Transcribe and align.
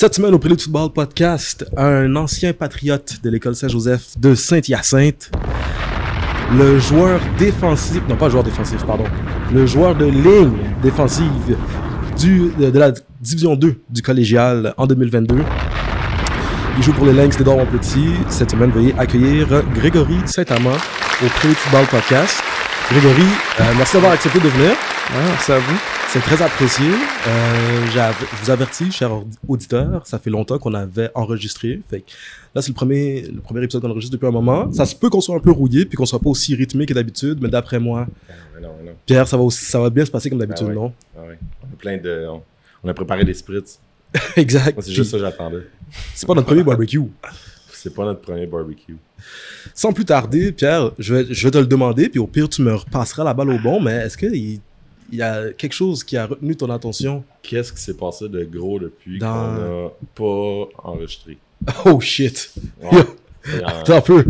Cette 0.00 0.14
semaine 0.14 0.32
au 0.32 0.38
Prélude 0.38 0.62
Football 0.62 0.94
Podcast, 0.94 1.66
un 1.76 2.16
ancien 2.16 2.54
patriote 2.54 3.16
de 3.22 3.28
l'école 3.28 3.54
Saint-Joseph 3.54 4.18
de 4.18 4.34
Saint-Hyacinthe, 4.34 5.30
le 6.56 6.78
joueur 6.78 7.20
défensif, 7.38 8.00
non 8.08 8.16
pas 8.16 8.30
joueur 8.30 8.42
défensif, 8.42 8.82
pardon, 8.86 9.04
le 9.52 9.66
joueur 9.66 9.94
de 9.94 10.06
ligne 10.06 10.56
défensive 10.82 11.54
du, 12.18 12.50
de, 12.58 12.70
de 12.70 12.78
la 12.78 12.92
division 13.20 13.56
2 13.56 13.74
du 13.90 14.00
collégial 14.00 14.72
en 14.78 14.86
2022. 14.86 15.34
Il 16.78 16.82
joue 16.82 16.94
pour 16.94 17.04
les 17.04 17.12
Lynx 17.12 17.36
d'Edouard 17.36 17.58
Montpetit. 17.58 18.14
Cette 18.30 18.52
semaine, 18.52 18.70
veuillez 18.70 18.94
accueillir 18.96 19.48
Grégory 19.74 20.16
Saint-Amand 20.24 20.78
au 21.22 21.28
Prélude 21.28 21.58
Football 21.58 21.84
Podcast. 21.90 22.42
Grégory, 22.90 23.28
euh, 23.60 23.64
merci 23.76 23.92
d'avoir 23.96 24.12
accepté 24.12 24.40
de 24.40 24.48
venir. 24.48 24.76
Merci 25.14 25.52
à 25.52 25.58
vous. 25.58 25.76
C'est 26.08 26.20
très 26.20 26.42
apprécié. 26.42 26.86
Euh, 26.86 27.86
je 27.92 28.42
vous 28.42 28.50
avertis, 28.50 28.90
chers 28.90 29.12
aud- 29.12 29.26
auditeurs, 29.46 30.06
ça 30.06 30.18
fait 30.18 30.30
longtemps 30.30 30.58
qu'on 30.58 30.74
avait 30.74 31.10
enregistré. 31.14 31.80
Fait 31.88 32.00
que 32.00 32.10
là, 32.54 32.62
c'est 32.62 32.70
le 32.70 32.74
premier, 32.74 33.22
le 33.22 33.40
premier 33.40 33.62
épisode 33.62 33.82
qu'on 33.82 33.90
enregistre 33.90 34.16
depuis 34.16 34.26
un 34.26 34.32
moment. 34.32 34.72
Ça 34.72 34.86
se 34.86 34.96
peut 34.96 35.08
qu'on 35.08 35.20
soit 35.20 35.36
un 35.36 35.40
peu 35.40 35.52
rouillé 35.52 35.84
puis 35.86 35.96
qu'on 35.96 36.06
soit 36.06 36.18
pas 36.18 36.30
aussi 36.30 36.54
rythmé 36.54 36.86
que 36.86 36.94
d'habitude, 36.94 37.38
mais 37.40 37.48
d'après 37.48 37.78
moi, 37.78 38.06
Mais 38.54 38.60
non, 38.60 38.68
non. 38.84 38.92
Pierre, 39.06 39.28
ça 39.28 39.36
va, 39.36 39.44
aussi- 39.44 39.64
ça 39.64 39.78
va 39.80 39.88
bien 39.90 40.04
se 40.04 40.10
passer 40.10 40.30
comme 40.30 40.38
d'habitude, 40.40 40.66
Ah 40.66 40.70
ouais. 40.70 40.74
non? 40.74 40.92
Ah 41.16 41.20
ouais. 41.28 41.38
On 41.62 41.66
a 41.74 41.76
plein 41.78 41.96
de. 41.98 42.26
On, 42.28 42.42
on 42.82 42.88
a 42.88 42.94
préparé 42.94 43.24
des 43.24 43.34
spritz. 43.34 43.78
exact. 44.36 44.74
Moi, 44.76 44.82
c'est 44.84 44.92
juste 44.92 45.12
ça 45.12 45.16
que 45.18 45.22
j'attendais. 45.22 45.62
C'est 46.14 46.26
pas 46.26 46.34
notre 46.34 46.46
premier 46.48 46.64
barbecue. 46.64 47.00
C'est 47.72 47.94
pas 47.94 48.04
notre 48.04 48.20
premier 48.20 48.46
barbecue. 48.46 48.96
Sans 49.74 49.92
plus 49.92 50.04
tarder, 50.04 50.50
Pierre, 50.52 50.90
je 50.98 51.14
vais, 51.14 51.26
je 51.32 51.44
vais 51.46 51.50
te 51.52 51.58
le 51.58 51.66
demander, 51.66 52.08
puis 52.08 52.18
au 52.18 52.26
pire, 52.26 52.48
tu 52.48 52.62
me 52.62 52.74
repasseras 52.74 53.22
la 53.22 53.32
balle 53.32 53.50
au 53.50 53.58
bon, 53.58 53.80
mais 53.80 53.92
est-ce 53.92 54.18
qu'il 54.18 54.34
il 54.34 54.60
y 55.18 55.22
a 55.22 55.52
quelque 55.52 55.72
chose 55.72 56.04
qui 56.04 56.16
a 56.16 56.26
retenu 56.26 56.56
ton 56.56 56.70
attention? 56.70 57.24
Qu'est-ce 57.42 57.72
qui 57.72 57.80
s'est 57.80 57.94
passé 57.96 58.28
de 58.28 58.44
gros 58.44 58.78
depuis 58.78 59.18
Dans- 59.18 59.26
qu'on 59.56 59.86
a 59.86 59.92
pas 60.14 60.68
enregistré? 60.90 61.38
Oh 61.84 62.00
shit! 62.00 62.52
Ouais. 62.80 63.02
Il 63.46 63.62
attends 63.64 63.96
un 63.96 64.00
peu. 64.02 64.24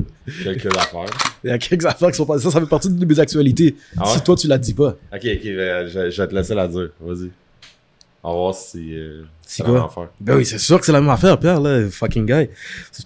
quelques 0.45 0.67
affaires. 0.77 1.05
Il 1.42 1.51
y 1.51 1.53
a 1.53 1.58
quelques 1.58 1.84
affaires 1.84 2.11
qui 2.11 2.17
sont 2.17 2.27
passées. 2.27 2.45
Ça, 2.45 2.51
ça 2.53 2.61
fait 2.61 2.67
partie 2.69 2.89
de 2.89 3.05
mes 3.05 3.19
actualités. 3.19 3.75
Ah 3.97 4.05
ouais? 4.06 4.14
Si 4.17 4.23
toi, 4.23 4.36
tu 4.36 4.47
la 4.47 4.56
dis 4.58 4.73
pas. 4.75 4.91
Ok, 5.12 5.25
ok, 5.25 5.42
ben, 5.45 5.86
je, 5.89 6.11
je 6.11 6.23
vais 6.23 6.28
te 6.28 6.34
laisser 6.34 6.55
la 6.55 6.69
dire. 6.69 6.91
Vas-y. 7.01 7.31
On 8.23 8.33
va 8.33 8.39
voir 8.39 8.55
si. 8.55 8.95
Euh, 8.97 9.23
C'est 9.47 9.62
ça 9.62 9.69
va 9.69 9.78
quoi? 9.78 9.84
en 9.86 9.89
faire. 9.89 10.08
Ben 10.20 10.36
oui, 10.36 10.47
c'est 10.47 10.58
sûr 10.58 10.78
que 10.78 10.86
c'est 10.86 10.92
la 10.92 11.01
même 11.01 11.11
affaire, 11.11 11.39
Pierre, 11.41 11.61
là, 11.61 11.89
fucking 11.91 12.25
guy. 12.27 12.48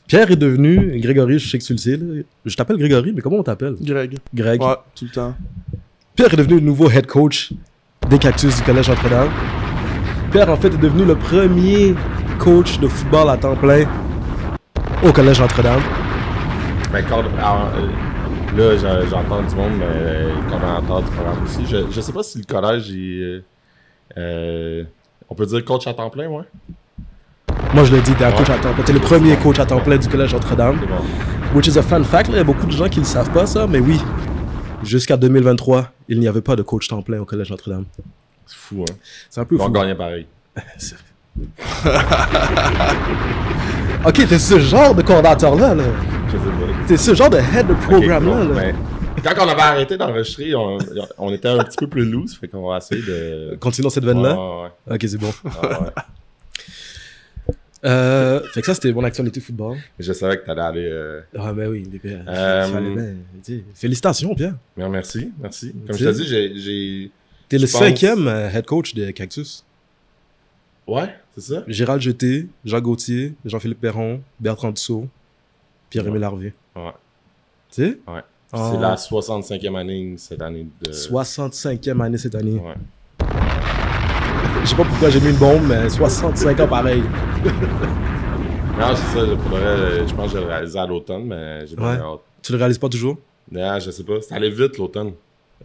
Pierre 0.07 0.31
est 0.31 0.37
devenu, 0.37 1.01
Grégory, 1.01 1.39
je 1.39 1.49
sais 1.51 1.59
que 1.59 1.65
tu 1.65 1.73
le 1.73 1.79
sais, 1.79 1.97
là. 1.97 2.23
Je 2.45 2.55
t'appelle 2.57 2.77
Grégory, 2.77 3.13
mais 3.15 3.23
comment 3.23 3.37
on 3.39 3.43
t'appelle? 3.43 3.77
Greg. 3.81 4.19
Greg. 4.35 4.61
Ouais, 4.61 4.75
tout 4.95 5.05
le 5.07 5.11
temps. 5.11 5.35
Pierre 6.17 6.33
est 6.33 6.37
devenu 6.37 6.55
le 6.55 6.61
nouveau 6.61 6.89
head 6.91 7.07
coach 7.07 7.53
des 8.09 8.19
Cactus 8.19 8.57
du 8.57 8.63
Collège 8.63 8.89
Notre-Dame. 8.89 9.29
Pierre, 10.31 10.49
en 10.51 10.57
fait, 10.57 10.69
est 10.69 10.79
devenu 10.79 11.05
le 11.05 11.17
premier 11.17 11.95
coach 12.39 12.79
de 12.79 12.87
football 12.89 13.31
à 13.31 13.37
temps 13.37 13.57
plein 13.57 13.85
au 15.03 15.13
Collège 15.13 15.41
Notre-Dame. 15.41 15.81
Ben, 16.93 17.05
quand, 17.09 17.19
alors, 17.39 17.69
euh, 18.57 18.77
là, 18.77 19.03
j'entends 19.11 19.43
du 19.43 19.55
monde, 19.57 19.73
mais 19.79 19.87
euh, 19.89 20.31
commentaire 20.49 21.03
du 21.03 21.11
programme 21.11 21.43
aussi. 21.45 21.67
Je, 21.69 21.79
je 21.91 22.01
sais 22.01 22.13
pas 22.13 22.23
si 22.23 22.39
le 22.39 22.45
collège 22.45 22.91
est. 22.91 23.21
euh, 23.21 23.41
euh, 24.17 24.85
on 25.29 25.35
peut 25.35 25.47
dire 25.47 25.65
coach 25.65 25.87
à 25.89 25.95
temps 25.95 26.11
plein, 26.11 26.29
ouais? 26.29 26.45
Moi, 27.75 27.85
je 27.85 27.93
l'ai 27.95 28.01
dit, 28.03 28.13
t'es 28.15 28.25
un 28.25 28.31
Ouais. 28.31 28.37
coach 28.37 28.51
à 28.51 28.59
temps 28.59 28.73
plein. 28.73 28.85
T'es 28.85 28.93
le 28.93 29.01
premier 29.01 29.35
coach 29.37 29.59
à 29.59 29.67
temps 29.67 29.81
plein 29.81 29.97
du 29.97 30.09
Collège 30.09 30.33
Notre-Dame. 30.33 30.77
Bon. 30.77 31.57
Which 31.59 31.67
is 31.67 31.77
a 31.79 31.83
fun 31.83 32.05
fact, 32.05 32.29
là. 32.29 32.35
Il 32.35 32.39
y 32.39 32.41
a 32.41 32.45
beaucoup 32.45 32.67
de 32.67 32.73
gens 32.73 32.89
qui 32.89 33.01
ne 33.01 33.05
le 33.05 33.09
savent 33.11 33.31
pas, 33.31 33.47
ça, 33.47 33.67
mais 33.67 33.81
oui. 33.81 34.01
Jusqu'à 34.85 35.17
2023, 35.17 35.91
il 36.09 36.21
n'y 36.21 36.29
avait 36.29 36.41
pas 36.43 36.57
de 36.57 36.63
coach 36.63 36.89
temps 36.89 37.03
plein 37.03 37.21
au 37.21 37.25
Collège 37.25 37.51
Notre-Dame. 37.51 37.85
C'est 38.47 38.57
fou, 38.57 38.85
hein. 38.89 38.95
C'est 39.31 39.41
un 39.41 39.45
peu 39.45 39.57
On 39.61 39.65
fou. 39.67 39.71
gagnait 39.73 39.95
pareil. 39.95 40.27
Ok, 44.07 44.27
t'es 44.29 44.39
ce 44.39 44.59
genre 44.61 44.95
de 44.95 45.03
coordinateur-là, 45.03 45.75
là. 45.75 45.85
Je 46.29 46.33
sais 46.33 46.39
pas. 46.39 46.87
T'es 46.87 46.97
ce 46.99 47.15
genre 47.15 47.31
de 47.31 47.39
head 47.39 47.67
de 47.67 47.75
programme-là, 47.75 48.45
là. 48.45 48.55
ben, 48.55 48.77
quand 49.23 49.45
on 49.47 49.49
avait 49.49 49.63
arrêté 49.63 49.97
d'enregistrer, 49.97 50.55
on, 50.55 50.77
on 51.19 51.33
était 51.33 51.49
un 51.49 51.65
petit 51.65 51.77
peu 51.79 51.87
plus 51.87 52.05
loose, 52.05 52.37
fait 52.39 52.49
qu'on 52.49 52.69
va 52.69 52.77
essayer 52.79 53.01
de. 53.01 53.57
Continuons 53.59 53.89
cette 53.91 54.05
veine-là? 54.05 54.35
Ouais, 54.35 54.63
ouais, 54.89 54.95
Ok, 54.97 55.05
c'est 55.09 55.17
bon. 55.19 55.33
Euh, 57.85 58.41
fait 58.53 58.61
que 58.61 58.67
ça, 58.67 58.75
c'était 58.75 58.93
mon 58.93 59.05
actualité 59.05 59.41
football. 59.41 59.77
Je 59.99 60.13
savais 60.13 60.39
que 60.39 60.47
t'allais 60.47 60.61
aller. 60.63 60.89
euh, 60.91 61.21
Ah, 61.39 61.53
ben 61.53 61.69
oui, 61.69 61.83
Pierre. 62.03 62.25
Euh, 62.27 63.15
bien. 63.47 63.59
Félicitations, 63.75 64.35
Pierre. 64.35 64.57
Mais 64.77 64.89
merci, 64.89 65.31
merci. 65.39 65.75
Comme 65.87 65.97
je 65.97 66.05
t'ai 66.09 66.13
dit, 66.15 66.27
j'ai-. 66.63 67.11
T'es 67.49 67.59
le 67.59 67.67
pense- 67.67 67.79
cinquième 67.81 68.27
euh, 68.27 68.51
head 68.51 68.65
coach 68.65 68.95
de 68.95 69.11
Cactus. 69.11 69.65
Ouais, 70.87 71.15
c'est 71.35 71.43
ça. 71.55 71.63
Gérald 71.67 72.01
Jeté, 72.01 72.47
Jean 72.65 72.81
Gauthier, 72.81 73.35
Jean-Philippe 73.45 73.81
Perron, 73.81 74.21
Bertrand 74.41 74.71
Dussault, 74.73 75.09
Pierre-Aimé 75.91 76.19
Larvé. 76.19 76.53
Ouais. 76.77 76.91
Tu 77.71 77.83
sais? 77.85 77.99
Ouais. 78.07 78.21
Ah. 78.53 78.71
C'est 78.73 78.81
la 78.81 78.95
65e 78.97 79.77
année 79.79 80.15
cette 80.17 80.41
année 80.43 80.67
de. 80.83 80.93
65e 80.93 82.01
année 82.03 82.19
cette 82.19 82.35
année. 82.35 82.53
Ouais. 82.59 82.75
Je 84.65 84.69
sais 84.71 84.77
pas 84.77 84.85
pourquoi 84.85 85.11
j'ai 85.11 85.21
mis 85.21 85.29
une 85.31 85.37
bombe, 85.37 85.63
mais 85.69 85.89
65 85.89 86.61
ans 86.61 86.69
pareil. 86.69 87.03
Non, 88.77 88.87
c'est 88.97 89.17
ça, 89.21 89.25
je 89.25 89.35
pourrais, 89.37 90.09
je 90.09 90.13
pense 90.17 90.33
que 90.33 90.39
je 90.39 90.43
le 90.43 90.49
réaliser 90.49 90.79
à 90.81 90.85
l'automne, 90.87 91.27
mais 91.27 91.65
j'ai 91.65 91.77
pas 91.77 91.93
Ouais. 91.93 91.97
hâte. 92.01 92.21
Tu 92.43 92.51
le 92.51 92.59
réalises 92.59 92.79
pas 92.79 92.89
toujours? 92.89 93.19
Non, 93.49 93.79
je 93.79 93.93
sais 93.93 94.03
pas. 94.03 94.21
Ça 94.21 94.35
allait 94.35 94.51
vite 94.51 94.79
l'automne. 94.79 95.13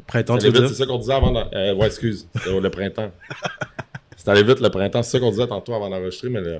Printemps, 0.06 0.38
tu 0.38 0.46
vite, 0.52 0.68
c'est 0.68 0.76
ça 0.76 0.86
qu'on 0.86 1.00
disait 1.00 1.14
avant. 1.14 1.32
de- 1.32 1.56
euh, 1.56 1.74
ouais, 1.74 1.88
excuse. 1.88 2.28
Le 2.46 2.68
printemps. 2.70 3.10
C'était 4.16 4.30
allé 4.30 4.44
vite 4.44 4.60
le 4.60 4.70
printemps. 4.70 5.02
C'est 5.02 5.14
ça 5.18 5.20
qu'on 5.20 5.32
disait 5.32 5.48
tantôt 5.48 5.74
avant 5.74 5.90
d'enregistrer, 5.90 6.30
mais 6.30 6.40
le. 6.42 6.54
Tu 6.58 6.60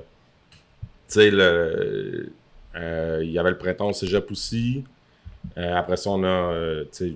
sais, 1.06 1.30
le. 1.30 2.32
euh, 2.74 3.20
Il 3.22 3.30
y 3.30 3.38
avait 3.38 3.50
le 3.50 3.58
printemps 3.58 3.90
au 3.90 3.92
cégep 3.92 4.28
aussi. 4.32 4.82
Euh, 5.56 5.76
après 5.76 5.96
ça, 5.98 6.10
on 6.10 6.24
a. 6.24 6.26
euh, 6.26 6.82
tu 6.90 7.10
sais, 7.10 7.14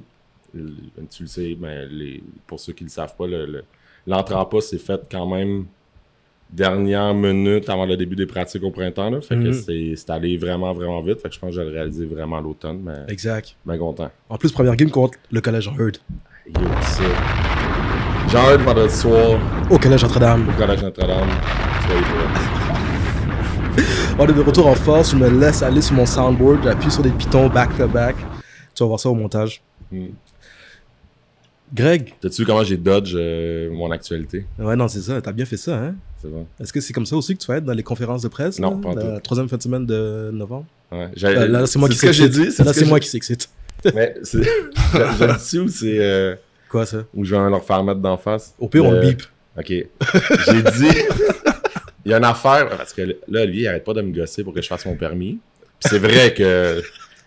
le- 0.54 1.56
ben, 1.56 1.88
les, 1.90 2.22
pour 2.46 2.60
ceux 2.60 2.72
qui 2.72 2.84
ne 2.84 2.88
le 2.88 2.92
savent 2.92 3.16
pas, 3.16 3.26
le- 3.26 3.46
le- 3.46 3.64
l'entrée 4.06 4.34
en 4.34 4.44
poste 4.44 4.70
s'est 4.70 4.78
faite 4.78 5.02
quand 5.10 5.26
même 5.26 5.66
dernière 6.50 7.14
minute 7.14 7.68
avant 7.68 7.86
le 7.86 7.96
début 7.96 8.14
des 8.16 8.26
pratiques 8.26 8.62
au 8.62 8.70
printemps. 8.70 9.10
Là. 9.10 9.20
Fait 9.20 9.34
que 9.34 9.40
Mhm. 9.48 9.52
c'est 9.52 9.94
c'est 9.96 10.10
allé 10.10 10.36
vraiment, 10.36 10.72
vraiment 10.72 11.00
vite. 11.02 11.20
Fait 11.20 11.28
que 11.28 11.34
je 11.34 11.40
pense 11.40 11.50
que 11.50 11.56
je 11.56 11.60
vais 11.62 11.70
le 11.70 11.74
réaliser 11.76 12.06
vraiment 12.06 12.38
à 12.38 12.40
l'automne, 12.40 12.80
mais 12.84 13.12
Exact. 13.12 13.56
ben 13.66 13.76
content. 13.78 14.10
En 14.28 14.36
plus, 14.36 14.52
première 14.52 14.76
game 14.76 14.90
contre 14.90 15.18
le 15.32 15.40
Collège 15.40 15.68
Heard. 15.78 15.96
Yo, 16.46 16.52
ça. 16.82 17.02
J'ai 18.30 18.36
hâte 18.38 18.60
vendredi 18.60 18.94
soir 18.94 19.38
Au 19.70 19.78
Collège 19.78 20.02
Notre-Dame. 20.02 20.46
au 20.48 20.52
Collège 20.60 20.82
Notre-Dame. 20.82 21.28
On 24.18 24.26
est 24.26 24.32
de 24.32 24.40
retour 24.42 24.66
en 24.68 24.74
force. 24.74 25.10
Je 25.12 25.16
me 25.16 25.28
laisse 25.28 25.62
aller 25.62 25.82
sur 25.82 25.94
mon 25.96 26.06
soundboard. 26.06 26.62
J'appuie 26.62 26.90
sur 26.90 27.02
des 27.02 27.10
pitons 27.10 27.48
back-to-back. 27.48 28.14
Tu 28.74 28.82
vas 28.82 28.86
voir 28.86 29.00
ça 29.00 29.10
au 29.10 29.14
montage. 29.14 29.60
Hmm. 29.90 30.06
Greg? 31.72 32.14
T'as-tu 32.20 32.42
vu 32.42 32.46
comment 32.46 32.62
j'ai 32.64 32.76
dodge 32.76 33.14
euh, 33.16 33.70
mon 33.72 33.90
actualité? 33.90 34.44
Ouais, 34.58 34.76
non, 34.76 34.86
c'est 34.88 35.00
ça. 35.00 35.20
T'as 35.20 35.32
bien 35.32 35.44
fait 35.44 35.56
ça, 35.56 35.76
hein? 35.76 35.94
C'est 36.20 36.28
bon. 36.28 36.46
Est-ce 36.60 36.72
que 36.72 36.80
c'est 36.80 36.92
comme 36.92 37.06
ça 37.06 37.16
aussi 37.16 37.36
que 37.36 37.40
tu 37.42 37.46
vas 37.48 37.56
être 37.58 37.64
dans 37.64 37.72
les 37.72 37.82
conférences 37.82 38.22
de 38.22 38.28
presse? 38.28 38.58
Non, 38.58 38.80
là, 38.80 38.94
pas 38.94 39.02
La 39.14 39.20
troisième 39.20 39.48
fin 39.48 39.56
de 39.56 39.62
semaine 39.62 39.86
de 39.86 40.30
novembre? 40.32 40.66
Ouais. 40.92 41.08
Euh, 41.24 41.48
là, 41.48 41.66
c'est 41.66 41.78
moi 41.78 41.88
qui 41.88 41.96
ce 41.96 42.02
que 42.06 42.12
j'ai 42.12 42.24
s'excite. 42.24 42.42
dit. 42.56 42.62
Là, 42.64 42.72
ce 42.72 42.78
c'est 42.80 42.86
moi 42.86 43.00
qui 43.00 43.08
s'excite. 43.08 43.48
Mais 43.94 44.14
c'est. 44.22 44.42
je 44.42 44.98
je 45.18 45.24
le 45.24 45.50
dis 45.50 45.58
ou 45.58 45.68
c'est. 45.68 45.98
euh, 45.98 46.34
Quoi, 46.68 46.86
ça? 46.86 47.04
Ou 47.14 47.24
je 47.24 47.34
vais 47.34 47.50
leur 47.50 47.64
faire 47.64 47.82
mettre 47.82 48.00
d'en 48.00 48.16
face? 48.16 48.54
Au 48.58 48.68
pire, 48.68 48.84
on 48.84 48.92
le 48.92 49.00
bip. 49.00 49.22
Ok. 49.58 49.66
J'ai 49.68 50.62
dit. 50.78 50.98
Il 52.06 52.10
y 52.10 52.14
a 52.14 52.18
une 52.18 52.24
affaire. 52.24 52.68
Parce 52.76 52.92
que 52.92 53.16
là, 53.28 53.44
lui, 53.46 53.60
il 53.62 53.66
arrête 53.66 53.82
pas 53.84 53.94
de 53.94 54.02
me 54.02 54.12
gosser 54.14 54.44
pour 54.44 54.52
que 54.52 54.60
je 54.60 54.68
fasse 54.68 54.84
mon 54.84 54.94
permis. 54.94 55.38
C'est 55.80 55.98
vrai 55.98 56.34
que. 56.34 56.82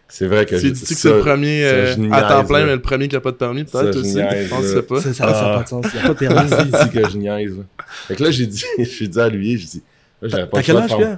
C'est 0.10 0.28
vrai 0.28 0.46
que. 0.46 0.56
Tu 0.56 0.62
j'ai- 0.68 0.72
dis 0.72 0.82
que 0.82 0.94
c'est 0.96 1.10
le 1.10 1.20
premier 1.20 1.66
euh, 1.66 1.96
à 2.12 2.22
temps 2.24 2.46
plein, 2.46 2.66
mais 2.66 2.74
le 2.76 2.82
premier 2.82 3.08
qui 3.10 3.16
a 3.16 3.20
pas 3.22 3.32
de 3.32 3.36
permis, 3.38 3.66
Ça, 3.68 3.82
peut-être 3.82 3.98
aussi. 3.98 4.14
Je 4.14 4.50
pense 4.50 4.62
que 4.62 4.68
c'est 4.74 4.82
pas. 4.88 5.02
Ça, 5.02 5.14
ça, 5.14 5.14
ça 5.14 5.26
a 5.28 5.54
Ah. 5.54 5.58
pas 5.58 5.64
de 5.64 5.68
sens. 5.70 5.86
Il 5.94 6.00
n'y 6.00 6.00
a 6.00 6.08
pas 6.08 6.14
de 6.14 6.20
permis. 6.20 6.52
Il 6.60 6.72
dit 6.90 6.90
que 7.02 7.10
je 7.10 7.18
niaise. 7.18 7.58
là. 7.58 7.64
Fait 8.08 8.16
que 8.16 8.24
là, 8.24 8.32
j'ai 8.32 8.48
dit, 8.48 8.64
j'ai 8.80 9.08
dit 9.08 9.20
à 9.20 9.28
lui, 9.30 9.58
j'ai 9.58 9.68
dit. 9.68 9.84
Là, 10.22 10.30
j'avais 10.30 10.46
pas 10.48 10.50
T'as 10.52 10.58
le 10.60 10.64
quel 10.64 10.76
choix 10.76 10.82
de 10.82 10.86
âge, 10.86 10.90
faire- 10.90 10.98
Pierre? 10.98 11.18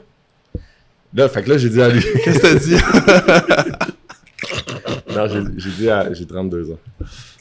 Là, 1.14 1.30
fait 1.30 1.44
que 1.44 1.50
là, 1.50 1.58
j'ai 1.58 1.70
dit 1.70 1.82
à 1.82 1.90
lui. 1.90 2.04
Qu'est-ce 2.24 2.40
que 2.40 2.48
t'as 2.48 2.56
dit? 2.56 3.90
non, 5.16 5.28
j'ai 5.28 5.42
j'ai 5.58 5.70
dit 5.72 5.90
à. 5.90 6.14
J'ai 6.14 6.26
32 6.26 6.72
ans. 6.72 6.80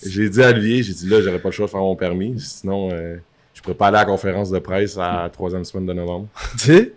J'ai 0.04 0.28
dit 0.28 0.42
à 0.42 0.52
lui, 0.52 0.82
j'ai 0.82 0.92
dit 0.92 1.08
là, 1.08 1.20
j'aurais 1.22 1.38
pas 1.38 1.48
le 1.48 1.52
choix 1.54 1.66
de 1.66 1.70
faire 1.70 1.80
mon 1.80 1.96
permis. 1.96 2.34
Sinon, 2.40 2.90
euh, 2.92 3.16
je 3.54 3.60
pourrais 3.62 3.74
pas 3.74 3.88
aller 3.88 3.96
à 3.96 4.00
la 4.00 4.06
conférence 4.06 4.50
de 4.50 4.58
presse 4.58 4.96
à 4.96 5.22
la 5.24 5.28
troisième 5.30 5.64
semaine 5.64 5.86
de 5.86 5.92
novembre. 5.92 6.28
Tu 6.52 6.58
sais, 6.66 6.92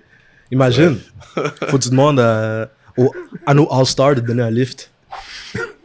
imagine. 0.51 0.97
Faut 1.67 1.77
que 1.77 1.83
tu 1.83 1.89
demandes 1.89 2.19
à, 2.19 2.69
au- 2.97 3.11
à 3.45 3.53
nos 3.53 3.71
All-Stars 3.71 4.15
de 4.15 4.21
te 4.21 4.25
donner 4.27 4.43
un 4.43 4.51
lift. 4.51 4.89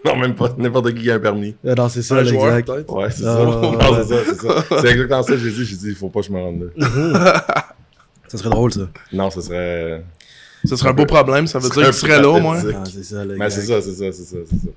Non, 0.05 0.17
même 0.17 0.35
pas 0.37 0.55
n'importe 0.56 0.94
qui 0.94 1.03
qui 1.03 1.11
a 1.11 1.14
un 1.17 1.19
permis. 1.19 1.56
Ah 1.67 1.75
Non, 1.75 1.88
c'est 1.88 2.03
ça, 2.03 2.17
Un 2.17 2.25
joueur, 2.25 2.56
exact. 2.56 2.88
Ouais, 2.91 3.11
c'est 3.11 3.25
Ah, 3.26 3.35
ça. 3.37 3.44
ouais, 3.91 4.05
c'est 4.05 4.14
ça, 4.14 4.17
c'est 4.25 4.35
ça. 4.47 4.81
C'est 4.81 4.88
exactement 4.91 5.23
ça 5.23 5.32
que 5.32 5.38
j'ai 5.38 5.50
dit. 5.50 5.64
J'ai 5.64 5.76
dit, 5.76 5.88
il 5.88 5.94
faut 5.97 6.08
pas 6.08 6.20
que 6.20 6.26
je 6.26 6.32
me 6.32 6.38
rende 6.38 6.70
là. 6.76 6.88
Mhm. 6.88 7.12
Ça 8.29 8.38
serait 8.38 8.50
drôle, 8.50 8.73
ça. 8.73 8.88
Non, 9.12 9.31
ce 9.31 9.41
serait. 9.41 10.05
Ce 10.64 10.75
serait 10.75 10.91
un 10.91 10.94
beau 10.94 11.06
problème, 11.06 11.47
ça 11.47 11.61
veut 11.61 11.69
Ce 11.69 11.75
dire 11.75 11.82
que 11.87 11.91
tu 11.91 11.93
serait 11.99 12.11
serais 12.14 12.23
là 12.23 12.29
au 12.29 12.32
peut-être 12.32 12.43
moins. 12.43 12.61
ça. 12.61 12.69
Ah, 12.75 12.85
c'est 12.93 13.03
ça. 13.05 13.25
Mais 13.25 13.50
c'est 13.50 13.62
ça, 13.62 13.81
c'est 13.81 13.93
ça, 13.93 14.05
c'est 14.12 14.25
ça, 14.25 14.37
c'est 14.50 14.56
ça. 14.56 14.69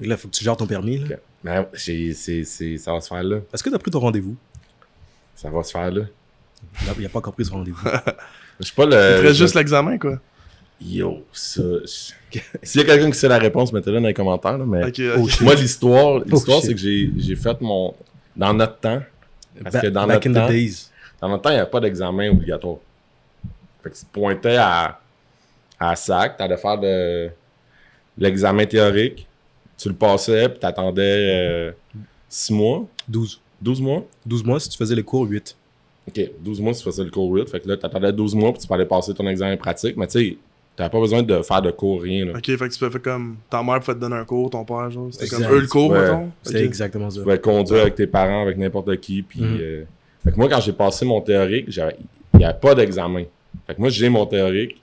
Là, 0.00 0.16
faut 0.18 0.28
que 0.28 0.34
tu 0.34 0.44
gères 0.44 0.56
ton 0.56 0.66
permis. 0.66 0.98
là. 0.98 1.16
Mais 1.42 1.66
j'ai- 1.74 2.12
c'est, 2.12 2.44
c'est, 2.44 2.76
ça 2.78 2.92
va 2.92 3.00
se 3.00 3.08
faire 3.08 3.22
là. 3.22 3.36
Est-ce 3.52 3.62
que 3.62 3.70
tu 3.70 3.74
as 3.74 3.78
pris 3.78 3.90
ton 3.90 4.00
rendez-vous? 4.00 4.36
Ça 5.34 5.48
va 5.48 5.62
se 5.62 5.70
faire 5.72 5.90
là. 5.90 6.02
Là, 6.86 6.92
Il 6.98 7.02
n'a 7.02 7.08
pas 7.08 7.18
encore 7.20 7.32
pris 7.32 7.44
son 7.46 7.54
rendez-vous. 7.56 7.78
Je 8.60 8.64
suis 8.66 8.74
pas 8.74 8.84
le. 8.86 8.92
Il 8.92 9.16
te 9.20 9.22
reste 9.26 9.38
juste 9.38 9.54
l'examen, 9.54 9.96
quoi. 9.98 10.18
Yo, 10.80 11.24
ça. 11.32 11.62
je- 11.62 12.38
S'il 12.62 12.80
y 12.80 12.84
a 12.84 12.86
quelqu'un 12.86 13.10
qui 13.10 13.18
sait 13.18 13.28
la 13.28 13.38
réponse, 13.38 13.72
mettez-le 13.72 14.00
dans 14.00 14.06
les 14.08 14.14
commentaires. 14.14 14.58
là, 14.58 14.64
mais 14.66 14.82
Oh, 15.16 15.26
moi, 15.42 15.54
l'histoire, 15.54 16.18
l'histoire, 16.24 16.58
shit. 16.60 16.66
c'est 16.68 16.74
que 16.74 16.80
j'ai 16.80 17.10
j'ai 17.16 17.36
fait 17.36 17.60
mon. 17.60 17.94
Dans 18.36 18.52
notre 18.52 18.78
temps, 18.78 19.00
Parce 19.62 19.74
Ba- 19.76 19.80
que 19.82 19.86
dans 19.86 20.06
back 20.08 20.26
notre 20.26 20.28
in 20.28 20.32
temps- 20.42 20.48
the 20.48 20.50
days. 20.50 20.88
dans 21.20 21.28
notre 21.28 21.42
temps, 21.42 21.50
il 21.50 21.54
n'y 21.54 21.60
avait 21.60 21.70
pas 21.70 21.78
d'examen 21.80 22.30
obligatoire. 22.30 22.78
Fait 23.82 23.90
que 23.90 23.94
tu 23.94 24.04
te 24.04 24.12
pointais 24.12 24.56
à, 24.56 24.98
à 25.78 25.94
SAC, 25.94 26.36
tu 26.38 26.42
allais 26.42 26.56
faire 26.56 26.78
de 26.78 27.30
l'examen 28.18 28.66
théorique, 28.66 29.26
tu 29.78 29.88
le 29.88 29.94
passais, 29.94 30.48
puis 30.48 30.58
tu 30.58 30.66
attendais 30.66 31.72
6 32.28 32.52
mois, 32.52 32.84
12. 33.06 33.40
12 33.62 33.80
mois? 33.80 34.04
12 34.26 34.42
mois 34.44 34.58
si 34.58 34.68
tu 34.68 34.76
faisais 34.76 34.94
les 34.96 35.02
cours 35.04 35.24
8. 35.28 35.56
Ok, 36.08 36.20
12 36.40 36.60
mois, 36.60 36.74
tu 36.74 36.82
faisais 36.82 37.04
le 37.04 37.10
cours 37.10 37.30
8. 37.30 37.48
Fait 37.48 37.60
que 37.60 37.68
là, 37.68 37.76
tu 37.76 37.86
attendais 37.86 38.12
12 38.12 38.34
mois, 38.34 38.52
puis 38.52 38.66
tu 38.66 38.72
allais 38.72 38.84
passer 38.84 39.14
ton 39.14 39.26
examen 39.28 39.56
pratique. 39.56 39.96
Mais 39.96 40.06
tu 40.08 40.18
sais, 40.18 40.36
tu 40.76 40.82
pas 40.82 40.88
besoin 40.88 41.22
de 41.22 41.42
faire 41.42 41.62
de 41.62 41.70
cours, 41.70 42.02
rien. 42.02 42.24
Là. 42.26 42.32
Ok, 42.36 42.46
fait 42.46 42.56
que 42.56 42.68
tu 42.68 42.78
peux 42.80 42.90
faire 42.90 43.02
comme 43.02 43.36
ta 43.48 43.62
mère 43.62 43.78
pouvait 43.80 43.94
te 43.94 44.00
donner 44.00 44.16
un 44.16 44.24
cours, 44.24 44.50
ton 44.50 44.64
père, 44.64 44.90
genre. 44.90 45.08
C'était 45.12 45.28
comme 45.28 45.44
eux 45.44 45.60
le 45.60 45.66
cours, 45.68 45.90
Ouais. 45.90 46.00
mettons? 46.00 46.30
C'était 46.42 46.64
exactement 46.64 47.10
ça. 47.10 47.18
Tu 47.18 47.22
pouvais 47.22 47.38
conduire 47.40 47.82
avec 47.82 47.94
tes 47.94 48.06
parents, 48.08 48.42
avec 48.42 48.56
n'importe 48.58 48.96
qui. 49.00 49.22
Puis, 49.22 49.40
Mhm. 49.40 49.58
euh, 49.60 49.84
fait 50.24 50.32
que 50.32 50.36
moi, 50.36 50.48
quand 50.48 50.60
j'ai 50.60 50.72
passé 50.72 51.04
mon 51.04 51.20
théorique, 51.20 51.66
j'avais- 51.68 51.96
il 52.34 52.38
n'y 52.38 52.44
avait 52.44 52.58
pas 52.58 52.74
d'examen. 52.74 53.24
Fait 53.66 53.74
que 53.74 53.80
moi, 53.80 53.88
j'ai 53.88 54.08
mon 54.08 54.26
théorique. 54.26 54.80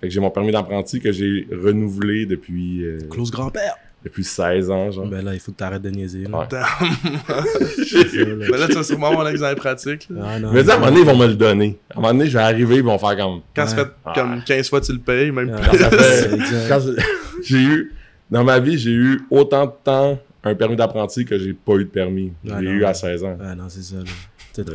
Fait 0.00 0.08
que 0.08 0.12
j'ai 0.12 0.20
mon 0.20 0.30
permis 0.30 0.52
d'apprenti 0.52 1.00
que 1.00 1.10
j'ai 1.10 1.48
renouvelé 1.50 2.26
depuis, 2.26 2.84
euh, 2.84 2.98
Close 3.10 3.30
grand-père. 3.30 3.76
Depuis 4.04 4.22
16 4.24 4.70
ans, 4.70 4.90
genre. 4.90 5.06
Ben 5.06 5.24
là, 5.24 5.32
il 5.34 5.40
faut 5.40 5.50
que 5.52 5.56
t'arrêtes 5.56 5.82
de 5.82 5.90
niaiser. 5.90 6.24
Là. 6.24 6.38
Ouais. 6.40 6.46
Ça, 6.50 6.60
là. 6.60 8.34
Mais 8.50 8.58
là, 8.58 8.66
tu 8.68 8.74
vas 8.74 8.82
sûrement 8.82 9.08
avoir 9.08 9.26
un 9.26 9.30
examen 9.30 9.54
pratique. 9.54 10.08
Ah, 10.22 10.38
non, 10.38 10.52
Mais 10.52 10.68
à 10.68 10.74
un 10.74 10.78
moment 10.78 10.90
donné, 10.90 11.00
ils 11.00 11.06
vont 11.06 11.16
me 11.16 11.26
le 11.26 11.34
donner. 11.34 11.78
À 11.90 11.98
un 11.98 12.00
moment 12.02 12.12
donné, 12.14 12.26
je 12.26 12.36
vais 12.36 12.44
arriver, 12.44 12.76
ils 12.76 12.82
vont 12.82 12.98
faire 12.98 13.16
comme. 13.16 13.40
Quand 13.56 13.66
ça 13.66 13.76
Ouais. 13.76 13.82
fait 13.84 13.90
Ah. 14.04 14.12
comme 14.14 14.42
15 14.44 14.68
fois 14.68 14.80
tu 14.80 14.92
le 14.92 14.98
payes, 14.98 15.30
même 15.30 15.54
Ah, 15.56 15.68
plus. 15.68 15.78
ça 15.78 15.90
fait- 15.90 17.02
j'ai 17.42 17.58
eu. 17.62 17.92
Dans 18.30 18.44
ma 18.44 18.58
vie, 18.58 18.78
j'ai 18.78 18.90
eu 18.90 19.22
autant 19.30 19.66
de 19.66 19.72
temps 19.82 20.18
un 20.42 20.54
permis 20.54 20.76
d'apprenti 20.76 21.24
que 21.24 21.38
j'ai 21.38 21.52
pas 21.54 21.74
eu 21.76 21.84
de 21.84 21.90
permis. 21.90 22.32
Je 22.44 22.52
Ah, 22.52 22.60
l'ai 22.60 22.66
non. 22.68 22.72
eu 22.74 22.84
à 22.84 22.94
16 22.94 23.24
ans. 23.24 23.36
Ah 23.42 23.54
non, 23.54 23.64
c'est 23.68 23.82
ça. 23.82 23.96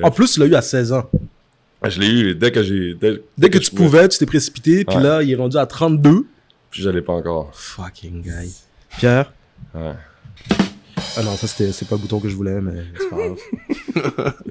En 0.03 0.11
plus, 0.11 0.33
tu 0.33 0.39
l'as 0.39 0.45
eu 0.47 0.55
à 0.55 0.61
16 0.61 0.91
ans. 0.91 1.09
Je 1.87 1.99
l'ai 1.99 2.07
eu 2.09 2.35
dès 2.35 2.51
que 2.51 2.61
j'ai. 2.63 2.93
Dès, 2.95 3.21
Dès 3.37 3.49
que 3.49 3.57
tu 3.59 3.71
pouvais, 3.71 4.07
tu 4.09 4.17
t'es 4.17 4.25
précipité, 4.25 4.83
puis 4.83 4.97
Ouais. 4.97 5.03
là, 5.03 5.23
il 5.23 5.31
est 5.31 5.35
rendu 5.35 5.57
à 5.57 5.65
32. 5.65 6.25
Puis 6.71 6.81
je 6.83 6.89
l'ai 6.89 7.01
pas 7.01 7.13
encore. 7.13 7.49
Fucking 7.53 8.21
guy. 8.21 8.53
Pierre 8.97 9.31
Ouais. 9.73 9.93
Ah 11.17 11.23
non, 11.23 11.35
ça, 11.35 11.47
c'était 11.47 11.71
c'est 11.71 11.87
pas 11.87 11.95
le 11.95 12.01
bouton 12.01 12.19
que 12.19 12.29
je 12.29 12.35
voulais, 12.35 12.59
mais 12.61 12.83
c'est 12.97 13.09
pas 13.09 13.15
grave. 13.17 14.33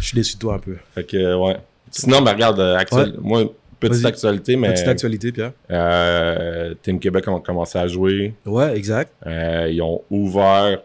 Je 0.00 0.04
suis 0.06 0.14
déçu 0.16 0.34
de 0.34 0.40
toi 0.40 0.54
un 0.54 0.58
peu. 0.58 0.76
Fait 0.94 1.04
que, 1.04 1.34
ouais. 1.36 1.56
Sinon, 1.90 2.20
ben, 2.22 2.32
regarde, 2.32 2.58
euh, 2.60 2.76
moi, 3.20 3.44
petite 3.78 4.02
Vas-y. 4.02 4.06
actualité, 4.06 4.56
mais. 4.56 4.72
Petite 4.72 4.88
actualité, 4.88 5.32
Pierre. 5.32 5.52
euh, 5.70 6.74
Team 6.82 6.98
Québec 6.98 7.26
ont 7.28 7.40
commencé 7.40 7.78
à 7.78 7.86
jouer. 7.86 8.34
Ouais, 8.44 8.76
exact. 8.76 9.12
Euh, 9.26 9.68
ils 9.70 9.80
ont 9.82 10.02
ouvert. 10.10 10.80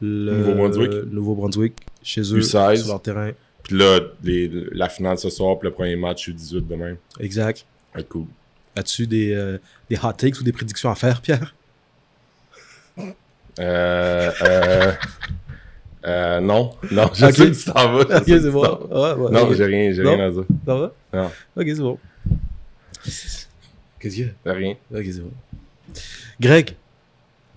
Le 0.00 0.32
Nouveau-Brunswick. 0.38 0.90
Nouveau-Brunswick, 1.12 1.74
chez 2.02 2.22
eux, 2.22 2.38
U16. 2.40 2.76
sur 2.78 2.88
leur 2.88 3.02
terrain. 3.02 3.30
Puis 3.62 3.76
là, 3.76 4.00
les- 4.24 4.50
la 4.72 4.88
finale 4.88 5.18
ce 5.18 5.28
soir, 5.28 5.58
puis 5.58 5.68
le 5.68 5.74
premier 5.74 5.96
match, 5.96 6.28
U18 6.28 6.66
demain. 6.66 6.94
Exact. 7.20 7.58
Ça 7.58 7.64
va 7.94 8.00
être 8.00 8.08
cool. 8.08 8.24
As-tu 8.74 9.06
des, 9.06 9.32
euh, 9.34 9.58
des 9.90 9.96
hot 10.02 10.12
takes 10.16 10.40
ou 10.40 10.42
des 10.44 10.52
prédictions 10.52 10.90
à 10.90 10.94
faire, 10.94 11.20
Pierre? 11.20 11.54
Euh, 13.58 14.30
euh, 14.42 14.92
euh, 16.06 16.40
non, 16.40 16.72
non, 16.90 17.10
je 17.12 17.26
Ok. 17.26 17.32
sais 17.32 17.50
que 17.50 17.56
tu 17.56 17.64
t'en 17.70 17.92
vas. 17.92 18.00
Ok, 18.18 18.24
c'est 18.26 18.50
bon. 18.50 18.62
Ouais, 18.90 19.30
Non, 19.32 19.52
j'ai 19.52 19.64
rien, 19.64 19.92
j'ai 19.92 20.02
rien 20.02 20.20
à 20.20 20.30
dire. 20.30 20.44
Ça 20.66 20.74
va? 20.74 20.92
Non. 21.12 21.26
Ok, 21.56 21.64
c'est 21.66 21.78
bon. 21.80 21.98
Qu'est-ce 23.04 23.46
qu'il 24.16 24.24
y 24.26 24.30
a? 24.46 24.52
Rien. 24.52 24.74
Ok, 24.94 25.02
c'est 25.04 25.20
bon. 25.20 25.32
Greg, 26.40 26.74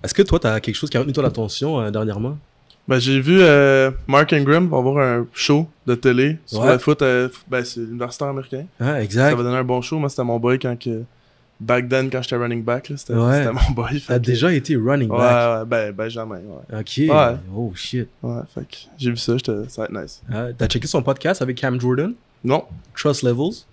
est-ce 0.04 0.14
que 0.14 0.22
toi, 0.24 0.40
t'as 0.40 0.60
quelque 0.60 0.76
chose 0.76 0.90
qui 0.90 0.98
a 0.98 1.00
retenu 1.00 1.14
ton 1.14 1.24
attention 1.24 1.80
euh, 1.80 1.90
dernièrement? 1.92 2.38
Ben, 2.86 3.00
j'ai 3.00 3.22
vu 3.22 3.38
euh, 3.40 3.92
Mark 4.08 4.34
Ingram 4.34 4.68
va 4.68 4.78
avoir 4.78 4.98
un 4.98 5.26
show 5.34 5.70
de 5.88 5.96
télé 5.96 6.38
sur 6.46 6.60
Ouais. 6.60 6.74
le 6.74 6.80
foot. 6.80 7.02
euh, 7.02 7.30
ben, 7.48 7.64
c'est 7.64 7.80
l'universitaire 7.80 8.28
américain. 8.28 8.66
Ah, 8.78 8.86
Ça 8.96 9.04
exact. 9.04 9.36
va 9.38 9.44
donner 9.44 9.56
un 9.56 9.64
bon 9.64 9.82
show. 9.82 9.98
Moi, 10.00 10.10
c'était 10.10 10.24
mon 10.26 10.38
boy 10.38 10.60
quand 10.60 10.78
que. 10.78 11.04
Back 11.60 11.88
then, 11.88 12.10
quand 12.10 12.22
j'étais 12.22 12.36
running 12.36 12.64
back, 12.64 12.92
c'était 12.98 13.14
Ouais. 13.14 13.46
mon 13.52 13.72
boy. 13.74 14.02
T'as 14.06 14.20
que- 14.20 14.26
déjà 14.26 14.52
été 14.54 14.76
running 14.76 15.08
back? 15.08 15.60
ouais, 15.62 15.66
ben, 15.66 15.92
Benjamin, 15.94 16.40
ouais. 16.40 16.80
Ok. 16.80 16.94
Ouais. 16.98 17.36
Oh 17.56 17.72
shit. 17.76 18.10
Ouais, 18.22 18.42
fait 18.54 18.68
que 18.68 18.76
j'ai 18.98 19.12
vu 19.12 19.18
ça, 19.18 19.36
ça 19.40 19.54
va 19.54 19.86
être 19.86 19.94
nice. 20.02 20.22
Ah, 20.32 20.48
T'as 20.58 20.68
checké 20.68 20.88
son 20.88 21.02
podcast 21.04 21.42
avec 21.42 21.58
Cam 21.58 21.80
Jordan, 21.80 22.14
Non. 22.44 22.66
Trust 22.98 23.24
Levels? 23.24 23.66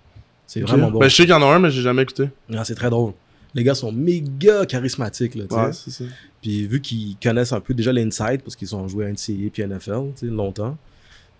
C'est 0.47 0.61
vraiment 0.61 0.91
bon. 0.91 0.99
Ben, 0.99 1.09
je 1.09 1.15
sais 1.15 1.23
qu'il 1.23 1.31
y 1.31 1.33
en 1.33 1.41
a 1.41 1.45
un, 1.45 1.59
mais 1.59 1.69
j'ai 1.71 1.81
jamais 1.81 2.03
écouté. 2.03 2.29
Ah, 2.55 2.63
c'est 2.63 2.75
très 2.75 2.89
drôle. 2.89 3.13
Les 3.53 3.63
gars 3.65 3.75
sont 3.75 3.91
méga 3.91 4.65
charismatiques, 4.65 5.35
là, 5.35 5.43
tu 5.49 5.55
sais. 5.55 5.61
Ouais, 5.61 5.73
c'est 5.73 5.91
ça. 5.91 6.03
Puis 6.41 6.67
vu 6.67 6.79
qu'ils 6.81 7.17
connaissent 7.21 7.51
un 7.51 7.59
peu 7.59 7.73
déjà 7.73 7.91
l'inside, 7.91 8.41
parce 8.43 8.55
qu'ils 8.55 8.73
ont 8.75 8.87
joué 8.87 9.05
à 9.05 9.09
NCAA 9.09 9.49
puis 9.51 9.63
NFL, 9.63 10.11
tu 10.17 10.27
sais, 10.27 10.31
longtemps. 10.33 10.77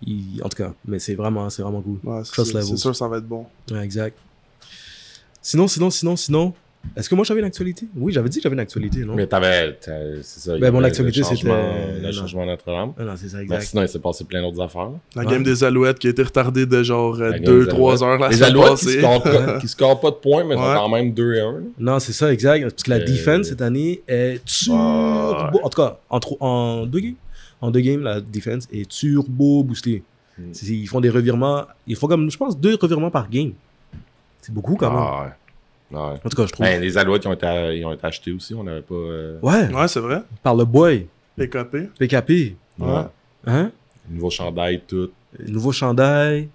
ils- 0.05 0.41
En 0.43 0.49
tout 0.49 0.57
cas, 0.57 0.73
mais 0.85 0.97
c'est 0.99 1.13
vraiment, 1.15 1.49
c'est 1.49 1.61
vraiment 1.61 1.81
cool. 1.81 1.99
Ouais, 2.03 2.23
Trust 2.23 2.53
levels. 2.53 2.69
C'est 2.69 2.77
sûr 2.77 2.95
ça 2.95 3.07
va 3.07 3.17
être 3.19 3.27
bon. 3.27 3.45
Ouais, 3.71 3.83
exact. 3.83 4.17
Sinon, 5.41 5.67
sinon, 5.67 5.89
sinon, 5.89 6.15
sinon. 6.15 6.53
Est-ce 6.97 7.07
que 7.07 7.13
moi 7.13 7.23
j'avais 7.23 7.41
une 7.41 7.45
actualité? 7.45 7.85
Oui, 7.95 8.11
j'avais 8.11 8.27
dit 8.27 8.39
que 8.39 8.43
j'avais 8.43 8.55
une 8.55 8.59
actualité, 8.59 9.05
non? 9.05 9.13
Mais 9.13 9.27
t'avais. 9.27 9.77
C'est 10.23 10.39
ça. 10.39 10.57
Ben, 10.57 10.71
mon 10.71 10.83
actualité, 10.83 11.19
le 11.19 11.25
changement- 11.25 11.35
c'était- 11.85 11.99
Le 12.01 12.05
non. 12.07 12.11
changement 12.11 12.41
de 12.41 12.47
Notre-Dame. 12.49 12.93
Ah 12.97 13.03
non, 13.03 13.13
c'est 13.15 13.29
ça, 13.29 13.37
Ben, 13.37 13.43
exact. 13.43 13.61
sinon, 13.61 13.81
il 13.83 13.87
s'est 13.89 13.99
passé 13.99 14.23
plein 14.23 14.41
d'autres 14.41 14.59
affaires. 14.61 14.89
La 15.15 15.23
game 15.25 15.43
des 15.43 15.63
Alouettes 15.63 15.99
qui 15.99 16.07
a 16.07 16.09
été 16.09 16.23
retardée 16.23 16.65
de 16.65 16.81
genre 16.81 17.15
La 17.17 17.37
game 17.37 17.41
des 17.43 17.65
2-3 17.65 18.03
heures 18.03 18.17
la 18.17 18.29
Les 18.29 18.41
Alouettes 18.41 18.77
qui 18.79 18.97
scorent 18.97 19.21
pas- 19.21 19.59
qui 19.61 19.67
scorent 19.67 19.99
pas 19.99 20.09
de 20.09 20.15
points, 20.15 20.43
mais 20.43 20.55
sont 20.55 20.61
quand 20.61 20.89
même 20.89 21.13
2 21.13 21.35
et 21.35 21.41
1. 21.41 21.51
là. 21.51 21.59
Non, 21.77 21.99
c'est 21.99 22.13
ça, 22.13 22.33
exact. 22.33 22.63
Parce 22.63 22.81
que 22.81 22.89
la 22.89 22.95
Euh, 22.95 23.05
defense 23.05 23.47
cette 23.49 23.61
année 23.61 24.01
est 24.07 24.43
turbo. 24.43 25.59
En 25.63 25.69
tout 25.69 25.81
cas, 25.81 25.99
en, 26.09 26.85
deux 26.87 26.99
games. 26.99 27.15
En 27.61 27.69
deux 27.69 27.81
games, 27.81 28.01
la 28.01 28.21
defense 28.21 28.67
est 28.73 28.89
turbo 28.89 29.63
boostée. 29.63 30.01
Mm. 30.37 30.43
C'est- 30.51 30.65
Ils 30.65 30.87
font 30.87 30.99
des 30.99 31.11
revirements. 31.11 31.65
Ils 31.85 31.95
font 31.95 32.07
comme, 32.07 32.31
je 32.31 32.37
pense, 32.37 32.57
deux 32.59 32.75
revirements 32.81 33.11
par 33.11 33.29
game. 33.29 33.51
C'est 34.41 34.53
beaucoup 34.53 34.75
quand 34.75 34.89
même. 34.89 34.99
Ah, 34.99 35.23
ouais. 35.23 35.97
Ouais. 35.97 36.19
En 36.23 36.29
tout 36.29 36.37
cas, 36.37 36.45
je 36.45 36.51
trouve. 36.53 36.65
Ben, 36.65 36.81
les 36.81 36.97
Alouettes 36.97 37.21
qui 37.21 37.27
ont 37.27 37.33
été, 37.33 37.77
ils 37.77 37.85
ont 37.85 37.91
été 37.93 38.05
achetés 38.07 38.31
aussi, 38.31 38.53
on 38.55 38.63
n'avait 38.63 38.81
pas. 38.81 38.95
euh, 38.95 39.39
Ouais, 39.41 39.67
Ouais, 39.73 39.87
c'est 39.87 39.99
vrai. 39.99 40.21
par 40.41 40.55
le 40.55 40.63
boy, 40.65 41.07
PKP. 41.37 41.89
PKP. 41.99 42.55
Ouais. 42.79 43.03
Hein? 43.45 43.71
Nouveau 44.09 44.29
chandail, 44.29 44.81
tout. 44.87 45.09
Nouveau 45.47 45.71
chandail. 45.71 46.47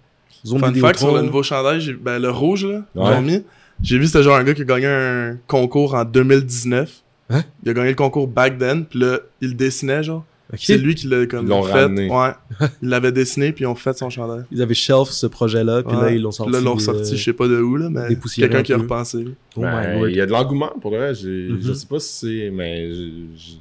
Zone 0.44 0.60
Fun 0.60 0.74
fact 0.74 0.98
sur 1.00 1.14
le 1.14 1.22
nouveau 1.22 1.42
chandail, 1.42 1.80
j'ai- 1.80 1.92
ben, 1.94 2.18
le 2.18 2.30
rouge, 2.30 2.66
là, 2.66 2.82
Ouais. 2.94 3.20
mis. 3.20 3.42
J'ai 3.82 3.98
vu, 3.98 4.06
c'était 4.06 4.22
genre 4.22 4.36
un 4.36 4.44
gars 4.44 4.54
qui 4.54 4.62
a 4.62 4.64
gagné 4.64 4.86
un 4.86 5.36
concours 5.46 5.94
en 5.94 6.04
2019. 6.04 7.02
Hein? 7.28 7.42
Il 7.62 7.70
a 7.70 7.74
gagné 7.74 7.90
le 7.90 7.94
concours 7.94 8.28
back 8.28 8.56
then, 8.58 8.84
puis 8.84 9.00
là, 9.00 9.18
il 9.40 9.56
dessinait, 9.56 10.02
genre. 10.02 10.24
C'est 10.54 10.78
lui 10.78 10.94
qui 10.94 11.08
l'a 11.08 11.26
comme 11.26 11.46
Ils 11.46 11.48
l'ont 11.48 11.62
fait. 11.64 11.72
ramené. 11.72 12.08
Ouais. 12.10 12.30
il 12.82 12.88
l'avait 12.88 13.10
dessiné, 13.12 13.52
puis 13.52 13.64
ils 13.64 13.66
ont 13.66 13.74
fait 13.74 13.96
son 13.98 14.10
chandail. 14.10 14.44
Ils 14.52 14.62
avaient 14.62 14.74
shelf 14.74 15.08
ce 15.10 15.26
projet-là, 15.26 15.82
puis 15.82 15.96
là, 15.96 16.10
ils 16.10 16.22
l'ont 16.22 16.30
sorti. 16.30 16.52
Là, 16.52 16.58
ils 16.60 16.64
l'ont 16.64 16.76
euh, 16.76 16.78
sorti, 16.78 17.16
je 17.16 17.22
sais 17.24 17.32
pas 17.32 17.48
de 17.48 17.60
où, 17.60 17.76
là, 17.76 17.88
mais 17.90 18.16
quelqu'un 18.36 18.58
un 18.58 18.62
qui 18.62 18.72
a 18.72 18.78
repensé. 18.78 19.24
Oh 19.56 19.60
Ben, 19.62 20.06
il 20.08 20.14
y 20.14 20.20
a 20.20 20.26
de 20.26 20.30
l'engouement 20.30 20.72
pour 20.80 20.92
vrai. 20.92 21.10
Mhm. 21.10 21.58
Je 21.60 21.72
sais 21.72 21.86
pas 21.86 21.98
si 21.98 22.12
c'est. 22.12 22.50
Mais 22.50 22.90
je, 22.94 23.10
je- 23.36 23.52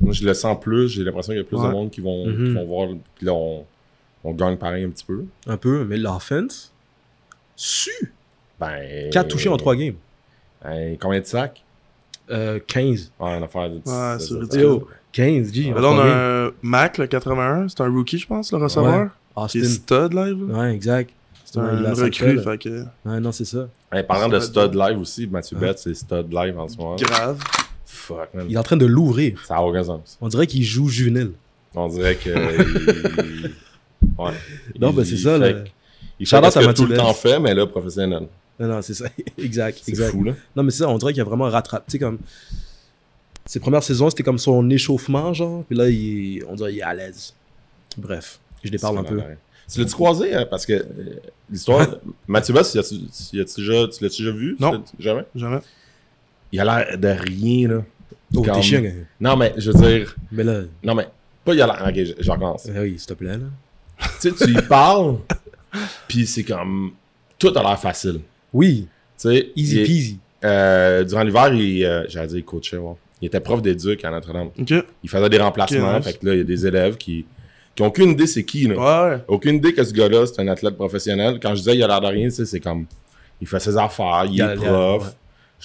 moi, 0.00 0.12
je 0.12 0.24
le 0.24 0.32
sens 0.34 0.58
plus. 0.60 0.88
J'ai 0.88 1.04
l'impression 1.04 1.32
qu'il 1.32 1.42
y 1.42 1.44
a 1.44 1.46
plus 1.46 1.58
de 1.58 1.68
monde 1.70 1.90
qui 1.90 2.00
vont, 2.00 2.26
Mhm. 2.26 2.46
qui 2.48 2.54
vont 2.54 2.64
voir. 2.66 2.88
Puis 3.16 3.26
là, 3.26 3.32
on, 3.34 3.64
on 4.24 4.32
gagne 4.32 4.56
pareil 4.56 4.84
un 4.84 4.90
petit 4.90 5.04
peu. 5.04 5.24
Un 5.46 5.56
peu, 5.58 5.84
mais 5.84 5.98
l'offense. 5.98 6.72
Su! 7.56 7.90
Ben. 8.58 9.10
4 9.10 9.28
touchés 9.28 9.48
en 9.50 9.56
3 9.58 9.76
games. 9.76 9.94
Ben, 10.64 10.96
combien 10.98 11.20
de 11.20 11.26
sacs? 11.26 11.62
Euh, 12.30 12.58
15. 12.66 13.12
Ouais, 13.20 13.36
une 13.36 13.42
affaire 13.44 13.68
de. 13.68 13.74
Ouais, 13.76 14.18
c'est 14.18 14.34
15, 15.14 15.52
G. 15.54 15.72
Là, 15.74 15.80
on 15.82 15.98
a 15.98 16.46
un 16.48 16.50
Mac, 16.62 16.98
le 16.98 17.06
81. 17.06 17.68
C'est 17.68 17.80
un 17.80 17.88
rookie, 17.90 18.18
je 18.18 18.26
pense, 18.26 18.52
le 18.52 18.58
receveur. 18.58 19.08
Qui 19.48 19.58
est 19.58 19.62
Austin. 19.62 19.64
stud 19.64 20.12
live. 20.14 20.48
là. 20.48 20.58
Ouais, 20.58 20.74
exact. 20.74 21.10
C'est 21.44 21.58
Ouais, 21.60 21.66
un 21.66 21.94
sa 21.94 22.04
recrue, 22.04 22.38
fait 22.42 22.58
que 22.58 22.84
Ouais, 23.04 23.20
non, 23.20 23.30
c'est 23.32 23.44
ça. 23.44 23.68
Hey, 23.92 24.02
parlant 24.02 24.28
de 24.28 24.40
stud 24.40 24.74
live 24.74 24.98
aussi, 24.98 25.26
Mathieu 25.28 25.56
Ouais. 25.56 25.68
Betts, 25.68 25.78
c'est 25.78 25.94
stud 25.94 26.26
live 26.32 26.58
en 26.58 26.68
ce 26.68 26.76
moment. 26.76 26.96
grave. 26.96 27.38
Fuck, 27.86 28.34
man. 28.34 28.46
Il 28.48 28.54
est 28.54 28.58
en 28.58 28.62
train 28.64 28.76
de 28.76 28.86
l'ouvrir. 28.86 29.40
Ça 29.46 29.56
a 29.56 29.62
aucun 29.62 29.84
sens. 29.84 30.18
On 30.20 30.28
dirait 30.28 30.46
qu'il 30.48 30.62
joue 30.64 30.88
juvénile. 30.88 31.32
On 31.74 31.88
dirait 31.88 32.16
que. 32.16 32.30
il- 33.24 33.54
Ouais. 34.18 34.32
Non, 34.78 34.92
ben 34.92 35.04
c'est 35.04 35.16
ça, 35.16 35.38
fait- 35.38 35.52
là. 35.52 35.64
Il 36.20 36.26
fait 36.26 36.50
ce 36.50 36.58
que 36.58 36.72
tout 36.72 36.86
le 36.86 36.96
temps 36.96 37.14
fait, 37.14 37.38
mais 37.40 37.54
là, 37.54 37.66
professionnel. 37.66 38.26
Non, 38.60 38.68
non, 38.68 38.82
c'est 38.82 38.94
ça. 38.94 39.06
exact, 39.38 39.80
C'est 39.82 39.90
exact. 39.90 40.10
fou, 40.10 40.22
là. 40.24 40.32
Non, 40.54 40.62
mais 40.62 40.70
c'est 40.70 40.78
ça, 40.84 40.88
on 40.88 40.98
dirait 40.98 41.12
qu'il 41.12 41.22
a 41.22 41.24
vraiment 41.24 41.48
rattrapé. 41.48 41.84
Tu 41.88 41.92
sais, 41.92 41.98
comme. 41.98 42.18
Ses 43.46 43.60
premières 43.60 43.82
saisons, 43.82 44.08
c'était 44.10 44.22
comme 44.22 44.38
son 44.38 44.68
échauffement, 44.70 45.32
genre. 45.34 45.64
Puis 45.64 45.76
là, 45.76 45.88
il 45.88 46.38
est- 46.38 46.44
on 46.48 46.54
dirait 46.54 46.70
qu'il 46.70 46.78
est 46.80 46.82
à 46.82 46.94
l'aise. 46.94 47.34
Bref, 47.98 48.40
je 48.62 48.70
les 48.70 48.78
parle 48.78 48.98
un 48.98 49.04
peu. 49.04 49.20
Tu 49.70 49.80
l'as-tu 49.80 49.92
croisé? 49.94 50.34
hein, 50.34 50.46
Parce 50.50 50.66
que 50.66 50.72
euh, 50.74 50.84
l'histoire. 51.50 51.86
Mathieu 52.28 52.52
Bass, 52.54 52.70
tu 52.72 52.76
l'as-tu 52.78 52.96
tu 53.30 53.36
l'as-tu 53.36 53.60
déjà, 53.60 53.86
déjà 54.00 54.30
vu? 54.30 54.56
Non. 54.60 54.82
Jamais? 54.98 55.24
Jamais. 55.34 55.60
Il 56.52 56.60
a 56.60 56.64
l'air 56.84 56.98
de 56.98 57.08
rien, 57.08 57.68
là. 57.68 57.82
Oh, 58.36 58.40
t'es 58.42 58.62
chiant. 58.62 58.82
Non, 59.20 59.36
mais 59.36 59.54
je 59.56 59.70
veux 59.70 59.78
dire. 59.86 60.16
Mais 60.32 60.44
là, 60.44 60.62
Non, 60.82 60.94
mais. 60.94 61.08
Pas 61.44 61.54
il 61.54 61.60
a 61.62 61.66
l'air. 61.66 61.84
Ok, 61.86 61.94
je- 62.04 62.22
j'en 62.22 62.34
commence. 62.34 62.66
euh, 62.68 62.82
oui, 62.82 62.98
s'il 62.98 63.06
te 63.08 63.14
plaît, 63.14 63.36
là. 63.38 63.44
tu 64.20 64.30
sais, 64.30 64.32
tu 64.32 64.50
y 64.50 64.62
parles, 64.68 65.18
puis 66.08 66.26
c'est 66.26 66.44
comme. 66.44 66.92
tout 67.38 67.52
a 67.54 67.62
l'air 67.62 67.78
facile. 67.80 68.20
Oui, 68.52 68.86
Tu 69.18 69.28
sais, 69.28 69.52
easy 69.56 69.80
il- 69.80 69.86
peasy. 69.86 70.18
euh, 70.44 71.04
durant 71.04 71.22
l'hiver, 71.22 71.52
il, 71.54 71.84
euh, 71.84 72.04
j'allais 72.08 72.28
dire, 72.28 72.38
il 72.38 72.44
coachait, 72.44 72.76
ouais. 72.76 72.94
Il 73.24 73.28
était 73.28 73.40
prof 73.40 73.62
d'éduc 73.62 74.04
à 74.04 74.10
Notre-Dame. 74.10 74.50
Il 75.02 75.08
faisait 75.08 75.28
des 75.30 75.38
remplacements. 75.38 75.96
Nice. 75.96 76.04
Fait 76.04 76.12
que 76.18 76.26
là, 76.26 76.34
il 76.34 76.38
y 76.38 76.40
a 76.42 76.44
des 76.44 76.66
élèves 76.66 76.96
qui, 76.98 77.24
qui 77.74 77.82
ont 77.82 77.86
aucune 77.86 78.10
idée 78.10 78.26
c'est 78.26 78.44
qui, 78.44 78.66
là. 78.66 78.76
Ouais. 79.12 79.16
Aucune 79.28 79.54
idée 79.56 79.72
que 79.72 79.82
ce 79.82 79.94
gars-là, 79.94 80.26
c'est 80.26 80.42
un 80.42 80.48
athlète 80.48 80.76
professionnel. 80.76 81.38
Quand 81.40 81.54
je 81.54 81.60
disais 81.60 81.74
il 81.74 81.82
a 81.82 81.86
l'air 81.86 82.02
de 82.02 82.06
rien, 82.06 82.28
c'est 82.28 82.60
comme. 82.60 82.84
Il 83.40 83.46
fait 83.46 83.60
ses 83.60 83.78
affaires, 83.78 84.26
il, 84.30 84.40
est 84.42 84.54
prof. 84.56 85.02
ouais. 85.04 85.08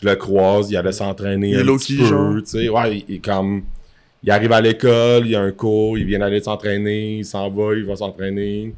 Je 0.02 0.08
le 0.08 0.16
croise, 0.16 0.72
il 0.72 0.78
allait 0.78 0.94
s'entraîner 0.94 1.58
un 1.58 1.66
petit 1.78 1.98
peu, 1.98 2.06
genre. 2.06 2.36
tu 2.38 2.46
sais. 2.46 2.70
Ouais, 2.70 3.00
il, 3.00 3.16
il- 3.16 3.22
comme. 3.22 3.64
Il 4.24 4.32
arrive 4.32 4.52
à 4.54 4.62
l'école, 4.62 5.26
il 5.26 5.32
y 5.32 5.36
a 5.36 5.42
un 5.42 5.52
cours, 5.52 5.98
il 5.98 6.06
vient 6.06 6.20
d'aller 6.20 6.40
s'entraîner, 6.42 7.18
il 7.18 7.26
s'en 7.26 7.50
va, 7.50 7.74
il 7.76 7.84
va 7.86 7.98
s'entraîner. 7.98 8.74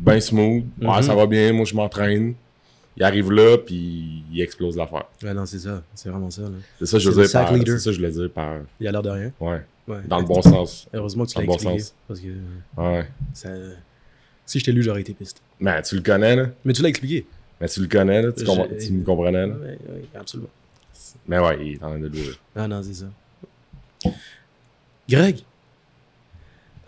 Ben 0.00 0.20
smooth. 0.20 0.64
Ouais, 0.80 0.86
Mhm. 0.96 1.02
ça 1.02 1.14
va 1.14 1.26
bien, 1.26 1.52
moi 1.52 1.64
je 1.64 1.74
m'entraîne. 1.74 2.34
Il 2.98 3.04
arrive 3.04 3.30
là, 3.30 3.56
puis 3.58 4.24
il 4.32 4.40
explose 4.40 4.76
l'affaire. 4.76 5.04
Ouais, 5.22 5.32
non, 5.32 5.46
c'est 5.46 5.60
ça. 5.60 5.82
C'est 5.94 6.08
vraiment 6.10 6.30
ça. 6.30 6.42
C'est 6.80 6.86
ça, 6.86 6.98
je 6.98 7.08
veux 7.10 7.22
le 7.22 7.28
dire 7.28 7.32
par. 7.32 7.48
C'est 7.54 7.78
ça, 7.78 7.92
je 7.92 7.96
voulais 7.98 8.10
dire 8.10 8.30
par. 8.30 8.56
Il 8.80 8.88
a 8.88 8.92
l'air 8.92 9.02
de 9.02 9.10
rien. 9.10 9.32
Ouais. 9.38 9.62
Ouais. 9.86 10.00
Dans 10.06 10.18
le 10.18 10.24
bon 10.26 10.42
sens. 10.42 10.86
Heureusement 10.92 11.24
que 11.24 11.30
tu 11.30 11.34
Dans 11.36 11.40
l'as 11.40 11.44
le 11.44 11.48
bon 11.48 11.54
expliqué. 11.54 11.78
sens. 11.78 11.94
Parce 12.08 12.20
que 12.20 12.26
Ouais. 12.76 13.08
ça... 13.32 13.48
si 14.44 14.58
je 14.58 14.64
t'ai 14.64 14.72
lu, 14.72 14.82
j'aurais 14.82 15.00
été 15.02 15.14
piste. 15.14 15.40
Mais 15.60 15.80
tu 15.82 15.94
le 15.94 16.02
connais, 16.02 16.34
là? 16.36 16.46
Mais 16.64 16.72
tu 16.72 16.82
l'as 16.82 16.88
expliqué. 16.88 17.24
Mais 17.60 17.68
tu 17.68 17.80
le 17.80 17.86
connais, 17.88 18.20
là? 18.22 18.32
Tu, 18.32 18.44
me 18.92 19.04
comprenais, 19.04 19.46
là? 19.46 19.54
Oui, 19.60 19.76
oui, 19.94 20.08
absolument. 20.14 20.50
Mais 21.26 21.38
ouais, 21.38 21.58
il 21.66 21.72
est 21.74 21.82
en 21.84 21.88
train 21.90 21.98
de 21.98 22.06
le 22.08 22.14
jouer. 22.14 22.34
Ah 22.56 22.66
non, 22.68 22.82
c'est 22.82 22.94
ça. 22.94 23.06
Greg, 25.08 25.38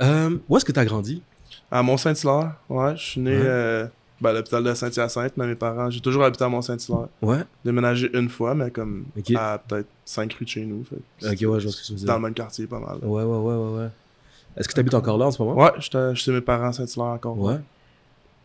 euh, 0.01 0.37
où 0.49 0.57
est-ce 0.57 0.65
que 0.65 0.73
tu 0.73 0.79
as 0.79 0.85
grandi? 0.85 1.23
À 1.71 1.83
Mont-Saint-Hilaire, 1.83 2.55
ouais. 2.69 2.97
Je 2.97 3.03
suis 3.03 3.21
né 3.21 3.31
Ouais. 3.37 3.43
euh, 3.45 3.87
ben, 4.21 4.31
à 4.31 4.33
l'hôpital 4.35 4.63
de 4.63 4.75
Saint-Hyacinthe, 4.75 5.33
mais 5.37 5.47
mes 5.47 5.55
parents, 5.55 5.91
j'ai 5.91 6.01
toujours 6.01 6.25
habité 6.25 6.45
à 6.45 6.49
Mont-Saint-Hilaire. 6.49 7.09
Ouais. 7.23 7.39
Déménagé 7.65 8.11
une 8.17 8.29
fois, 8.29 8.55
mais 8.55 8.71
comme 8.71 9.05
à 9.35 9.59
peut-être 9.59 9.89
5 10.05 10.33
rues 10.35 10.45
de 10.45 10.51
chez 10.51 10.65
nous. 10.65 10.85
fait 10.85 10.97
Ok, 11.27 11.31
ouais, 11.53 11.61
je 11.61 11.65
vois 11.67 11.73
ce 11.73 11.81
que 11.81 11.87
tu 11.87 11.93
veux 11.93 11.99
dire. 11.99 12.07
Dans 12.07 12.17
le 12.17 12.23
même 12.23 12.35
quartier, 12.35 12.67
pas 12.67 12.79
mal. 12.81 12.99
Ouais, 13.03 13.23
ouais, 13.23 13.39
ouais, 13.39 13.55
ouais, 13.55 13.79
ouais. 13.81 13.89
Est-ce 14.57 14.69
que 14.69 14.75
tu 14.75 14.81
habites 14.81 14.95
encore 14.95 15.17
là 15.19 15.27
en 15.27 15.31
ce 15.31 15.41
moment? 15.43 15.57
Ouais, 15.61 15.71
j'étais 15.79 16.15
chez 16.15 16.33
mes 16.33 16.41
parents 16.41 16.69
à 16.69 16.73
Saint-Hilaire 16.73 17.07
encore. 17.07 17.39
Ouais. 17.39 17.57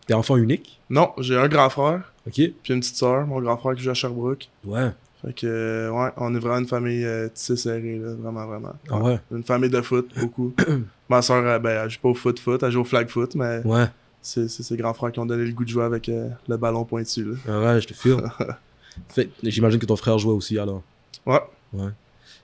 T'es 0.07 0.13
enfant 0.13 0.37
unique? 0.37 0.79
Non, 0.89 1.11
j'ai 1.17 1.35
un 1.37 1.47
grand 1.47 1.69
frère, 1.69 2.13
Ok. 2.27 2.33
puis 2.33 2.73
une 2.73 2.79
petite 2.79 2.95
soeur. 2.95 3.25
Mon 3.25 3.41
grand 3.41 3.57
frère 3.57 3.73
qui 3.75 3.81
joue 3.81 3.89
à 3.89 3.95
Sherbrooke. 3.95 4.47
Ouais. 4.63 4.91
Fait 5.25 5.33
que, 5.33 5.47
euh, 5.47 5.89
ouais, 5.89 6.11
on 6.17 6.35
est 6.35 6.39
vraiment 6.39 6.59
une 6.59 6.67
famille 6.67 7.03
euh, 7.03 7.27
tissée 7.29 7.55
serrée, 7.57 7.97
là, 7.97 8.13
vraiment, 8.13 8.45
vraiment. 8.45 8.73
Ah 8.91 8.99
ouais? 9.01 9.19
Une 9.31 9.43
famille 9.43 9.71
de 9.71 9.81
foot, 9.81 10.07
beaucoup. 10.19 10.53
Ma 11.09 11.21
soeur, 11.23 11.59
ben, 11.59 11.83
elle 11.83 11.89
joue 11.89 11.99
pas 11.99 12.09
au 12.09 12.13
foot-foot, 12.13 12.61
elle 12.61 12.71
joue 12.71 12.81
au 12.81 12.85
flag 12.85 13.07
foot, 13.09 13.33
mais 13.35 13.61
Ouais. 13.65 13.85
C'est 14.25 14.47
ses 14.49 14.75
grands 14.77 14.93
frères 14.93 15.11
qui 15.11 15.19
ont 15.19 15.25
donné 15.25 15.45
le 15.45 15.51
goût 15.51 15.63
de 15.63 15.69
jouer 15.69 15.83
avec 15.83 16.09
euh, 16.09 16.29
le 16.47 16.57
ballon 16.57 16.83
pointu, 16.83 17.23
là. 17.23 17.35
Ah 17.47 17.59
ouais, 17.73 17.81
je 17.81 17.87
te 17.87 17.93
file. 17.93 18.17
Fait, 19.09 19.29
J'imagine 19.43 19.79
que 19.79 19.85
ton 19.85 19.95
frère 19.97 20.17
jouait 20.17 20.33
aussi 20.33 20.57
alors. 20.57 20.81
Ouais. 21.25 21.39
Ouais. 21.73 21.89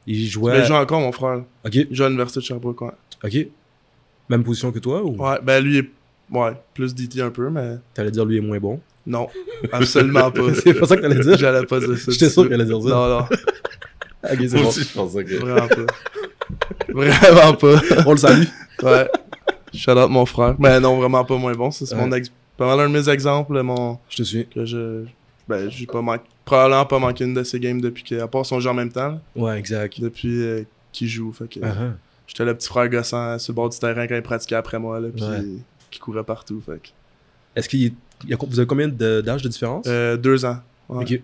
Il 0.05 0.17
Mais 0.17 0.25
jouait. 0.25 0.59
il 0.59 0.65
joue 0.65 0.73
encore, 0.73 0.99
mon 0.99 1.11
frère? 1.11 1.43
Ok. 1.65 1.75
Il 1.75 1.87
joue 1.95 2.03
à 2.03 2.07
l'université 2.09 2.39
de 2.41 2.45
Sherbrooke, 2.45 2.81
ouais. 2.81 2.91
Ok. 3.23 3.47
Même 4.29 4.43
position 4.43 4.71
que 4.71 4.79
toi 4.79 5.03
ou? 5.03 5.15
Ouais, 5.21 5.39
ben 5.41 5.63
lui, 5.63 5.77
est... 5.79 5.89
ouais, 6.31 6.53
plus 6.73 6.93
DT 6.93 7.21
un 7.21 7.29
peu, 7.31 7.49
mais 7.49 7.77
t'allais 7.93 8.11
dire 8.11 8.25
lui 8.25 8.37
est 8.37 8.41
moins 8.41 8.59
bon? 8.59 8.79
non, 9.07 9.27
absolument 9.71 10.29
pas. 10.31 10.53
c'est 10.53 10.73
pas 10.75 10.85
ça 10.85 10.95
que 10.95 11.01
t'allais 11.01 11.19
dire? 11.19 11.37
J'allais 11.37 11.65
pas 11.65 11.79
dire 11.79 11.97
ça. 11.97 12.11
J'étais 12.11 12.29
sûr 12.29 12.43
qu'elle 12.43 12.61
allait 12.61 12.65
dire 12.69 12.81
ça. 12.81 12.89
Non, 12.89 13.09
non, 13.09 13.19
Ok, 14.31 14.37
c'est 14.39 14.49
bon. 14.49 14.67
aussi, 14.67 14.83
je 14.83 14.93
pensais 14.93 15.23
que. 15.25 15.33
vraiment 15.35 15.67
pas. 15.67 15.85
Vraiment 16.89 17.53
pas. 17.55 17.81
On 18.05 18.11
le 18.11 18.17
salue. 18.17 18.43
Ouais. 18.83 19.07
Shout 19.73 19.91
out 19.91 20.09
mon 20.09 20.25
frère. 20.25 20.55
Mais 20.59 20.79
non, 20.79 20.97
vraiment 20.97 21.23
pas 21.25 21.37
moins 21.37 21.53
bon. 21.53 21.71
C'est 21.71 21.91
Ouais. 21.93 21.99
mon 21.99 22.11
ex... 22.13 22.31
pas 22.57 22.65
mal 22.67 22.79
un 22.85 22.89
de 22.89 22.93
mes 22.99 23.09
exemples, 23.09 23.61
mon... 23.61 23.97
Je 24.09 24.17
te 24.17 24.23
suis. 24.23 24.47
que 24.47 24.65
je. 24.65 25.03
Ben, 25.47 25.69
j'ai 25.69 25.85
pas 25.85 26.01
manqué. 26.01 26.23
Probablement 26.45 26.85
pas 26.85 26.99
manqué 26.99 27.23
une 27.25 27.33
de 27.33 27.43
ces 27.43 27.59
games 27.59 27.81
depuis 27.81 28.03
que. 28.03 28.19
À 28.21 28.27
part 28.27 28.45
son 28.45 28.59
jeu 28.59 28.69
en 28.69 28.73
même 28.73 28.91
temps, 28.91 29.09
là, 29.09 29.19
Ouais, 29.35 29.57
exact. 29.59 29.99
depuis 30.01 30.41
euh, 30.41 30.63
qu'il 30.91 31.07
joue. 31.07 31.31
Fait 31.31 31.47
que. 31.47 31.59
Ah. 31.63 31.93
J'étais 32.27 32.45
le 32.45 32.55
petit 32.55 32.67
frère 32.67 32.87
gossant 32.89 33.37
sur 33.39 33.51
le 33.51 33.55
bord 33.55 33.69
du 33.69 33.77
terrain 33.77 34.07
quand 34.07 34.15
il 34.15 34.21
pratiquait 34.21 34.55
après 34.55 34.79
moi, 34.79 34.99
là, 34.99 35.09
puis 35.13 35.23
Ouais. 35.23 35.41
qui 35.89 35.99
courait 35.99 36.23
partout. 36.23 36.61
Fait 36.65 36.79
que. 36.81 36.87
Est-ce 37.55 37.67
qu'il 37.67 37.81
y 38.27 38.33
a... 38.33 38.37
Vous 38.39 38.59
avez 38.59 38.67
combien 38.67 38.87
d'âge 38.87 39.41
de 39.41 39.49
différence? 39.49 39.85
Euh, 39.87 40.15
deux 40.15 40.45
ans. 40.45 40.57
Ouais. 40.87 41.03
Ok. 41.03 41.21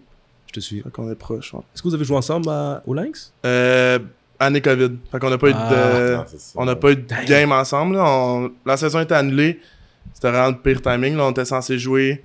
Je 0.47 0.53
te 0.53 0.59
suis. 0.59 0.81
Fait 0.81 0.89
qu'on 0.91 1.09
est 1.11 1.15
proches, 1.15 1.53
ouais. 1.53 1.61
Est-ce 1.73 1.81
que 1.81 1.87
vous 1.87 1.93
avez 1.95 2.03
joué 2.05 2.17
ensemble 2.17 2.49
à... 2.49 2.81
au 2.85 2.93
Lynx? 2.93 3.31
Euh, 3.45 3.99
année 4.39 4.61
COVID. 4.61 4.91
Fait 5.11 5.19
qu'on 5.19 5.29
n'a 5.29 5.37
pas 5.37 5.49
eu 5.49 5.53
Ah, 5.55 5.69
de. 5.71 6.13
Ah. 6.15 6.25
On 6.55 6.65
n'a 6.65 6.75
pas 6.75 6.91
eu 6.91 6.95
de 6.95 7.01
Damn. 7.01 7.25
game 7.25 7.51
ensemble. 7.51 7.95
là. 7.95 8.03
On- 8.07 8.51
La 8.65 8.77
saison 8.77 8.99
était 8.99 9.15
annulée. 9.15 9.59
C'était 10.13 10.31
vraiment 10.31 10.49
le 10.49 10.57
pire 10.57 10.81
timing. 10.81 11.15
Là. 11.17 11.25
On 11.25 11.31
était 11.31 11.45
censé 11.45 11.77
jouer 11.79 12.23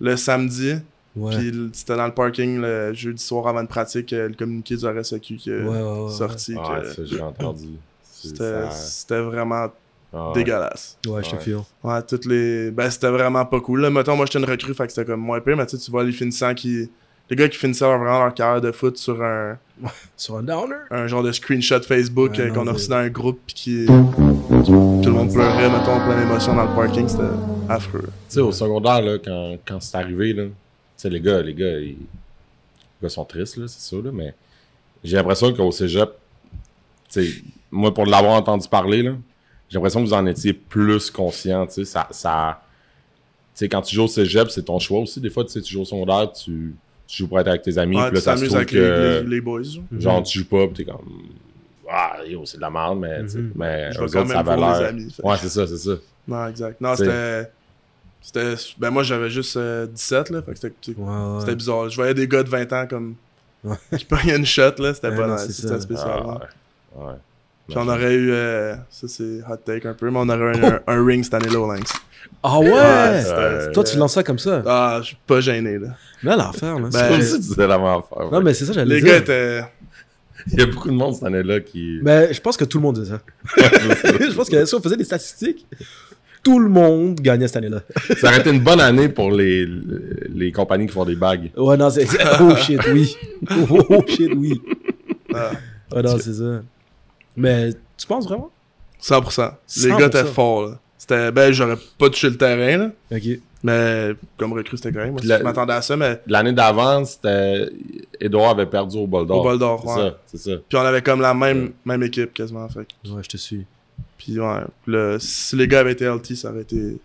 le 0.00 0.16
samedi. 0.16 0.74
Ouais. 1.16 1.36
Puis 1.36 1.70
c'était 1.72 1.96
dans 1.96 2.06
le 2.06 2.12
parking 2.14 2.60
le 2.60 2.92
jeudi 2.94 3.22
soir 3.22 3.46
avant 3.48 3.62
de 3.62 3.68
pratique. 3.68 4.12
euh, 4.12 4.28
Le 4.28 4.34
communiqué 4.34 4.76
du 4.76 4.86
RSEQ 4.86 5.36
qui 5.36 5.50
Ouais, 5.50 5.56
est 5.58 5.62
ouais, 5.64 6.10
sorti. 6.10 6.54
Ouais, 6.54 6.62
que 6.82 6.92
ça, 6.92 7.02
j'ai 7.04 7.20
entendu. 7.20 7.68
C'était 8.02 8.70
ça- 8.70 9.22
vraiment 9.22 9.66
Ah, 10.12 10.28
ouais. 10.28 10.34
dégueulasse. 10.34 10.98
Ouais, 11.06 11.22
je 11.24 11.30
te 11.30 11.36
file. 11.36 11.58
Ouais, 11.82 12.02
toutes 12.02 12.26
les. 12.26 12.70
Ben, 12.70 12.88
c'était 12.90 13.10
vraiment 13.10 13.44
pas 13.44 13.60
cool. 13.60 13.80
Là, 13.82 13.90
mettons, 13.90 14.14
moi, 14.16 14.26
j'étais 14.26 14.38
une 14.38 14.44
recrue, 14.50 14.74
fait 14.74 14.86
que 14.86 14.92
c'était 14.92 15.10
comme 15.10 15.20
moins 15.20 15.40
pire, 15.40 15.56
mais 15.56 15.66
tu 15.66 15.76
sais, 15.76 15.84
tu 15.84 15.90
vois 15.90 16.04
les 16.04 16.12
finissants 16.12 16.54
qui. 16.54 16.88
Les 17.30 17.36
gars 17.36 17.48
qui 17.48 17.58
finissaient 17.58 17.84
vraiment 17.84 18.24
leur 18.24 18.34
carrière 18.34 18.60
de 18.60 18.72
foot 18.72 18.96
sur 18.96 19.22
un, 19.22 19.56
Sur 20.16 20.36
un 20.36 20.42
downer? 20.42 20.74
un 20.90 21.06
genre 21.06 21.22
de 21.22 21.30
screenshot 21.30 21.80
Facebook 21.80 22.32
Ouais, 22.32 22.40
euh, 22.40 22.52
qu'on 22.52 22.66
a 22.66 22.72
reçu 22.72 22.88
dans 22.88 22.96
un 22.96 23.08
groupe 23.08 23.40
pis 23.46 23.54
qui. 23.54 23.86
Tout 23.86 23.92
le 23.92 25.10
monde 25.12 25.32
pleurait, 25.32 25.70
mettons, 25.70 25.92
en 25.92 26.04
pleine 26.04 26.22
émotion 26.22 26.56
dans 26.56 26.64
le 26.64 26.74
parking, 26.74 27.08
c'était 27.08 27.22
affreux. 27.68 28.02
Tu 28.28 28.34
sais, 28.34 28.40
au 28.40 28.50
secondaire, 28.50 29.00
là, 29.00 29.18
quand, 29.24 29.56
quand 29.64 29.80
c'est 29.80 29.96
arrivé, 29.96 30.32
là, 30.32 30.44
tu 30.44 30.50
sais, 30.96 31.08
les 31.08 31.20
gars, 31.20 31.40
les 31.40 31.54
gars, 31.54 31.78
ils, 31.78 31.86
les 31.90 31.96
gars 33.02 33.08
sont 33.08 33.24
tristes, 33.24 33.56
là, 33.56 33.68
c'est 33.68 33.80
sûr, 33.80 34.02
là, 34.02 34.10
mais 34.12 34.34
j'ai 35.04 35.16
l'impression 35.16 35.54
qu'au 35.54 35.70
cégep, 35.70 36.10
tu 37.08 37.24
sais, 37.24 37.42
moi, 37.70 37.94
pour 37.94 38.06
l'avoir 38.06 38.34
entendu 38.34 38.68
parler, 38.68 39.02
là, 39.04 39.12
j'ai 39.68 39.76
l'impression 39.78 40.02
que 40.02 40.06
vous 40.08 40.14
en 40.14 40.26
étiez 40.26 40.52
plus 40.52 41.10
conscient, 41.10 41.64
tu 41.66 41.74
sais, 41.74 41.84
ça, 41.84 42.08
ça, 42.10 42.60
tu 43.54 43.60
sais, 43.60 43.68
quand 43.68 43.82
tu 43.82 43.94
joues 43.94 44.02
au 44.02 44.08
cégep, 44.08 44.50
c'est 44.50 44.64
ton 44.64 44.80
choix 44.80 44.98
aussi, 44.98 45.20
des 45.20 45.30
fois, 45.30 45.44
tu 45.44 45.52
sais, 45.52 45.62
tu 45.62 45.72
joues 45.72 45.82
au 45.82 45.86
secondaire, 45.86 46.32
tu, 46.32 46.74
tu 47.10 47.18
joues 47.18 47.28
pour 47.28 47.40
être 47.40 47.48
avec 47.48 47.62
tes 47.62 47.76
amis, 47.78 47.96
Ouais, 47.96 48.06
puis 48.06 48.14
là, 48.16 48.20
tu 48.20 48.24
ça 48.24 48.36
se 48.36 48.54
avec 48.54 48.68
que, 48.68 49.24
les, 49.26 49.40
boys. 49.40 49.62
genre. 49.62 49.82
genre, 49.98 50.22
tu 50.22 50.38
joues 50.38 50.48
pas, 50.48 50.66
puis 50.66 50.84
t'es 50.84 50.90
comme, 50.90 51.22
ah, 51.90 52.18
yo, 52.26 52.44
c'est 52.46 52.56
de 52.58 52.62
la 52.62 52.70
merde, 52.70 52.98
mais, 53.00 53.22
tu 53.22 53.28
sais, 53.30 53.38
Mhm. 53.38 53.52
mais 53.56 53.90
Je 53.92 53.98
eux 54.00 54.04
vais 54.04 54.10
quand 54.12 54.20
autres, 54.20 54.28
ça 54.28 54.42
même 54.42 54.48
avait 54.48 54.60
pour 54.62 54.72
les 54.72 54.78
l'air... 54.80 54.88
amis. 54.88 55.16
Ouais, 55.22 55.36
c'est 55.40 55.48
ça, 55.48 55.66
c'est 55.66 55.76
ça. 55.78 55.90
Non, 56.28 56.46
exact. 56.46 56.80
Non, 56.80 56.94
c'était. 56.94 57.50
C'était. 58.22 58.54
Ben, 58.78 58.90
moi, 58.90 59.02
j'avais 59.02 59.30
juste 59.30 59.56
euh, 59.56 59.86
17, 59.86 60.30
là. 60.30 60.42
Fait 60.42 60.52
que 60.52 60.58
c'était- 60.58 60.92
Ouais, 61.00 61.44
ouais. 61.46 61.54
bizarre. 61.54 61.88
Je 61.88 61.96
voyais 61.96 62.14
des 62.14 62.28
gars 62.28 62.42
de 62.42 62.48
20 62.50 62.72
ans 62.72 62.86
comme. 62.88 63.14
Qui 63.96 64.04
pognaient 64.08 64.36
une 64.36 64.46
shot, 64.46 64.72
là. 64.78 64.92
C'était 64.94 65.08
Ouais, 65.08 65.16
pas 65.16 65.26
nice. 65.42 65.50
C'était 65.50 65.80
spécial. 65.80 66.20
Ah, 66.24 66.38
ouais. 66.96 67.14
Puis 67.70 67.78
on 67.78 67.88
aurait 67.88 68.14
eu. 68.14 68.30
euh, 68.32 68.74
ça, 68.90 69.06
c'est 69.08 69.40
hot 69.48 69.56
take 69.64 69.86
un 69.88 69.94
peu, 69.94 70.10
mais 70.10 70.18
on 70.20 70.28
aurait 70.28 70.58
eu 70.58 70.64
un, 70.64 70.80
un 70.86 71.04
ring 71.04 71.24
cette 71.24 71.34
année-là 71.34 71.58
au 71.60 71.72
Lynx. 71.72 71.92
Ah 72.42 72.58
ouais! 72.58 72.70
Euh, 72.74 73.72
Toi, 73.72 73.84
tu 73.84 73.96
lances 73.98 74.14
ça 74.14 74.22
comme 74.22 74.38
ça? 74.38 74.62
Ah, 74.66 74.98
je 75.02 75.08
suis 75.08 75.18
pas 75.26 75.40
gêné, 75.40 75.78
là. 75.78 75.88
Là, 76.22 76.36
l'enfer, 76.36 76.78
là. 76.78 76.88
Ben, 76.90 76.90
c'est- 76.92 77.08
Comme 77.08 77.22
si 77.22 77.32
tu 77.34 77.38
disais 77.40 77.66
la 77.66 77.78
même 77.78 77.86
affaire. 77.86 78.30
Non, 78.30 78.40
mais 78.40 78.54
c'est 78.54 78.64
ça, 78.64 78.72
j'allais 78.72 78.94
Les 78.96 79.00
dire. 79.00 79.10
gars 79.12 79.16
étaient. 79.18 79.60
Il 80.52 80.58
y 80.58 80.62
a 80.62 80.66
beaucoup 80.66 80.88
de 80.88 80.94
monde 80.94 81.14
cette 81.14 81.24
année-là 81.24 81.60
qui. 81.60 81.98
Ben, 82.02 82.32
je 82.32 82.40
pense 82.40 82.56
que 82.56 82.64
tout 82.64 82.78
le 82.78 82.82
monde 82.82 82.98
dit 83.00 83.08
ça. 83.10 83.20
je 83.56 84.34
pense 84.34 84.48
que 84.48 84.64
si 84.64 84.74
on 84.74 84.80
faisait 84.80 84.96
des 84.96 85.04
statistiques, 85.04 85.66
tout 86.42 86.58
le 86.58 86.68
monde 86.70 87.20
gagnait 87.20 87.46
cette 87.46 87.58
année-là. 87.58 87.82
Ça 88.18 88.28
aurait 88.28 88.40
été 88.40 88.50
une 88.50 88.60
bonne 88.62 88.80
année 88.80 89.10
pour 89.10 89.30
les, 89.32 89.68
les 90.34 90.50
compagnies 90.50 90.86
qui 90.86 90.94
font 90.94 91.04
des 91.04 91.16
bagues. 91.16 91.50
Ouais, 91.56 91.76
non, 91.76 91.90
c'est. 91.90 92.06
Oh 92.40 92.56
shit, 92.56 92.80
oui. 92.90 93.14
Oh 93.70 94.02
shit, 94.08 94.32
oui. 94.34 94.62
ah, 95.34 95.50
Ouais, 95.94 96.02
non, 96.02 96.16
c'est 96.18 96.32
ça. 96.32 96.62
Mais 97.36 97.72
tu 97.96 98.06
penses 98.06 98.26
vraiment? 98.26 98.50
100%. 99.00 99.52
Les 99.76 99.88
100%. 99.90 99.98
gars 99.98 100.06
étaient 100.06 100.24
forts, 100.24 100.62
là. 100.66 100.78
C'était. 100.98 101.32
Ben, 101.32 101.52
j'aurais 101.52 101.76
pas 101.98 102.08
touché 102.10 102.28
le 102.30 102.36
terrain, 102.36 102.76
là. 102.76 102.90
Ok. 103.16 103.40
Mais 103.62 104.12
comme 104.38 104.52
recrue, 104.54 104.76
c'était 104.78 104.92
correct. 104.92 105.10
Moi, 105.12 105.20
la- 105.24 105.38
je 105.38 105.42
m'attendais 105.42 105.72
à 105.74 105.82
ça, 105.82 105.96
mais 105.96 106.20
L'année 106.26 106.52
d'avant, 106.52 107.04
c'était. 107.04 107.68
Edouard 108.20 108.50
avait 108.50 108.66
perdu 108.66 108.96
au 108.98 109.06
bol 109.06 109.26
d'or. 109.26 109.40
au 109.40 109.42
bol 109.42 109.58
d'or, 109.58 109.82
C'est 109.84 109.88
ouais. 110.02 110.10
ça, 110.10 110.18
c'est 110.26 110.38
ça. 110.38 110.50
Puis 110.68 110.78
on 110.78 110.80
avait 110.82 111.02
comme 111.02 111.20
la 111.20 111.34
même, 111.34 111.72
même 111.84 112.02
équipe 112.02 112.32
quasiment. 112.32 112.66
Fait. 112.68 112.80
Ouais, 113.08 113.22
je 113.22 113.28
te 113.28 113.36
suis. 113.36 113.66
Puis 114.18 114.38
ouais, 114.40 114.60
le- 114.86 115.18
si 115.18 115.56
les 115.56 115.66
gars 115.68 115.80
avaient 115.80 115.92
été 115.92 116.04
healthy, 116.04 116.36
ça 116.36 116.50
aurait 116.50 116.62
été 116.62 116.98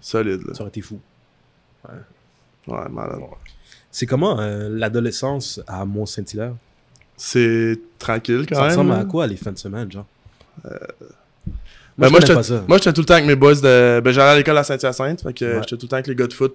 solide. 0.00 0.42
Là. 0.46 0.54
Ça 0.54 0.60
aurait 0.62 0.68
été 0.70 0.80
fou. 0.80 0.98
Ouais, 2.66 2.88
malade. 2.90 3.20
C'est 3.90 4.06
comment 4.06 4.38
euh, 4.40 4.68
l'adolescence 4.70 5.60
à 5.66 5.84
Mont-Saint-Hilaire? 5.84 6.54
C'est 7.16 7.78
tranquille 7.98 8.44
quand 8.48 8.54
Ça 8.56 8.60
même. 8.62 8.70
ressemble 8.70 8.90
là. 8.90 8.98
à 8.98 9.04
quoi 9.04 9.26
les 9.26 9.36
fins 9.36 9.52
de 9.52 9.58
semaine, 9.58 9.90
genre? 9.90 10.06
Ben, 11.98 12.08
je 12.08 12.10
moi, 12.12 12.42
ça. 12.42 12.64
moi, 12.68 12.76
j'étais 12.76 12.92
tout 12.92 13.00
le 13.00 13.06
temps 13.06 13.14
avec 13.14 13.26
mes 13.26 13.36
boys 13.36 13.54
de. 13.54 14.00
Ben, 14.00 14.12
j'allais 14.12 14.30
à 14.32 14.36
l'école 14.36 14.58
à 14.58 14.64
Saint-Hyacinthe. 14.64 15.22
Fait 15.22 15.32
que 15.32 15.44
Ouais. 15.44 15.54
j'étais 15.62 15.76
tout 15.76 15.86
le 15.86 15.88
temps 15.88 15.96
avec 15.96 16.06
les 16.08 16.14
gars 16.14 16.26
de 16.26 16.32
foot. 16.34 16.54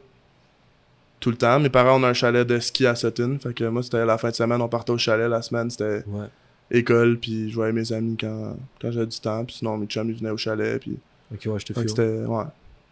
Tout 1.20 1.32
le 1.32 1.36
temps. 1.38 1.60
Mes 1.60 1.70
parents 1.70 2.00
ont 2.00 2.03
un 2.03 2.13
chalet 2.13 2.46
de 2.48 2.60
ski 2.60 2.86
à 2.86 2.94
Sutton. 2.96 3.38
Fait 3.41 3.53
que 3.53 3.63
moi, 3.65 3.82
c'était 3.82 4.06
la 4.06 4.18
fin 4.20 4.30
de 4.30 4.36
semaine, 4.36 4.62
on 4.62 4.68
partait 4.68 4.91
au 4.91 4.98
chalet. 5.00 5.27
La 5.30 5.41
semaine, 5.41 5.70
c'était 5.72 6.03
Ouais. 6.08 6.27
école. 6.70 7.18
Puis 7.18 7.50
je 7.50 7.56
voyais 7.56 7.74
mes 7.74 7.91
amis 7.91 8.18
quand, 8.20 8.56
quand 8.80 8.91
j'avais 8.91 9.08
du 9.08 9.20
temps. 9.20 9.44
Puis 9.46 9.56
sinon, 9.58 9.77
mes 9.77 9.88
chums, 9.88 10.10
ils 10.10 10.15
venaient 10.15 10.30
au 10.30 10.38
chalet. 10.38 10.80
Puis. 10.80 10.98
Ok, 11.34 11.41
ouais, 11.51 11.60
je 11.60 11.65
te 11.74 11.88
c'était. 11.88 12.24
Ouais. 12.25 12.44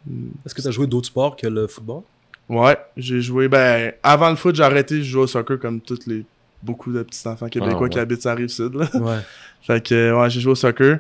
Mm. 0.08 0.30
Est-ce 0.46 0.56
que 0.56 0.62
tu 0.62 0.68
as 0.68 0.72
joué 0.72 0.88
d'autres 0.88 1.08
sports 1.08 1.36
que 1.36 1.46
le 1.46 1.68
football? 1.68 2.02
Ouais, 2.48 2.78
j'ai 2.98 3.22
joué. 3.22 3.48
Ben, 3.48 3.94
avant 4.02 4.30
le 4.32 4.36
foot, 4.36 4.56
j'ai 4.56 4.64
arrêté 4.64 4.98
de 4.98 5.04
jouer 5.04 5.24
au 5.24 5.28
soccer 5.28 5.60
comme 5.60 5.80
tous 5.82 6.00
les 6.08 6.26
beaucoup 6.64 6.92
de 6.92 7.04
petits 7.04 7.28
enfants 7.28 7.48
québécois 7.48 7.76
Ah, 7.80 7.84
ouais. 7.84 7.90
qui 7.90 8.00
habitent 8.00 8.22
sur 8.22 8.30
la 8.30 8.36
rive 8.36 8.48
sud. 8.50 8.74
Là. 8.76 8.90
Ouais. 8.96 9.18
Fait 9.62 9.84
que, 9.86 10.14
ouais, 10.14 10.30
j'ai 10.30 10.40
joué 10.42 10.52
au 10.52 10.56
soccer. 10.56 11.00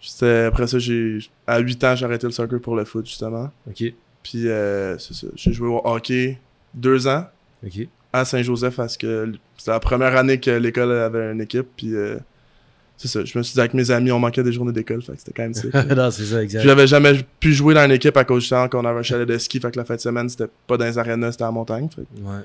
C'était- 0.00 0.44
Après 0.44 0.66
ça, 0.66 0.78
j'ai 0.78 1.18
à 1.46 1.58
8 1.58 1.82
ans, 1.84 1.96
j'ai 1.96 2.04
arrêté 2.04 2.26
le 2.26 2.32
soccer 2.32 2.60
pour 2.60 2.76
le 2.76 2.84
foot, 2.84 3.06
justement. 3.06 3.50
Ok. 3.68 3.82
Puis, 4.22 4.48
euh, 4.48 4.96
c'est 4.98 5.14
ça. 5.14 5.26
J'ai 5.34 5.52
joué 5.52 5.68
au 5.68 5.80
hockey 5.84 6.38
deux 6.74 7.06
ans 7.08 7.24
Ok. 7.64 7.88
à 8.12 8.24
Saint-Joseph 8.24 8.76
parce 8.76 8.96
que 8.96 9.32
c'était 9.56 9.70
la 9.70 9.80
première 9.80 10.16
année 10.16 10.38
que 10.38 10.50
l'école 10.50 10.92
avait 10.92 11.32
une 11.32 11.40
équipe. 11.40 11.66
Puis, 11.76 11.94
euh, 11.94 12.18
c'est 12.96 13.08
ça. 13.08 13.24
Je 13.24 13.36
me 13.38 13.42
suis 13.42 13.54
dit 13.54 13.60
avec 13.60 13.74
mes 13.74 13.90
amis, 13.90 14.10
on 14.12 14.18
manquait 14.18 14.42
des 14.42 14.52
journées 14.52 14.72
d'école. 14.72 15.02
Fait 15.02 15.12
que 15.12 15.18
c'était 15.18 15.32
quand 15.32 15.42
même 15.42 15.54
sick. 15.54 15.72
non, 15.96 16.10
c'est 16.10 16.24
ça, 16.24 16.36
Puis 16.36 16.44
exact. 16.44 16.62
j'avais 16.62 16.86
jamais 16.86 17.24
pu 17.40 17.52
jouer 17.52 17.74
dans 17.74 17.84
une 17.84 17.92
équipe 17.92 18.16
à 18.16 18.24
cause 18.24 18.42
du 18.44 18.48
temps 18.50 18.68
qu'on 18.68 18.84
avait 18.84 19.00
un 19.00 19.02
chalet 19.02 19.26
de 19.28 19.38
ski. 19.38 19.60
Fait 19.60 19.70
que 19.70 19.78
la 19.78 19.84
fin 19.84 19.94
de 19.96 20.00
semaine, 20.00 20.28
c'était 20.28 20.48
pas 20.66 20.76
dans 20.76 20.84
les 20.84 20.98
arénas, 20.98 21.32
c'était 21.32 21.44
à 21.44 21.48
la 21.48 21.52
montagne. 21.52 21.88
Fait 21.94 22.02
Ouais. 22.22 22.40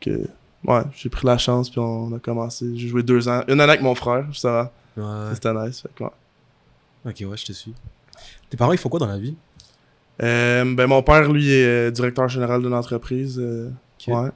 que, 0.00 0.20
ouais, 0.64 0.82
j'ai 0.94 1.08
pris 1.08 1.26
la 1.26 1.38
chance. 1.38 1.70
Puis 1.70 1.78
on 1.80 2.14
a 2.14 2.18
commencé. 2.18 2.76
J'ai 2.76 2.88
joué 2.88 3.02
deux 3.02 3.28
ans. 3.28 3.42
Une 3.48 3.60
année 3.60 3.72
avec 3.72 3.82
mon 3.82 3.94
frère, 3.94 4.26
justement. 4.30 4.70
Ouais. 4.96 5.34
C'était 5.34 5.52
nice. 5.52 5.82
Fait 5.82 5.90
que, 5.94 6.04
ouais. 6.04 6.10
Ok, 7.06 7.16
ouais, 7.30 7.36
je 7.36 7.44
te 7.44 7.52
suis. 7.52 7.74
Tes 8.50 8.56
parents, 8.56 8.72
ils 8.72 8.78
font 8.78 8.88
quoi 8.88 9.00
dans 9.00 9.06
la 9.06 9.18
vie? 9.18 9.36
Euh, 10.22 10.74
ben, 10.74 10.86
mon 10.86 11.02
père, 11.02 11.30
lui, 11.30 11.50
est 11.50 11.66
euh, 11.66 11.90
directeur 11.90 12.28
général 12.28 12.62
d'une 12.62 12.74
entreprise. 12.74 13.38
euh. 13.38 13.70
Ouais. 14.08 14.30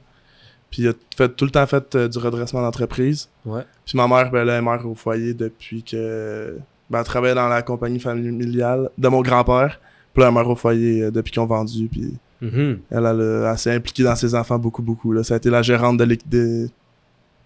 Puis 0.69 0.83
il 0.83 0.87
a 0.89 0.93
fait, 1.17 1.29
tout 1.29 1.45
le 1.45 1.51
temps 1.51 1.65
fait 1.65 1.95
euh, 1.95 2.07
du 2.07 2.17
redressement 2.17 2.61
d'entreprise. 2.61 3.29
Ouais. 3.45 3.63
Puis 3.85 3.97
ma 3.97 4.07
mère, 4.07 4.31
ben, 4.31 4.41
elle 4.41 4.49
est 4.49 4.61
mère 4.61 4.85
au 4.85 4.95
foyer 4.95 5.33
depuis 5.33 5.83
que. 5.83 6.57
Ben, 6.89 6.99
elle 6.99 7.05
travaillait 7.05 7.35
dans 7.35 7.47
la 7.47 7.61
compagnie 7.61 7.99
familiale 7.99 8.89
de 8.97 9.07
mon 9.07 9.21
grand-père. 9.21 9.79
Puis 10.13 10.21
là, 10.21 10.27
elle 10.27 10.33
est 10.33 10.35
mère 10.35 10.49
au 10.49 10.55
foyer 10.55 11.09
depuis 11.11 11.31
qu'ils 11.31 11.41
ont 11.41 11.45
vendu. 11.45 11.87
Puis 11.91 12.13
Mhm. 12.41 12.79
elle, 12.89 12.97
elle, 12.97 13.05
a- 13.05 13.51
elle 13.51 13.57
s'est 13.57 13.73
impliquée 13.73 14.03
dans 14.03 14.15
ses 14.15 14.33
enfants 14.35 14.57
beaucoup, 14.57 14.81
beaucoup. 14.81 15.13
Là. 15.13 15.23
Ça 15.23 15.35
a 15.35 15.37
été 15.37 15.49
la 15.49 15.61
gérante 15.61 15.97
de 15.97 16.03
l'équipe. 16.03 16.27
De... 16.29 16.67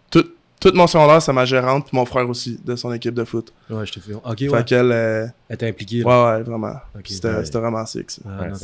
Tout, 0.09 0.25
tout 0.59 0.71
mon 0.73 0.87
secondaire, 0.87 1.21
c'est 1.21 1.33
ma 1.33 1.43
gérante. 1.45 1.87
Puis 1.87 1.97
mon 1.97 2.05
frère 2.05 2.29
aussi, 2.29 2.59
de 2.63 2.75
son 2.75 2.91
équipe 2.93 3.13
de 3.13 3.23
foot. 3.25 3.51
Ouais, 3.69 3.85
je 3.85 3.91
te 3.93 3.99
fais. 3.99 4.13
Ok, 4.13 4.39
Fait 4.39 4.49
ouais. 4.49 4.63
qu'elle. 4.63 4.91
euh, 4.91 5.27
Elle 5.49 5.57
t'a 5.57 5.65
impliqué. 5.65 6.03
Ouais, 6.03 6.09
là. 6.11 6.37
ouais, 6.37 6.43
vraiment. 6.43 6.73
Ok. 6.97 7.05
C'était 7.07 7.27
Ouais. 7.29 7.45
c'était 7.45 7.59
vraiment 7.59 7.85
sick. 7.85 8.09
Ah, 8.25 8.41
Ouais, 8.41 8.49
non, 8.49 8.55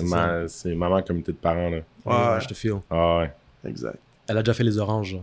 c'est 0.47 0.73
ma- 0.75 0.87
maman 0.89 1.01
comité 1.03 1.31
de 1.33 1.37
parents, 1.37 1.69
là. 1.69 1.77
Ouais, 1.77 1.81
Ouais. 2.05 2.13
ouais, 2.35 2.41
je 2.41 2.47
te 2.47 2.53
file. 2.53 2.75
Ah 2.89 3.17
ouais. 3.19 3.31
Exact. 3.65 3.97
Elle 4.27 4.37
a 4.37 4.41
déjà 4.43 4.53
fait 4.53 4.63
les 4.63 4.77
oranges. 4.77 5.17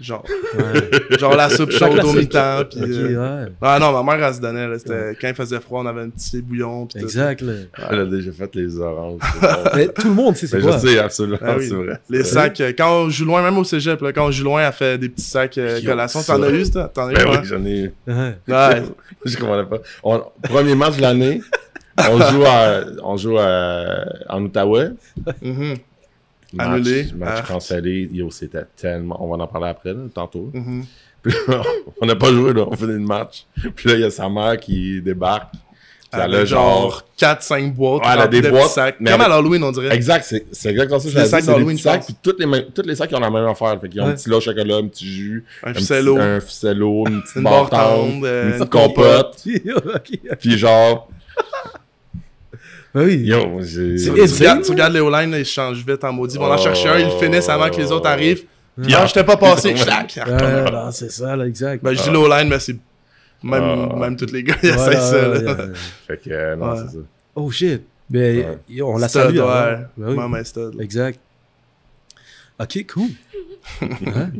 Genre, 0.00 0.24
Ouais. 0.56 1.18
genre 1.18 1.34
la 1.34 1.48
soupe 1.50 1.72
chaude 1.72 1.98
au 2.04 2.12
mi-temps. 2.12 2.62
Puis, 2.70 2.80
euh, 2.82 3.44
ouais. 3.46 3.52
Ah 3.60 3.78
non, 3.80 3.90
ma 4.02 4.16
mère, 4.16 4.28
elle 4.28 4.34
se 4.34 4.40
donnait. 4.40 4.68
Là, 4.68 4.78
c'était- 4.78 5.16
Quand 5.20 5.26
il 5.28 5.34
faisait 5.34 5.58
froid, 5.58 5.80
on 5.82 5.86
avait 5.86 6.02
un 6.02 6.10
petit 6.10 6.40
bouillon. 6.40 6.86
Puis 6.86 7.00
tout. 7.00 7.06
Exact. 7.06 7.42
Elle 7.90 7.98
a 8.00 8.04
déjà 8.06 8.30
fait 8.30 8.54
les 8.54 8.78
oranges. 8.78 9.20
Mais 9.74 9.88
tout 9.88 10.06
le 10.06 10.14
monde 10.14 10.36
sait 10.36 10.46
c'est 10.46 10.60
je 10.60 10.70
sais, 10.78 10.98
absolument, 11.00 11.38
Ah 11.42 11.54
oui. 11.58 11.66
c'est 11.68 11.74
vrai. 11.74 11.98
Les 12.08 12.22
sacs, 12.22 12.60
euh, 12.60 12.72
quand 12.78 13.06
on 13.06 13.10
joue 13.10 13.24
loin, 13.24 13.42
même 13.42 13.58
au 13.58 13.64
cégep, 13.64 14.00
là, 14.00 14.12
quand 14.12 14.26
on 14.26 14.30
joue 14.30 14.44
loin, 14.44 14.62
elle 14.64 14.72
fait 14.72 14.98
des 14.98 15.08
petits 15.08 15.24
sacs 15.24 15.58
euh, 15.58 15.80
collations. 15.84 16.22
T'en 16.22 16.42
as 16.44 16.50
eu, 16.50 16.64
ça? 16.64 16.90
T'en 16.94 17.08
as 17.08 17.12
eu, 17.12 17.14
Ben 17.14 17.30
oui, 17.30 17.36
j'en 17.42 17.64
ai 17.64 17.78
eu. 17.80 17.92
Ouais. 18.06 18.82
Je 19.24 19.36
comprenais 19.36 19.64
pas. 19.68 19.78
On- 20.04 20.22
premier 20.44 20.76
match 20.76 20.96
de 20.96 21.02
l'année, 21.02 21.42
on 21.98 22.18
joue, 22.30 22.44
à, 22.46 22.82
on 23.02 23.16
joue 23.16 23.36
à- 23.36 24.04
en 24.28 24.44
Outaouais. 24.44 24.90
Mhm, 25.42 25.74
Match, 26.52 26.66
Annulé. 26.68 27.06
Match 27.16 27.38
Ah. 27.42 27.52
cancellé. 27.52 28.08
Yo, 28.12 28.30
c'était 28.30 28.64
tellement. 28.76 29.22
On 29.22 29.28
va 29.36 29.42
en 29.44 29.46
parler 29.46 29.68
après, 29.68 29.92
là, 29.92 30.00
tantôt. 30.14 30.50
mhm. 30.54 30.84
Puis 31.22 31.32
là, 31.48 31.62
on 32.00 32.06
n'a 32.06 32.14
pas 32.14 32.30
joué, 32.30 32.52
là. 32.54 32.64
On 32.70 32.76
finit 32.76 32.92
le 32.92 32.98
match. 33.00 33.44
Puis 33.74 33.88
là, 33.88 33.94
il 33.96 34.00
y 34.02 34.04
a 34.04 34.10
sa 34.10 34.28
mère 34.28 34.56
qui 34.56 35.02
débarque. 35.02 35.52
Elle 36.12 36.34
a 36.36 36.44
genre. 36.46 36.90
genre 36.90 37.04
4-5 37.18 37.74
boîtes. 37.74 38.02
Ouais, 38.06 38.12
elle 38.14 38.20
a 38.20 38.26
des 38.28 38.40
de 38.40 38.48
boîtes, 38.48 38.68
sacs. 38.70 38.96
mais 38.98 39.10
Comme 39.10 39.20
à 39.20 39.28
l'Halloween, 39.28 39.62
on 39.64 39.72
dirait. 39.72 39.94
Exact, 39.94 40.24
c'est 40.24 40.70
exactement 40.70 40.98
ça. 41.00 41.08
je 41.10 41.26
sacs 41.26 41.44
d'Halloween, 41.44 41.76
sacs, 41.76 42.04
puis 42.06 42.14
toutes 42.22 42.40
les, 42.42 42.66
toutes 42.72 42.86
les 42.86 42.94
sacs, 42.94 43.10
ils 43.10 43.16
ont 43.16 43.20
la 43.20 43.28
même 43.30 43.44
affaire. 43.46 43.78
Fait 43.78 43.90
qu'ils 43.90 44.00
ont 44.00 44.04
Ouais. 44.06 44.12
un 44.12 44.14
petit 44.14 44.30
au 44.32 44.40
chocolat, 44.40 44.76
un 44.76 44.86
petit 44.86 45.06
jus, 45.06 45.44
Un 45.64 45.72
petit- 45.72 45.80
ficello, 45.80 46.16
un 46.18 46.40
ficello, 46.40 47.04
une 47.08 47.20
petite 47.24 47.36
une 47.36 47.42
barre 47.42 47.68
tendre, 47.68 48.20
euh, 48.26 48.44
une 48.44 48.52
une 48.52 48.58
petite 48.58 48.70
compote. 48.70 49.44
Puis 50.40 50.56
genre, 50.56 51.10
oui. 53.04 53.16
yo. 53.24 53.60
C'est 53.62 54.12
Tu 54.12 54.20
Est-ce 54.20 54.38
regardes, 54.38 54.60
que- 54.60 54.64
tu 54.66 54.70
regardes 54.72 54.92
les 54.94 55.00
O-line, 55.00 55.30
là, 55.30 55.38
ils 55.38 55.44
changent 55.44 55.84
vite 55.86 56.02
en 56.04 56.12
maudit. 56.12 56.36
Ils 56.36 56.38
vont 56.38 56.46
en 56.50 56.54
Oh. 56.54 56.58
chercher 56.62 56.88
un, 56.88 56.98
ils 56.98 57.06
le 57.06 57.18
finissent 57.18 57.48
avant 57.48 57.68
que 57.70 57.76
les 57.76 57.90
autres 57.92 58.06
arrivent. 58.08 58.44
Puis, 58.80 58.94
Ah. 58.94 59.00
ah, 59.02 59.06
j'étais 59.06 59.24
pas 59.24 59.36
passé. 59.36 59.74
Non, 59.74 60.90
c'est 60.92 61.10
ça, 61.10 61.34
là, 61.36 61.46
exact. 61.46 61.82
Ben, 61.82 61.92
je 61.94 62.02
dis 62.02 62.10
l'O-line, 62.10 62.48
mais 62.48 62.58
c'est. 62.60 62.76
Même, 63.42 63.62
Ah. 63.92 63.96
même 63.96 64.16
tous 64.16 64.32
les 64.32 64.42
gars, 64.42 64.56
ils 64.62 64.68
essayent 64.70 64.94
ça. 64.94 65.34
Fait 66.06 66.16
que, 66.22 66.30
euh, 66.30 66.56
non, 66.56 66.70
Ouais. 66.72 66.78
c'est 66.78 66.96
ça. 66.96 67.02
Oh 67.34 67.50
shit. 67.50 67.82
Ben, 68.10 68.58
on 68.82 68.96
la 68.98 69.08
Stud, 69.08 69.20
salue. 69.20 69.38
ouais. 69.38 69.78
Ben 69.98 70.28
mais 70.28 70.42
stud. 70.44 70.80
Exact. 70.80 71.20
Ok, 72.58 72.86
cool. 72.92 73.10
Hein? 73.82 74.30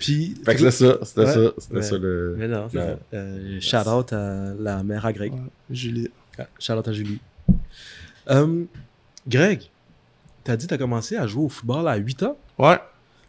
Puis. 0.00 0.34
Fait 0.44 0.54
que 0.54 0.60
c'est 0.60 0.70
ça, 0.70 0.98
c'était 1.02 1.20
Ouais. 1.20 1.26
ça, 1.26 1.40
c'était 1.58 1.74
Ouais. 1.76 1.82
ça 1.82 1.98
le... 1.98 2.34
Mais 2.38 2.48
non, 2.48 2.68
c'est 2.70 2.78
Ouais. 2.78 2.96
ça. 3.10 3.16
Euh, 3.16 3.58
shout 3.60 3.88
out 3.88 4.12
à 4.12 4.52
la 4.58 4.82
mère 4.82 5.04
à 5.04 5.12
Greg. 5.12 5.32
Ouais. 5.32 5.40
Julie. 5.70 6.08
Ah, 6.38 6.44
Shout 6.58 6.72
out 6.74 6.88
à 6.88 6.92
Julie. 6.92 7.18
Euh, 8.28 8.64
Greg, 9.28 9.62
t'as 10.44 10.56
dit 10.56 10.66
que 10.66 10.70
t'as 10.70 10.78
commencé 10.78 11.16
à 11.16 11.26
jouer 11.26 11.44
au 11.44 11.48
football 11.48 11.88
à 11.88 11.96
8 11.96 12.22
ans, 12.24 12.36
Ouais. 12.58 12.78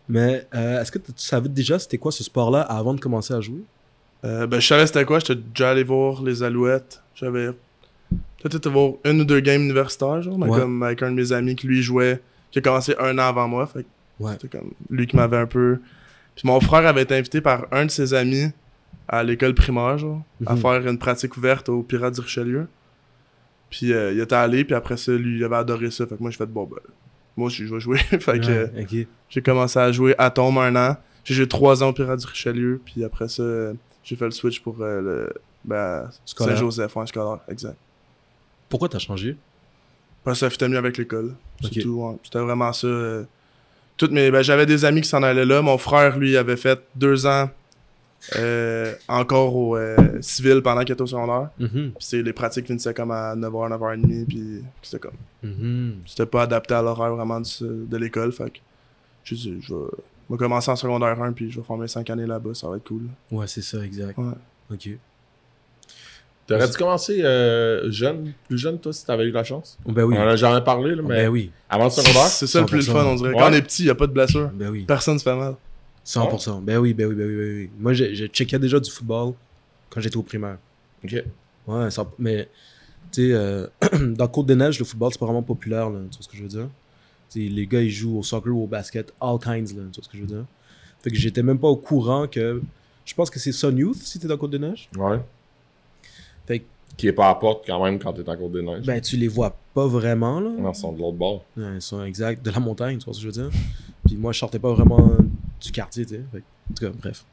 mais 0.09 0.47
euh, 0.55 0.81
est-ce 0.81 0.91
que 0.91 0.97
tu 0.99 1.11
savais 1.17 1.49
déjà 1.49 1.79
c'était 1.79 1.97
quoi 1.97 2.11
ce 2.11 2.23
sport-là 2.23 2.61
avant 2.61 2.93
de 2.93 2.99
commencer 2.99 3.33
à 3.33 3.41
jouer? 3.41 3.61
Euh, 4.23 4.45
ben, 4.47 4.59
je 4.59 4.67
savais 4.67 4.85
c'était 4.87 5.05
quoi. 5.05 5.19
J'étais 5.19 5.35
déjà 5.35 5.71
allé 5.71 5.83
voir 5.83 6.21
les 6.21 6.43
Alouettes. 6.43 7.01
J'avais 7.15 7.47
peut-être 8.37 8.55
été 8.55 8.69
voir 8.69 8.93
une 9.05 9.21
ou 9.21 9.25
deux 9.25 9.39
games 9.39 9.61
universitaires, 9.61 10.21
genre, 10.21 10.37
mais 10.37 10.47
Ouais. 10.47 10.59
comme 10.59 10.83
avec 10.83 11.01
un 11.03 11.09
de 11.11 11.15
mes 11.15 11.31
amis 11.31 11.55
qui 11.55 11.67
lui 11.67 11.81
jouait, 11.81 12.21
qui 12.51 12.59
a 12.59 12.61
commencé 12.61 12.95
un 12.99 13.17
an 13.17 13.23
avant 13.29 13.47
moi. 13.47 13.65
Fait 13.65 13.85
Ouais. 14.19 14.33
c'était 14.33 14.57
comme 14.59 14.71
lui 14.89 15.07
qui 15.07 15.15
m'avait 15.15 15.37
un 15.37 15.47
peu. 15.47 15.79
Puis 16.35 16.47
mon 16.47 16.59
frère 16.59 16.85
avait 16.85 17.01
été 17.01 17.15
invité 17.15 17.41
par 17.41 17.65
un 17.71 17.85
de 17.85 17.91
ses 17.91 18.13
amis 18.13 18.51
à 19.07 19.23
l'école 19.23 19.55
primaire, 19.55 19.97
genre, 19.97 20.21
à 20.45 20.53
Mhm. 20.53 20.61
faire 20.61 20.87
une 20.87 20.97
pratique 20.99 21.35
ouverte 21.37 21.67
aux 21.69 21.81
Pirates 21.81 22.13
du 22.13 22.21
Richelieu. 22.21 22.67
Puis 23.71 23.91
euh, 23.93 24.11
il 24.13 24.19
était 24.19 24.35
allé, 24.35 24.63
puis 24.65 24.75
après 24.75 24.97
ça, 24.97 25.11
lui, 25.13 25.37
il 25.37 25.43
avait 25.43 25.55
adoré 25.55 25.89
ça. 25.89 26.05
Fait 26.05 26.15
que 26.15 26.21
moi, 26.21 26.29
j'ai 26.29 26.37
fait, 26.37 26.45
bon, 26.45 26.65
ben, 26.65 26.77
moi 27.35 27.49
je 27.49 27.63
vais 27.63 27.79
jouer. 27.79 27.97
fait 28.19 28.19
que 28.39 28.47
euh, 28.51 29.03
j'ai 29.29 29.41
commencé 29.41 29.79
à 29.79 29.91
jouer 29.91 30.13
à 30.19 30.29
Tombe 30.29 30.59
un 30.59 30.75
an. 30.75 30.97
J'ai 31.23 31.33
joué 31.33 31.47
trois 31.47 31.81
ans 31.83 31.89
au 31.89 31.93
Pirates 31.93 32.19
du 32.19 32.27
Richelieu, 32.27 32.79
puis 32.85 33.03
après 33.03 33.27
ça, 33.29 33.43
j'ai 34.03 34.15
fait 34.15 34.25
le 34.25 34.31
switch 34.31 34.59
pour 34.59 34.75
euh, 34.81 35.01
le 35.01 35.33
ben. 35.65 36.09
Saint-Joseph, 36.25 36.95
un 36.97 37.05
scolaire, 37.05 37.39
exact. 37.47 37.77
Pourquoi 38.69 38.89
t'as 38.89 38.99
changé? 38.99 39.35
Parce 40.23 40.37
que 40.39 40.45
ça 40.45 40.49
fitait 40.51 40.67
mieux 40.69 40.77
avec 40.77 40.97
l'école. 40.97 41.33
C'est 41.61 41.67
Ok. 41.77 41.79
tout, 41.83 41.89
ouais. 42.01 42.15
C'était 42.23 42.39
vraiment 42.39 42.71
ça. 42.73 42.87
euh, 42.87 43.23
toutes 43.97 44.11
mes, 44.11 44.31
ben, 44.31 44.41
j'avais 44.41 44.65
des 44.65 44.83
amis 44.85 45.01
qui 45.01 45.09
s'en 45.09 45.23
allaient 45.23 45.45
là. 45.45 45.61
Mon 45.61 45.77
frère, 45.77 46.17
lui, 46.17 46.35
avait 46.37 46.57
fait 46.57 46.79
deux 46.95 47.25
ans 47.25 47.49
euh, 48.37 48.93
encore 49.07 49.55
au 49.55 49.75
euh, 49.77 49.95
civil 50.21 50.61
pendant 50.61 50.81
qu'il 50.81 50.93
était 50.93 51.01
au 51.01 51.07
secondaire. 51.07 51.49
Mhm. 51.59 51.69
Puis 51.69 51.93
c'est- 51.99 52.21
les 52.21 52.33
pratiques 52.33 52.67
finissaient 52.67 52.93
comme 52.93 53.11
à 53.11 53.35
9h, 53.35 53.69
9h30, 53.69 54.25
puis 54.27 54.63
c'était 54.81 54.99
comme... 54.99 55.17
Mhm. 55.43 55.95
C'était 56.05 56.25
pas 56.25 56.43
adapté 56.43 56.73
à 56.73 56.81
l'horaire 56.81 57.15
vraiment 57.15 57.39
de 57.41 57.97
l'école, 57.97 58.31
fait 58.31 58.49
que... 58.51 58.57
Je 59.23 59.35
dis, 59.35 59.57
je 59.61 59.73
vais... 59.73 59.81
je 60.29 60.33
vais 60.33 60.37
commencer 60.37 60.69
en 60.71 60.75
secondaire 60.75 61.21
1, 61.21 61.31
puis 61.33 61.51
je 61.51 61.59
vais 61.59 61.65
faire 61.65 61.77
mes 61.77 61.87
5 61.87 62.09
années 62.09 62.25
là-bas, 62.27 62.53
ça 62.53 62.67
va 62.67 62.77
être 62.77 62.83
cool. 62.87 63.03
Ouais, 63.31 63.47
c'est 63.47 63.61
ça, 63.63 63.79
exact. 63.83 64.17
Ouais. 64.17 64.33
Ok. 64.71 64.89
T'aurais 66.47 66.67
dû 66.67 66.75
commencer 66.75 67.21
euh, 67.23 67.89
jeune, 67.91 68.33
plus 68.47 68.57
jeune, 68.57 68.77
toi, 68.79 68.91
si 68.91 69.05
t'avais 69.05 69.23
eu 69.23 69.31
la 69.31 69.43
chance? 69.43 69.77
Ben 69.85 70.03
oui. 70.03 70.15
On 70.17 70.21
en 70.21 70.27
a 70.27 70.35
jamais 70.35 70.59
parlé, 70.61 70.95
là, 70.95 71.01
mais 71.01 71.23
Ben 71.23 71.29
oui. 71.29 71.51
avant 71.69 71.85
le 71.85 71.89
secondaire? 71.91 72.27
C'est 72.27 72.47
ça 72.47 72.59
le 72.59 72.65
plus 72.65 72.85
le 72.87 72.93
100%. 72.93 72.97
fun, 72.97 73.05
on 73.05 73.15
dirait. 73.15 73.29
Ouais. 73.29 73.37
Quand 73.39 73.49
on 73.49 73.53
est 73.53 73.61
petit, 73.61 73.85
y 73.85 73.89
a 73.89 73.95
pas 73.95 74.07
de 74.07 74.11
blessure. 74.11 74.49
Ben 74.53 74.69
oui. 74.69 74.83
Personne 74.85 75.17
se 75.17 75.23
fait 75.23 75.35
mal. 75.35 75.55
100%. 76.05 76.61
Ben 76.61 76.77
oui, 76.77 76.93
ben 76.93 77.07
oui, 77.07 77.15
ben 77.15 77.27
oui, 77.27 77.35
ben 77.35 77.55
oui. 77.57 77.69
Moi, 77.79 77.93
je, 77.93 78.13
je 78.13 78.25
checkais 78.25 78.59
déjà 78.59 78.79
du 78.79 78.89
football 78.89 79.33
quand 79.89 80.01
j'étais 80.01 80.17
au 80.17 80.23
primaire. 80.23 80.57
Ok. 81.03 81.15
Ouais, 81.67 81.91
ça- 81.91 82.09
mais 82.17 82.49
tu 83.11 83.27
sais, 83.27 83.33
euh, 83.33 83.67
dans 84.15 84.27
Côte-des-Neiges, 84.27 84.79
le 84.79 84.85
football, 84.85 85.09
c'est 85.11 85.19
pas 85.19 85.25
vraiment 85.25 85.43
populaire, 85.43 85.89
là, 85.89 85.99
tu 86.09 86.17
vois 86.17 86.23
ce 86.23 86.27
que 86.29 86.37
je 86.37 86.41
veux 86.43 86.47
dire? 86.49 86.67
Les 87.35 87.65
gars, 87.67 87.81
ils 87.81 87.89
jouent 87.89 88.17
au 88.17 88.23
soccer 88.23 88.53
ou 88.53 88.63
au 88.63 88.67
basket, 88.67 89.13
all 89.21 89.37
kinds, 89.39 89.73
là, 89.75 89.83
tu 89.91 89.99
vois 89.99 90.03
ce 90.03 90.09
que 90.09 90.17
je 90.17 90.21
veux 90.21 90.27
dire? 90.27 90.45
Fait 91.01 91.09
que 91.11 91.15
j'étais 91.15 91.43
même 91.43 91.59
pas 91.59 91.67
au 91.69 91.77
courant 91.77 92.27
que. 92.27 92.61
Je 93.05 93.13
pense 93.15 93.29
que 93.29 93.39
c'est 93.39 93.51
Sun 93.51 93.77
Youth 93.77 93.95
si 93.97 94.19
t'es 94.19 94.27
dans 94.27 94.37
Côte-des-Neiges. 94.37 94.89
Ouais. 94.97 95.19
Fait 96.45 96.59
que, 96.59 96.65
Qui 96.97 97.07
est 97.07 97.13
pas 97.13 97.29
à 97.29 97.35
porte 97.35 97.63
quand 97.65 97.83
même 97.83 97.97
quand 97.99 98.13
t'es 98.13 98.27
en 98.27 98.35
cours 98.37 98.49
des 98.49 98.61
neiges. 98.61 98.85
ben, 98.85 98.99
tu 99.01 99.17
les 99.17 99.27
vois 99.27 99.55
pas 99.73 99.87
vraiment, 99.87 100.39
là. 100.39 100.49
Non, 100.51 100.71
ils 100.71 100.75
sont 100.75 100.91
de 100.93 100.99
l'autre 100.99 101.17
bord. 101.17 101.43
Ouais, 101.57 101.75
ils 101.75 101.81
sont 101.81 102.03
exacts 102.03 102.43
de 102.45 102.51
la 102.51 102.59
montagne, 102.59 102.97
tu 102.99 103.05
vois 103.05 103.13
ce 103.13 103.19
que 103.19 103.23
je 103.23 103.27
veux 103.39 103.49
dire? 103.49 103.59
Puis 104.05 104.15
moi, 104.17 104.31
je 104.33 104.39
sortais 104.39 104.59
pas 104.59 104.71
vraiment 104.73 105.09
du 105.61 105.71
quartier, 105.71 106.05
tu 106.05 106.15
sais. 106.15 106.21
Fait 106.31 106.37
En 106.39 106.73
tout 106.73 106.85
cas, 106.85 106.91
bref. 107.01 107.23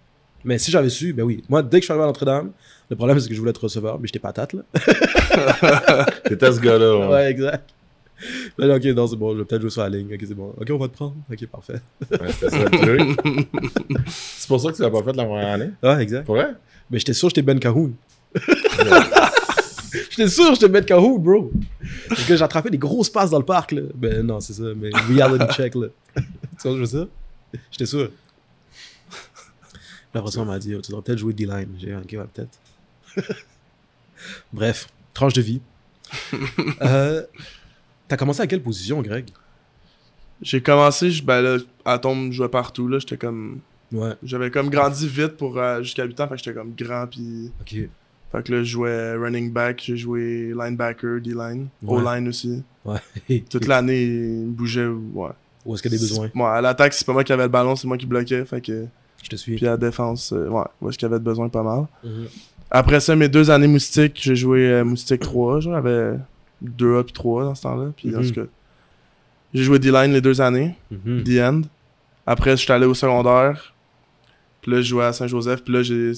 Mais 0.45 0.59
si 0.59 0.71
j'avais 0.71 0.89
su, 0.89 1.13
ben 1.13 1.25
oui. 1.25 1.43
Moi, 1.49 1.63
dès 1.63 1.79
que 1.79 1.83
je 1.83 1.85
suis 1.87 1.93
arrivé 1.93 2.05
à 2.05 2.07
Notre-Dame, 2.07 2.53
le 2.91 2.97
problème, 2.97 3.19
c'est 3.19 3.29
que 3.29 3.35
je 3.35 3.39
voulais 3.41 3.51
être 3.51 3.63
receveur, 3.63 3.99
mais 3.99 4.07
j'étais 4.07 4.19
patate, 4.21 4.53
là. 4.53 4.63
T'étais 6.25 6.53
ce 6.53 6.61
gars-là. 6.61 6.97
ouais. 6.99 7.07
Ouais, 7.09 7.31
exact. 7.31 7.71
Là, 8.57 8.67
là, 8.67 8.77
ok, 8.77 8.85
non, 8.87 9.07
c'est 9.07 9.17
bon, 9.17 9.33
je 9.35 9.39
vais 9.39 9.45
peut-être 9.45 9.61
jouer 9.63 9.71
sur 9.71 9.83
la 9.83 9.89
ligne. 9.91 10.13
Ok, 10.13 10.21
c'est 10.27 10.35
bon. 10.35 10.53
Ok, 10.61 10.69
on 10.71 10.79
va 10.79 10.89
te 10.89 10.95
prendre. 10.95 11.15
Ok, 11.31 11.47
parfait. 11.47 11.81
Ouais, 12.11 12.19
C'était 12.33 12.51
ça 12.51 12.65
le 12.65 12.71
truc. 12.71 13.49
C'est 14.09 14.49
pour 14.49 14.61
ça 14.61 14.71
que 14.73 14.77
tu 14.77 14.83
l'as 14.83 14.91
pas 14.91 15.03
fait 15.03 15.13
la 15.17 15.25
première 15.25 15.49
année? 15.53 15.71
Ouais, 15.83 16.03
exact. 16.03 16.25
Pour 16.25 16.35
vrai? 16.37 16.49
Mais 16.91 16.99
j'étais 16.99 17.13
sûr 17.13 17.29
que 17.29 17.35
j'étais 17.37 17.43
Ben 17.43 17.59
Cahoon. 17.61 17.93
J'étais 20.11 20.29
sûr 20.29 20.53
que 20.53 20.59
te 20.59 20.67
mettre 20.67 20.87
Kahoot, 20.87 21.19
bro. 21.19 21.51
Parce 22.09 22.25
que 22.25 22.37
j'ai 22.37 22.43
attrapé 22.43 22.71
des 22.71 22.79
grosses 22.79 23.09
passes 23.09 23.31
dans 23.31 23.39
le 23.39 23.45
parc, 23.45 23.73
là. 23.73 23.83
Ben 23.95 24.27
non, 24.27 24.41
c'est 24.41 24.53
ça, 24.53 24.65
mais 24.77 24.91
reality 25.09 25.47
check, 25.55 25.75
là. 25.77 25.87
tu 26.17 26.21
vois 26.21 26.25
ce 26.59 26.63
que 26.69 26.75
je 26.75 26.81
veux 26.81 26.99
dire? 27.05 27.09
J'étais 27.71 27.87
sûr. 27.87 28.11
Puis 29.11 30.19
après 30.19 30.31
ça, 30.31 30.41
on 30.41 30.45
m'a 30.47 30.59
dit, 30.59 30.75
oh, 30.75 30.81
tu 30.81 30.91
devrais 30.91 31.03
peut-être 31.03 31.19
jouer 31.19 31.33
D-line. 31.35 31.69
J'ai 31.79 31.89
dit, 31.89 31.95
ok, 31.95 32.13
ouais, 32.13 32.27
peut-être. 32.33 32.59
Bref, 34.53 34.89
tranche 35.13 35.35
de 35.35 35.43
vie. 35.43 35.61
euh, 36.83 37.23
T'as 38.09 38.17
commencé 38.17 38.41
à 38.41 38.47
quelle 38.47 38.63
position, 38.63 39.03
Greg? 39.03 39.27
J'ai 40.41 40.63
commencé, 40.63 41.11
je, 41.11 41.23
ben 41.23 41.43
là, 41.43 41.59
à 41.85 41.99
tombe, 41.99 42.31
je 42.33 42.37
jouais 42.39 42.49
partout, 42.49 42.89
là. 42.89 42.99
J'étais 42.99 43.19
comme. 43.19 43.61
Ouais, 43.93 44.15
J'avais 44.23 44.51
comme 44.51 44.71
grandi 44.71 45.07
vite 45.09 45.37
pour 45.37 45.59
euh, 45.59 45.83
jusqu'à 45.83 46.05
8 46.05 46.21
ans, 46.21 46.29
fait 46.29 46.35
que 46.37 46.43
j'étais 46.43 46.55
comme 46.55 46.73
grand, 46.75 47.07
puis. 47.07 47.51
ok. 47.61 47.89
Fait 48.31 48.43
que 48.45 48.53
là, 48.53 48.59
je 48.59 48.65
jouais 48.65 49.15
running 49.15 49.51
back, 49.51 49.83
j'ai 49.83 49.97
joué 49.97 50.53
linebacker, 50.55 51.21
D-line, 51.21 51.69
Ouais. 51.83 52.03
O-line 52.03 52.29
aussi. 52.29 52.63
Ouais. 52.85 53.01
Toute 53.49 53.67
l'année, 53.67 54.05
il 54.05 54.51
bougeait, 54.51 54.87
ouais. 54.87 55.31
Où 55.67 55.75
est-ce 55.75 55.83
qu'il 55.83 55.93
y 55.93 55.95
a 55.95 55.99
des 55.99 56.03
besoins? 56.05 56.31
Moi, 56.35 56.53
à 56.55 56.61
l'attaque, 56.61 56.93
c'est 56.95 57.07
pas 57.07 57.13
moi 57.13 57.25
qui 57.25 57.33
avait 57.33 57.43
le 57.45 57.49
ballon, 57.49 57.77
c'est 57.77 57.87
moi 57.89 57.97
qui 57.99 58.07
bloquais, 58.07 58.45
fait 58.45 58.61
que. 58.61 58.87
Je 59.23 59.29
te 59.29 59.37
suis. 59.37 59.57
Puis 59.57 59.67
à 59.67 59.71
la 59.71 59.77
défense, 59.77 60.33
euh, 60.33 60.49
ouais, 60.49 60.63
où 60.81 60.89
est-ce 60.89 60.97
qu'il 60.97 61.07
y 61.07 61.11
avait 61.11 61.19
de 61.19 61.25
besoin 61.25 61.49
pas 61.49 61.63
mal. 61.65 61.87
Mhm. 62.05 62.27
Après 62.71 63.01
ça, 63.01 63.17
mes 63.17 63.29
deux 63.29 63.51
années 63.51 63.67
moustiques, 63.67 64.19
j'ai 64.23 64.37
joué 64.37 64.69
euh, 64.71 64.85
moustique 64.85 65.21
3. 65.21 65.61
J'avais 65.61 66.13
2A 66.63 67.03
puis 67.03 67.13
3 67.13 67.45
dans 67.45 67.55
ce 67.55 67.63
temps-là. 67.63 67.91
Puis 67.97 68.15
en 68.15 68.21
Mhm. 68.21 68.29
tout 68.29 68.35
cas, 68.43 68.47
j'ai 69.55 69.63
joué 69.65 69.79
D-line 69.79 70.13
les 70.13 70.21
deux 70.21 70.41
années, 70.41 70.77
Mhm. 70.91 71.25
The 71.25 71.41
End. 71.41 71.61
Après, 72.27 72.53
je 72.53 72.63
suis 72.63 72.73
allé 72.73 72.87
au 72.87 72.95
secondaire. 72.95 73.75
Puis 74.63 74.71
là, 74.71 74.79
je 74.83 74.87
jouais 74.89 75.05
à 75.05 75.13
Saint-Joseph. 75.13 75.65
Puis 75.65 75.73
là, 75.73 75.83
j'ai. 75.83 76.13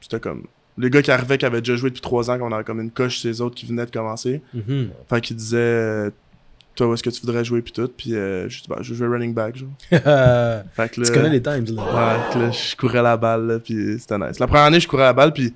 C'était 0.00 0.20
comme. 0.20 0.44
Les 0.78 0.88
gars 0.90 1.02
qui 1.02 1.10
arrivaient, 1.10 1.36
qui 1.36 1.44
avaient 1.44 1.60
déjà 1.60 1.74
joué 1.76 1.90
depuis 1.90 2.00
3 2.00 2.30
ans, 2.30 2.38
qu'on 2.38 2.52
avait 2.52 2.62
comme 2.64 2.80
une 2.80 2.90
coche 2.92 3.18
chez 3.18 3.28
les 3.28 3.40
autres 3.40 3.56
qui 3.56 3.66
venaient 3.66 3.84
de 3.86 3.90
commencer. 3.90 4.40
Mhm. 4.54 4.88
Fait 5.10 5.20
qu'ils 5.20 5.36
disaient. 5.36 6.10
Toi, 6.78 6.86
où 6.86 6.94
est-ce 6.94 7.02
que 7.02 7.10
tu 7.10 7.20
voudrais 7.22 7.44
jouer? 7.44 7.60
Puis 7.60 7.72
tout. 7.72 7.90
Puis 7.96 8.14
euh, 8.14 8.48
je 8.48 8.60
dis, 8.62 8.68
bah, 8.68 8.78
je 8.80 8.94
vais 8.94 9.06
running 9.06 9.34
back. 9.34 9.56
Genre. 9.56 9.68
tu 9.90 9.96
Fait 9.96 10.00
que 10.00 11.00
là, 11.00 11.10
connais 11.12 11.30
les 11.30 11.42
times, 11.42 11.64
là. 11.74 11.82
Ouais, 11.82 12.32
que 12.32 12.38
là, 12.38 12.50
je 12.52 12.76
courais 12.76 13.02
la 13.02 13.16
balle, 13.16 13.60
puis 13.64 13.98
c'était 13.98 14.16
nice. 14.16 14.38
La 14.38 14.46
première 14.46 14.64
année, 14.66 14.78
je 14.78 14.86
courais 14.86 15.02
la 15.02 15.12
balle, 15.12 15.32
puis 15.32 15.52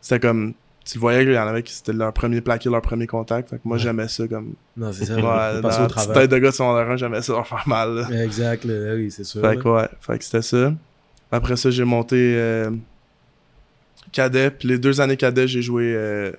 c'était 0.00 0.18
comme. 0.20 0.54
Tu 0.84 0.98
voyais 0.98 1.24
qu'il 1.24 1.34
y 1.34 1.38
en 1.38 1.46
avait 1.48 1.62
qui 1.64 1.72
c'était 1.72 1.92
leur 1.92 2.12
premier 2.12 2.40
plaqué, 2.40 2.68
leur 2.68 2.80
premier 2.82 3.06
contact. 3.06 3.50
Fait 3.50 3.56
que 3.56 3.62
moi, 3.64 3.76
Ouais. 3.76 3.82
j'aimais 3.82 4.06
ça 4.08 4.26
comme. 4.28 4.54
Non, 4.76 4.92
c'est 4.92 5.04
ça. 5.04 5.14
Ouais, 5.16 5.60
dans 5.60 5.84
au 5.84 5.86
petite 5.88 6.12
tête 6.12 6.30
de 6.30 6.38
gars 6.38 6.50
de 6.50 6.54
secondaire 6.54 6.90
1, 6.90 6.96
j'aimais 6.96 7.22
ça 7.22 7.32
leur 7.32 7.46
faire 7.46 7.64
mal, 7.66 7.94
là. 7.94 8.22
Exact, 8.24 8.64
là, 8.64 8.94
oui, 8.94 9.10
c'est 9.10 9.24
sûr. 9.24 9.40
Fait 9.40 9.56
que 9.56 9.68
ouais, 9.68 9.88
fait 10.00 10.18
que 10.18 10.24
c'était 10.24 10.42
ça. 10.42 10.72
Après 11.32 11.56
ça, 11.56 11.70
j'ai 11.70 11.84
monté 11.84 12.16
euh, 12.36 12.70
cadet, 14.12 14.50
puis 14.50 14.68
les 14.68 14.78
deux 14.78 15.00
années 15.00 15.16
cadet, 15.16 15.46
j'ai 15.48 15.62
joué. 15.62 15.92
euh, 15.94 16.32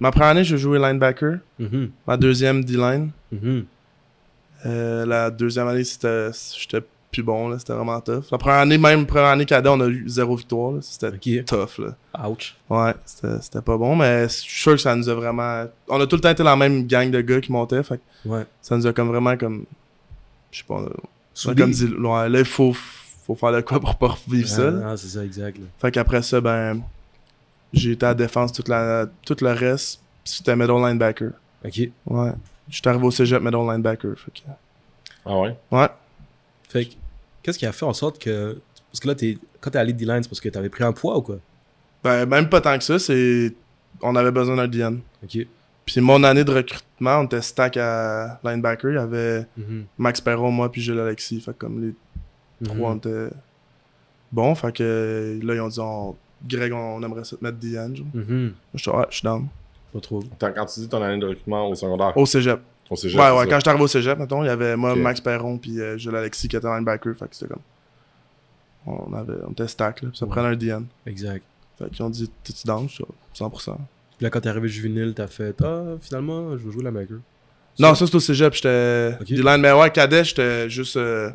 Ma 0.00 0.10
première 0.10 0.28
année, 0.28 0.44
j'ai 0.44 0.58
joué 0.58 0.78
linebacker. 0.78 1.38
Mhm. 1.58 1.90
Ma 2.06 2.16
deuxième, 2.18 2.62
D-line. 2.64 3.10
Mhm. 3.42 3.64
Euh, 4.66 5.06
la 5.06 5.30
deuxième 5.30 5.68
année, 5.68 5.84
c'était. 5.84 6.30
J'étais 6.58 6.84
plus 7.12 7.22
bon, 7.22 7.48
là. 7.48 7.58
C'était 7.58 7.72
vraiment 7.74 8.00
tough. 8.00 8.24
La 8.32 8.38
première 8.38 8.58
année, 8.60 8.78
même 8.78 9.06
première 9.06 9.28
année 9.28 9.44
cadet, 9.46 9.68
on 9.68 9.80
a 9.80 9.86
eu 9.86 10.04
zéro 10.08 10.34
victoire. 10.36 10.74
C'était 10.82 11.42
tough, 11.44 11.78
là. 11.78 12.28
Ouch. 12.28 12.56
Ouais, 12.68 12.92
c'était 13.04 13.60
pas 13.62 13.76
bon, 13.76 13.94
mais 13.96 14.24
je 14.24 14.32
suis 14.34 14.60
sûr 14.62 14.72
que 14.72 14.78
ça 14.80 14.94
nous 14.96 15.08
a 15.08 15.14
vraiment. 15.14 15.64
On 15.88 16.00
a 16.00 16.06
tout 16.06 16.16
le 16.16 16.22
temps 16.22 16.30
été 16.30 16.42
la 16.42 16.56
même 16.56 16.86
gang 16.86 17.10
de 17.10 17.20
gars 17.20 17.40
qui 17.40 17.52
montaient, 17.52 17.82
fait 17.82 18.00
Ouais. 18.24 18.44
ça 18.60 18.76
nous 18.76 18.86
a 18.86 18.92
comme 18.92 19.08
vraiment 19.08 19.36
comme. 19.36 19.64
Je 20.50 20.58
sais 20.58 20.64
pas, 20.66 20.74
on 20.74 20.86
a, 21.50 21.54
comme 21.54 21.70
dit, 21.70 21.84
ouais, 21.86 22.28
là, 22.28 22.38
il 22.38 22.44
faut, 22.44 22.72
faut 23.26 23.34
faire 23.34 23.52
de 23.52 23.60
quoi 23.60 23.78
pour 23.78 23.96
pas 23.96 24.08
revivre 24.08 24.48
ça. 24.48 24.70
là. 24.70 24.80
Ah, 24.84 24.88
ah, 24.92 24.96
c'est 24.96 25.08
ça, 25.08 25.24
exact. 25.24 25.58
là. 25.58 25.64
Fait 25.78 25.90
qu'après 25.90 26.22
ça, 26.22 26.40
ben. 26.40 26.82
J'ai 27.72 27.92
été 27.92 28.06
à 28.06 28.10
la 28.10 28.14
défense 28.14 28.52
toute 28.52 28.68
la, 28.68 29.06
tout 29.24 29.36
le 29.42 29.50
reste, 29.52 30.00
puis 30.24 30.34
c'était 30.34 30.56
middle 30.56 30.80
linebacker. 30.80 31.32
Ok. 31.64 31.80
Ouais. 32.06 32.30
J'étais 32.68 32.88
arrivé 32.88 33.04
au 33.06 33.10
cégep 33.10 33.40
middle 33.42 33.58
linebacker, 33.58 34.16
fait 34.18 34.30
que. 34.32 34.40
Ah 35.24 35.38
ouais? 35.38 35.56
Ouais. 35.70 35.88
Fait 36.68 36.84
que, 36.86 36.94
qu'est-ce 37.42 37.58
qui 37.58 37.66
a 37.66 37.72
fait 37.72 37.84
en 37.84 37.92
sorte 37.94 38.18
que. 38.18 38.58
Parce 38.90 39.00
que 39.00 39.08
là, 39.08 39.14
t'es... 39.14 39.38
quand 39.60 39.70
t'es 39.70 39.78
allé 39.78 39.92
D-line, 39.92 40.22
c'est 40.22 40.28
parce 40.28 40.40
que 40.40 40.48
t'avais 40.48 40.68
pris 40.68 40.84
un 40.84 40.92
poids 40.92 41.16
ou 41.18 41.22
quoi? 41.22 41.38
Ben, 42.02 42.26
même 42.26 42.48
pas 42.48 42.60
tant 42.60 42.76
que 42.78 42.84
ça, 42.84 42.98
c'est. 42.98 43.54
On 44.02 44.14
avait 44.16 44.30
besoin 44.30 44.56
d'un 44.56 44.68
DN. 44.68 45.00
Ok. 45.22 45.46
Puis 45.84 46.00
mon 46.00 46.22
année 46.24 46.42
de 46.44 46.50
recrutement, 46.52 47.20
on 47.20 47.24
était 47.24 47.40
stack 47.42 47.76
à 47.76 48.40
linebacker. 48.44 48.90
Il 48.90 48.94
y 48.94 48.98
avait 48.98 49.46
Mhm. 49.56 49.84
Max 49.98 50.20
Perron, 50.20 50.50
moi, 50.50 50.70
puis 50.70 50.80
Gilles 50.82 50.98
Alexis. 50.98 51.40
Fait 51.40 51.52
que 51.52 51.58
comme 51.58 51.80
les 51.80 51.94
Mhm. 52.68 52.76
trois, 52.76 52.90
on 52.90 52.96
était 52.96 53.28
bons. 54.32 54.54
Fait 54.56 54.72
que 54.72 55.38
là, 55.42 55.54
ils 55.54 55.60
ont 55.60 55.68
dit, 55.68 55.80
on- 55.80 56.16
Greg, 56.46 56.72
on 56.72 57.02
aimerait 57.02 57.24
ça 57.24 57.36
te 57.36 57.44
mettre 57.44 57.58
DN. 57.58 57.94
Genre. 57.96 58.06
Mhm. 58.12 58.52
Je 58.74 58.78
suis 58.80 58.90
ouais, 58.90 59.06
je 59.10 59.16
suis 59.16 59.24
down. 59.24 59.46
Pas 59.96 60.00
trop. 60.02 60.22
Attends, 60.32 60.52
Quand 60.54 60.66
tu 60.66 60.80
dis 60.80 60.88
ton 60.88 61.00
année 61.02 61.18
de 61.18 61.26
recrutement 61.26 61.68
au 61.70 61.74
secondaire, 61.74 62.16
Au 62.16 62.26
cégep. 62.26 62.60
au 62.90 62.96
cégep, 62.96 63.18
ouais, 63.18 63.26
c'est 63.26 63.32
ouais, 63.32 63.38
ça? 63.44 63.46
quand 63.50 63.56
j'étais 63.56 63.68
arrivé 63.70 63.84
au 63.84 63.88
cégep, 63.88 64.18
mettons, 64.18 64.42
il 64.42 64.46
y 64.46 64.50
avait 64.50 64.76
moi. 64.76 64.94
Max 64.94 65.20
Perron, 65.20 65.56
puis 65.58 65.80
euh, 65.80 65.96
Gilles 65.96 66.14
Alexis 66.14 66.48
qui 66.48 66.56
était 66.56 66.66
linebacker. 66.68 67.14
Fait 67.16 67.28
que 67.28 67.34
c'était 67.34 67.52
comme. 67.52 67.62
On, 68.86 69.12
avait, 69.14 69.32
on 69.46 69.52
était 69.52 69.66
stack, 69.68 70.02
là. 70.02 70.08
Puis 70.10 70.18
ça 70.18 70.26
Ouais. 70.26 70.30
prenait 70.32 70.48
un 70.48 70.56
DN. 70.56 70.84
Exact. 71.06 71.42
Fait 71.78 71.90
qu'ils 71.90 72.02
ont 72.04 72.10
dit, 72.10 72.28
t'es-tu 72.44 72.58
suis 72.88 73.04
100%. 73.34 73.76
Puis 74.16 74.24
là, 74.24 74.30
quand 74.30 74.40
t'es 74.40 74.48
arrivé 74.48 74.68
juvénile, 74.68 75.12
t'as 75.14 75.26
fait 75.26 75.54
Ah, 75.62 75.82
finalement, 76.00 76.56
je 76.56 76.62
veux 76.64 76.70
jouer 76.72 76.84
la 76.84 76.90
maker. 76.90 77.18
Non, 77.78 77.94
ça 77.94 78.06
c'était 78.06 78.16
au 78.16 78.20
cégep, 78.20 78.54
j'étais 78.54 79.12
Ok. 79.20 79.26
D-line, 79.28 79.60
mais 79.60 79.72
ouais, 79.72 79.90
cadet, 79.90 80.24
j'étais 80.24 80.70
juste 80.70 80.96
euh, 80.96 81.30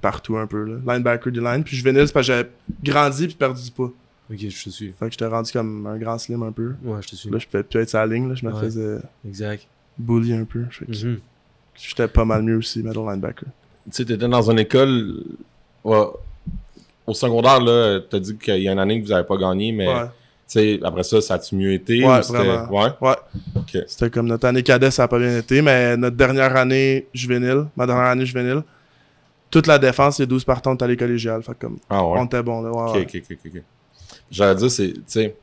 partout 0.00 0.36
un 0.38 0.46
peu, 0.46 0.64
là. 0.64 0.94
Linebacker, 0.94 1.30
D-line. 1.32 1.64
Puis 1.64 1.76
juvénile, 1.76 2.06
c'est 2.06 2.12
parce 2.12 2.26
que 2.26 2.32
j'avais 2.32 2.50
grandi 2.82 3.26
puis 3.26 3.34
perdu 3.36 3.62
du 3.62 3.70
poids. 3.70 3.92
Ok, 4.30 4.38
je 4.38 4.64
te 4.64 4.70
suis. 4.70 4.88
Fait 4.92 5.06
que 5.06 5.10
j'étais 5.12 5.26
rendu 5.26 5.50
comme 5.52 5.86
un 5.86 5.98
grand 5.98 6.16
slim 6.18 6.42
un 6.42 6.52
peu. 6.52 6.74
Ouais, 6.84 7.02
je 7.02 7.08
te 7.08 7.14
suis. 7.16 7.28
Là, 7.30 7.38
je 7.38 7.46
pouvais 7.46 7.62
plus 7.62 7.80
être 7.80 7.88
sur 7.90 7.98
la 7.98 8.06
ligne, 8.06 8.28
là. 8.28 8.34
Je 8.34 8.46
me 8.46 8.52
Ouais. 8.52 8.60
faisais 8.60 8.98
Exact. 9.26 9.66
bully 9.98 10.32
un 10.32 10.44
peu. 10.44 10.64
Fait 10.70 10.86
que 10.86 10.92
Mhm. 11.06 11.18
J'étais 11.74 12.06
pas 12.08 12.24
mal 12.24 12.42
mieux 12.42 12.56
aussi, 12.56 12.82
middle 12.82 12.98
linebacker. 13.00 13.46
Tu 13.86 13.90
sais, 13.92 14.04
t'étais 14.04 14.28
dans 14.28 14.50
une 14.50 14.58
école. 14.58 15.24
ouais, 15.84 16.04
au 17.06 17.14
secondaire, 17.14 17.60
là, 17.60 17.98
t'as 18.08 18.20
dit 18.20 18.36
qu'il 18.36 18.62
y 18.62 18.68
a 18.68 18.72
une 18.72 18.78
année 18.78 19.00
que 19.02 19.06
vous 19.06 19.12
avez 19.12 19.26
pas 19.26 19.36
gagné, 19.36 19.72
mais 19.72 19.88
Ouais. 19.88 20.04
tu 20.04 20.08
sais, 20.46 20.80
après 20.84 21.02
ça, 21.02 21.20
ça 21.20 21.34
a-tu 21.34 21.56
mieux 21.56 21.72
été? 21.72 22.04
Ouais, 22.06 22.20
ou 22.20 22.22
c'était- 22.22 22.38
vraiment. 22.38 22.70
Ouais? 22.70 22.90
Ouais. 23.00 23.16
Ok. 23.56 23.78
C'était 23.88 24.10
comme 24.10 24.26
notre 24.28 24.46
année 24.46 24.62
cadet, 24.62 24.90
ça 24.92 25.04
a 25.04 25.08
pas 25.08 25.18
bien 25.18 25.36
été, 25.38 25.60
mais 25.62 25.96
notre 25.96 26.16
dernière 26.16 26.54
année 26.56 27.06
juvénile, 27.12 27.66
ma 27.76 27.86
dernière 27.86 28.04
année 28.06 28.24
juvénile, 28.26 28.62
toute 29.50 29.66
la 29.66 29.78
défense, 29.78 30.20
les 30.20 30.26
12 30.26 30.44
partants 30.44 30.74
à 30.76 30.86
l'école 30.86 31.08
collégiale. 31.08 31.42
Fait 31.42 31.52
que 31.54 31.58
comme, 31.66 31.78
Ah 31.90 32.06
ouais? 32.06 32.18
on 32.20 32.24
était 32.26 32.42
bon, 32.42 32.62
là. 32.62 32.70
ouais, 32.70 32.90
Ok, 32.90 32.94
ouais. 33.12 33.22
ok, 33.22 33.22
ok, 33.32 33.38
ok. 33.56 33.62
J'allais 34.32 34.56
dire, 34.56 34.70
c'est, 34.70 34.92
tu 34.94 35.02
sais, 35.06 35.36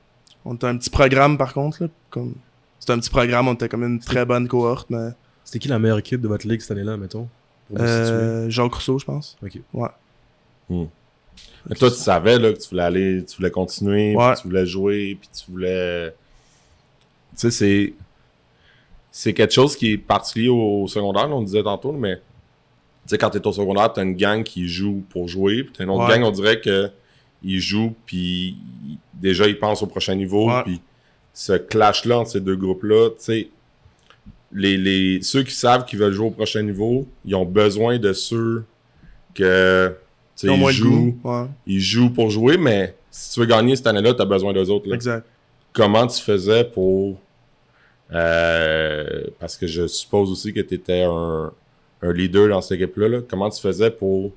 On 0.43 0.55
était 0.55 0.67
un 0.67 0.75
petit 0.77 0.89
programme, 0.89 1.37
par 1.37 1.53
contre, 1.53 1.83
là. 1.83 1.89
Comme... 2.09 2.33
C'était 2.79 2.93
un 2.93 2.99
petit 2.99 3.09
programme, 3.09 3.47
on 3.47 3.53
était 3.53 3.69
comme 3.69 3.83
une 3.83 3.99
très 3.99 4.25
bonne 4.25 4.47
cohorte, 4.47 4.89
mais. 4.89 5.09
C'était 5.45 5.59
qui 5.59 5.67
la 5.69 5.79
meilleure 5.79 5.99
équipe 5.99 6.19
de 6.21 6.27
votre 6.27 6.47
ligue 6.47 6.59
cette 6.61 6.71
année-là, 6.71 6.97
mettons? 6.97 7.27
Euh, 7.79 8.49
Jacques 8.49 8.73
Rousseau, 8.73 8.97
je 8.99 9.05
pense. 9.05 9.37
Ok. 9.43 9.59
mais 10.69 11.75
toi, 11.75 11.89
tu 11.89 11.97
savais 11.97 12.37
là, 12.39 12.51
que 12.53 12.59
tu 12.59 12.69
voulais 12.69 12.83
aller, 12.83 13.25
tu 13.25 13.37
voulais 13.37 13.51
continuer, 13.51 14.15
Ouais. 14.15 14.33
puis 14.33 14.41
tu 14.41 14.47
voulais 14.47 14.65
jouer, 14.65 15.17
puis 15.19 15.29
tu 15.31 15.51
voulais. 15.51 16.09
Tu 16.11 16.15
sais, 17.37 17.51
c'est. 17.51 17.93
C'est 19.11 19.33
quelque 19.33 19.53
chose 19.53 19.75
qui 19.75 19.93
est 19.93 19.97
particulier 19.97 20.49
au 20.49 20.87
secondaire, 20.87 21.27
là, 21.27 21.35
on 21.35 21.41
disait 21.41 21.63
tantôt, 21.63 21.91
mais. 21.91 22.15
Tu 22.17 22.21
sais, 23.15 23.17
quand 23.17 23.29
t'es 23.31 23.45
au 23.45 23.51
secondaire, 23.51 23.91
t'as 23.91 24.03
une 24.03 24.15
gang 24.15 24.43
qui 24.43 24.67
joue 24.67 25.03
pour 25.09 25.27
jouer, 25.27 25.63
puis 25.63 25.73
t'as 25.75 25.83
une 25.83 25.89
autre 25.89 26.07
Ouais. 26.07 26.19
gang, 26.19 26.23
on 26.27 26.31
dirait 26.31 26.61
que 26.61 26.91
ils 27.43 27.59
jouent, 27.59 27.95
puis 28.05 28.57
déjà 29.13 29.47
ils 29.47 29.57
pensent 29.57 29.81
au 29.83 29.87
prochain 29.87 30.15
niveau, 30.15 30.47
Ouais. 30.49 30.63
puis 30.63 30.81
ce 31.33 31.53
clash-là 31.53 32.19
entre 32.19 32.31
ces 32.31 32.41
deux 32.41 32.55
groupes-là, 32.55 33.09
tu 33.11 33.15
sais, 33.19 33.49
les, 34.51 34.77
les, 34.77 35.21
ceux 35.21 35.43
qui 35.43 35.53
savent 35.53 35.85
qu'ils 35.85 35.99
veulent 35.99 36.13
jouer 36.13 36.27
au 36.27 36.31
prochain 36.31 36.61
niveau, 36.63 37.07
ils 37.23 37.35
ont 37.35 37.45
besoin 37.45 37.99
de 37.99 38.11
ceux 38.13 38.65
que, 39.33 39.95
Ils 40.43 40.69
jouent. 40.71 41.17
Ouais, 41.23 41.45
ils 41.67 41.79
jouent 41.81 42.09
pour 42.09 42.29
jouer, 42.29 42.57
mais 42.57 42.95
si 43.11 43.33
tu 43.33 43.39
veux 43.41 43.45
gagner 43.45 43.75
cette 43.75 43.87
année-là, 43.87 44.13
tu 44.13 44.21
as 44.21 44.25
besoin 44.25 44.51
d'eux 44.53 44.69
autres. 44.69 44.87
là. 44.89 44.95
exact. 44.95 45.25
Comment 45.73 46.07
tu 46.07 46.21
faisais 46.21 46.63
pour. 46.63 47.19
euh, 48.11 49.23
parce 49.39 49.55
que 49.57 49.67
je 49.67 49.85
suppose 49.87 50.31
aussi 50.31 50.51
que 50.53 50.61
tu 50.61 50.73
étais 50.75 51.03
un, 51.03 51.51
un 52.01 52.13
leader 52.13 52.49
dans 52.49 52.61
cette 52.61 52.79
équipe-là. 52.81 53.07
là. 53.07 53.19
Comment 53.27 53.49
tu 53.49 53.61
faisais 53.61 53.91
pour 53.91 54.31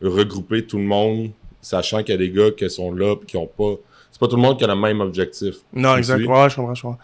regrouper 0.00 0.64
tout 0.64 0.78
le 0.78 0.84
monde, 0.84 1.30
sachant 1.60 1.98
qu'il 2.02 2.10
y 2.10 2.14
a 2.14 2.16
des 2.18 2.30
gars 2.30 2.50
qui 2.50 2.68
sont 2.70 2.92
là 2.92 3.14
et 3.20 3.26
qui 3.26 3.36
ont 3.36 3.46
pas. 3.46 3.74
C'est 4.10 4.20
pas 4.20 4.28
tout 4.28 4.36
le 4.36 4.42
monde 4.42 4.58
qui 4.58 4.64
a 4.64 4.68
le 4.68 4.74
même 4.76 5.00
objectif. 5.00 5.56
Non, 5.72 5.92
Tu 5.94 5.98
exact. 5.98 6.18
suis? 6.18 6.26
Ouais, 6.26 6.50
je 6.50 6.56
comprends, 6.56 6.74
je 6.74 6.82
comprends. 6.82 6.98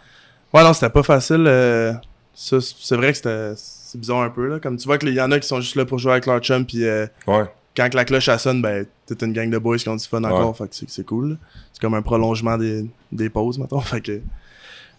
Ouais, 0.52 0.62
non, 0.62 0.72
c'était 0.72 0.90
pas 0.90 1.02
facile. 1.02 1.44
euh, 1.46 1.92
ça, 2.32 2.56
c'est 2.60 2.96
vrai 2.96 3.10
que 3.12 3.16
c'était 3.16 3.52
c'est 3.56 3.98
bizarre 4.00 4.22
un 4.22 4.30
peu. 4.30 4.46
Là. 4.48 4.58
Comme 4.60 4.76
tu 4.76 4.86
vois 4.86 4.98
qu'il 4.98 5.12
y 5.14 5.20
en 5.20 5.30
a 5.30 5.38
qui 5.38 5.46
sont 5.46 5.60
juste 5.60 5.76
là 5.76 5.84
pour 5.84 5.98
jouer 5.98 6.12
avec 6.12 6.26
leur 6.26 6.40
chum, 6.40 6.64
puis 6.66 6.84
euh, 6.84 7.06
Ouais. 7.26 7.44
quand 7.76 7.88
que 7.90 7.96
la 7.96 8.04
cloche 8.04 8.28
elle 8.28 8.38
sonne, 8.40 8.60
ben, 8.62 8.86
t'es 9.06 9.14
une 9.24 9.32
gang 9.32 9.48
de 9.50 9.58
boys 9.58 9.76
qui 9.76 9.88
ont 9.88 9.96
du 9.96 10.04
fun 10.04 10.24
encore, 10.24 10.56
fait 10.56 10.68
que 10.68 10.74
c'est, 10.88 11.04
cool. 11.06 11.36
C'est 11.72 11.80
comme 11.80 11.94
un 11.94 12.02
prolongement 12.02 12.56
des, 12.58 12.84
des 13.12 13.28
pauses, 13.28 13.58
mettons. 13.58 13.80
Fait 13.80 14.00
que... 14.00 14.20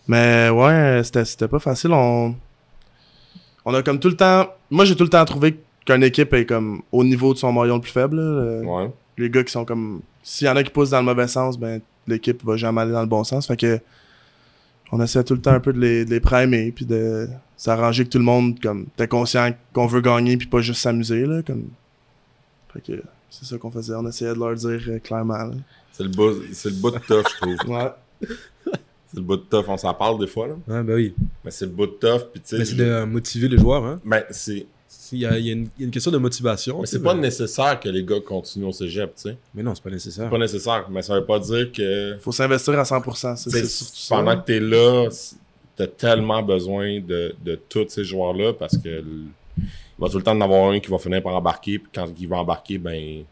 Mais 0.07 0.49
ouais, 0.49 1.01
c'était, 1.03 1.25
c'était 1.25 1.47
pas 1.47 1.59
facile. 1.59 1.91
On... 1.91 2.35
on 3.65 3.73
a 3.73 3.81
comme 3.81 3.99
tout 3.99 4.09
le 4.09 4.15
temps. 4.15 4.47
Moi, 4.69 4.85
j'ai 4.85 4.95
tout 4.95 5.03
le 5.03 5.09
temps 5.09 5.25
trouvé 5.25 5.57
qu'une 5.85 6.03
équipe 6.03 6.33
est 6.33 6.45
comme 6.45 6.81
au 6.91 7.03
niveau 7.03 7.33
de 7.33 7.39
son 7.39 7.51
maillon 7.51 7.75
le 7.75 7.81
plus 7.81 7.91
faible. 7.91 8.17
là. 8.17 8.61
Ouais. 8.61 8.91
Les 9.17 9.29
gars 9.29 9.43
qui 9.43 9.51
sont 9.51 9.65
comme 9.65 10.01
s'il 10.23 10.47
y 10.47 10.49
en 10.49 10.55
a 10.55 10.63
qui 10.63 10.71
poussent 10.71 10.89
dans 10.91 10.99
le 10.99 11.05
mauvais 11.05 11.27
sens 11.27 11.57
ben 11.57 11.81
l'équipe 12.07 12.43
va 12.43 12.55
jamais 12.57 12.81
aller 12.81 12.91
dans 12.91 13.01
le 13.01 13.07
bon 13.07 13.23
sens 13.23 13.47
fait 13.47 13.57
que 13.57 13.79
on 14.91 15.01
essaie 15.01 15.23
tout 15.23 15.33
le 15.33 15.41
temps 15.41 15.51
un 15.53 15.59
peu 15.59 15.73
de 15.73 15.79
les, 15.79 16.05
de 16.05 16.11
les 16.11 16.19
primer, 16.19 16.71
puis 16.71 16.85
de 16.85 17.27
s'arranger 17.57 18.03
que 18.05 18.09
tout 18.09 18.19
le 18.19 18.23
monde, 18.23 18.59
comme, 18.61 18.85
t'es 18.95 19.07
conscient 19.07 19.51
qu'on 19.73 19.87
veut 19.87 19.99
gagner, 19.99 20.37
puis 20.37 20.45
pas 20.45 20.61
juste 20.61 20.79
s'amuser, 20.79 21.25
là, 21.25 21.41
comme. 21.41 21.69
Fait 22.71 22.81
que 22.81 23.01
c'est 23.31 23.45
ça 23.45 23.57
qu'on 23.57 23.71
faisait, 23.71 23.95
on 23.95 24.07
essayait 24.07 24.35
de 24.35 24.39
leur 24.39 24.53
dire 24.53 24.79
euh, 24.87 24.99
clairement, 24.99 25.37
là. 25.37 25.53
C'est 25.91 26.03
le, 26.03 26.09
bout- 26.09 26.39
c'est 26.53 26.69
le 26.69 26.75
bout 26.75 26.91
de 26.91 26.99
tough, 26.99 27.25
je 27.27 27.41
trouve. 27.41 27.75
Ouais. 27.75 27.91
C'est 29.07 29.15
le 29.17 29.21
bout 29.21 29.37
de 29.37 29.41
tough, 29.43 29.65
on 29.69 29.77
s'en 29.77 29.93
parle 29.93 30.19
des 30.19 30.27
fois, 30.27 30.47
là. 30.49 30.53
Ouais, 30.67 30.83
ben 30.83 30.93
oui. 30.95 31.15
Mais 31.43 31.49
c'est 31.51 31.65
le 31.65 31.71
bout 31.71 31.87
de 31.87 31.93
tough, 31.93 32.27
puis 32.31 32.41
tu 32.41 32.49
sais. 32.49 32.57
Mais 32.59 32.65
c'est 32.65 32.75
je- 32.75 32.83
de 32.83 33.03
motiver 33.05 33.47
les 33.47 33.57
joueurs, 33.57 33.83
hein. 33.85 33.99
Ben, 34.05 34.23
c'est. 34.29 34.67
Il 35.11 35.19
y 35.19 35.25
a, 35.25 35.37
il 35.37 35.45
y 35.45 35.49
a 35.49 35.53
une, 35.53 35.69
il 35.77 35.81
y 35.81 35.83
a 35.83 35.85
une 35.85 35.91
question 35.91 36.11
de 36.11 36.17
motivation. 36.17 36.79
Mais 36.79 36.85
c'est 36.85 37.01
pas 37.01 37.13
ben- 37.13 37.21
nécessaire 37.21 37.79
que 37.79 37.89
les 37.89 38.03
gars 38.03 38.19
continuent 38.25 38.65
au 38.65 38.71
cégep, 38.71 39.15
tu 39.15 39.29
sais. 39.29 39.37
Mais 39.53 39.63
non, 39.63 39.75
c'est 39.75 39.83
pas 39.83 39.89
nécessaire. 39.89 40.25
C'est 40.25 40.29
pas 40.29 40.37
nécessaire, 40.37 40.87
mais 40.89 41.01
ça 41.01 41.15
veut 41.15 41.25
pas 41.25 41.39
dire 41.39 41.71
que. 41.71 42.17
Faut 42.19 42.31
s'investir 42.31 42.79
à 42.79 42.83
100%, 42.83 43.35
c'est 43.35 43.49
tu 43.49 43.55
sais, 43.55 43.63
c'est 43.63 43.67
surtout 43.67 43.95
ça. 43.95 44.15
pendant 44.15 44.39
que 44.39 44.45
t'es 44.45 44.59
là, 44.59 45.09
t'as 45.75 45.87
tellement 45.87 46.41
besoin 46.41 46.99
de, 46.99 47.35
de 47.43 47.55
tous 47.69 47.87
ces 47.89 48.03
joueurs-là 48.03 48.53
parce 48.53 48.77
que 48.77 49.03
il 49.57 50.01
va 50.01 50.09
tout 50.09 50.17
le 50.17 50.23
temps 50.23 50.35
en 50.35 50.41
avoir 50.41 50.71
un 50.71 50.79
qui 50.79 50.89
va 50.89 50.97
finir 50.97 51.21
par 51.23 51.35
embarquer, 51.35 51.79
puis 51.79 51.89
quand 51.93 52.07
il 52.19 52.27
va 52.27 52.37
embarquer, 52.37 52.77
ben. 52.77 53.23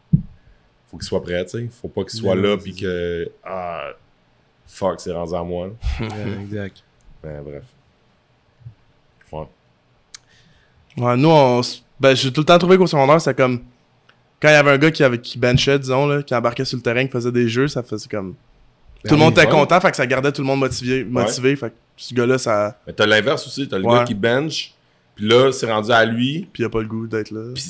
Faut 0.90 0.98
qu'il 0.98 1.06
soit 1.06 1.22
prêt, 1.22 1.44
tu 1.44 1.50
sais. 1.50 1.68
Faut 1.82 1.88
pas 1.88 2.04
qu'il 2.04 2.18
soit 2.18 2.36
là, 2.36 2.56
puis 2.56 2.74
que. 2.74 3.30
Ah. 3.42 3.90
Fuck, 4.66 5.00
c'est 5.00 5.12
rendu 5.12 5.34
à 5.34 5.42
moi, 5.42 5.68
là. 5.68 6.06
Exact. 6.40 6.82
Ben, 7.22 7.42
bref. 7.42 7.64
Ouais. 9.32 9.46
Ouais, 10.96 11.16
nous, 11.16 11.28
on, 11.30 11.60
ben, 12.00 12.14
j'ai 12.14 12.32
tout 12.32 12.40
le 12.42 12.44
temps 12.46 12.58
trouvé 12.58 12.76
qu'au 12.78 12.86
secondaire, 12.86 13.20
c'était 13.20 13.40
comme. 13.42 13.60
Quand 14.40 14.48
il 14.48 14.52
y 14.52 14.56
avait 14.56 14.72
un 14.72 14.78
gars 14.78 14.90
qui, 14.90 15.02
avait, 15.02 15.18
qui 15.18 15.38
benchait, 15.38 15.78
disons, 15.78 16.06
là, 16.06 16.22
qui 16.22 16.34
embarquait 16.34 16.64
sur 16.64 16.76
le 16.76 16.82
terrain, 16.82 17.04
qui 17.06 17.10
faisait 17.12 17.32
des 17.32 17.48
jeux, 17.48 17.68
ça 17.68 17.82
faisait 17.82 18.08
comme. 18.08 18.34
Ben 19.02 19.08
tout 19.10 19.14
le 19.16 19.20
monde 19.20 19.32
était 19.32 19.42
ouais. 19.46 19.48
content, 19.52 19.80
fait 19.80 19.90
que 19.90 19.96
ça 19.96 20.06
gardait 20.06 20.32
tout 20.32 20.40
le 20.42 20.46
monde 20.46 20.60
motivé. 20.60 21.04
motivé 21.04 21.56
fait 21.56 21.70
que 21.70 21.74
ce 21.96 22.14
gars-là, 22.14 22.38
ça. 22.38 22.78
Mais 22.86 22.92
t'as 22.92 23.06
l'inverse 23.06 23.46
aussi, 23.46 23.68
t'as 23.68 23.78
le 23.78 23.84
Ouais. 23.84 23.98
gars 23.98 24.04
qui 24.04 24.14
bench, 24.14 24.72
puis 25.14 25.26
là, 25.28 25.50
c'est 25.52 25.70
rendu 25.70 25.90
à 25.92 26.04
lui, 26.04 26.48
Puis 26.52 26.62
il 26.62 26.66
a 26.66 26.68
pas 26.70 26.80
le 26.80 26.86
goût 26.88 27.06
d'être 27.06 27.30
là. 27.30 27.52
puis. 27.54 27.64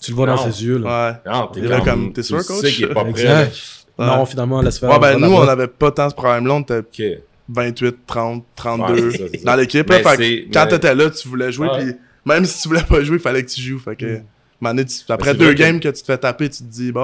Tu 0.00 0.10
le 0.12 0.16
vois 0.16 0.26
dans 0.26 0.36
ses 0.36 0.64
yeux, 0.64 0.78
là. 0.78 1.20
Ouais. 1.24 1.32
Non, 1.32 1.46
t'es 1.48 1.60
là 1.62 1.80
comme, 1.80 2.12
t'es 2.12 2.20
tu 2.20 2.28
sûr, 2.28 2.40
sais 2.42 2.70
qu'il 2.70 2.84
est 2.84 2.94
pas 2.94 3.04
prêt. 3.04 3.50
Non, 3.98 4.24
finalement, 4.26 4.60
laisse 4.60 4.78
faire. 4.78 4.90
Ouais, 4.90 4.98
ben, 5.00 5.18
nous, 5.18 5.32
on 5.32 5.48
avait 5.48 5.66
pas 5.68 5.90
tant 5.90 6.08
ce 6.10 6.14
problème-là. 6.14 6.54
On 6.54 6.60
était 6.60 6.78
Ok. 6.78 7.02
28, 7.48 7.96
30, 8.06 8.44
32 8.54 8.92
Ouais, 8.92 9.10
c'est 9.12 9.18
ça, 9.18 9.24
c'est 9.32 9.38
ça. 9.38 9.44
dans 9.44 9.56
l'équipe. 9.56 9.88
Mais 9.88 10.02
là, 10.02 10.10
fait 10.10 10.16
que 10.16 10.22
c'est- 10.22 10.48
quand 10.52 10.66
t'étais 10.66 10.94
là, 10.94 11.10
tu 11.10 11.28
voulais 11.28 11.50
jouer. 11.50 11.68
Puis 11.78 11.94
même 12.26 12.44
si 12.44 12.60
tu 12.62 12.68
voulais 12.68 12.82
pas 12.82 13.02
jouer, 13.02 13.16
il 13.16 13.22
fallait 13.22 13.42
que 13.44 13.50
tu 13.50 13.60
joues. 13.62 13.78
Fait 13.78 13.96
que, 13.96 14.18
Mm. 14.18 14.24
donné, 14.60 14.84
tu- 14.84 15.00
après 15.08 15.34
deux 15.34 15.52
que- 15.54 15.58
games 15.58 15.80
que 15.80 15.88
tu 15.88 16.00
te 16.00 16.04
fais 16.06 16.18
taper, 16.18 16.48
tu 16.50 16.58
te 16.58 16.68
dis, 16.68 16.92
bon, 16.92 17.00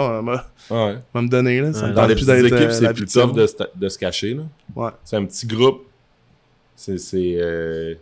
Ouais. 0.71 0.99
va 1.15 1.23
me 1.23 1.29
donner. 1.29 1.61
Là, 1.61 1.73
ça 1.73 1.83
Ouais, 1.85 1.91
me 1.91 1.95
Dans 1.95 2.07
les 2.07 2.15
petites 2.15 2.29
équipes, 2.29 2.53
euh, 2.69 2.71
c'est 2.73 2.93
plus 2.95 3.07
tough 3.07 3.33
de, 3.35 3.47
se- 3.47 3.57
de 3.75 3.89
se 3.89 3.99
cacher. 3.99 4.35
là. 4.35 4.43
Ouais. 4.75 4.91
C'est 5.05 5.17
un 5.17 5.25
petit 5.25 5.47
groupe. 5.47 5.87
C'est. 6.77 6.99
c'est, 6.99 7.37
euh, 7.39 7.95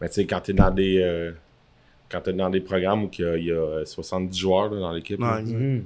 Mais 0.00 0.08
tu 0.08 0.14
sais, 0.14 0.26
quand 0.26 0.40
t'es 0.40 0.52
dans 0.52 0.70
des. 0.70 0.98
euh, 1.02 1.32
Quand 2.10 2.22
t'es 2.22 2.32
dans 2.32 2.48
des 2.48 2.60
programmes 2.60 3.04
où 3.04 3.10
il 3.18 3.22
y 3.22 3.28
a, 3.28 3.36
il 3.36 3.44
y 3.44 3.50
a, 3.50 3.54
euh, 3.54 3.84
70 3.84 4.38
joueurs 4.38 4.70
là, 4.72 4.80
dans 4.80 4.92
l'équipe. 4.92 5.20
là. 5.20 5.36
Ouais. 5.36 5.42
Mhm. 5.42 5.84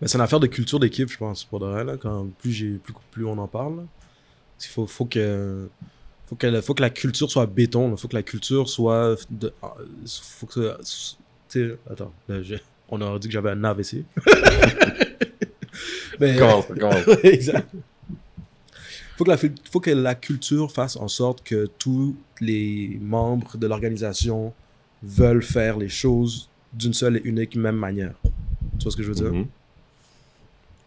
Mais 0.00 0.08
c'est 0.08 0.16
une 0.18 0.22
affaire 0.24 0.40
de 0.40 0.46
culture 0.48 0.80
d'équipe, 0.80 1.08
je 1.08 1.16
pense, 1.18 1.44
pour 1.44 1.60
de 1.60 1.66
vrai, 1.66 1.84
là, 1.84 1.96
quand 1.96 2.26
plus, 2.40 2.50
j'ai, 2.50 2.70
plus, 2.82 2.94
plus 3.12 3.24
on 3.26 3.38
en 3.38 3.46
parle. 3.46 3.76
là. 3.76 3.82
Qu'il 4.58 4.70
faut, 4.70 4.86
faut 4.88 5.04
que... 5.04 5.68
Faut 6.30 6.36
que, 6.36 6.60
faut 6.60 6.74
que 6.74 6.82
la 6.82 6.90
culture 6.90 7.28
soit 7.30 7.44
béton, 7.46 7.90
il 7.90 7.98
faut 7.98 8.06
que 8.08 8.14
la 8.16 8.22
culture 8.22 8.68
soit... 8.68 9.16
De, 9.30 9.52
ah, 9.62 9.74
faut 10.22 10.46
que... 10.46 10.76
attends, 11.90 12.12
là, 12.28 12.38
on 12.88 13.00
aurait 13.00 13.18
dit 13.18 13.26
que 13.26 13.32
j'avais 13.32 13.50
un 13.50 13.64
AVC. 13.64 14.04
Mais, 16.20 16.36
Comment- 16.36 16.62
comment- 16.62 16.92
exact. 17.24 17.68
Faut 19.16 19.24
que, 19.24 19.30
la, 19.30 19.36
faut 19.36 19.80
que 19.80 19.90
la 19.90 20.14
culture 20.14 20.70
fasse 20.72 20.96
en 20.96 21.08
sorte 21.08 21.42
que 21.42 21.68
tous 21.78 22.16
les 22.40 22.98
membres 23.02 23.56
de 23.58 23.66
l'organisation 23.66 24.52
veulent 25.02 25.42
faire 25.42 25.76
les 25.78 25.88
choses 25.88 26.48
d'une 26.72 26.94
seule 26.94 27.16
et 27.18 27.22
unique 27.24 27.56
même 27.56 27.76
manière. 27.76 28.14
Tu 28.78 28.84
vois 28.84 28.92
ce 28.92 28.96
que 28.96 29.02
je 29.02 29.08
veux 29.08 29.14
dire? 29.14 29.32
Mhm. 29.32 29.46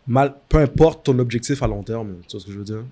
Mal, 0.08 0.36
peu 0.49 0.58
importe 0.60 1.06
ton 1.06 1.17
objectif 1.19 1.62
à 1.63 1.67
long 1.67 1.84
terme, 1.84 2.15
tu 2.27 2.32
vois 2.32 2.39
ce 2.39 2.45
que 2.45 2.51
je 2.51 2.58
veux 2.60 2.63
dire? 2.63 2.84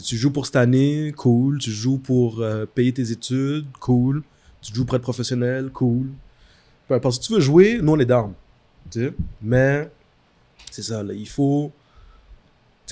Tu, 0.00 0.16
joues 0.16 0.30
pour 0.30 0.46
cette 0.46 0.56
année, 0.56 1.12
cool. 1.16 1.58
Tu 1.58 1.70
joues 1.70 1.98
pour 1.98 2.40
euh, 2.40 2.66
payer 2.66 2.92
tes 2.92 3.10
études, 3.12 3.66
cool. 3.80 4.22
Tu 4.60 4.74
joues 4.74 4.84
pour 4.84 4.96
être 4.96 5.02
professionnel, 5.02 5.70
cool. 5.72 6.08
Peu 6.88 6.94
importe. 6.94 7.14
Si 7.14 7.20
tu 7.28 7.32
veux 7.34 7.40
jouer, 7.40 7.78
nous 7.82 7.92
on 7.92 7.98
est 7.98 8.04
down. 8.06 8.32
Mais 9.42 9.90
c'est 10.70 10.82
ça, 10.82 11.02
là, 11.02 11.12
il 11.14 11.28
faut. 11.28 11.72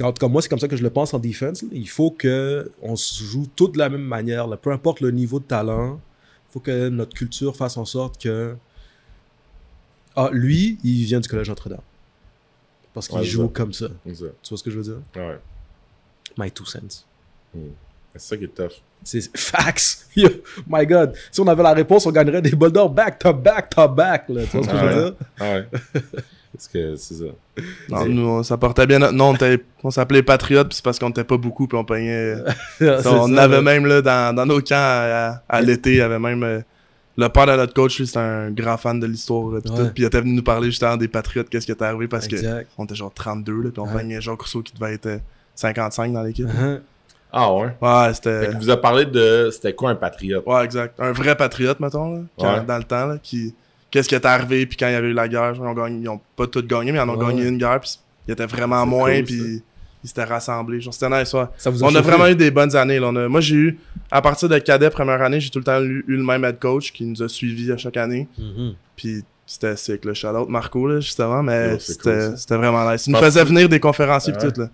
En 0.00 0.12
tout 0.12 0.18
cas, 0.20 0.28
moi, 0.28 0.42
c'est 0.42 0.48
comme 0.48 0.58
ça 0.58 0.66
que 0.66 0.76
je 0.76 0.82
le 0.82 0.90
pense 0.90 1.14
en 1.14 1.18
défense. 1.20 1.62
là. 1.62 1.68
Il 1.72 1.88
faut 1.88 2.10
que 2.10 2.70
on 2.82 2.96
se 2.96 3.22
joue 3.22 3.46
tous 3.54 3.68
de 3.68 3.78
la 3.78 3.88
même 3.88 4.02
manière. 4.02 4.46
là. 4.48 4.56
Peu 4.56 4.72
importe 4.72 5.00
le 5.00 5.10
niveau 5.12 5.38
de 5.38 5.44
talent, 5.44 6.00
il 6.48 6.52
faut 6.52 6.60
que 6.60 6.88
notre 6.88 7.14
culture 7.14 7.54
fasse 7.56 7.76
en 7.76 7.84
sorte 7.84 8.20
que. 8.20 8.56
Ah, 10.16 10.30
lui, 10.32 10.78
il 10.84 11.04
vient 11.04 11.20
du 11.20 11.28
Collège 11.28 11.48
Notre-Dame. 11.48 11.80
Parce 12.92 13.08
qu'il 13.08 13.18
Ouais, 13.18 13.24
joue 13.24 13.42
ça. 13.46 13.50
comme 13.52 13.72
ça. 13.72 13.88
Tu 14.04 14.14
vois 14.14 14.58
ce 14.58 14.62
que 14.62 14.70
je 14.70 14.76
veux 14.78 14.82
dire? 14.84 15.00
Ouais. 15.16 15.38
My 16.38 16.50
two 16.50 16.64
cents. 16.66 17.04
C'est 18.12 18.20
ça 18.20 18.36
qui 18.36 18.44
est 18.44 18.48
tough. 18.54 18.72
C'est 19.02 19.36
fax. 19.36 20.08
Yo, 20.16 20.28
my 20.68 20.86
God. 20.86 21.14
Si 21.30 21.40
on 21.40 21.46
avait 21.46 21.62
la 21.62 21.72
réponse, 21.74 22.06
on 22.06 22.10
gagnerait 22.12 22.40
des 22.42 22.52
bols 22.52 22.72
d'or 22.72 22.88
back 22.90 23.18
to 23.18 23.32
back 23.32 23.68
to 23.70 23.88
back. 23.88 24.24
Là. 24.28 24.42
Tu 24.50 24.56
vois 24.58 24.62
ce 24.66 24.70
que 24.70 24.76
je 24.78 24.84
veux 24.84 24.88
Ouais. 24.88 25.04
dire? 25.04 25.14
Ah 25.40 25.44
ouais. 25.52 25.68
parce 26.54 26.68
que 26.68 26.96
c'est 26.96 27.14
ça. 27.14 27.24
Non, 27.90 28.06
nous, 28.06 28.26
on- 28.28 28.42
ça 28.42 28.56
portait 28.56 28.86
bien 28.86 28.98
notre 29.00 29.12
nom. 29.14 29.34
On, 29.82 29.90
s'appelait 29.90 30.22
Patriote, 30.22 30.68
puis 30.68 30.76
c'est 30.76 30.84
parce 30.84 30.98
qu'on 30.98 31.10
était 31.10 31.24
pas 31.24 31.36
beaucoup, 31.36 31.66
puis 31.66 31.76
on 31.76 31.84
peignait. 31.84 32.36
C'est 32.78 33.06
on 33.08 33.28
ça, 33.34 33.42
avait 33.42 33.60
même 33.60 33.84
là, 33.86 34.00
dans, 34.00 34.34
dans 34.34 34.46
nos 34.46 34.60
camps 34.60 34.74
à, 34.76 35.42
à 35.48 35.60
l'été, 35.60 35.90
il 35.90 35.96
y 35.96 36.00
avait 36.00 36.18
même. 36.20 36.42
euh, 36.42 36.60
le 37.16 37.28
père 37.28 37.46
de 37.46 37.52
notre 37.52 37.74
coach, 37.74 37.98
lui, 38.00 38.06
c'était 38.08 38.18
un 38.18 38.50
grand 38.50 38.76
fan 38.76 38.98
de 38.98 39.06
l'histoire. 39.06 39.52
là, 39.52 39.60
Puis 39.60 39.70
Ouais. 39.72 39.90
il 39.98 40.04
était 40.04 40.20
venu 40.20 40.32
nous 40.32 40.42
parler 40.42 40.66
justement 40.70 40.96
des 40.96 41.06
Patriotes, 41.08 41.48
qu'est-ce 41.48 41.66
qui 41.66 41.70
était 41.72 41.84
arrivé, 41.84 42.08
parce 42.08 42.26
que 42.26 42.34
Exact. 42.36 42.68
on 42.78 42.84
était 42.86 42.94
genre 42.96 43.12
32, 43.14 43.52
là, 43.62 43.70
puis 43.70 43.80
on 43.80 43.86
Ouais. 43.86 43.98
peignait 43.98 44.20
Jacques 44.20 44.40
Rousseau 44.40 44.62
qui 44.62 44.72
devait 44.74 44.94
être 44.94 45.06
euh, 45.06 45.18
55 45.54 46.12
dans 46.12 46.22
l'équipe. 46.22 46.46
Uh-huh. 46.46 46.80
Ah 47.32 47.52
ouais. 47.52 47.68
Ouais, 47.80 48.06
Fait 48.08 48.14
c'était. 48.14 48.50
vous 48.52 48.70
a 48.70 48.76
parlé 48.80 49.06
de. 49.06 49.50
C'était 49.52 49.72
quoi 49.72 49.90
un 49.90 49.94
patriote? 49.96 50.44
Ouais, 50.46 50.64
exact. 50.64 50.94
Un 51.00 51.12
vrai 51.12 51.34
patriote, 51.36 51.80
mettons, 51.80 52.14
là, 52.14 52.20
quand- 52.38 52.54
Ouais. 52.58 52.64
dans 52.64 52.78
le 52.78 52.84
temps, 52.84 53.06
là, 53.06 53.18
qui. 53.22 53.54
Qu'est-ce 53.90 54.08
qui 54.08 54.14
était 54.16 54.26
arrivé, 54.26 54.66
puis 54.66 54.76
quand 54.76 54.88
il 54.88 54.92
y 54.92 54.96
avait 54.96 55.08
eu 55.08 55.12
la 55.12 55.28
guerre, 55.28 55.52
ils 55.54 55.60
ont, 55.60 55.72
gagné, 55.72 56.00
ils 56.02 56.08
ont 56.08 56.20
pas 56.36 56.46
tout 56.48 56.62
gagné, 56.66 56.90
mais 56.90 56.98
ils 56.98 57.00
en 57.02 57.08
ont 57.08 57.16
Ouais. 57.16 57.26
gagné 57.26 57.46
une 57.46 57.58
guerre, 57.58 57.78
puis 57.80 57.90
il 58.26 58.32
était 58.32 58.46
vraiment 58.46 58.84
moins, 58.86 59.14
cool, 59.16 59.24
puis 59.24 59.62
ils 60.02 60.08
s'étaient 60.08 60.24
rassemblés. 60.24 60.80
Genre, 60.80 60.92
c'était 60.92 61.08
nice, 61.16 61.32
ouais. 61.32 61.44
Ça 61.58 61.70
vous 61.70 61.82
On 61.84 61.94
a 61.94 62.00
vraiment 62.00 62.26
eu 62.26 62.34
des 62.34 62.50
bonnes 62.50 62.74
années. 62.74 62.98
Là. 62.98 63.08
On 63.08 63.16
a- 63.16 63.28
moi, 63.28 63.40
j'ai 63.40 63.54
eu, 63.54 63.78
à 64.10 64.20
partir 64.20 64.48
de 64.48 64.58
cadet 64.58 64.90
première 64.90 65.22
année, 65.22 65.38
j'ai 65.40 65.50
tout 65.50 65.60
le 65.60 65.64
temps 65.64 65.80
eu, 65.80 66.04
eu 66.08 66.16
le 66.16 66.24
même 66.24 66.44
head 66.44 66.58
coach 66.58 66.92
qui 66.92 67.04
nous 67.04 67.22
a 67.22 67.28
suivis 67.28 67.70
à 67.70 67.76
chaque 67.76 67.96
année. 67.96 68.26
Mhm. 68.36 68.74
Puis 68.96 69.22
c'était 69.46 69.76
sick, 69.76 70.04
le 70.04 70.14
shout-out 70.14 70.48
Marco, 70.48 70.88
là, 70.88 70.98
justement, 71.00 71.42
mais 71.44 71.78
c'était 71.78 72.30
cool, 72.48 72.56
vraiment 72.58 72.90
nice. 72.90 73.06
Il 73.06 73.12
nous 73.12 73.18
faisait 73.20 73.44
venir 73.44 73.68
des 73.68 73.78
conférenciers 73.80 74.32
pis 74.32 74.44
Ouais. 74.44 74.52
tout, 74.52 74.60
là. 74.60 74.68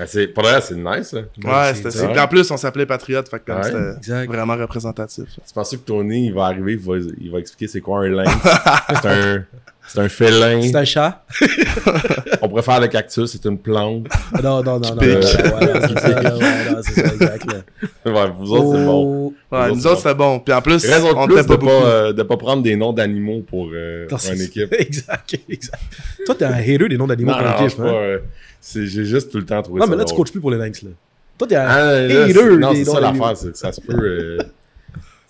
Ben, 0.00 0.06
c'est, 0.08 0.28
pour 0.28 0.44
reste, 0.44 0.68
c'est 0.68 0.76
nice. 0.76 1.12
Là. 1.12 1.20
Ouais, 1.44 1.74
c'était 1.74 2.18
en 2.18 2.26
plus, 2.26 2.50
on 2.50 2.56
s'appelait 2.56 2.86
Patriote, 2.86 3.28
fait 3.28 3.38
que 3.40 3.52
Ouais. 3.52 3.62
c'était 3.64 3.96
Exact. 3.98 4.28
vraiment 4.32 4.56
représentatif. 4.56 5.26
Tu 5.46 5.52
penses 5.54 5.70
que 5.72 5.76
Tony, 5.76 6.28
il 6.28 6.32
va 6.32 6.46
arriver, 6.46 6.72
il 6.72 6.78
va, 6.78 6.96
il 7.20 7.30
va 7.30 7.38
expliquer 7.38 7.70
c'est 7.70 7.82
quoi 7.82 8.00
un 8.00 8.08
lynx? 8.08 8.30
c'est 9.02 9.06
un. 9.08 9.44
C'est 9.92 10.00
un 10.00 10.08
félin. 10.08 10.62
C'est 10.62 10.76
un 10.76 10.84
chat? 10.84 11.24
On 12.42 12.48
préfère 12.48 12.80
le 12.80 12.86
cactus, 12.86 13.30
c'est 13.32 13.44
une 13.44 13.58
plante. 13.58 14.06
Non, 14.42 14.62
non, 14.62 14.78
non, 14.78 14.94
non. 14.94 14.96
ouais, 14.98 15.16
ouais, 15.16 15.22
c'est 15.22 15.32
ça, 15.32 15.48
ouais, 15.50 16.70
non, 16.70 16.80
c'est 16.82 16.94
ça, 17.06 17.12
exact. 17.14 17.46
là. 17.52 18.12
Ouais, 18.12 18.30
vous 18.38 18.52
autres, 18.52 18.78
c'est 18.78 18.84
bon. 18.84 19.04
Oh, 19.26 19.34
Ouais, 19.56 19.68
Nous 19.68 19.74
nous 19.74 19.80
autres, 19.80 19.90
autres, 19.90 20.02
c'était 20.02 20.14
bon. 20.14 20.38
Puis 20.38 20.54
en 20.54 20.62
plus, 20.62 20.86
Raison 20.86 21.08
on 21.16 21.26
de 21.26 21.32
plus 21.32 21.40
était 21.40 21.42
de 21.42 21.48
pas 21.48 21.56
beaucoup. 21.56 21.72
euh, 21.84 22.12
de 22.12 22.22
pas 22.22 22.36
prendre 22.36 22.62
des 22.62 22.76
noms 22.76 22.92
d'animaux 22.92 23.40
pour, 23.48 23.68
euh, 23.74 24.02
non, 24.02 24.08
pour 24.10 24.20
c'est- 24.20 24.34
une 24.36 24.42
équipe. 24.42 24.72
Exact, 24.78 25.34
exact. 25.48 25.82
Toi, 26.24 26.34
t'es 26.36 26.44
un 26.44 26.52
hater 26.54 26.88
des 26.88 26.96
noms 26.96 27.08
d'animaux 27.08 27.32
Non, 27.32 27.38
pour 27.38 27.46
non, 27.46 27.52
l'équipe, 27.58 27.70
c'est 27.76 27.82
pas, 27.82 27.88
hein? 27.90 27.94
euh, 27.94 28.18
c'est- 28.60 28.86
j'ai 28.86 29.04
juste 29.04 29.32
tout 29.32 29.38
le 29.38 29.44
temps 29.44 29.60
trouvé 29.60 29.80
Non, 29.80 29.86
ça 29.86 29.90
mais 29.90 29.96
là, 29.96 30.04
tu 30.04 30.08
drôle. 30.14 30.18
coaches 30.24 30.30
plus 30.32 30.40
pour 30.40 30.52
les 30.52 30.58
Lynx, 30.58 30.82
là. 30.82 30.90
Toi, 31.36 31.48
t'es 31.48 31.56
un 31.56 31.66
Ah, 31.66 31.84
là, 32.00 32.24
hater 32.24 32.32
c'est- 32.32 32.56
non, 32.58 32.72
des 32.72 32.84
c'est 32.84 32.90
ça 32.92 33.00
l'affaire, 33.00 33.36
c'est 33.36 33.50
que 33.52 33.58
ça 33.58 33.72
se 33.72 33.80
peut. 33.80 33.94
euh, 33.98 34.38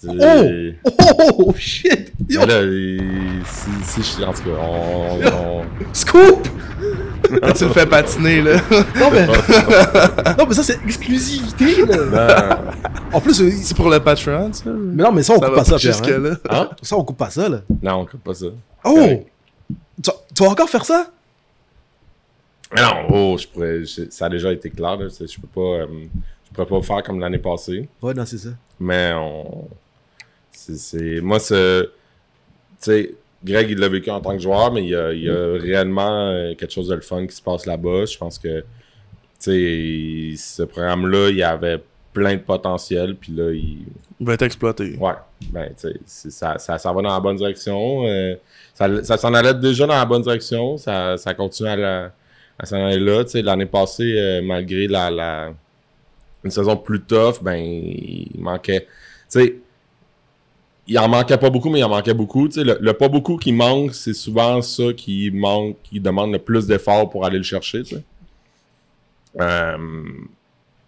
c'est- 0.01 0.77
Oh! 0.85 1.35
Oh, 1.39 1.55
shit! 1.57 2.13
Yo, 2.29 2.41
là, 2.47 2.63
si, 3.45 4.03
si 4.03 4.21
je 4.21 4.25
en 4.25 4.33
tout 4.33 4.43
cas, 4.43 4.51
on. 4.61 5.19
on- 5.21 5.65
scoop! 5.93 6.49
tu 7.57 7.65
le 7.65 7.71
fais 7.71 7.87
patiner, 7.87 8.41
là. 8.43 8.53
Non, 8.99 9.11
mais, 9.13 9.27
non, 10.39 10.47
mais 10.49 10.55
ça, 10.55 10.63
c'est 10.63 10.79
exclusivité, 10.85 11.85
là. 11.85 12.59
Non, 12.65 12.73
En 13.13 13.21
plus, 13.21 13.41
euh, 13.43 13.51
C'est 13.55 13.77
pour 13.77 13.91
le 13.91 14.01
Patreon, 14.01 14.53
ça? 14.53 14.71
mais 14.71 15.03
non, 15.03 15.13
mais 15.13 15.23
ça, 15.23 15.35
on 15.35 15.41
Ça 15.41 15.47
coupe 15.47 15.55
pas 15.57 15.65
ça, 15.65 15.77
Pierre. 15.77 15.97
hein. 16.25 16.37
hein? 16.49 16.71
Ça, 16.83 16.97
on 16.97 17.05
coupe 17.05 17.19
pas 17.19 17.31
ça, 17.31 17.49
là. 17.49 17.61
Non, 17.83 17.95
on 18.01 18.07
coupe 18.07 18.25
pas 18.25 18.35
ça. 18.35 18.47
Oh! 18.85 19.25
Tu, 20.03 20.11
tu 20.35 20.43
vas 20.43 20.49
encore 20.51 20.69
faire 20.71 20.85
ça? 20.87 21.09
Mais 22.75 22.81
non, 22.83 22.93
oh, 23.11 23.37
je 23.39 23.47
pourrais, 23.49 23.85
je- 23.85 24.09
ça 24.11 24.27
a 24.27 24.29
déjà 24.29 24.53
été 24.53 24.71
clair. 24.71 24.97
Là, 24.97 25.09
je 25.11 25.41
peux 25.41 25.47
pas, 25.49 25.83
euh, 25.83 25.87
je 26.49 26.55
pourrais 26.55 26.67
pas 26.67 26.81
faire 26.87 27.03
comme 27.03 27.21
l'année 27.21 27.39
passée. 27.39 27.89
Ouais, 28.01 28.15
non, 28.15 28.25
c'est 28.25 28.39
ça. 28.39 28.51
Mais 28.79 29.13
on, 29.15 29.69
c'est, 30.77 31.21
moi, 31.21 31.39
c'est, 31.41 33.15
Greg, 33.45 33.71
il 33.71 33.79
l'a 33.79 33.89
vécu 33.89 34.11
en 34.11 34.21
tant 34.21 34.33
que 34.37 34.43
joueur, 34.43 34.71
mais 34.73 34.83
il 34.83 34.91
y 34.91 34.95
a, 34.95 35.13
il 35.13 35.23
y 35.25 35.31
a 35.31 35.53
réellement 35.59 36.29
euh, 36.31 36.55
quelque 36.55 36.73
chose 36.73 36.89
de 36.89 36.95
le 36.95 37.01
fun 37.01 37.27
qui 37.27 37.35
se 37.35 37.41
passe 37.43 37.65
là-bas. 37.67 38.05
Je 38.05 38.19
pense 38.19 38.39
que, 38.39 38.65
ce 39.39 40.63
programme-là, 40.65 41.31
il 41.31 41.37
y 41.37 41.43
avait 41.43 41.83
plein 42.13 42.35
de 42.35 42.41
potentiel, 42.41 43.15
puis 43.15 43.33
là, 43.33 43.51
il, 43.53 43.79
Il 44.19 44.27
va 44.27 44.35
être 44.35 44.43
exploité. 44.43 44.97
Ouais, 44.99 45.13
ben, 45.51 45.71
ça, 46.07 46.59
ça, 46.59 46.77
ça 46.79 46.93
va 46.93 47.03
dans 47.03 47.15
la 47.15 47.21
bonne 47.21 47.37
direction. 47.37 48.05
euh, 48.07 48.35
ça 48.75 49.03
ça 49.05 49.17
s'en 49.17 49.33
allait 49.33 49.55
déjà 49.55 49.87
dans 49.87 49.95
la 49.95 50.05
bonne 50.05 50.23
direction. 50.23 50.77
Ça, 50.77 51.17
ça 51.17 51.33
continue 51.35 51.69
à, 51.69 51.77
la- 51.77 52.13
à 52.59 52.67
s'en 52.67 52.85
aller 52.85 52.99
là. 52.99 53.23
L'année 53.43 53.67
passée, 53.67 54.15
euh, 54.19 54.43
malgré 54.43 54.87
la, 54.89 55.11
la, 55.11 55.53
une 56.45 56.51
saison 56.51 56.77
plus 56.77 57.01
tough, 57.01 57.43
ben, 57.43 57.57
il 57.57 58.33
manquait. 58.39 58.83
Tu 58.83 59.41
sais, 59.41 59.57
il 60.87 60.99
en 60.99 61.09
manquait 61.09 61.39
pas 61.39 61.51
beaucoup, 61.51 61.71
mais 61.71 61.79
il 61.81 61.85
en 61.85 61.89
manquait 61.89 62.15
beaucoup. 62.15 62.49
Tu 62.49 62.55
sais, 62.55 62.65
le, 62.65 62.79
le 62.81 62.93
pas 62.93 63.09
beaucoup 63.09 63.37
qui 63.37 63.53
manque, 63.53 63.95
c'est 63.95 64.15
souvent 64.15 64.61
ça 64.63 64.93
qui 64.97 65.31
manque, 65.31 65.77
qui 65.85 66.01
demande 66.01 66.33
le 66.33 66.39
plus 66.39 66.67
d'efforts 66.67 67.09
pour 67.11 67.25
aller 67.25 67.39
le 67.39 67.45
chercher. 67.45 67.83
Tu 67.85 67.97
sais. 67.97 68.03
Euh, 69.41 69.77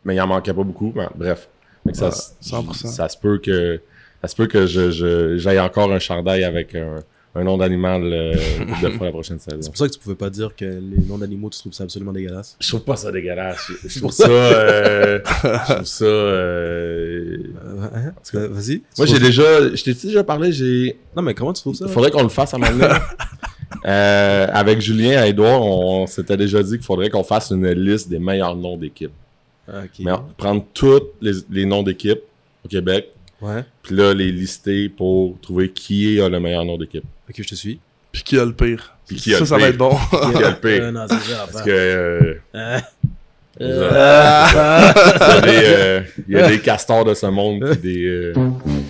mais 0.05 0.15
il 0.17 0.21
en 0.21 0.27
manquait 0.27 0.55
pas 0.55 0.65
beaucoup. 0.65 0.93
Ben, 0.95 1.09
bref. 1.15 1.49
Ça, 1.93 2.07
Ouais, 2.07 2.11
s- 2.13 2.37
100%. 2.41 2.87
ça 2.89 3.09
se 3.09 3.17
peut 3.17 3.39
que 3.39 3.81
ça 4.21 4.29
se 4.29 4.37
peut 4.37 4.47
que 4.47 4.67
je, 4.67 4.91
je- 4.91 5.37
j'aille 5.37 5.59
encore 5.61 5.93
un 5.93 5.99
chandail 5.99 6.45
avec 6.45 6.75
un, 6.75 6.99
un 7.35 7.45
nom 7.45 7.57
d'animal 7.57 8.03
euh, 8.05 8.35
deux 8.83 8.91
fois 8.93 9.07
la 9.07 9.13
prochaine 9.13 9.39
saison. 9.39 9.57
C'est 9.63 9.69
pour 9.71 9.79
ça 9.79 9.87
que 9.89 9.93
tu 9.93 9.99
pouvais 9.99 10.15
pas 10.17 10.29
dire 10.31 10.55
que 10.55 10.65
les 10.65 11.03
noms 11.09 11.17
d'animaux, 11.19 11.49
tu 11.51 11.59
trouves 11.61 11.73
ça 11.73 11.85
absolument 11.85 12.13
dégueulasse. 12.13 12.57
Je 12.61 12.69
trouve 12.69 12.83
pas 12.85 12.97
ça 12.97 13.11
dégueulasse. 13.11 13.71
Je, 13.83 13.89
je 13.89 14.01
pour 14.01 14.11
trouve 14.15 14.27
ça. 14.27 14.31
euh, 14.31 15.21
je 15.25 15.73
trouve 15.75 15.85
ça. 15.87 16.05
euh, 16.05 17.37
Euh, 17.57 17.89
hein? 17.95 18.13
Vas-y. 18.51 18.83
Moi, 18.99 19.07
j'ai 19.07 19.19
déjà. 19.19 19.75
Je 19.75 19.83
t'ai 19.83 19.95
déjà 19.95 20.23
parlé? 20.25 20.53
J'ai. 20.53 20.99
Non, 21.17 21.23
mais 21.23 21.35
comment 21.35 21.53
tu 21.53 21.63
trouves 21.63 21.75
ça? 21.75 21.87
Il 21.89 21.93
faudrait 21.93 22.11
qu'on 22.11 22.23
le 22.23 22.29
fasse 22.29 22.53
à 22.55 22.57
un 22.57 22.61
moment 22.61 22.73
donné. 22.73 22.95
Euh, 23.87 24.47
avec 24.53 24.81
Julien 24.81 25.25
et 25.25 25.31
Edouard, 25.31 25.61
on, 25.63 26.07
s'était 26.07 26.37
déjà 26.37 26.63
dit 26.63 26.77
qu'il 26.77 26.85
faudrait 26.85 27.11
qu'on 27.11 27.25
fasse 27.25 27.51
une 27.51 27.69
liste 27.73 28.09
des 28.09 28.19
meilleurs 28.19 28.55
noms 28.55 28.77
d'équipe. 28.77 29.11
Ah, 29.67 29.81
ok. 29.85 29.91
Mais 30.05 30.13
prendre 30.37 30.65
tous 30.75 31.01
les, 31.21 31.33
les 31.51 31.65
noms 31.65 31.83
d'équipe 31.83 32.21
au 32.65 32.69
Québec, 32.69 33.13
Ouais. 33.43 33.65
puis 33.83 33.97
là, 33.97 34.15
les 34.15 34.31
lister 34.33 34.89
pour 34.89 35.39
trouver 35.41 35.69
qui 35.71 36.21
a 36.21 36.29
le 36.29 36.39
meilleur 36.41 36.65
nom 36.65 36.79
d'équipe. 36.79 37.05
Ok, 37.29 37.37
je 37.39 37.49
te 37.49 37.55
suis. 37.55 37.81
Puis 38.13 38.23
qui 38.23 38.39
a 38.39 38.45
le 38.45 38.53
pire. 38.53 38.95
Puis 39.07 39.17
qui 39.17 39.35
a 39.35 39.39
ça, 39.39 39.41
le 39.41 39.47
ça 39.47 39.57
pire. 39.57 39.65
va 39.65 39.71
être 39.71 39.77
bon. 39.79 39.97
Qui 40.37 40.45
a 40.45 40.51
le 40.51 40.57
pire. 40.57 40.83
Euh, 40.85 40.93
non, 40.93 41.07
c'est 41.09 41.33
ça 41.33 41.47
Parce 41.51 41.65
que 41.65 41.71
euh, 41.71 42.35
Euh, 42.55 42.79
il 43.61 43.67
euh, 43.67 44.93
y 45.21 45.31
a 45.31 45.41
des, 45.43 45.51
euh, 45.65 46.01
il 46.29 46.35
y 46.35 46.39
a 46.41 46.49
des 46.49 46.59
castors 46.63 47.05
de 47.05 47.13
ce 47.13 47.27
monde 47.27 47.69
puis 47.73 47.93
des. 47.93 48.05
euh, 48.07 48.33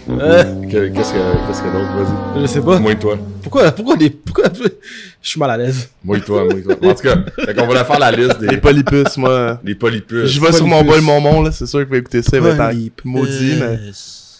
euh, 0.08 0.44
que- 0.70 0.88
Qu'est-ce 0.88 1.12
que 1.12 1.46
qu'est-ce 1.48 1.62
que 1.62 1.72
d'autre 1.72 1.92
Vas-y. 1.96 2.42
je 2.42 2.46
sais 2.46 2.60
pas. 2.60 2.78
Moi 2.78 2.92
et 2.92 2.98
toi. 2.98 3.18
Pourquoi, 3.42 3.72
pourquoi 3.72 3.96
des, 3.96 4.10
pourquoi, 4.10 4.44
je 4.54 5.28
suis 5.28 5.40
mal 5.40 5.50
à 5.50 5.56
l'aise. 5.56 5.90
Moi 6.04 6.18
et 6.18 6.20
toi, 6.20 6.44
moi 6.44 6.54
et 6.58 6.62
toi. 6.62 6.74
En 6.80 6.94
tout 6.94 7.02
cas, 7.02 7.16
fait 7.44 7.54
qu'on 7.54 7.66
va 7.66 7.74
la 7.74 7.84
faire 7.84 7.98
la 7.98 8.12
liste 8.12 8.38
des, 8.38 8.46
Les 8.48 8.56
polypus, 8.58 9.16
moi. 9.16 9.60
des 9.64 9.74
polypus. 9.74 10.26
Je 10.26 10.40
vais 10.40 10.52
sur 10.52 10.66
mon 10.66 10.84
boy 10.84 11.00
Momon, 11.00 11.42
là. 11.42 11.50
C'est 11.50 11.66
sûr 11.66 11.80
qu'il 11.80 11.88
va 11.88 11.96
écouter 11.98 12.22
ça. 12.22 12.36
Il 12.36 12.42
va 12.42 12.72
être 12.72 13.04
maudit, 13.04 13.56
mais. 13.58 13.78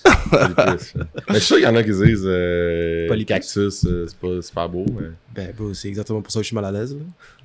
Mais 0.32 1.34
je 1.34 1.34
suis 1.34 1.40
sûr 1.40 1.56
qu'il 1.56 1.64
y 1.64 1.68
en 1.68 1.76
a 1.76 1.82
qui 1.82 1.90
disent 1.90 2.22
euh, 2.24 3.06
Polypus. 3.08 3.26
cactus, 3.34 3.84
euh, 3.86 4.06
c'est 4.08 4.16
pas 4.18 4.42
super 4.42 4.68
beau, 4.68 4.84
mais. 4.88 5.08
Ben, 5.34 5.52
bro, 5.56 5.74
c'est 5.74 5.88
exactement 5.88 6.20
pour 6.22 6.32
ça 6.32 6.38
que 6.40 6.42
je 6.44 6.48
suis 6.48 6.54
mal 6.56 6.64
à 6.64 6.72
l'aise. 6.72 6.94
là. 6.94 7.02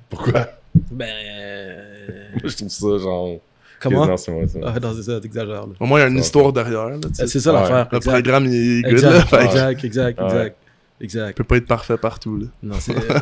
Pourquoi? 0.08 0.48
Ben. 0.90 1.06
euh, 1.28 2.28
Moi, 2.42 2.50
je 2.50 2.56
trouve 2.56 2.68
ça 2.70 2.98
genre. 2.98 3.38
Comment? 3.80 4.06
Non, 4.06 4.16
c'est 4.16 4.32
moi 4.32 4.46
ça. 4.48 4.58
Ah, 4.64 4.80
non, 4.80 4.92
c'est 4.96 5.02
ça, 5.04 5.20
t'exagères. 5.20 5.66
là. 5.66 5.72
Au 5.78 5.86
moins, 5.86 6.00
il 6.00 6.02
y 6.02 6.06
a 6.06 6.08
une 6.08 6.18
histoire 6.18 6.52
derrière, 6.52 6.88
là. 6.88 6.96
tu 7.00 7.08
sais. 7.14 7.22
Euh, 7.22 7.26
C'est 7.26 7.40
ça 7.40 7.52
Ouais. 7.54 7.60
l'affaire. 7.60 7.88
Le 7.92 7.96
exact. 7.98 8.12
programme, 8.12 8.46
il 8.46 8.78
est 8.78 8.82
good, 8.82 8.92
Exact, 8.92 9.10
là. 9.10 9.20
Fait 9.26 9.36
que 9.38 9.44
exact, 9.44 9.84
exact, 9.84 10.20
Ouais. 10.20 10.54
exact. 11.00 11.28
il 11.30 11.34
peut 11.34 11.44
pas 11.44 11.56
être 11.58 11.66
parfait 11.66 11.96
partout, 11.96 12.38
là. 12.38 12.46
Non, 12.62 12.74
c'est 12.80 12.92
euh, 12.96 13.20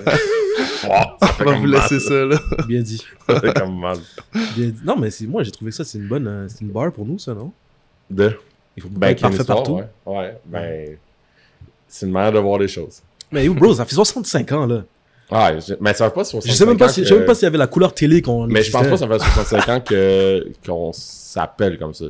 On 1.41 1.45
va 1.45 1.53
vous 1.57 1.67
mal. 1.67 1.71
laisser 1.83 2.01
ça, 2.01 2.25
là. 2.25 2.39
bien 2.67 2.81
dit. 2.81 3.05
Ça 3.29 3.41
fait 3.41 3.53
comme 3.53 3.79
mal. 3.79 3.99
Bien 4.57 4.69
dit. 4.69 4.81
Non, 4.85 4.97
mais 4.99 5.11
c'est- 5.11 5.27
moi, 5.27 5.43
j'ai 5.43 5.51
trouvé 5.51 5.71
que 5.73 5.77
ça, 5.77 5.85
c'est 5.85 5.99
une 5.99 6.09
bonne 6.09 6.27
euh, 6.27 6.47
c'est 6.49 6.63
une 6.63 6.71
barre 6.71 6.93
pour 6.93 7.05
nous, 7.05 7.19
ça, 7.19 7.35
non? 7.35 7.53
De? 8.09 8.33
Il 8.77 8.83
faut 8.83 8.89
Ben, 8.91 9.01
pas 9.01 9.11
être 9.13 9.21
parfait 9.23 9.37
histoire, 9.39 9.59
partout. 9.63 9.75
Ouais. 9.75 9.85
ouais, 10.07 10.39
ben. 10.45 10.97
C'est 11.89 12.07
une 12.07 12.13
manière 12.13 12.33
de 12.33 12.39
voir 12.39 12.59
les 12.59 12.69
choses. 12.69 13.01
Mais 13.33 13.45
yo, 13.47 13.55
bro, 13.55 13.75
ça 13.75 13.85
fait 13.85 13.95
65 13.95 14.53
ans, 14.53 14.67
là. 14.67 14.85
Ouais, 15.31 15.59
je- 15.61 15.75
mais 15.81 15.93
ça 15.95 16.09
fait 16.09 16.15
pas 16.15 16.25
65 16.25 16.51
Je 16.53 16.57
sais 16.57 16.67
même 16.67 16.77
pas 16.77 16.87
ans 16.87 16.89
si, 16.89 17.01
que- 17.01 17.05
je 17.05 17.09
sais 17.09 17.17
même 17.17 17.27
pas 17.27 17.35
s'il 17.35 17.45
y 17.45 17.47
avait 17.47 17.59
la 17.59 17.67
couleur 17.67 17.93
télé 17.95 18.23
qu'on. 18.23 18.47
Mais 18.47 18.63
je 18.63 18.71
pense 18.71 18.85
pas 18.85 18.91
que 18.91 18.97
ça 18.97 19.09
fait 19.09 19.19
65 19.19 19.69
ans 19.69 19.81
que 19.81 20.47
qu'on 20.65 20.93
s'appelle 20.93 21.79
comme 21.79 21.95
ça. 21.95 22.05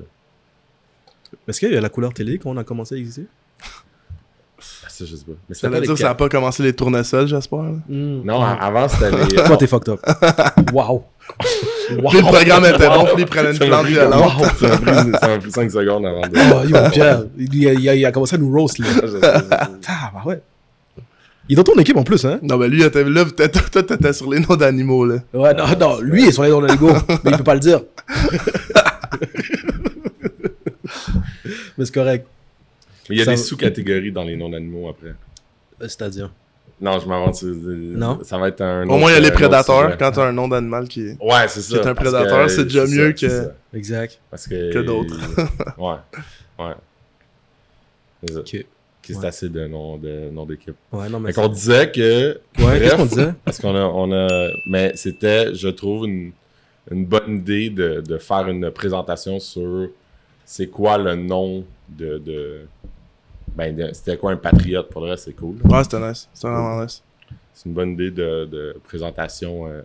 Est-ce 1.49 1.61
qu'il 1.61 1.73
y 1.73 1.77
a 1.77 1.81
la 1.81 1.89
couleur 1.89 2.13
télé 2.13 2.39
qu'on 2.39 2.57
a 2.57 2.65
commencé 2.65 2.95
à 2.95 2.99
exister? 2.99 3.27
Ah, 3.63 4.89
Ça, 4.89 5.05
je 5.05 5.15
sais 5.17 5.25
pas. 5.25 5.33
Mais 5.49 5.55
Ça 5.55 5.69
veut 5.69 5.81
dire 5.81 5.91
que 5.93 5.97
ça 5.99 6.07
a 6.07 6.09
quatre- 6.11 6.17
pas 6.19 6.29
commencé 6.29 6.63
les 6.63 6.73
tournesols, 6.75 7.29
j'espère. 7.29 7.63
là. 7.63 7.73
Non, 7.89 8.43
avant, 8.43 8.89
c'était 8.89 9.11
les. 9.11 9.29
Toi, 9.45 9.57
t'es 9.57 9.67
fucked 9.67 9.89
up. 9.91 10.01
Wow. 10.73 11.05
Wow. 11.91 12.09
Puis 12.11 12.19
le 12.19 12.25
programme 12.25 12.65
était 12.65 12.89
bon, 12.89 13.05
puis 13.05 13.23
il 13.23 13.27
prenait 13.27 13.53
une 13.53 13.59
plante 13.59 13.87
violente. 13.87 14.39
Wow, 14.39 14.45
Ça 14.59 14.69
m'a 14.69 14.77
pris, 14.77 15.11
ça 15.21 15.29
m'a 15.29 15.39
pris 15.39 15.51
5 15.53 15.71
secondes 15.71 16.07
avant 16.07 16.23
de. 16.23 16.31
Oh, 16.35 16.67
yo, 16.69 16.77
Pierre, 16.91 17.23
il 17.39 17.69
a, 17.69 17.73
il 17.75 17.89
a- 17.89 17.95
il 17.95 18.05
a 18.07 18.13
commencé 18.13 18.35
à 18.35 18.39
nous 18.39 18.51
roast, 18.51 18.79
là. 18.79 18.87
Ah, 19.89 20.11
bah 20.15 20.23
ouais. 20.25 20.41
Il 21.49 21.53
est 21.53 21.57
dans 21.57 21.63
ton 21.73 21.79
équipe 21.79 21.97
en 21.97 22.03
plus, 22.03 22.25
hein? 22.25 22.41
Non, 22.43 22.57
mais 22.57 22.67
lui, 22.69 22.81
il 22.81 22.85
était 22.87 23.05
là, 23.05 23.25
toi, 23.25 23.83
t'étais 23.83 24.13
sur 24.13 24.29
les 24.31 24.41
noms 24.41 24.57
d'animaux, 24.57 25.05
là. 25.07 25.19
Ouais, 25.33 25.55
non, 25.55 25.65
non, 25.79 26.01
lui 26.01 26.23
il 26.25 26.29
est 26.29 26.33
sur 26.33 26.43
les 26.43 26.51
de 26.51 26.57
Lego, 26.73 26.91
mais 27.25 27.31
il 27.31 27.37
peut 27.37 27.45
pas 27.45 27.55
le 27.55 27.61
dire. 27.61 27.83
mais 31.79 31.85
c'est 31.85 31.95
correct. 31.95 32.27
Mais 33.09 33.17
il 33.17 33.19
y 33.19 33.23
a 33.23 33.25
Ça 33.27 33.31
des 33.33 33.37
sous-catégories 33.37 34.11
dans 34.13 34.25
les 34.25 34.37
noms 34.37 34.49
d'animaux 34.49 34.89
après. 34.89 35.11
Euh, 35.11 35.15
C'est-à-dire? 35.83 36.31
Non, 36.81 36.99
je 36.99 37.09
m'avance. 37.09 37.43
Non? 37.43 38.19
Ça 38.23 38.37
va 38.37 38.49
être 38.49 38.61
un. 38.61 38.87
Au 38.89 38.99
moins, 38.99 39.11
il 39.11 39.15
y 39.15 39.17
a 39.17 39.21
les 39.21 39.29
autre 39.29 39.37
prédateurs 39.37 39.97
quand 39.97 40.11
t'as 40.13 40.27
un 40.27 40.33
nom 40.33 40.47
d'animal 40.47 40.87
qui 40.89 41.09
est. 41.09 41.17
Ouais, 41.23 41.49
c'est 41.49 41.63
ça. 41.63 41.79
Qui 41.79 41.85
est 41.85 41.89
un 41.89 41.95
prédateur, 41.95 42.51
c'est 42.51 42.65
déjà 42.65 42.87
mieux 42.87 43.13
que-. 43.13 43.51
Exact. 43.73 44.21
Parce 44.31 44.47
que. 44.47 44.73
que 44.73 44.79
d'autres. 44.81 45.17
ouais. 45.79 45.97
Ouais. 46.59 46.75
C'est 48.23 48.35
ça. 48.35 48.41
Ok. 48.41 48.67
Qui 49.03 49.15
c'est 49.15 49.27
assez 49.27 49.49
de 49.49 49.67
noms 49.69 49.97
de 49.99 50.31
nom 50.31 50.45
d'équipe. 50.45 50.75
Ouais, 50.93 51.09
non, 51.09 51.21
mais. 51.21 51.33
Fait 51.33 51.41
qu'on 51.41 51.49
disait 51.49 51.91
que. 51.93 52.41
Ouais, 52.59 52.81
qu'est-ce 52.81 52.97
qu'on 52.97 53.07
disait? 53.07 53.33
Parce 53.45 53.59
qu'on 53.59 53.75
a, 53.77 53.85
on 53.85 54.13
a. 54.13 54.49
Mais 54.69 54.93
c'était, 54.97 55.55
je 55.55 55.69
trouve, 55.69 56.07
une, 56.07 56.33
une 56.91 57.07
bonne 57.07 57.37
idée 57.37 57.71
de, 57.71 58.01
de 58.01 58.19
faire 58.19 58.49
une 58.49 58.71
présentation 58.71 59.39
sur 59.39 59.89
c'est 60.45 60.67
quoi 60.67 60.99
le 60.99 61.15
nom 61.15 61.65
de. 61.89 62.19
de 62.19 62.61
ben, 63.57 63.91
c'était 63.95 64.17
quoi 64.17 64.33
un 64.33 64.37
patriote 64.37 64.89
pour 64.91 65.01
le 65.03 65.11
reste, 65.11 65.25
c'est 65.25 65.33
cool. 65.33 65.57
Ouais, 65.65 65.83
c'était 65.83 65.99
nice. 66.01 66.29
C'était 66.35 66.49
vraiment 66.49 66.83
nice. 66.83 67.03
C'est 67.55 67.67
une 67.69 67.75
bonne 67.75 67.91
idée 67.93 68.11
de, 68.11 68.45
de 68.45 68.77
présentation 68.85 69.67
euh, 69.67 69.81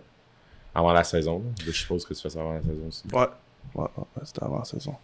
avant 0.74 0.92
la 0.92 1.04
saison. 1.04 1.38
là. 1.44 1.62
Je 1.66 1.70
suppose 1.72 2.04
que 2.04 2.12
tu 2.14 2.20
fais 2.20 2.28
ça 2.30 2.40
avant 2.40 2.52
la 2.54 2.60
saison 2.60 2.86
aussi. 2.88 3.02
Ouais. 3.12 3.26
Ouais, 3.74 3.86
ouais, 3.96 4.04
c'était 4.24 4.42
avant 4.44 4.58
la 4.58 4.64
saison. 4.64 4.94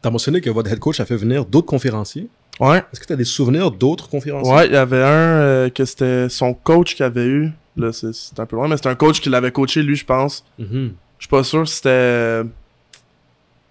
T'as 0.00 0.10
mentionné 0.10 0.40
que 0.40 0.50
votre 0.50 0.70
head 0.72 0.78
coach 0.80 0.98
a 1.00 1.04
fait 1.04 1.16
venir 1.16 1.44
d'autres 1.44 1.66
conférenciers. 1.66 2.28
Ouais. 2.58 2.78
Est-ce 2.92 3.00
que 3.00 3.06
t'as 3.06 3.16
des 3.16 3.24
souvenirs 3.24 3.70
d'autres 3.70 4.08
conférenciers? 4.08 4.52
Ouais, 4.52 4.66
il 4.66 4.72
y 4.72 4.76
avait 4.76 5.02
un 5.02 5.08
euh, 5.40 5.70
que 5.70 5.84
c'était 5.84 6.28
son 6.28 6.52
coach 6.54 6.94
qui 6.96 7.02
avait 7.02 7.26
eu. 7.26 7.50
Là, 7.76 7.92
c'est 7.92 8.12
c'est 8.12 8.38
un 8.40 8.46
peu 8.46 8.56
loin, 8.56 8.68
mais 8.68 8.76
c'était 8.76 8.88
un 8.88 8.94
coach 8.94 9.20
qui 9.20 9.28
l'avait 9.28 9.52
coaché, 9.52 9.82
lui, 9.82 9.96
je 9.96 10.04
pense. 10.04 10.44
Mhm. 10.58 10.94
Je 11.18 11.24
suis 11.26 11.28
pas 11.30 11.44
sûr 11.44 11.66
si 11.68 11.76
c'était. 11.76 12.42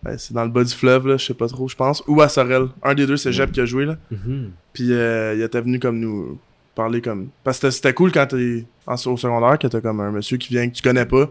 Ben, 0.03 0.17
c'est 0.17 0.33
dans 0.33 0.43
le 0.43 0.49
bas 0.49 0.63
du 0.63 0.73
fleuve, 0.73 1.07
là, 1.07 1.17
je 1.17 1.25
sais 1.25 1.33
pas 1.33 1.47
trop, 1.47 1.67
je 1.67 1.75
pense. 1.75 2.03
Ou 2.07 2.21
à 2.21 2.29
Sorel. 2.29 2.67
Un 2.83 2.93
des 2.95 3.05
deux, 3.05 3.17
c'est 3.17 3.31
Jeb 3.31 3.51
qui 3.51 3.61
a 3.61 3.65
joué, 3.65 3.85
là. 3.85 3.97
Mhm. 4.09 4.51
Puis 4.73 4.91
euh, 4.93 5.35
il 5.35 5.41
était 5.41 5.61
venu 5.61 5.79
comme 5.79 5.99
nous 5.99 6.39
parler 6.75 7.01
comme. 7.01 7.29
Parce 7.43 7.59
que 7.59 7.69
c'était- 7.69 7.93
cool 7.93 8.11
quand 8.11 8.25
t'es 8.27 8.65
au 8.87 9.17
secondaire, 9.17 9.59
que 9.59 9.67
t'as 9.67 9.81
comme 9.81 9.99
un 9.99 10.11
monsieur 10.11 10.37
qui 10.37 10.49
vient 10.49 10.67
que 10.69 10.73
tu 10.73 10.81
connais 10.81 11.05
pas, 11.05 11.27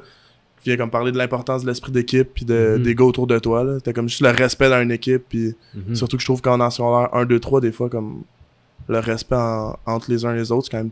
qui 0.62 0.68
vient 0.68 0.76
comme 0.76 0.90
parler 0.90 1.10
de 1.10 1.18
l'importance 1.18 1.62
de 1.62 1.68
l'esprit 1.68 1.90
d'équipe, 1.92 2.28
puis 2.34 2.44
de, 2.44 2.76
Mhm. 2.76 2.82
des 2.82 2.94
gars 2.94 3.04
autour 3.04 3.26
de 3.26 3.38
toi, 3.38 3.64
là. 3.64 3.78
T'as 3.82 3.92
comme 3.92 4.08
juste 4.08 4.20
le 4.22 4.28
respect 4.30 4.68
dans 4.70 4.80
une 4.82 4.92
équipe, 4.92 5.24
puis 5.28 5.54
Mhm. 5.74 5.94
surtout 5.96 6.16
que 6.16 6.20
je 6.22 6.26
trouve 6.26 6.42
qu'en 6.42 6.60
en 6.60 6.70
secondaire 6.70 7.08
1, 7.14 7.24
2, 7.24 7.40
3, 7.40 7.60
des 7.60 7.72
fois, 7.72 7.88
comme 7.88 8.22
le 8.88 8.98
respect 8.98 9.36
en- 9.36 9.76
entre 9.86 10.10
les 10.10 10.24
uns 10.24 10.34
et 10.34 10.38
les 10.38 10.52
autres, 10.52 10.66
c'est 10.66 10.72
quand 10.76 10.82
même 10.84 10.90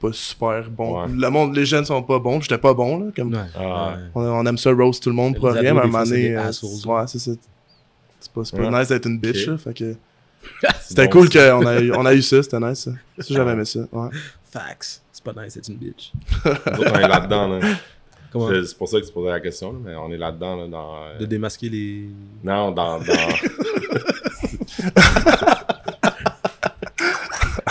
pas 0.00 0.12
super 0.12 0.68
bon. 0.70 1.02
Ouais. 1.02 1.08
Le 1.12 1.30
monde, 1.30 1.54
les 1.56 1.66
jeunes 1.66 1.84
sont 1.84 2.02
pas 2.02 2.18
bons, 2.18 2.40
j'étais 2.40 2.58
pas 2.58 2.74
bon, 2.74 2.98
là. 2.98 3.06
Comme, 3.14 3.32
Ouais. 3.34 3.40
Ah, 3.56 3.94
ouais. 3.96 4.02
on, 4.14 4.20
on 4.22 4.46
aime 4.46 4.58
ça 4.58 4.70
roast 4.72 5.02
tout 5.02 5.08
le 5.10 5.14
monde 5.16 5.36
pour 5.36 5.50
rien, 5.50 5.74
mais 5.74 5.80
à 5.80 5.84
un 5.84 5.86
moment 5.86 6.04
donné, 6.04 6.36
euh, 6.36 6.52
c'est- 6.52 6.86
ouais, 6.86 7.02
c'est 7.06 7.18
ça. 7.18 7.32
C'est 8.20 8.32
pas, 8.32 8.44
c'est 8.44 8.56
pas 8.56 8.68
Ouais. 8.68 8.78
nice 8.78 8.88
d'être 8.88 9.06
une 9.06 9.18
bitch, 9.18 9.42
Ok. 9.42 9.46
là, 9.48 9.58
fait 9.58 9.74
que... 9.74 9.94
C'était 10.82 11.04
bon, 11.08 11.10
cool 11.20 11.28
qu'on 11.30 11.66
a, 11.66 11.80
eu- 11.80 11.92
on 11.92 12.06
a 12.06 12.14
eu 12.14 12.22
ça, 12.22 12.42
c'était 12.42 12.60
nice. 12.60 12.78
Ça, 12.80 12.90
Ça, 13.18 13.24
j'avais 13.34 13.52
aimé 13.52 13.64
ça. 13.64 13.80
Ouais. 13.92 14.08
Facts. 14.50 15.02
C'est 15.12 15.22
pas 15.24 15.32
nice, 15.44 15.52
c'est 15.54 15.68
une 15.68 15.76
bitch. 15.78 16.12
On 16.44 16.94
est 16.94 17.08
là-dedans. 17.08 17.48
Là. 17.48 17.60
Comment? 18.32 18.50
Je- 18.52 18.62
C'est 18.64 18.76
pour 18.78 18.88
ça 18.88 19.00
que 19.00 19.06
tu 19.06 19.12
posais 19.12 19.30
la 19.30 19.40
question, 19.40 19.72
là, 19.72 19.78
mais 19.84 19.94
on 19.96 20.10
est 20.12 20.16
là-dedans. 20.18 20.56
Là, 20.56 20.68
dans, 20.68 20.94
euh, 21.02 21.18
De 21.18 21.26
démasquer 21.26 21.68
les. 21.68 22.08
Non, 22.44 22.70
dans. 22.70 22.98
Dans, 23.00 23.04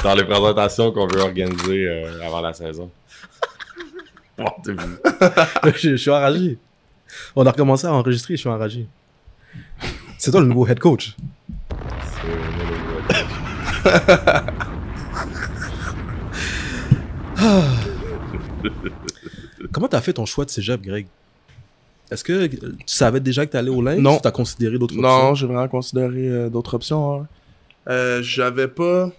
dans 0.08 0.16
les 0.16 0.24
présentations 0.24 0.92
qu'on 0.94 1.06
veut 1.08 1.20
organiser 1.20 1.86
euh, 1.86 2.26
avant 2.26 2.40
la 2.40 2.54
saison. 2.54 2.90
T'as 4.38 5.72
je, 5.76 5.90
je 5.90 5.96
suis 5.98 6.10
enragé. 6.10 6.58
On 7.36 7.46
a 7.46 7.52
recommencé 7.52 7.88
à 7.88 7.94
enregistrer, 7.94 8.36
je 8.36 8.40
suis 8.40 8.50
enragé. 8.50 8.88
C'est 10.18 10.32
toi 10.32 10.40
le 10.40 10.48
nouveau 10.48 10.66
head 10.66 10.80
coach. 10.80 11.14
C'est 12.02 12.28
le 12.28 12.36
nouveau- 12.58 12.98
Comment 19.72 19.88
t'as 19.88 20.02
fait 20.02 20.14
ton 20.14 20.26
choix 20.26 20.46
de 20.46 20.50
cégep, 20.50 20.82
Greg? 20.82 21.08
Est-ce 22.10 22.24
que 22.24 22.48
tu 22.48 22.60
savais 22.86 23.20
déjà 23.20 23.46
que 23.46 23.52
tu 23.52 23.58
allais 23.58 23.70
au 23.70 23.82
Lynx? 23.82 24.00
Non. 24.02 24.16
ou 24.18 24.22
tu 24.22 24.28
as 24.28 24.32
considéré 24.32 24.78
d'autres 24.78 24.96
options? 24.98 25.10
Non, 25.24 25.36
j'ai 25.36 25.46
vraiment 25.48 25.68
considéré 25.68 26.30
euh, 26.30 26.50
d'autres 26.50 26.74
options. 26.76 27.22
hein. 27.22 27.28
Euh, 27.90 28.22
J'avais 28.24 28.68
pas. 28.70 29.10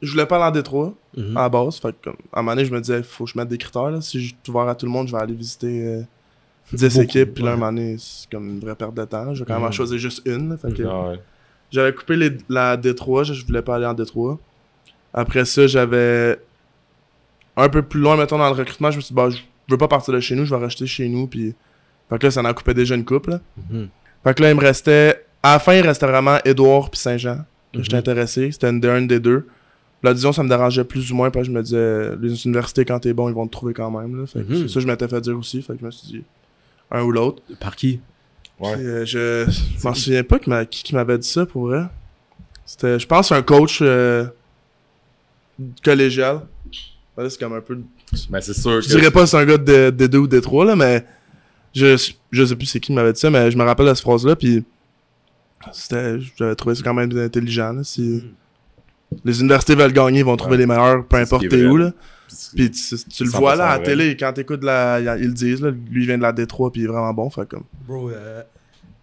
Je 0.00 0.12
voulais 0.12 0.26
pas 0.26 0.36
aller 0.36 0.44
en 0.44 0.50
Détroit 0.52 0.94
Mhm. 1.16 1.36
à 1.36 1.40
la 1.42 1.48
base. 1.48 1.78
Fait 1.78 1.94
que, 2.00 2.10
à 2.10 2.12
un 2.34 2.42
moment 2.42 2.52
donné, 2.54 2.64
je 2.66 2.72
me 2.72 2.80
disais, 2.80 3.02
faut 3.02 3.24
que 3.24 3.30
je 3.30 3.38
mette 3.38 3.48
des 3.48 3.58
critères. 3.58 3.90
Là. 3.90 4.00
Si 4.00 4.20
je 4.20 4.26
suis 4.28 4.36
ouvert 4.48 4.68
à 4.68 4.74
tout 4.74 4.86
le 4.86 4.92
monde, 4.92 5.08
je 5.08 5.12
vais 5.16 5.20
aller 5.22 5.34
visiter 5.34 5.84
euh, 5.86 6.02
10 6.72 6.84
Beaucoup, 6.94 7.02
équipes. 7.04 7.34
Puis 7.34 7.42
là, 7.44 7.50
à 7.50 7.52
un 7.54 7.56
moment 7.56 7.72
donné, 7.72 7.96
c'est 7.98 8.30
comme 8.30 8.48
une 8.48 8.60
vraie 8.60 8.76
perte 8.76 8.94
de 8.94 9.04
temps. 9.04 9.34
Je 9.34 9.40
vais 9.40 9.46
quand 9.46 9.54
même 9.54 9.64
en 9.64 9.66
Mhm. 9.66 9.72
choisir 9.72 9.98
juste 9.98 10.22
une. 10.26 10.50
là. 10.50 10.56
Fait 10.56 10.72
que, 10.72 10.82
Ah 10.84 11.10
ouais. 11.10 11.20
J'avais 11.70 11.92
coupé 11.92 12.16
les- 12.16 12.36
la 12.48 12.76
Détroit, 12.76 13.24
je, 13.24 13.34
je 13.34 13.44
voulais 13.44 13.60
pas 13.62 13.76
aller 13.76 13.84
en 13.86 13.92
Détroit. 13.94 14.38
Après 15.12 15.44
ça, 15.44 15.66
j'avais 15.66 16.38
un 17.56 17.68
peu 17.68 17.82
plus 17.82 18.00
loin, 18.00 18.16
mettons, 18.16 18.38
dans 18.38 18.46
le 18.48 18.54
recrutement, 18.54 18.90
je 18.90 18.96
me 18.96 19.00
suis 19.02 19.12
dit, 19.12 19.16
bah, 19.16 19.28
je 19.30 19.38
veux 19.68 19.78
pas 19.78 19.88
partir 19.88 20.14
de 20.14 20.20
chez 20.20 20.34
nous, 20.34 20.44
je 20.44 20.54
vais 20.54 20.60
rester 20.64 20.86
chez 20.86 21.08
nous. 21.08 21.26
Puis... 21.26 21.54
Fait 22.08 22.18
que 22.18 22.26
là, 22.26 22.30
ça 22.30 22.40
en 22.42 22.54
coupait 22.54 22.72
déjà 22.74 22.94
une 22.94 23.04
couple. 23.04 23.30
là. 23.30 23.40
Mhm. 23.70 23.88
Fait 24.24 24.34
que 24.34 24.42
là, 24.42 24.50
il 24.50 24.56
me 24.56 24.60
restait. 24.60 25.24
À 25.42 25.54
la 25.54 25.58
fin, 25.58 25.74
il 25.74 25.82
restait 25.82 26.06
vraiment 26.06 26.38
Édouard 26.44 26.90
puis 26.90 26.98
Saint-Jean. 27.00 27.44
que 27.72 27.78
Mhm. 27.78 27.84
J'étais 27.84 27.96
intéressé. 27.96 28.50
C'était 28.50 28.70
une, 28.70 28.84
un 28.86 29.02
des 29.02 29.20
deux. 29.20 29.46
La 30.02 30.14
disons, 30.14 30.32
ça 30.32 30.42
me 30.44 30.48
dérangeait 30.48 30.84
plus 30.84 31.10
ou 31.10 31.16
moins, 31.16 31.30
parce 31.30 31.46
que 31.48 31.52
je 31.52 31.56
me 31.56 31.62
disais, 31.62 32.16
les 32.20 32.44
universités, 32.46 32.84
quand 32.84 33.00
t'es 33.00 33.12
bon, 33.12 33.28
ils 33.28 33.34
vont 33.34 33.46
te 33.46 33.52
trouver 33.52 33.74
quand 33.74 33.90
même. 33.90 34.20
Là. 34.20 34.26
Fait 34.26 34.42
que 34.44 34.52
Mhm. 34.52 34.68
ça, 34.68 34.78
je 34.80 34.86
m'étais 34.86 35.08
fait 35.08 35.20
dire 35.20 35.36
aussi. 35.38 35.60
Fait 35.62 35.72
que 35.74 35.80
je 35.80 35.84
me 35.86 35.90
suis 35.90 36.06
dit, 36.08 36.24
un 36.90 37.02
ou 37.02 37.10
l'autre. 37.10 37.42
Par 37.58 37.74
qui? 37.74 38.00
Ouais. 38.60 38.74
Puis, 38.76 38.86
euh, 38.86 39.04
je 39.04 39.44
je 39.48 39.84
m'en 39.86 39.94
souviens 39.94 40.22
pas 40.22 40.38
qui, 40.38 40.50
m'a- 40.50 40.64
qui, 40.64 40.82
qui 40.84 40.94
m'avait 40.94 41.18
dit 41.18 41.26
ça 41.28 41.46
pour 41.46 41.66
vrai. 41.68 41.84
C'était, 42.64 42.98
je 42.98 43.06
pense, 43.06 43.32
un 43.32 43.42
coach 43.42 43.80
euh, 43.82 44.26
collégial. 45.84 46.42
Ben 47.16 47.24
là, 47.24 47.30
c'est 47.30 47.38
comme 47.40 47.54
un 47.54 47.60
peu. 47.60 47.78
Mais 48.30 48.40
c'est 48.40 48.54
sûr 48.54 48.80
Je 48.80 48.88
dirais 48.88 49.10
pas 49.10 49.22
que 49.22 49.26
c'est 49.26 49.36
un 49.36 49.44
gars 49.44 49.58
de, 49.58 49.90
de 49.90 50.06
2 50.06 50.18
ou 50.18 50.26
de 50.28 50.40
3, 50.40 50.64
là, 50.64 50.76
mais 50.76 51.04
je, 51.74 51.96
je 52.30 52.44
sais 52.44 52.56
plus 52.56 52.66
c'est 52.66 52.80
qui 52.80 52.92
m'avait 52.92 53.12
dit 53.12 53.20
ça, 53.20 53.30
mais 53.30 53.50
je 53.50 53.58
me 53.58 53.64
rappelle 53.64 53.86
de 53.86 53.94
cette 53.94 54.02
phrase-là, 54.02 54.36
puis 54.36 54.64
c'était, 55.72 56.18
j'avais 56.36 56.54
trouvé 56.54 56.74
ça 56.76 56.82
quand 56.84 56.94
même 56.94 57.10
intelligent. 57.18 57.72
Là, 57.72 57.82
si 57.84 58.22
les 59.24 59.40
universités 59.40 59.74
veulent 59.74 59.92
gagner, 59.92 60.20
ils 60.20 60.24
vont 60.24 60.36
trouver 60.36 60.52
Ouais. 60.56 60.62
les 60.62 60.66
meilleurs, 60.66 61.04
peu 61.04 61.16
importe 61.16 61.48
t'es 61.48 61.64
où. 61.66 61.76
Là. 61.76 61.92
Puis, 62.54 62.70
tu, 62.70 62.96
tu 63.10 63.24
le 63.24 63.30
vois 63.30 63.54
100% 63.54 63.58
là 63.58 63.66
à 63.70 63.78
la 63.78 63.84
télé, 63.84 64.16
quand 64.16 64.32
t'écoutes 64.34 64.62
la. 64.62 65.00
Ils 65.00 65.28
le 65.28 65.32
disent, 65.32 65.62
là, 65.62 65.70
lui 65.70 66.02
il 66.02 66.06
vient 66.06 66.18
de 66.18 66.22
la 66.22 66.32
Détroit, 66.32 66.70
puis 66.70 66.82
il 66.82 66.84
est 66.84 66.88
vraiment 66.88 67.14
bon. 67.14 67.30
Fait 67.30 67.48
comme. 67.48 67.64
Bro, 67.86 68.10
euh, 68.10 68.42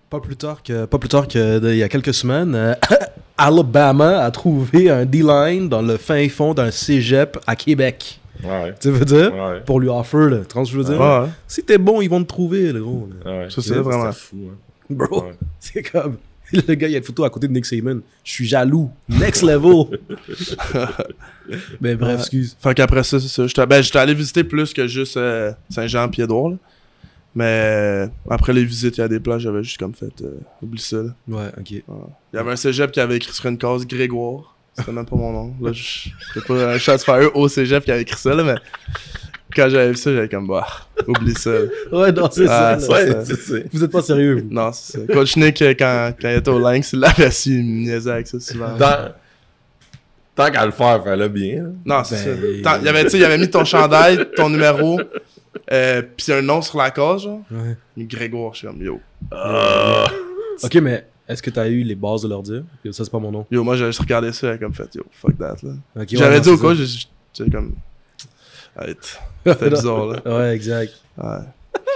pas 0.10 0.20
plus 0.20 0.36
tard 0.36 0.62
que 0.62 0.86
pas 0.86 1.00
plus 1.00 1.10
tard 1.10 1.28
que 1.28 1.58
de- 1.60 1.72
il 1.72 1.78
y 1.78 1.84
a 1.84 1.90
quelques 1.90 2.14
semaines, 2.14 2.54
euh, 2.54 2.74
Alabama 3.38 4.20
a 4.24 4.32
trouvé 4.32 4.90
un 4.90 5.06
D-line 5.06 5.68
dans 5.70 5.82
le 5.82 5.98
fin 5.98 6.28
fond 6.30 6.54
d'un 6.54 6.72
cégep 6.72 7.38
à 7.48 7.56
Québec. 7.56 8.20
ouais. 8.44 8.74
Tu 8.80 8.92
veux 8.92 9.06
dire? 9.06 9.34
Ouais. 9.34 9.60
Pour 9.66 9.80
lui 9.80 9.90
offer, 9.90 10.30
là. 10.30 10.38
Trans, 10.48 10.64
je 10.64 10.78
veux 10.78 10.84
dire? 10.84 11.00
Ouais. 11.02 11.28
Si 11.48 11.64
t'es 11.64 11.78
bon, 11.78 12.02
ils 12.02 12.10
vont 12.10 12.22
te 12.24 12.28
trouver, 12.28 12.72
le 12.72 12.82
gros. 12.82 13.10
là. 13.26 13.50
Ça, 13.50 13.62
c'est 13.62 13.76
vraiment. 13.76 14.12
fou. 14.12 14.38
Hein. 14.52 14.56
Bro, 14.90 15.24
Ouais. 15.24 15.34
c'est 15.60 15.82
comme. 15.84 16.18
Le 16.68 16.76
gars, 16.76 16.88
il 16.88 16.92
y 16.92 16.96
a 16.96 17.00
une 17.00 17.04
photo 17.04 17.24
à 17.24 17.30
côté 17.30 17.48
de 17.48 17.54
Nick 17.54 17.66
Saban. 17.66 18.00
Je 18.24 18.32
suis 18.32 18.46
jaloux. 18.48 18.90
Next 19.10 19.42
level. 19.42 20.00
Mais 21.82 21.96
bref, 21.96 22.10
Ouais. 22.10 22.20
excuse. 22.20 22.56
Fait 22.60 22.74
qu'après 22.74 23.04
ça, 23.04 23.20
c'est 23.20 23.28
ça. 23.28 23.48
J'étais 23.48 23.66
ben, 23.66 23.82
j'étais 23.82 24.00
allé 24.00 24.14
visiter 24.14 24.44
plus 24.44 24.74
que 24.74 24.88
juste 24.88 25.18
euh, 25.18 25.52
Saint-Jean 25.70 26.10
et 26.18 26.22
Édouard. 26.22 26.50
là. 26.52 26.58
Mais 27.38 27.44
euh, 27.46 28.08
après 28.30 28.54
les 28.54 28.64
visites, 28.64 28.98
il 28.98 29.02
y 29.02 29.04
a 29.04 29.08
des 29.10 29.20
plages, 29.20 29.42
j'avais 29.42 29.62
juste 29.64 29.78
comme 29.78 29.94
fait. 29.94 30.22
euh, 30.22 30.38
oublie 30.62 30.80
ça. 30.82 30.98
là. 30.98 31.10
Ouais, 31.28 31.48
ok. 31.58 31.72
Il 31.72 31.82
y 32.34 32.38
avait 32.38 32.52
un 32.52 32.56
cégep 32.56 32.92
qui 32.92 33.00
avait 33.02 33.18
écrit 33.18 33.34
sur 33.34 33.46
une 33.48 33.58
case 33.58 33.86
Grégoire. 33.86 34.56
C'était 34.78 34.92
même 34.92 35.06
pas 35.06 35.16
mon 35.16 35.32
nom. 35.32 35.54
Là, 35.62 35.72
je 35.74 36.10
pas 36.42 36.74
un 36.74 36.78
chat 36.78 36.98
de 36.98 37.02
fire 37.02 37.36
au 37.36 37.48
cégep 37.48 37.84
qui 37.86 37.92
avait 37.92 38.02
écrit 38.04 38.18
ça, 38.20 38.34
là, 38.36 38.44
mais 38.44 38.56
quand 39.56 39.70
j'avais 39.70 39.90
vu 39.90 39.96
ça, 39.98 40.14
j'avais 40.14 40.30
comme, 40.30 40.48
bah, 40.48 40.68
oublie 41.08 41.34
ça. 41.34 41.52
Ouais, 41.92 42.12
non, 42.12 42.30
c'est 42.32 42.46
Ah, 42.50 42.78
ça. 42.80 42.92
ouais. 42.92 43.26
c'est 43.26 43.36
ça. 43.40 43.56
Vous 43.72 43.84
êtes 43.84 43.92
pas 43.92 44.02
sérieux, 44.02 44.42
vous. 44.42 44.48
Non, 44.54 44.72
c'est 44.74 45.00
ça. 45.08 45.14
Coach 45.14 45.38
Nick, 45.38 45.62
euh, 45.62 45.74
quand, 45.78 46.14
quand 46.22 46.30
il 46.30 46.36
était 46.38 46.50
au 46.50 46.60
Lynx, 46.60 46.94
il 46.94 47.00
l'avait 47.00 47.32
su, 47.32 47.52
il 47.52 47.64
me 47.64 47.86
niaisait 47.86 48.12
avec 48.12 48.28
ça 48.28 48.40
souvent. 48.40 48.76
Tant, 48.78 49.10
tant 50.36 50.52
qu'à 50.52 50.66
le 50.66 50.72
faire, 50.72 51.04
fallait 51.04 51.30
bien. 51.30 51.72
Non, 51.86 52.04
c'est 52.04 52.24
Ben, 52.26 52.64
ça. 52.64 52.78
Tant- 52.78 52.82
Il 53.14 53.24
avait, 53.24 53.38
mis 53.38 53.50
ton 53.50 53.64
chandail, 53.66 54.28
ton 54.36 54.50
numéro, 54.50 55.00
euh, 55.72 56.02
pis 56.16 56.32
un 56.34 56.42
nom 56.42 56.62
sur 56.62 56.78
la 56.78 56.92
case, 56.92 57.24
genre. 57.24 57.42
Ouais. 57.52 57.78
Grégoire, 58.06 58.54
je 58.54 58.60
suis 58.60 58.68
comme, 58.68 58.82
yo. 58.82 59.00
Ok, 60.64 60.76
mais 60.76 61.06
est-ce 61.28 61.42
que 61.42 61.50
t'as 61.50 61.68
eu 61.68 61.84
les 61.84 61.96
bases 61.96 62.22
de 62.24 62.28
leur 62.30 62.42
dire? 62.44 62.64
Yo, 62.84 62.92
Ça, 62.92 63.04
c'est 63.04 63.12
pas 63.12 63.20
mon 63.20 63.32
nom. 63.32 63.46
Yo, 63.52 63.64
moi, 63.64 63.76
j'avais 63.76 63.92
juste 63.92 64.02
regardé 64.02 64.32
ça, 64.32 64.58
comme 64.58 64.74
fait, 64.74 64.94
yo, 64.96 65.04
fuck 65.12 65.38
that, 65.38 65.56
là. 65.64 65.72
J'avais 66.12 66.36
ouais, 66.36 66.42
dit 66.42 66.50
au 66.50 66.58
coach, 66.58 66.78
j'ai- 66.78 67.08
j'étais 67.34 67.50
comme, 67.52 67.74
arrête. 68.76 69.20
C'était 69.54 69.70
bizarre, 69.70 70.08
là. 70.08 70.22
Ouais, 70.26 70.56
exact. 70.56 70.94
Ouais. 71.18 71.38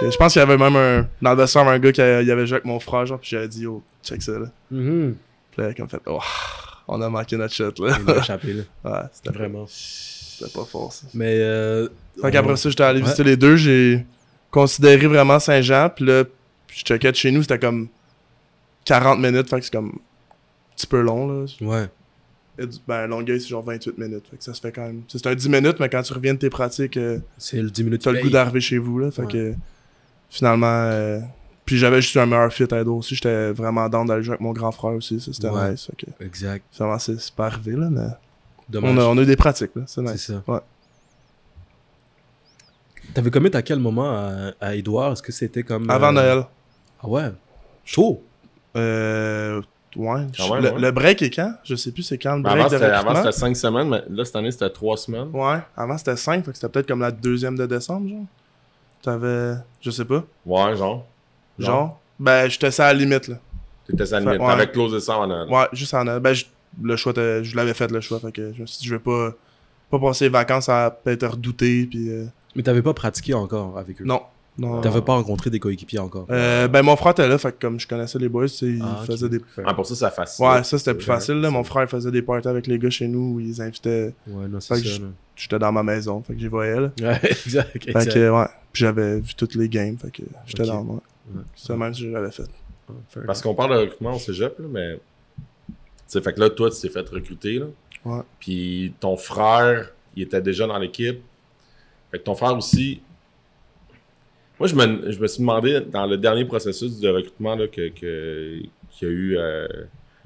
Je 0.02 0.16
pense 0.16 0.32
qu'il 0.32 0.40
y 0.40 0.42
avait 0.42 0.56
même 0.56 0.76
un, 0.76 1.06
dans 1.20 1.30
le 1.32 1.36
vestiaire, 1.36 1.66
un 1.68 1.78
gars 1.78 1.92
qui 1.92 2.00
a- 2.00 2.22
il 2.22 2.30
avait 2.30 2.46
joué 2.46 2.56
avec 2.56 2.64
mon 2.64 2.80
frère, 2.80 3.04
genre, 3.06 3.18
pis 3.18 3.30
j'avais 3.30 3.48
dit, 3.48 3.62
yo, 3.62 3.82
check 4.02 4.22
ça, 4.22 4.32
là. 4.32 4.46
Mhm. 4.70 5.16
Puis 5.52 5.62
là, 5.62 5.74
comme 5.74 5.88
fait, 5.88 6.00
oh, 6.06 6.20
on 6.88 7.00
a 7.02 7.08
manqué 7.08 7.36
notre 7.36 7.54
shot, 7.54 7.72
là. 7.80 7.96
Il 7.98 8.04
m'a 8.04 8.16
échappé, 8.18 8.52
là. 8.52 8.62
Ouais, 8.84 9.00
c'était 9.12 9.30
Vraiment. 9.36 9.66
C'était 9.68 10.52
pas 10.52 10.64
fort, 10.64 10.92
ça. 10.92 11.06
Mais. 11.12 11.36
Euh, 11.40 11.88
Fait 12.22 12.30
qu'après 12.30 12.56
ça, 12.56 12.70
j'étais 12.70 12.82
allé 12.84 13.00
Ouais. 13.00 13.04
visiter 13.04 13.24
les 13.24 13.36
deux. 13.36 13.56
J'ai 13.56 14.06
considéré 14.50 15.06
vraiment 15.06 15.38
Saint-Jean. 15.38 15.90
Puis 15.94 16.04
là, 16.06 16.24
je 16.68 16.82
checkais 16.82 17.10
de 17.12 17.16
chez 17.16 17.30
nous, 17.30 17.42
c'était 17.42 17.58
comme 17.58 17.88
40 18.84 19.18
minutes. 19.18 19.50
Fait 19.50 19.58
que 19.58 19.64
c'est 19.64 19.72
comme 19.72 19.88
un 19.88 20.74
petit 20.76 20.86
peu 20.86 21.00
long. 21.02 21.26
Là. 21.28 21.46
Ouais. 21.60 21.86
Ben, 22.86 23.06
Longueuil, 23.06 23.40
c'est 23.40 23.48
genre 23.48 23.62
28 23.62 23.96
minutes. 23.98 24.26
Fait 24.30 24.36
que 24.36 24.44
ça 24.44 24.52
se 24.52 24.60
fait 24.60 24.70
quand 24.72 24.82
même. 24.82 25.02
C'est 25.08 25.26
un 25.26 25.34
10 25.34 25.48
minutes, 25.48 25.76
mais 25.80 25.88
quand 25.88 26.02
tu 26.02 26.12
reviens 26.12 26.34
de 26.34 26.38
tes 26.38 26.50
pratiques, 26.50 26.96
euh, 26.98 27.18
C'est 27.38 27.62
le 27.62 27.70
10 27.70 27.84
minutes. 27.84 28.02
t'as 28.02 28.12
le 28.12 28.20
goût 28.20 28.28
d'arriver 28.30 28.60
chez 28.60 28.76
vous. 28.78 28.98
Là. 28.98 29.10
Fait 29.10 29.22
Ouais. 29.22 29.32
que 29.32 29.54
finalement. 30.28 30.66
euh, 30.66 31.20
Puis 31.64 31.78
j'avais 31.78 32.02
juste 32.02 32.16
un 32.16 32.26
meilleur 32.26 32.52
fit 32.52 32.66
à 32.74 32.80
Edo 32.80 32.96
aussi. 32.96 33.14
J'étais 33.14 33.52
vraiment 33.52 33.88
down 33.88 34.06
d'aller 34.06 34.22
jouer 34.24 34.32
avec 34.32 34.40
mon 34.40 34.52
grand 34.52 34.72
frère 34.72 34.92
aussi. 34.92 35.20
C'était 35.20 35.48
Ouais. 35.48 35.70
nice. 35.70 35.86
Fait 35.86 36.06
que 36.06 36.24
Exact. 36.24 36.64
finalement, 36.72 36.98
c'est 36.98 37.18
c'est 37.20 37.34
pas 37.34 37.46
arrivé. 37.46 37.72
Là, 37.76 37.88
mais 37.90 38.08
Dommage. 38.68 38.90
on 38.92 38.98
a, 38.98 39.04
on 39.04 39.18
a 39.18 39.22
eu 39.22 39.26
des 39.26 39.36
pratiques. 39.36 39.70
là. 39.76 39.82
C'est 39.86 40.04
C'est 40.04 40.12
nice. 40.12 40.26
ça. 40.26 40.42
Ouais. 40.52 40.58
T'avais 43.14 43.30
commit 43.30 43.50
à 43.54 43.62
quel 43.62 43.78
moment 43.78 44.10
à, 44.10 44.52
à 44.60 44.74
Edouard 44.74 45.12
Est-ce 45.12 45.22
que 45.22 45.32
c'était 45.32 45.62
comme. 45.62 45.88
Avant 45.90 46.08
euh, 46.08 46.12
Noël. 46.12 46.44
Ah 47.02 47.08
ouais? 47.08 47.30
Chaud? 47.84 48.22
Euh, 48.76 49.60
ouais. 49.96 50.20
Même, 50.20 50.28
le, 50.38 50.72
ouais. 50.72 50.80
le 50.80 50.90
break 50.92 51.22
est 51.22 51.30
quand? 51.30 51.54
Je 51.64 51.74
sais 51.74 51.90
plus 51.92 52.02
c'est 52.02 52.18
quand 52.18 52.36
le 52.36 52.42
Mais 52.42 52.50
break 52.50 52.56
Avant, 52.60 52.68
de 52.68 52.74
c'était 52.76 52.84
avant, 52.90 53.14
c'était 53.16 53.32
5 53.32 53.56
semaines, 53.56 53.88
mais 53.88 54.02
là, 54.10 54.24
cette 54.24 54.36
année, 54.36 54.50
c'était 54.50 54.70
3 54.70 54.96
semaines. 54.96 55.28
Ouais, 55.32 55.58
avant 55.76 55.98
c'était 55.98 56.16
5, 56.16 56.44
fait 56.44 56.50
que 56.52 56.56
c'était 56.56 56.68
peut-être 56.68 56.86
comme 56.88 57.00
la 57.00 57.10
deuxième 57.10 57.56
de 57.56 57.66
décembre, 57.66 58.08
genre. 58.08 58.24
T'avais. 59.02 59.54
Je 59.80 59.90
sais 59.90 60.04
pas. 60.04 60.24
Ouais, 60.46 60.76
genre. 60.76 61.04
Genre? 61.58 61.98
Ben, 62.18 62.48
j'étais 62.48 62.70
ça 62.70 62.86
à 62.88 62.92
la 62.92 62.98
limite, 62.98 63.28
là. 63.28 63.36
T'étais 63.86 64.06
sa 64.06 64.20
limite. 64.20 64.40
Ouais. 64.40 64.46
T'avais 64.46 64.70
closé 64.70 65.00
ça 65.00 65.18
en. 65.18 65.48
Ouais, 65.48 65.66
juste 65.72 65.94
en. 65.94 66.04
Ben, 66.20 66.32
je- 66.34 66.44
le 66.82 66.94
choix, 66.96 67.12
je 67.16 67.56
l'avais 67.56 67.74
fait, 67.74 67.90
le 67.90 68.00
choix, 68.00 68.20
fait 68.20 68.30
que 68.30 68.52
je 68.52 68.60
me 68.60 68.66
suis 68.66 68.80
dit, 68.80 68.86
je 68.86 68.94
vais 68.94 69.00
pas. 69.00 69.30
Pas 69.90 69.98
passer 69.98 70.26
les 70.26 70.28
vacances 70.30 70.68
à 70.68 70.90
peut-être 70.90 71.26
redouter, 71.26 71.86
puis. 71.86 72.10
euh, 72.10 72.26
Mais 72.54 72.62
t'avais 72.62 72.82
pas 72.82 72.94
pratiqué 72.94 73.34
encore 73.34 73.76
avec 73.76 74.00
eux? 74.00 74.04
Non. 74.04 74.22
Non. 74.58 74.80
T'avais 74.82 75.00
pas 75.00 75.14
rencontré 75.14 75.48
des 75.48 75.58
coéquipiers 75.58 76.00
encore? 76.00 76.26
Euh, 76.30 76.68
ben, 76.68 76.82
mon 76.82 76.94
frère 76.96 77.12
était 77.12 77.26
là, 77.26 77.38
fait 77.38 77.52
que 77.52 77.60
comme 77.60 77.80
je 77.80 77.86
connaissais 77.88 78.18
les 78.18 78.28
boys, 78.28 78.46
tu 78.46 78.54
sais, 78.56 78.66
il 78.66 78.82
Ah, 78.82 78.98
ok. 79.00 79.06
faisait 79.06 79.28
des. 79.28 79.40
Ah, 79.64 79.72
pour 79.72 79.86
ça, 79.86 79.94
ça 79.94 80.10
facile. 80.10 80.44
Ouais, 80.44 80.62
ça 80.64 80.76
c'était 80.78 80.92
plus 80.92 81.04
C'est- 81.04 81.06
facile, 81.12 81.34
là. 81.36 81.50
Mon 81.50 81.64
frère 81.64 81.88
faisait 81.88 82.10
des 82.10 82.20
parties 82.20 82.48
avec 82.48 82.66
les 82.66 82.78
gars 82.78 82.90
chez 82.90 83.08
nous 83.08 83.34
où 83.36 83.40
ils 83.40 83.62
invitaient. 83.62 84.12
Ouais, 84.26 84.48
non, 84.48 84.60
c'est 84.60 84.74
ça. 84.76 85.00
J'étais 85.36 85.58
dans 85.58 85.72
ma 85.72 85.82
maison, 85.82 86.20
fait 86.22 86.34
que 86.34 86.40
j'y 86.40 86.48
voyais, 86.48 86.78
là. 86.78 86.92
Ouais, 87.00 87.20
exact. 87.30 87.70
Fait 87.84 87.90
exact. 87.90 88.12
que, 88.12 88.30
ouais. 88.30 88.46
Puis 88.72 88.84
j'avais 88.84 89.20
vu 89.20 89.34
toutes 89.34 89.54
les 89.54 89.68
games, 89.68 89.96
fait 89.98 90.10
que 90.10 90.22
j'étais 90.44 90.64
dans 90.66 90.84
moi. 90.84 91.00
Ouais. 91.34 91.42
C'est 91.56 91.74
même 91.76 91.94
si 91.94 92.02
je 92.02 92.08
l'avais 92.08 92.30
fait. 92.30 92.50
Fair 93.08 93.22
Parce 93.26 93.40
qu'on 93.40 93.54
parle 93.54 93.72
de 93.74 93.78
recrutement 93.82 94.14
au 94.16 94.18
cégep, 94.18 94.58
là, 94.58 94.66
mais. 94.70 95.00
Tu 95.68 95.74
sais, 96.08 96.20
fait 96.20 96.32
que 96.34 96.40
là, 96.40 96.50
toi, 96.50 96.70
tu 96.70 96.80
t'es 96.80 96.88
fait 96.90 97.08
recruter, 97.08 97.60
là. 97.60 97.66
Ouais. 98.04 98.22
Puis 98.40 98.92
ton 99.00 99.16
frère, 99.16 99.90
il 100.16 100.24
était 100.24 100.42
déjà 100.42 100.66
dans 100.66 100.76
l'équipe. 100.78 101.20
Fait 102.10 102.18
que 102.18 102.24
ton 102.24 102.34
frère 102.34 102.56
aussi. 102.56 103.00
Moi, 104.60 104.68
je 104.68 104.74
me, 104.76 105.10
je 105.10 105.18
me 105.18 105.26
suis 105.26 105.40
demandé, 105.40 105.80
dans 105.80 106.06
le 106.06 106.16
dernier 106.18 106.44
processus 106.44 107.00
de 107.00 107.08
recrutement 107.08 107.56
là, 107.56 107.66
que, 107.66 107.88
que- 107.88 108.60
qu'il 108.90 109.08
y 109.08 109.10
a 109.10 109.14
eu 109.14 109.36
euh, 109.38 109.66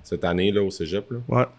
cette 0.02 0.24
année 0.24 0.50
là, 0.50 0.60
au 0.62 0.70
cégep, 0.70 1.08
là. 1.10 1.18
Ouais. 1.28 1.44
Tu 1.46 1.50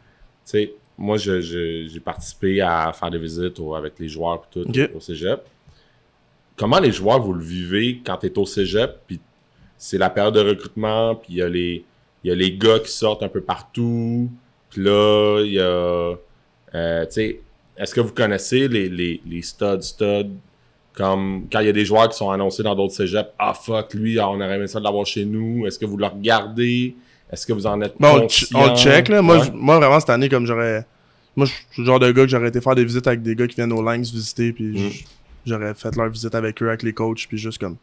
sais, 0.43 0.73
moi, 0.97 1.15
je- 1.17 1.39
je- 1.41 1.87
j'ai 1.87 1.99
participé 2.01 2.59
à 2.61 2.91
faire 2.93 3.09
des 3.09 3.17
visites 3.17 3.59
au- 3.59 3.73
avec 3.75 3.93
les 3.97 4.09
joueurs 4.09 4.45
et 4.51 4.53
tout 4.53 4.69
au 4.93 4.99
cégep. 4.99 5.41
Comment 6.57 6.79
les 6.79 6.91
joueurs, 6.91 7.19
vous 7.21 7.33
le 7.33 7.43
vivez 7.43 8.01
quand 8.05 8.17
tu 8.17 8.27
es 8.27 8.37
au 8.37 8.45
cégep, 8.45 8.91
puis 9.07 9.19
c'est 9.77 9.97
la 9.97 10.09
période 10.09 10.35
de 10.35 10.41
recrutement, 10.41 11.15
puis 11.15 11.33
il 11.33 11.37
y, 11.37 11.41
a 11.41 11.49
les- 11.49 11.83
il 12.23 12.27
y 12.27 12.31
a 12.31 12.35
les 12.35 12.57
gars 12.57 12.79
qui 12.79 12.91
sortent 12.91 13.23
un 13.23 13.29
peu 13.29 13.41
partout, 13.41 14.29
puis 14.69 14.81
là, 14.83 15.41
il 15.45 15.53
y 15.53 15.59
a... 15.59 16.17
euh, 16.75 17.05
tu 17.05 17.11
sais, 17.11 17.39
est-ce 17.77 17.95
que 17.95 18.01
vous 18.01 18.13
connaissez 18.13 18.67
les, 18.67 18.89
les, 18.89 19.21
les 19.25 19.41
studs, 19.41 19.81
studs, 19.81 20.29
comme 20.95 21.47
quand 21.51 21.59
il 21.59 21.65
y 21.67 21.69
a 21.69 21.73
des 21.73 21.85
joueurs 21.85 22.09
qui 22.09 22.17
sont 22.17 22.29
annoncés 22.31 22.63
dans 22.63 22.75
d'autres 22.75 22.93
cégeps, 22.93 23.29
ah 23.37 23.53
fuck, 23.53 23.93
lui, 23.93 24.17
ah, 24.19 24.29
on 24.29 24.35
aurait 24.35 24.55
aimé 24.55 24.67
ça 24.67 24.79
de 24.79 24.83
l'avoir 24.83 25.05
chez 25.05 25.25
nous, 25.25 25.65
est-ce 25.67 25.77
que 25.79 25.85
vous 25.85 25.97
le 25.97 26.05
regardez? 26.05 26.95
Est-ce 27.31 27.45
que 27.45 27.53
vous 27.53 27.65
en 27.67 27.81
êtes 27.81 27.95
Bon, 27.99 28.21
conscient? 28.21 28.47
on 28.59 28.69
le 28.71 28.75
check, 28.77 29.09
là. 29.09 29.21
Moi, 29.21 29.39
Ouais. 29.39 29.51
moi, 29.53 29.77
vraiment, 29.77 29.99
cette 29.99 30.09
année, 30.11 30.29
comme 30.29 30.45
j'aurais. 30.45 30.85
Moi, 31.35 31.45
je 31.47 31.51
suis 31.51 31.81
le 31.81 31.85
genre 31.85 31.99
de 31.99 32.11
gars 32.11 32.21
que 32.23 32.29
j'aurais 32.29 32.47
été 32.47 32.61
faire 32.61 32.75
des 32.75 32.85
visites 32.85 33.05
avec 33.07 33.21
des 33.21 33.35
gars 33.35 33.45
qui 33.47 33.55
viennent 33.55 33.73
aux 33.73 33.81
Lynx 33.83 34.11
visiter, 34.11 34.53
puis 34.53 34.65
Mm. 34.79 34.89
j'aurais 35.45 35.73
fait 35.73 35.93
leur 35.97 36.07
visite 36.09 36.33
avec 36.35 36.61
eux, 36.63 36.67
avec 36.69 36.83
les 36.83 36.93
coachs, 36.93 37.25
puis 37.27 37.37
juste 37.37 37.57
comme. 37.59 37.75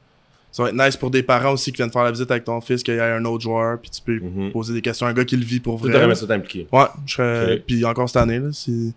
ça 0.51 0.63
va 0.65 0.69
être 0.69 0.75
nice 0.77 0.97
pour 0.99 1.11
des 1.11 1.23
parents 1.23 1.53
aussi 1.53 1.71
qui 1.73 1.77
viennent 1.79 1.91
faire 1.91 2.05
la 2.05 2.11
visite 2.11 2.31
avec 2.31 2.45
ton 2.45 2.61
fils, 2.61 2.83
qu'il 2.83 2.93
y 2.95 2.99
ait 2.99 3.01
un 3.01 3.25
autre 3.25 3.43
joueur, 3.43 3.79
puis 3.81 3.91
tu 3.91 4.01
peux 4.03 4.21
Mhm. 4.21 4.53
poser 4.53 4.75
des 4.75 4.83
questions 4.83 5.07
à 5.07 5.11
un 5.11 5.15
gars 5.15 5.25
qui 5.25 5.37
le 5.37 5.45
vit 5.45 5.61
pour 5.61 5.81
Tu 5.81 5.89
vrai. 5.89 5.99
devrais 5.99 6.15
ça 6.15 6.27
t'impliquer. 6.27 6.67
Ouais, 6.71 6.85
je 7.07 7.15
serais. 7.15 7.63
Puis 7.67 7.83
encore 7.87 8.07
cette 8.09 8.19
année, 8.23 8.39
là, 8.39 8.49
si. 8.53 8.93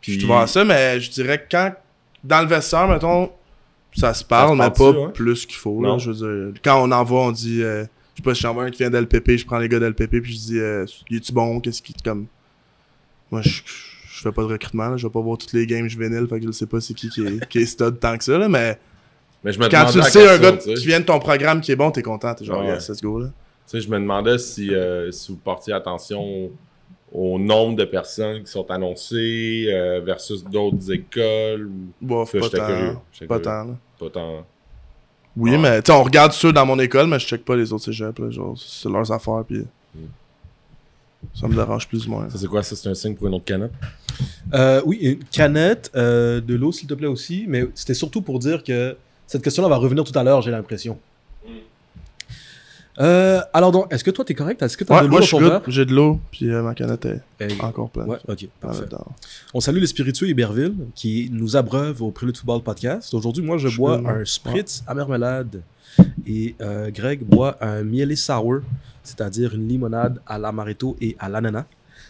Puis, 0.00 0.14
Je 0.14 0.20
te 0.20 0.26
vois 0.26 0.42
à 0.42 0.46
ça, 0.46 0.64
mais 0.64 1.00
je 1.00 1.10
dirais 1.10 1.38
que 1.38 1.44
quand. 1.50 1.72
Dans 2.24 2.40
le 2.40 2.46
vestiaire, 2.48 2.88
mettons, 2.88 3.30
ça 3.94 4.12
se 4.14 4.24
parle, 4.24 4.56
se 4.58 4.62
mais 4.62 4.70
pas 4.70 4.90
ouais? 4.90 5.12
plus 5.12 5.46
qu'il 5.46 5.56
faut. 5.58 5.80
Là, 5.82 5.98
je 5.98 6.10
veux 6.10 6.50
dire, 6.52 6.60
quand 6.64 6.82
on 6.82 6.90
envoie, 6.90 7.20
on 7.22 7.32
dit. 7.32 7.62
euh, 7.62 7.84
je 8.14 8.22
sais 8.22 8.24
pas 8.24 8.34
si 8.34 8.40
j'envoie 8.42 8.64
un 8.64 8.70
qui 8.70 8.78
vient 8.78 8.90
d'LPP, 8.90 9.36
je 9.36 9.44
prends 9.46 9.58
les 9.58 9.68
gars 9.68 9.78
d'LPP, 9.80 10.20
puis 10.20 10.32
je 10.32 10.38
dis. 10.38 10.58
Euh, 10.58 10.86
il 11.10 11.16
est-tu 11.18 11.32
bon? 11.32 11.60
Qu'est-ce 11.60 11.82
qui. 11.82 11.92
Comme. 12.04 12.26
Moi, 13.30 13.42
je. 13.42 13.60
Je 14.16 14.20
fais 14.22 14.32
pas 14.32 14.42
de 14.42 14.46
recrutement, 14.46 14.88
là, 14.90 14.96
je 14.96 15.06
vais 15.06 15.12
pas 15.12 15.20
voir 15.20 15.36
toutes 15.36 15.52
les 15.52 15.66
games 15.66 15.88
juvéniles, 15.88 16.26
fait 16.28 16.38
que 16.38 16.46
je 16.46 16.52
sais 16.52 16.66
pas 16.66 16.80
c'est 16.80 16.94
qui 16.94 17.10
qui 17.10 17.26
est, 17.26 17.46
qui 17.48 17.58
est 17.58 17.66
stud 17.66 17.98
tant 17.98 18.16
que 18.16 18.22
ça, 18.22 18.38
là, 18.38 18.48
mais 18.48 18.78
Mais 19.42 19.52
je 19.52 19.58
me 19.58 19.68
quand 19.68 19.86
tu 19.86 20.00
sais, 20.02 20.28
un 20.30 20.38
gars 20.38 20.52
qui 20.56 20.86
vient 20.86 21.00
de 21.00 21.04
ton 21.04 21.18
programme 21.18 21.60
qui 21.60 21.72
est 21.72 21.76
bon, 21.76 21.90
t'es 21.90 22.00
content, 22.00 22.32
t'es 22.32 22.44
genre, 22.44 22.60
Ouais. 22.60 22.68
yes, 22.68 22.88
let's 22.88 23.02
go, 23.02 23.18
là. 23.18 23.26
Tu 23.26 23.32
sais, 23.66 23.80
je 23.80 23.90
me 23.90 23.98
demandais 23.98 24.38
si, 24.38 24.72
euh, 24.72 25.10
si 25.10 25.32
vous 25.32 25.38
portiez 25.38 25.72
attention 25.74 26.48
au 27.14 27.38
nombre 27.38 27.76
de 27.76 27.84
personnes 27.84 28.42
qui 28.42 28.50
sont 28.50 28.68
annoncées 28.70 29.66
euh, 29.68 30.00
versus 30.04 30.42
d'autres 30.44 30.90
écoles 30.92 31.66
ou 31.68 31.92
Bof, 32.06 32.32
Ça, 32.32 32.38
pas 32.40 32.48
curieux. 32.66 32.96
tant. 33.20 33.26
Pas 33.28 33.38
tant, 33.40 33.64
là. 33.64 33.76
pas 33.98 34.10
tant. 34.10 34.44
Oui, 35.36 35.56
mais 35.56 35.80
tu 35.82 35.90
sais, 35.92 35.98
on 35.98 36.02
regarde 36.02 36.32
ceux 36.32 36.52
dans 36.52 36.66
mon 36.66 36.78
école, 36.78 37.06
mais 37.06 37.18
je 37.18 37.26
check 37.26 37.44
pas 37.44 37.56
les 37.56 37.72
autres 37.72 37.84
cégeps. 37.84 38.18
Là, 38.18 38.30
genre, 38.30 38.54
c'est 38.58 38.88
leurs 38.88 39.10
affaires, 39.12 39.44
puis 39.46 39.64
Mm. 39.94 39.98
ça 41.40 41.46
me 41.48 41.54
dérange 41.54 41.86
plus 41.88 42.06
ou 42.06 42.10
moins. 42.10 42.28
Ça, 42.28 42.36
c'est 42.38 42.48
quoi 42.48 42.62
ça? 42.64 42.74
C'est 42.76 42.88
un 42.88 42.94
signe 42.94 43.14
pour 43.14 43.28
une 43.28 43.34
autre 43.34 43.44
canette? 43.44 43.72
Euh, 44.52 44.82
oui, 44.84 44.98
une 45.00 45.24
canette, 45.24 45.90
euh, 45.94 46.40
de 46.40 46.54
l'eau 46.54 46.72
s'il 46.72 46.88
te 46.88 46.94
plaît 46.94 47.06
aussi, 47.06 47.44
mais 47.48 47.64
c'était 47.74 47.94
surtout 47.94 48.22
pour 48.22 48.38
dire 48.40 48.62
que 48.64 48.96
cette 49.26 49.42
question-là 49.42 49.68
va 49.68 49.76
revenir 49.76 50.02
tout 50.04 50.16
à 50.18 50.22
l'heure, 50.24 50.42
j'ai 50.42 50.50
l'impression. 50.50 50.98
Euh, 53.00 53.40
alors 53.52 53.72
donc, 53.72 53.92
est-ce 53.92 54.04
que 54.04 54.10
toi 54.10 54.24
t'es 54.24 54.34
correct? 54.34 54.62
Est-ce 54.62 54.76
que 54.76 54.84
t'as 54.84 54.96
Ouais, 55.00 55.02
de 55.02 55.08
l'eau 55.10 55.18
dans 55.20 55.26
ton 55.26 55.40
verre? 55.40 55.62
J'ai 55.66 55.84
de 55.84 55.92
l'eau, 55.94 56.20
puis 56.30 56.48
euh, 56.48 56.62
ma 56.62 56.74
canette 56.74 57.04
est 57.06 57.20
Eh, 57.40 57.60
encore 57.60 57.90
pleine. 57.90 58.06
Ouais, 58.06 58.18
ok, 58.28 58.46
Ah, 58.62 58.66
parfait. 58.68 58.84
On 59.52 59.60
salue 59.60 59.78
les 59.78 59.86
spiritueux 59.88 60.28
Iberville 60.28 60.74
qui 60.94 61.28
nous 61.32 61.56
abreuve 61.56 62.02
au 62.02 62.10
Prélude 62.12 62.36
Football 62.36 62.62
Podcast. 62.62 63.12
Aujourd'hui, 63.14 63.42
moi, 63.42 63.58
je 63.58 63.68
Je 63.68 63.76
bois 63.76 64.00
un 64.04 64.24
spritz 64.24 64.84
à 64.86 64.94
marmelade 64.94 65.62
et 66.26 66.54
euh, 66.60 66.90
Greg 66.90 67.24
boit 67.24 67.56
un 67.60 67.82
mielé 67.82 68.14
sour, 68.16 68.60
c'est-à-dire 69.02 69.54
une 69.54 69.66
limonade 69.68 70.20
à 70.26 70.38
l'amaretto 70.38 70.96
et 71.00 71.16
à 71.18 71.28
l'ananas. 71.28 71.64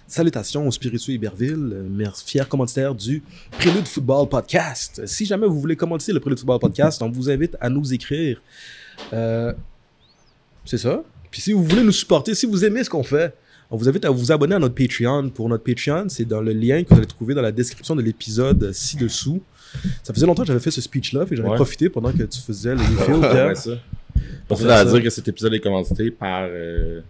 Salutations 0.07 0.67
aux 0.69 0.71
spiritueux 0.71 1.15
Iberville, 1.15 1.73
euh, 1.73 2.11
fier 2.27 2.47
commanditaire 2.47 2.95
du 2.95 3.23
Prélude 3.53 3.87
Football 3.87 4.29
Podcast. 4.29 5.01
Si 5.07 5.25
jamais 5.25 5.47
vous 5.47 5.59
voulez 5.59 5.77
commenter 5.77 6.13
le 6.13 6.21
Prélude 6.21 6.39
Football 6.39 6.59
Podcast, 6.59 7.01
on 7.01 7.11
vous 7.11 7.31
invite 7.31 7.57
à 7.59 7.71
nous 7.71 7.95
écrire. 7.95 8.43
Euh, 9.15 9.55
c'est 10.65 10.79
ça. 10.79 11.03
Puis 11.31 11.41
si 11.41 11.53
vous 11.53 11.65
voulez 11.65 11.83
nous 11.83 11.93
supporter, 11.93 12.35
si 12.35 12.47
vous 12.47 12.65
aimez 12.65 12.85
ce 12.85 12.91
qu'on 12.91 13.03
fait, 13.03 13.35
on 13.71 13.77
vous 13.77 13.89
invite 13.89 14.05
à 14.05 14.11
vous 14.11 14.31
abonner 14.31 14.55
à 14.55 14.59
notre 14.59 14.75
Patreon. 14.75 15.31
Pour 15.31 15.49
notre 15.49 15.65
Patreon, 15.65 16.07
c'est 16.09 16.25
dans 16.25 16.41
le 16.41 16.53
lien 16.53 16.83
que 16.85 16.91
vous 16.91 16.97
allez 16.99 17.07
trouver 17.07 17.35
dans 17.35 17.43
la 17.43 17.51
description 17.53 17.97
de 17.97 18.03
l'épisode 18.03 18.71
ci-dessous. 18.73 19.43
Ça 20.05 20.15
faisait 20.15 20.27
longtemps 20.27 20.43
que 20.43 20.49
j'avais 20.49 20.61
fait 20.61 20.71
ce 20.71 20.81
speech-là, 20.81 21.25
et 21.29 21.35
j'en 21.37 21.45
ai 21.45 21.49
Ouais. 21.49 21.57
profité 21.57 21.89
pendant 21.89 22.13
que 22.13 22.23
tu 22.23 22.41
faisais 22.41 22.75
le 22.75 22.81
refill, 22.81 23.19
Pierre. 23.21 23.47
Ouais, 23.49 23.55
ça. 23.57 23.71
À 24.51 24.55
ça. 24.57 24.85
dire 24.85 25.03
que 25.03 25.11
cet 25.11 25.27
épisode 25.27 25.53
est 25.55 25.61
commandité 25.61 26.11
par. 26.13 26.43
euh, 26.49 27.01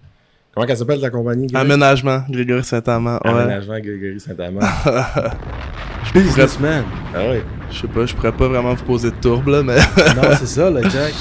Comment 0.55 0.67
qu'elle 0.67 0.77
s'appelle 0.79 1.01
ta 1.01 1.11
compagnie? 1.11 1.49
Greg? 1.49 1.61
Aménagement, 1.61 2.23
Grégory 2.31 2.63
Saint-Amand. 2.65 3.19
Ouais. 3.25 3.31
Aménagement 3.31 3.81
Grégory 3.81 4.21
Saint-Amand. 4.21 4.61
Businessman. 6.15 6.85
ah 7.15 7.19
ouais. 7.29 7.43
Je 7.71 7.81
sais 7.81 7.89
pas, 7.89 8.07
je 8.07 8.15
pourrais 8.15 8.33
pas 8.33 8.47
vraiment 8.49 8.73
vous 8.75 8.85
poser 8.85 9.11
de 9.11 9.17
tourbe, 9.17 9.49
là, 9.49 9.63
mais. 9.63 9.77
non, 10.15 10.31
c'est 10.39 10.47
ça, 10.47 10.71
là, 10.71 10.81
Jack. 10.89 11.13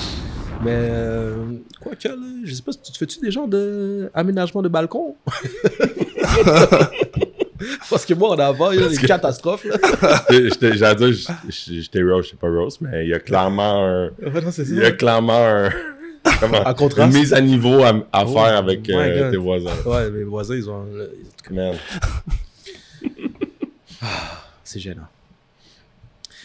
Mais, 0.63 0.71
euh, 0.75 1.35
quoi 1.81 1.95
que, 1.95 2.07
là, 2.07 2.15
je 2.43 2.53
sais 2.53 2.61
pas, 2.61 2.71
tu 2.73 2.97
fais-tu 2.97 3.19
des 3.19 3.31
genres 3.31 3.47
de 3.47 4.09
aménagement 4.13 4.61
de 4.61 4.69
balcon? 4.69 5.15
Parce 7.89 8.05
que 8.05 8.13
moi, 8.13 8.29
en 8.31 8.39
avant, 8.39 8.71
il 8.71 8.79
y 8.81 8.83
a 8.83 8.87
des 8.89 8.97
que- 8.97 9.07
catastrophes, 9.07 9.65
J'allais 10.29 10.95
dire, 10.95 11.13
j'étais 11.49 12.01
Rose, 12.03 12.25
j'étais 12.25 12.37
pas 12.37 12.49
Rose, 12.49 12.77
mais 12.81 13.05
il 13.05 13.09
y 13.09 13.13
a 13.13 13.19
clairement 13.19 13.85
un. 13.85 14.05
Ouais, 14.21 14.41
non, 14.43 14.51
c'est 14.51 14.63
Il 14.67 14.75
y 14.79 14.83
a 14.85 14.91
clairement 14.91 15.45
un. 15.47 15.69
Comment? 16.39 16.65
Un 16.67 16.73
contraste. 16.73 17.13
Une 17.13 17.19
mise 17.19 17.33
à 17.33 17.41
niveau 17.41 17.81
à, 17.83 17.89
à 18.11 18.23
Oh 18.25 18.33
faire 18.33 18.57
avec 18.57 18.89
euh, 18.89 19.31
tes 19.31 19.37
voisins. 19.37 19.69
Ouais, 19.85 20.09
mes 20.09 20.23
voisins, 20.23 20.55
ils 20.55 20.69
ont... 20.69 20.85
Man. 21.51 21.75
C'est 24.63 24.79
gênant. 24.79 25.07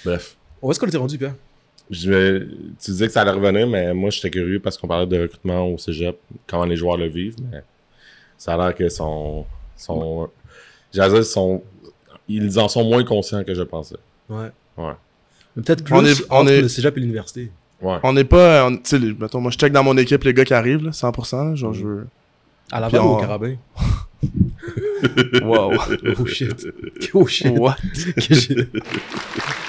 Bref. 0.05 0.37
Où 0.61 0.71
est-ce 0.71 0.81
qu'on 0.81 0.87
était 0.87 0.97
rendu, 0.97 1.17
Pierre? 1.19 1.35
Je 1.91 2.41
tu 2.83 2.91
disais 2.91 3.07
que 3.07 3.13
ça 3.13 3.23
allait 3.23 3.31
revenir, 3.31 3.67
mais 3.67 3.95
moi 3.95 4.11
j'étais 4.11 4.31
curieux 4.31 4.61
parce 4.61 4.77
qu'on 4.77 4.87
parlait 4.89 5.07
de 5.07 5.21
recrutement 5.23 5.67
au 5.69 5.79
cégep, 5.79 6.19
comment 6.47 6.65
les 6.67 6.77
joueurs 6.77 6.97
le 6.99 7.07
vivent, 7.09 7.37
mais 7.51 7.63
ça 8.37 8.55
a 8.55 8.57
l'air 8.59 8.75
que 8.75 8.89
sont. 8.89 9.47
sont 9.77 10.29
j'allais 10.93 11.15
dire, 11.15 11.25
sont, 11.25 11.63
ils 12.29 12.59
en 12.59 12.69
sont 12.69 12.85
moins 12.85 13.05
conscients 13.05 13.43
que 13.43 13.55
je 13.55 13.63
pensais. 13.63 13.97
Ouais. 14.29 14.51
Ouais. 14.77 14.93
Mais 15.57 15.63
Peut-être 15.63 15.83
plus 15.85 15.95
On 15.95 16.05
est- 16.05 16.27
on 16.31 16.35
entre 16.43 16.51
est- 16.53 16.63
le 16.63 16.69
cégep 16.69 16.97
et 16.97 17.01
l'université. 17.01 17.51
Ouais. 17.81 17.97
On 18.03 18.13
n'est 18.13 18.25
pas. 18.25 18.67
on- 18.67 18.77
Tu 18.77 18.83
sais, 18.85 18.99
mettons, 18.99 19.41
moi, 19.41 19.51
je 19.51 19.57
check 19.57 19.73
dans 19.73 19.83
mon 19.85 19.97
équipe 19.97 20.25
les 20.25 20.35
gars 20.35 20.45
qui 20.45 20.53
arrivent, 20.55 20.85
là, 20.85 20.93
100%. 20.93 21.45
là, 21.51 21.55
genre, 21.55 21.73
je 21.73 21.87
veux. 21.87 22.07
À 22.71 22.81
la 22.81 22.89
Puis 22.89 22.99
ou 22.99 23.03
au 23.03 23.15
on- 23.17 23.21
carabin? 23.21 23.55
Wow. 25.43 25.73
Oh 26.19 26.27
shit. 26.27 26.67
Oh 27.15 27.27
shit. 27.27 27.53
What? 27.59 27.77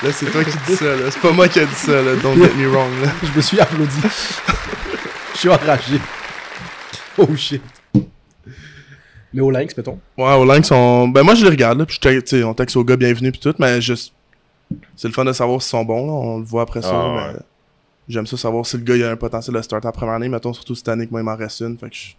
Là, 0.02 0.12
c'est 0.12 0.26
toi 0.32 0.44
qui 0.44 0.52
dis 0.68 0.76
ça, 0.76 0.96
là. 0.96 1.12
C'est 1.12 1.20
pas 1.22 1.32
moi 1.32 1.48
qui 1.48 1.60
ai 1.60 1.66
dit 1.66 1.74
ça, 1.76 2.02
là. 2.02 2.16
Don't 2.24 2.36
get 2.42 2.54
me 2.56 2.68
wrong, 2.70 2.90
là. 3.04 3.12
Je 3.24 3.36
me 3.36 3.42
suis 3.42 3.60
applaudi. 3.60 4.00
Je 5.34 5.38
suis 5.38 5.50
enragé. 5.50 6.00
Oh 7.18 7.36
shit. 7.36 7.62
Mais 9.34 9.42
au 9.42 9.52
Lynx, 9.52 9.76
mettons. 9.78 10.00
Ouais, 10.18 10.34
au 10.34 10.46
Lynx, 10.46 10.72
on... 10.72 11.08
ben 11.10 11.22
moi 11.24 11.36
je 11.36 11.44
les 11.44 11.52
regarde, 11.52 11.78
là, 11.78 11.86
puis 11.86 11.96
je 11.98 12.00
te- 12.02 12.20
tu 12.22 12.28
sais, 12.38 12.44
on 12.44 12.54
texte 12.56 12.76
aux 12.78 12.84
gars 12.84 12.96
bienvenue 12.98 13.32
puis 13.32 13.40
tout, 13.40 13.54
mais 13.60 13.80
juste, 13.80 14.14
c'est 14.96 15.08
le 15.08 15.14
fun 15.14 15.24
de 15.24 15.34
savoir 15.34 15.62
s'ils 15.62 15.70
sont 15.70 15.86
bons, 15.86 16.08
là, 16.08 16.12
on 16.14 16.38
le 16.40 16.46
voit 16.46 16.64
après 16.64 16.82
ça, 16.82 16.90
Ah, 16.94 17.14
mais 17.14 17.34
ouais. 17.34 17.40
j'aime 18.08 18.26
ça 18.26 18.38
savoir 18.38 18.66
si 18.66 18.78
le 18.78 18.84
gars 18.84 18.96
il 18.96 19.04
a 19.04 19.12
un 19.12 19.16
potentiel 19.18 19.56
de 19.56 19.62
start 19.62 19.86
en 19.86 19.92
première 19.92 20.16
année, 20.16 20.30
mettons 20.30 20.52
surtout 20.52 20.74
cette 20.74 20.88
année 20.90 21.06
que 21.06 21.12
moi 21.12 21.20
il 21.22 21.26
m'en 21.26 21.36
reste 21.36 21.60
une, 21.62 21.78
fait 21.78 21.90
que 21.92 21.96
je, 21.96 22.14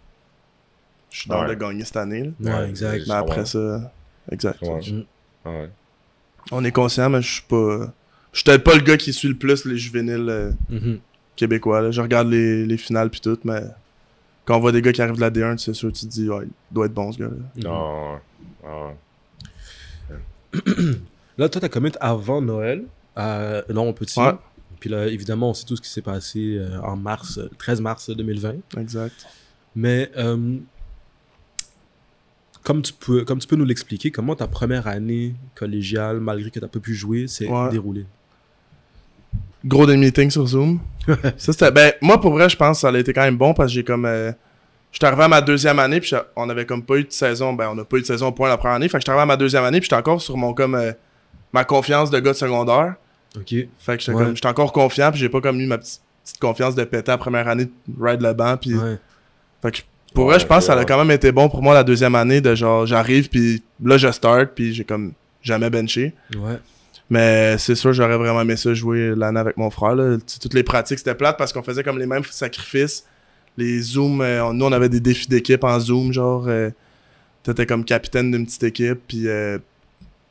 je 1.11 1.19
suis 1.19 1.29
dans 1.29 1.43
Ouais. 1.43 1.49
de 1.49 1.53
gagner 1.53 1.83
cette 1.85 1.97
année, 1.97 2.33
là. 2.39 2.61
Ouais, 2.61 2.69
exact. 2.69 3.03
mais 3.07 3.13
après 3.13 3.45
ça, 3.45 3.93
exact. 4.31 4.61
Ouais. 4.63 4.79
Mm. 4.91 5.03
Ouais. 5.47 5.69
On 6.51 6.63
est 6.63 6.71
conscient, 6.71 7.09
mais 7.09 7.21
je 7.21 7.31
suis 7.33 7.43
pas, 7.43 7.93
je 8.33 8.37
suis 8.39 8.43
peut-être 8.45 8.63
pas 8.63 8.73
le 8.73 8.81
gars 8.81 8.97
qui 8.97 9.13
suit 9.13 9.27
le 9.27 9.37
plus 9.37 9.63
les 9.65 9.77
juvéniles 9.77 10.27
euh, 10.29 10.51
Mhm. 10.69 10.99
québécois, 11.35 11.81
là. 11.81 11.91
je 11.91 12.01
regarde 12.01 12.29
les, 12.29 12.65
les 12.65 12.77
finales 12.77 13.09
puis 13.11 13.21
tout, 13.21 13.37
mais 13.43 13.61
quand 14.45 14.57
on 14.57 14.59
voit 14.59 14.71
des 14.71 14.81
gars 14.81 14.91
qui 14.91 15.01
arrivent 15.01 15.15
de 15.15 15.21
la 15.21 15.29
D1, 15.29 15.57
c'est 15.57 15.73
sûr, 15.73 15.91
tu 15.93 16.01
te 16.05 16.11
dis, 16.11 16.27
ouais, 16.29 16.45
il 16.45 16.73
doit 16.73 16.87
être 16.87 16.93
bon 16.93 17.11
ce 17.11 17.19
gars-là. 17.19 17.63
Non, 17.63 18.19
ouais. 18.63 18.95
Là, 21.37 21.49
toi, 21.49 21.61
t'as 21.61 21.69
commit 21.69 21.91
avant 21.99 22.41
Noël. 22.41 22.83
Euh, 23.17 23.61
non, 23.69 23.87
on 23.87 23.93
petit. 23.93 24.19
Ouais. 24.19 24.33
Puis 24.79 24.89
là, 24.89 25.07
évidemment, 25.07 25.51
on 25.51 25.53
sait 25.53 25.65
tout 25.65 25.75
ce 25.75 25.81
qui 25.81 25.89
s'est 25.89 26.01
passé 26.01 26.57
euh, 26.57 26.79
en 26.81 26.95
mars, 26.97 27.37
euh, 27.37 27.49
13 27.57 27.81
mars 27.81 28.09
2020. 28.09 28.55
Exact. 28.77 29.27
Mais 29.75 30.11
euh, 30.17 30.57
comme, 32.63 32.81
tu 32.81 32.93
peux, 32.93 33.23
comme 33.25 33.39
tu 33.39 33.47
peux 33.47 33.55
nous 33.55 33.65
l'expliquer, 33.65 34.11
comment 34.11 34.35
ta 34.35 34.47
première 34.47 34.87
année 34.87 35.33
collégiale, 35.55 36.19
malgré 36.19 36.49
que 36.49 36.59
tu 36.59 36.61
n'as 36.61 36.67
pas 36.67 36.79
pu 36.79 36.93
jouer, 36.93 37.27
s'est 37.27 37.47
Ouais. 37.47 37.69
déroulée? 37.69 38.05
gros 39.65 39.85
des 39.85 39.97
meetings 39.97 40.31
sur 40.31 40.45
Zoom. 40.47 40.79
ça, 41.37 41.53
c'était. 41.53 41.71
Ben, 41.71 41.93
moi, 42.01 42.19
pour 42.19 42.31
vrai, 42.31 42.49
je 42.49 42.57
pense 42.57 42.77
que 42.77 42.81
ça 42.81 42.89
a 42.89 42.97
été 42.97 43.13
quand 43.13 43.21
même 43.21 43.37
bon 43.37 43.53
parce 43.53 43.69
que 43.69 43.73
j'ai 43.75 43.83
comme. 43.83 44.05
Euh, 44.05 44.31
j'étais 44.91 45.05
arrivé 45.05 45.23
à 45.23 45.27
ma 45.27 45.41
deuxième 45.41 45.79
année, 45.79 45.99
puis 45.99 46.11
on 46.35 46.49
avait 46.49 46.65
comme 46.65 46.83
pas 46.83 46.97
eu 46.97 47.03
de 47.03 47.11
saison. 47.11 47.53
Ben, 47.53 47.69
on 47.69 47.75
n'a 47.75 47.85
pas 47.85 47.97
eu 47.97 48.01
de 48.01 48.05
saison 48.05 48.27
au 48.27 48.31
point 48.31 48.49
la 48.49 48.57
première 48.57 48.75
année. 48.75 48.87
Fait 48.87 48.97
que 48.97 49.01
j'étais 49.01 49.11
arrivé 49.11 49.23
à 49.23 49.25
ma 49.27 49.37
deuxième 49.37 49.63
année, 49.63 49.79
puis 49.79 49.85
j'étais 49.85 49.95
encore 49.99 50.21
sur 50.21 50.37
mon 50.37 50.53
comme. 50.53 50.75
euh, 50.75 50.91
ma 51.53 51.65
confiance 51.65 52.09
de 52.09 52.17
gars 52.19 52.31
de 52.31 52.37
secondaire. 52.37 52.95
Ok. 53.35 53.49
Fait 53.77 53.97
que 53.97 54.03
j'étais 54.03 54.13
Ouais. 54.13 54.45
encore 54.45 54.71
confiant, 54.71 55.11
puis 55.11 55.19
j'ai 55.19 55.27
pas 55.29 55.41
comme 55.41 55.59
eu 55.59 55.67
ma 55.67 55.77
petite, 55.77 56.01
petite 56.23 56.39
confiance 56.39 56.75
de 56.75 56.83
péter 56.85 57.11
la 57.11 57.17
première 57.17 57.47
année 57.49 57.65
de 57.65 58.03
ride 58.03 58.21
le 58.21 58.33
banc, 58.33 58.55
puis. 58.57 58.73
Ouais. 58.73 58.97
Fait 59.61 59.71
que 59.71 59.77
pour 60.13 60.25
Ouais, 60.25 60.31
vrai, 60.31 60.39
je 60.39 60.45
pense 60.45 60.59
que 60.59 60.73
ça 60.73 60.79
a 60.79 60.85
quand 60.85 60.97
même 60.97 61.11
été 61.11 61.31
bon 61.31 61.49
pour 61.49 61.61
moi 61.61 61.73
la 61.73 61.83
deuxième 61.83 62.15
année 62.15 62.41
de 62.41 62.53
genre, 62.55 62.85
j'arrive, 62.85 63.29
puis 63.29 63.63
là, 63.83 63.97
je 63.97 64.11
start, 64.11 64.51
puis 64.55 64.73
j'ai 64.73 64.83
comme 64.83 65.13
jamais 65.41 65.69
benché. 65.69 66.13
Ouais. 66.35 66.57
Mais 67.09 67.57
c'est 67.57 67.75
sûr, 67.75 67.91
j'aurais 67.91 68.17
vraiment 68.17 68.41
aimé 68.41 68.55
ça 68.55 68.73
jouer 68.73 69.13
l'année 69.15 69.39
avec 69.39 69.57
mon 69.57 69.69
frère. 69.69 69.95
Là. 69.95 70.17
Toutes 70.41 70.53
les 70.53 70.63
pratiques, 70.63 70.97
c'était 70.99 71.15
plate 71.15 71.37
parce 71.37 71.51
qu'on 71.51 71.63
faisait 71.63 71.83
comme 71.83 71.99
les 71.99 72.05
mêmes 72.05 72.23
sacrifices. 72.23 73.05
Les 73.57 73.81
zooms, 73.81 74.21
euh, 74.21 74.53
nous, 74.53 74.65
on 74.65 74.71
avait 74.71 74.87
des 74.87 75.01
défis 75.01 75.27
d'équipe 75.27 75.63
en 75.65 75.77
zoom, 75.79 76.13
genre, 76.13 76.45
euh, 76.47 76.69
t'étais 77.43 77.65
comme 77.65 77.83
capitaine 77.83 78.31
d'une 78.31 78.45
petite 78.45 78.63
équipe, 78.63 78.99
puis 79.07 79.27
euh, 79.27 79.57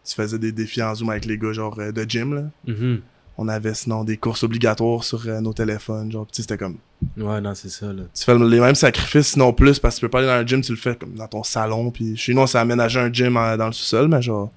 tu 0.05 0.15
faisais 0.15 0.39
des 0.39 0.53
défis 0.53 0.83
en 0.83 0.95
zoom 0.95 1.11
avec 1.11 1.27
les 1.27 1.37
gars, 1.37 1.53
genre, 1.53 1.79
euh, 1.79 1.93
de 1.93 2.03
gym, 2.09 2.35
là. 2.35 2.43
Mhm. 2.67 3.01
On 3.43 3.49
avait 3.49 3.73
sinon 3.73 4.05
des 4.05 4.19
courses 4.19 4.43
obligatoires 4.43 5.03
sur 5.03 5.27
euh, 5.27 5.41
nos 5.41 5.55
téléphones, 5.55 6.13
genre, 6.13 6.27
puis 6.27 6.33
tu 6.33 6.37
sais, 6.37 6.43
c'était 6.43 6.59
comme... 6.59 6.77
Ouais, 7.17 7.41
non, 7.41 7.55
c'est 7.55 7.71
ça. 7.71 7.91
Là. 7.91 8.03
Tu 8.15 8.23
fais 8.25 8.39
les 8.39 8.61
mêmes 8.61 8.75
sacrifices, 8.75 9.29
sinon 9.29 9.55
plus, 9.55 9.79
parce 9.79 9.95
que 9.95 10.01
tu 10.01 10.07
peux 10.07 10.11
pas 10.11 10.19
aller 10.19 10.27
dans 10.27 10.35
un 10.35 10.47
gym, 10.47 10.61
tu 10.61 10.73
le 10.73 10.77
fais 10.79 10.95
comme 10.95 11.15
dans 11.15 11.27
ton 11.27 11.43
salon, 11.43 11.91
puis 11.91 12.17
chez 12.19 12.35
nous, 12.35 12.43
on 12.43 12.47
s'est 12.47 12.59
aménagé 12.59 13.01
un 13.01 13.11
gym 13.11 13.39
en- 13.39 13.57
dans 13.57 13.67
le 13.67 13.73
sous-sol, 13.73 14.09
mais 14.09 14.21
genre, 14.21 14.51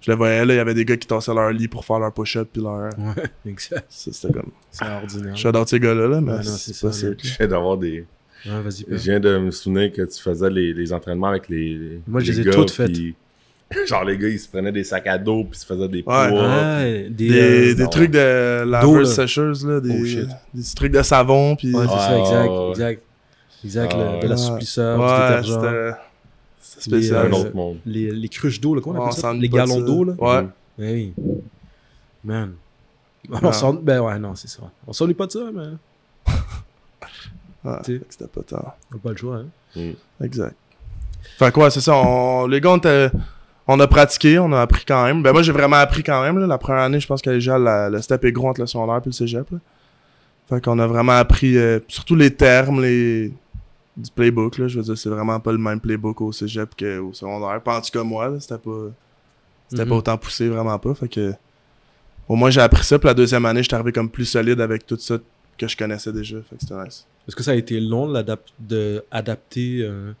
Je 0.00 0.10
les 0.10 0.16
voyais 0.16 0.44
là, 0.46 0.54
il 0.54 0.56
y 0.56 0.60
avait 0.60 0.74
des 0.74 0.84
gars 0.84 0.96
qui 0.96 1.06
tassaient 1.06 1.32
leur 1.34 1.52
lit 1.52 1.68
pour 1.68 1.84
faire 1.84 1.98
leur 2.00 2.12
push-up 2.12 2.48
puis 2.52 2.60
leur. 2.62 2.86
Ouais, 2.98 3.22
exact. 3.46 3.84
Ça, 3.88 4.10
C'était 4.12 4.32
comme. 4.32 4.50
C'est 4.70 4.84
ordinaire. 4.84 5.36
Je 5.36 5.48
dans 5.50 5.64
ces 5.66 5.78
gars-là, 5.78 6.08
là, 6.08 6.20
mais 6.20 6.32
Ouais, 6.32 6.42
c'est 6.42 6.72
ça, 6.74 6.88
viens 7.38 7.46
d'avoir 7.46 7.76
des. 7.76 8.04
Ouais, 8.46 8.60
vas-y. 8.62 8.84
Je 8.88 8.96
viens 8.96 9.20
de 9.20 9.38
me 9.38 9.50
souvenir 9.52 9.92
que 9.92 10.02
tu 10.02 10.20
faisais 10.20 10.50
les, 10.50 10.72
les 10.72 10.92
entraînements 10.92 11.28
avec 11.28 11.48
les. 11.48 11.74
les- 11.78 12.00
Moi, 12.08 12.20
je 12.20 12.32
les 12.32 12.42
les 12.42 12.48
ai 12.48 12.50
toutes 12.50 12.72
faites. 12.72 12.90
puis- 12.92 13.14
Genre, 13.86 14.04
les 14.04 14.18
gars, 14.18 14.28
ils 14.28 14.38
se 14.38 14.48
prenaient 14.48 14.72
des 14.72 14.84
sacs 14.84 15.06
à 15.06 15.18
dos 15.18 15.44
puis 15.44 15.52
ils 15.54 15.58
se 15.60 15.66
faisaient 15.66 15.88
des 15.88 15.98
Ouais. 15.98 16.02
poids. 16.02 16.28
Ouais, 16.28 17.06
des. 17.10 17.28
Des, 17.28 17.40
euh, 17.40 17.74
des 17.74 17.82
non. 17.84 17.88
trucs 17.90 18.10
de 18.10 18.62
laveuse 18.64 19.14
sécheuse, 19.14 19.66
là, 19.66 19.80
des, 19.80 20.00
Oh, 20.00 20.04
shit. 20.04 20.28
des 20.54 20.62
trucs 20.76 20.92
de 20.92 21.02
savon, 21.02 21.56
puis. 21.56 21.74
Ouais, 21.74 21.84
c'est 21.86 21.92
ça, 21.98 22.12
Ouais, 22.14 22.20
exact. 22.20 22.48
ouais, 22.48 22.58
ouais. 22.58 22.70
Exact. 22.70 23.02
Exact, 23.64 23.92
Ah, 23.94 23.98
le- 23.98 24.04
de 24.18 24.22
ouais. 24.22 24.28
l'assouplisseur, 24.28 24.98
du 24.98 25.04
ouais, 25.04 25.18
détergent. 25.28 25.54
c'était. 25.54 25.90
C'était 26.60 26.96
Les, 26.96 27.02
spécial. 27.02 27.26
un 27.26 27.30
euh, 27.36 27.40
autre 27.40 27.54
monde. 27.56 27.76
Les, 27.86 28.10
les 28.10 28.28
cruches 28.28 28.60
d'eau, 28.60 28.74
là, 28.74 28.80
comment 28.80 28.98
on 28.98 29.02
On 29.02 29.06
appelle 29.06 29.18
ça? 29.20 29.32
Les 29.34 29.48
ça. 29.50 29.80
d'eau, 29.80 30.04
là? 30.04 30.12
Ouais. 30.18 30.46
Eh 30.78 30.82
Oui. 30.82 31.12
Man. 32.24 32.52
On 33.30 33.38
Ouais. 33.46 33.52
s'en... 33.52 33.74
Ben 33.74 34.00
ouais, 34.00 34.18
non, 34.18 34.34
c'est 34.34 34.48
ça. 34.48 34.62
On 34.86 34.92
s'ennuie 34.92 35.14
pas 35.14 35.26
de 35.26 35.32
ça, 35.32 35.40
mais 35.54 35.62
Ouais, 37.64 37.80
T'sais. 37.82 37.92
fait 37.98 37.98
que 38.00 38.04
c'était 38.10 38.26
pas 38.26 38.42
tant. 38.42 38.74
on 38.90 38.94
n'a 38.96 39.00
pas 39.02 39.10
le 39.10 39.16
choix, 39.16 39.42
hein. 39.76 39.92
Exact. 40.22 40.56
Fait 41.38 41.52
quoi, 41.52 41.70
c'est 41.70 41.80
ça. 41.80 41.94
On... 41.94 42.46
Les 42.48 42.60
gars, 42.60 42.70
on, 42.70 42.76
était- 42.78 43.10
on 43.72 43.80
a 43.80 43.86
pratiqué, 43.86 44.38
on 44.38 44.52
a 44.52 44.60
appris 44.60 44.84
quand 44.86 45.04
même. 45.04 45.22
Ben 45.22 45.32
moi, 45.32 45.42
j'ai 45.42 45.52
vraiment 45.52 45.76
appris 45.76 46.02
quand 46.02 46.22
même. 46.22 46.38
là. 46.38 46.46
La 46.46 46.58
première 46.58 46.82
année, 46.82 47.00
je 47.00 47.06
pense 47.06 47.22
que 47.22 47.30
déjà, 47.30 47.58
la- 47.58 47.88
le 47.90 48.00
step 48.02 48.24
est 48.24 48.32
gros 48.32 48.48
entre 48.48 48.60
le 48.60 48.66
secondaire 48.66 48.96
et 48.96 49.06
le 49.06 49.12
cégep. 49.12 49.50
Là. 49.50 49.58
Fait 50.48 50.60
qu'on 50.62 50.78
a 50.78 50.86
vraiment 50.86 51.12
appris, 51.12 51.56
euh, 51.56 51.78
surtout 51.88 52.14
les 52.16 52.34
termes, 52.34 52.82
les 52.82 53.32
du 53.96 54.10
playbook. 54.14 54.58
Là. 54.58 54.68
Je 54.68 54.78
veux 54.78 54.84
dire, 54.84 54.96
c'est 54.98 55.08
vraiment 55.10 55.38
pas 55.38 55.52
le 55.52 55.58
même 55.58 55.78
playbook 55.80 56.20
au 56.22 56.32
cégep 56.32 56.70
qu'au 56.78 57.12
secondaire. 57.12 57.60
Pas 57.62 57.78
en 57.78 57.80
tout 57.80 57.90
cas, 57.92 58.02
moi, 58.02 58.38
c'était 58.40 58.58
pas... 58.58 58.88
C'était 59.68 59.84
Mhm. 59.84 59.88
pas 59.90 59.96
autant 59.96 60.18
poussé, 60.18 60.48
vraiment 60.48 60.78
pas. 60.78 60.94
Fait 60.94 61.08
que... 61.08 61.32
Au 62.28 62.36
moins, 62.36 62.50
j'ai 62.50 62.60
appris 62.60 62.84
ça. 62.84 62.98
Puis 62.98 63.06
la 63.06 63.14
deuxième 63.14 63.44
année, 63.46 63.62
j'étais 63.62 63.74
arrivé 63.74 63.92
comme 63.92 64.08
plus 64.10 64.24
solide 64.26 64.60
avec 64.60 64.86
tout 64.86 64.96
ça 64.98 65.18
que 65.58 65.68
je 65.68 65.76
connaissais 65.76 66.12
déjà. 66.12 66.36
Fait 66.48 66.56
que 66.56 66.60
c'était 66.62 66.82
nice. 66.82 67.06
Est-ce 67.28 67.36
que 67.36 67.42
ça 67.42 67.50
a 67.52 67.54
été 67.54 67.78
long 67.80 68.06
l'adap- 68.06 68.48
de 68.58 69.04
adapter 69.10 69.80
euh, 69.82 70.12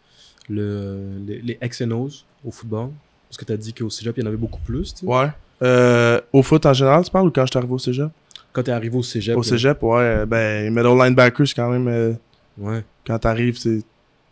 le, 0.48 1.18
les, 1.26 1.40
les 1.42 1.58
X 1.62 1.82
and 1.82 1.90
O's 1.92 2.24
au 2.44 2.50
football? 2.50 2.90
Parce 3.32 3.38
que 3.38 3.44
tu 3.46 3.52
as 3.52 3.56
dit 3.56 3.72
qu'au 3.72 3.88
cégep, 3.88 4.14
il 4.18 4.20
y 4.20 4.24
en 4.24 4.26
avait 4.28 4.36
beaucoup 4.36 4.60
plus. 4.60 4.94
Ouais. 5.02 5.28
Euh, 5.62 6.20
au 6.34 6.42
foot 6.42 6.66
en 6.66 6.74
général, 6.74 7.02
tu 7.02 7.10
parles, 7.10 7.28
ou 7.28 7.30
quand 7.30 7.46
j'étais 7.46 7.56
arrivé 7.56 7.72
au 7.72 7.78
cégep? 7.78 8.08
Quand 8.52 8.62
tu 8.62 8.70
es 8.70 8.74
arrivé 8.74 8.94
au 8.94 9.02
cégep. 9.02 9.34
Au 9.34 9.40
là, 9.40 9.48
cégep, 9.48 9.82
ouais, 9.82 10.00
euh, 10.02 10.26
ben, 10.26 10.68
middle 10.70 10.98
linebacker, 11.02 11.48
c'est 11.48 11.54
quand 11.54 11.70
même. 11.70 11.88
euh, 11.88 12.12
Ouais. 12.58 12.84
quand 13.06 13.18
t'arrives, 13.18 13.56
c'est. 13.56 13.80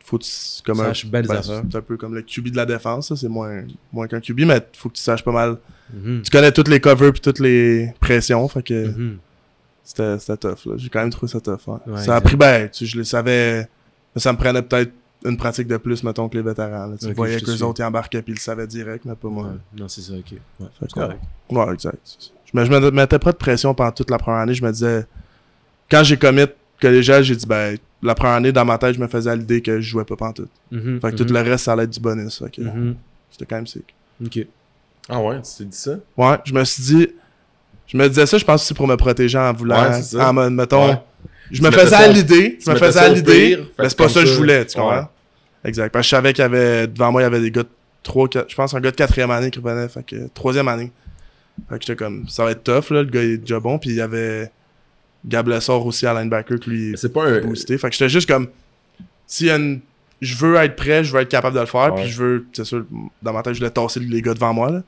Faut 0.04 0.18
que 0.18 0.24
tu. 0.24 0.30
Comme 0.66 0.80
un, 0.80 0.92
ben, 1.06 1.24
c'est 1.42 1.76
un 1.76 1.80
peu 1.80 1.96
comme 1.96 2.14
le 2.14 2.20
QB 2.20 2.48
de 2.50 2.56
la 2.56 2.66
défense, 2.66 3.08
ça, 3.08 3.16
c'est 3.16 3.28
moins, 3.28 3.62
moins 3.90 4.06
qu'un 4.06 4.20
QB, 4.20 4.40
mais 4.40 4.60
faut 4.74 4.90
que 4.90 4.94
tu 4.96 5.02
saches 5.02 5.24
pas 5.24 5.32
mal. 5.32 5.56
Mhm. 5.94 6.20
Tu 6.22 6.30
connais 6.30 6.52
toutes 6.52 6.68
les 6.68 6.80
covers 6.80 7.12
puis 7.12 7.22
toutes 7.22 7.38
les 7.38 7.94
pressions, 8.00 8.46
fait 8.48 8.62
que 8.62 8.88
Mhm. 8.88 9.16
c'était 9.82 10.18
c'était 10.18 10.36
tough, 10.36 10.66
là. 10.66 10.74
J'ai 10.76 10.90
quand 10.90 11.00
même 11.00 11.10
trouvé 11.10 11.32
ça 11.32 11.40
tough, 11.40 11.60
ouais. 11.68 11.74
Ouais, 11.94 12.02
ça 12.02 12.16
a 12.16 12.20
pris, 12.20 12.36
ben, 12.36 12.68
tu, 12.68 12.84
je 12.84 12.98
le 12.98 13.04
savais. 13.04 13.66
mais 14.14 14.20
ça 14.20 14.32
me 14.32 14.36
prenait 14.38 14.60
peut-être 14.62 14.92
une 15.24 15.36
pratique 15.36 15.66
de 15.68 15.76
plus, 15.76 16.02
mettons, 16.02 16.28
que 16.28 16.36
les 16.36 16.42
vétérans, 16.42 16.86
là. 16.86 16.96
Tu 16.98 17.06
Ok, 17.06 17.12
voyais 17.14 17.40
que 17.40 17.50
les 17.50 17.62
autres, 17.62 17.80
ils 17.80 17.84
embarquaient 17.84 18.22
puis 18.22 18.32
ils 18.32 18.36
le 18.36 18.40
savaient 18.40 18.66
direct, 18.66 19.04
mais 19.04 19.14
pas 19.14 19.28
moi. 19.28 19.44
Ouais. 19.44 19.50
Non, 19.78 19.88
c'est 19.88 20.00
ça, 20.00 20.12
ok. 20.14 20.32
Ouais. 20.60 20.66
C'est 20.80 20.92
correct. 20.92 21.20
Ouais, 21.50 21.72
exact. 21.74 21.98
Je 22.52 22.58
me, 22.58 22.64
je 22.64 22.70
me 22.70 22.90
mettais 22.90 23.18
pas 23.18 23.32
de 23.32 23.36
pression 23.36 23.74
pendant 23.74 23.92
toute 23.92 24.10
la 24.10 24.18
première 24.18 24.40
année. 24.40 24.54
Je 24.54 24.64
me 24.64 24.72
disais, 24.72 25.06
quand 25.90 26.02
j'ai 26.04 26.16
commit 26.16 26.46
collégial, 26.80 27.22
j'ai 27.22 27.36
dit, 27.36 27.46
ben, 27.46 27.76
la 28.02 28.14
première 28.14 28.36
année, 28.36 28.50
dans 28.52 28.64
ma 28.64 28.78
tête, 28.78 28.94
je 28.94 29.00
me 29.00 29.06
faisais 29.08 29.30
à 29.30 29.36
l'idée 29.36 29.60
que 29.60 29.80
je 29.80 29.90
jouais 29.90 30.04
pas 30.04 30.16
pantoute. 30.16 30.50
Mhm, 30.70 31.00
Fait 31.00 31.10
que 31.12 31.16
tout 31.16 31.24
mhm. 31.24 31.32
le 31.34 31.40
reste, 31.50 31.64
ça 31.64 31.74
allait 31.74 31.84
être 31.84 31.90
du 31.90 32.00
bonus. 32.00 32.38
Fait 32.38 32.50
que 32.50 32.62
Mhm. 32.62 32.96
c'était 33.30 33.46
quand 33.46 33.56
même 33.56 33.66
sick. 33.66 33.94
Ok. 34.24 34.46
Ah 35.08 35.20
ouais, 35.20 35.40
tu 35.42 35.50
t'es 35.58 35.64
dit 35.64 35.76
ça? 35.76 35.96
Ouais, 36.16 36.38
je 36.44 36.52
me 36.54 36.64
suis 36.64 36.82
dit, 36.82 37.08
je 37.86 37.96
me 37.96 38.08
disais 38.08 38.24
ça, 38.26 38.38
je 38.38 38.44
pense 38.44 38.62
aussi 38.62 38.74
pour 38.74 38.86
me 38.86 38.96
protéger 38.96 39.38
en 39.38 39.52
voulant, 39.52 39.90
Ouais, 39.90 40.20
en 40.20 40.32
me- 40.32 40.48
mettons, 40.50 40.88
Ouais. 40.90 41.02
Je 41.50 41.62
me 41.62 41.70
faisais 41.70 41.94
à 41.96 42.08
l'idée, 42.08 42.58
je 42.64 42.70
me 42.70 42.76
faisais 42.76 42.98
à 43.00 43.08
l'idée, 43.08 43.56
mais 43.78 43.84
que 43.84 43.88
c'est 43.88 43.98
pas 43.98 44.08
ça 44.08 44.20
que 44.20 44.26
je 44.26 44.34
voulais, 44.34 44.64
tu 44.66 44.76
comprends? 44.78 45.08
Exact. 45.64 45.90
Parce 45.92 46.04
que 46.04 46.10
je 46.10 46.16
savais 46.16 46.32
qu'il 46.32 46.42
y 46.42 46.44
avait, 46.44 46.86
devant 46.86 47.12
moi, 47.12 47.20
il 47.22 47.24
y 47.24 47.26
avait 47.26 47.40
des 47.40 47.50
gars 47.50 47.62
de 47.64 47.68
3, 48.02 48.28
4, 48.28 48.48
je 48.50 48.54
pense 48.56 48.72
un 48.74 48.80
gars 48.80 48.90
de 48.90 48.96
quatrième 48.96 49.30
année 49.30 49.50
qui 49.50 49.58
revenait, 49.58 49.88
fait 49.88 50.02
que 50.04 50.28
troisième 50.32 50.68
année. 50.68 50.90
Fait 51.68 51.78
que 51.78 51.84
j'étais 51.84 51.96
comme, 51.96 52.26
ça 52.28 52.44
va 52.44 52.52
être 52.52 52.64
tough, 52.64 52.90
là, 52.90 53.02
le 53.02 53.10
gars 53.10 53.22
il 53.22 53.32
est 53.32 53.38
déjà 53.38 53.60
bon, 53.60 53.78
puis 53.78 53.90
il 53.90 53.96
y 53.96 54.00
avait 54.00 54.50
Gab 55.26 55.48
Lessard 55.48 55.84
aussi 55.84 56.06
à 56.06 56.14
linebacker 56.14 56.58
qui 56.58 56.70
lui 56.70 56.92
c'est 56.96 57.12
pas 57.12 57.24
un. 57.26 57.40
boosté. 57.42 57.76
Fait 57.76 57.88
que 57.90 57.94
j'étais 57.94 58.08
juste 58.08 58.26
comme, 58.28 58.48
s'il 59.26 59.48
y 59.48 59.50
a 59.50 59.56
une, 59.56 59.80
je 60.22 60.34
veux 60.36 60.54
être 60.56 60.76
prêt, 60.76 61.04
je 61.04 61.12
veux 61.12 61.20
être 61.20 61.28
capable 61.28 61.54
de 61.56 61.60
le 61.60 61.66
faire, 61.66 61.92
Ouais. 61.94 62.02
puis 62.02 62.10
je 62.10 62.22
veux, 62.22 62.46
c'est 62.54 62.64
sûr, 62.64 62.86
dans 63.22 63.32
ma 63.34 63.42
tête, 63.42 63.52
je 63.54 63.58
voulais 63.58 63.70
tasser 63.70 64.00
les 64.00 64.22
gars 64.22 64.32
devant 64.34 64.54
moi, 64.54 64.70
là. 64.70 64.82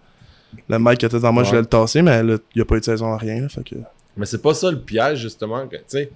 Le 0.68 0.78
mec 0.78 0.98
qui 0.98 1.06
était 1.06 1.16
devant 1.16 1.32
moi, 1.32 1.42
je 1.44 1.48
voulais 1.50 1.60
le 1.62 1.66
tasser, 1.66 2.00
mais 2.02 2.22
là, 2.22 2.34
il 2.54 2.58
n'y 2.58 2.62
a 2.62 2.64
pas 2.64 2.76
eu 2.76 2.80
de 2.80 2.84
saison 2.84 3.12
à 3.12 3.16
rien, 3.18 3.40
là, 3.42 3.48
fait 3.50 3.64
que... 3.64 3.74
Mais 4.16 4.26
c'est 4.26 4.40
pas 4.42 4.52
ça 4.54 4.70
le 4.70 4.78
piège, 4.80 5.20
justement. 5.20 5.66
que- 5.66 5.76
Tu 5.76 5.82
sais, 5.88 6.10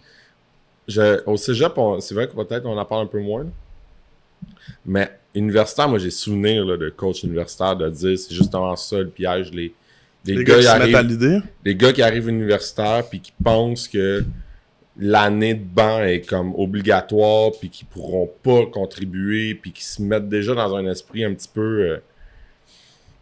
je- 0.89 1.23
au 1.27 1.37
cégep, 1.37 1.73
c'est 2.01 2.15
vrai 2.15 2.29
que 2.29 2.35
peut-être 2.35 2.67
on 2.67 2.77
en 2.77 2.85
parle 2.85 3.05
un 3.05 3.09
peu 3.09 3.21
moins. 3.21 3.45
là. 3.45 3.51
Mais 4.85 5.11
universitaire, 5.35 5.89
moi, 5.89 5.99
j'ai 5.99 6.11
souvenir 6.11 6.65
là, 6.65 6.77
de 6.77 6.89
coach 6.91 7.23
universitaire 7.23 7.77
de 7.77 7.89
dire 7.91 8.19
c'est 8.19 8.35
justement 8.35 8.75
ça 8.77 8.99
le 8.99 9.09
piège. 9.09 9.51
Les, 9.53 9.75
les, 10.25 10.35
Les, 10.37 10.45
gars, 10.45 10.55
gars, 10.55 10.61
qui 10.61 10.67
à 10.67 10.73
arrivent, 10.73 11.09
l'idée. 11.11 11.39
les 11.65 11.75
gars 11.75 11.93
qui 11.93 12.03
arrivent 12.03 12.29
universitaire 12.29 13.05
puis 13.09 13.21
qui 13.21 13.33
pensent 13.45 13.87
que 13.89 14.25
l'année 14.99 15.55
de 15.55 15.63
banc 15.65 16.01
est 16.03 16.23
comme 16.23 16.55
obligatoire 16.55 17.51
puis 17.61 17.69
qui 17.69 17.85
pourront 17.85 18.31
pas 18.43 18.65
contribuer 18.67 19.55
puis 19.55 19.71
qui 19.73 19.85
se 19.85 20.01
mettent 20.03 20.29
déjà 20.29 20.55
dans 20.55 20.75
un 20.75 20.87
esprit 20.87 21.23
un 21.25 21.35
petit 21.35 21.51
peu 21.53 21.61
euh, 21.91 21.99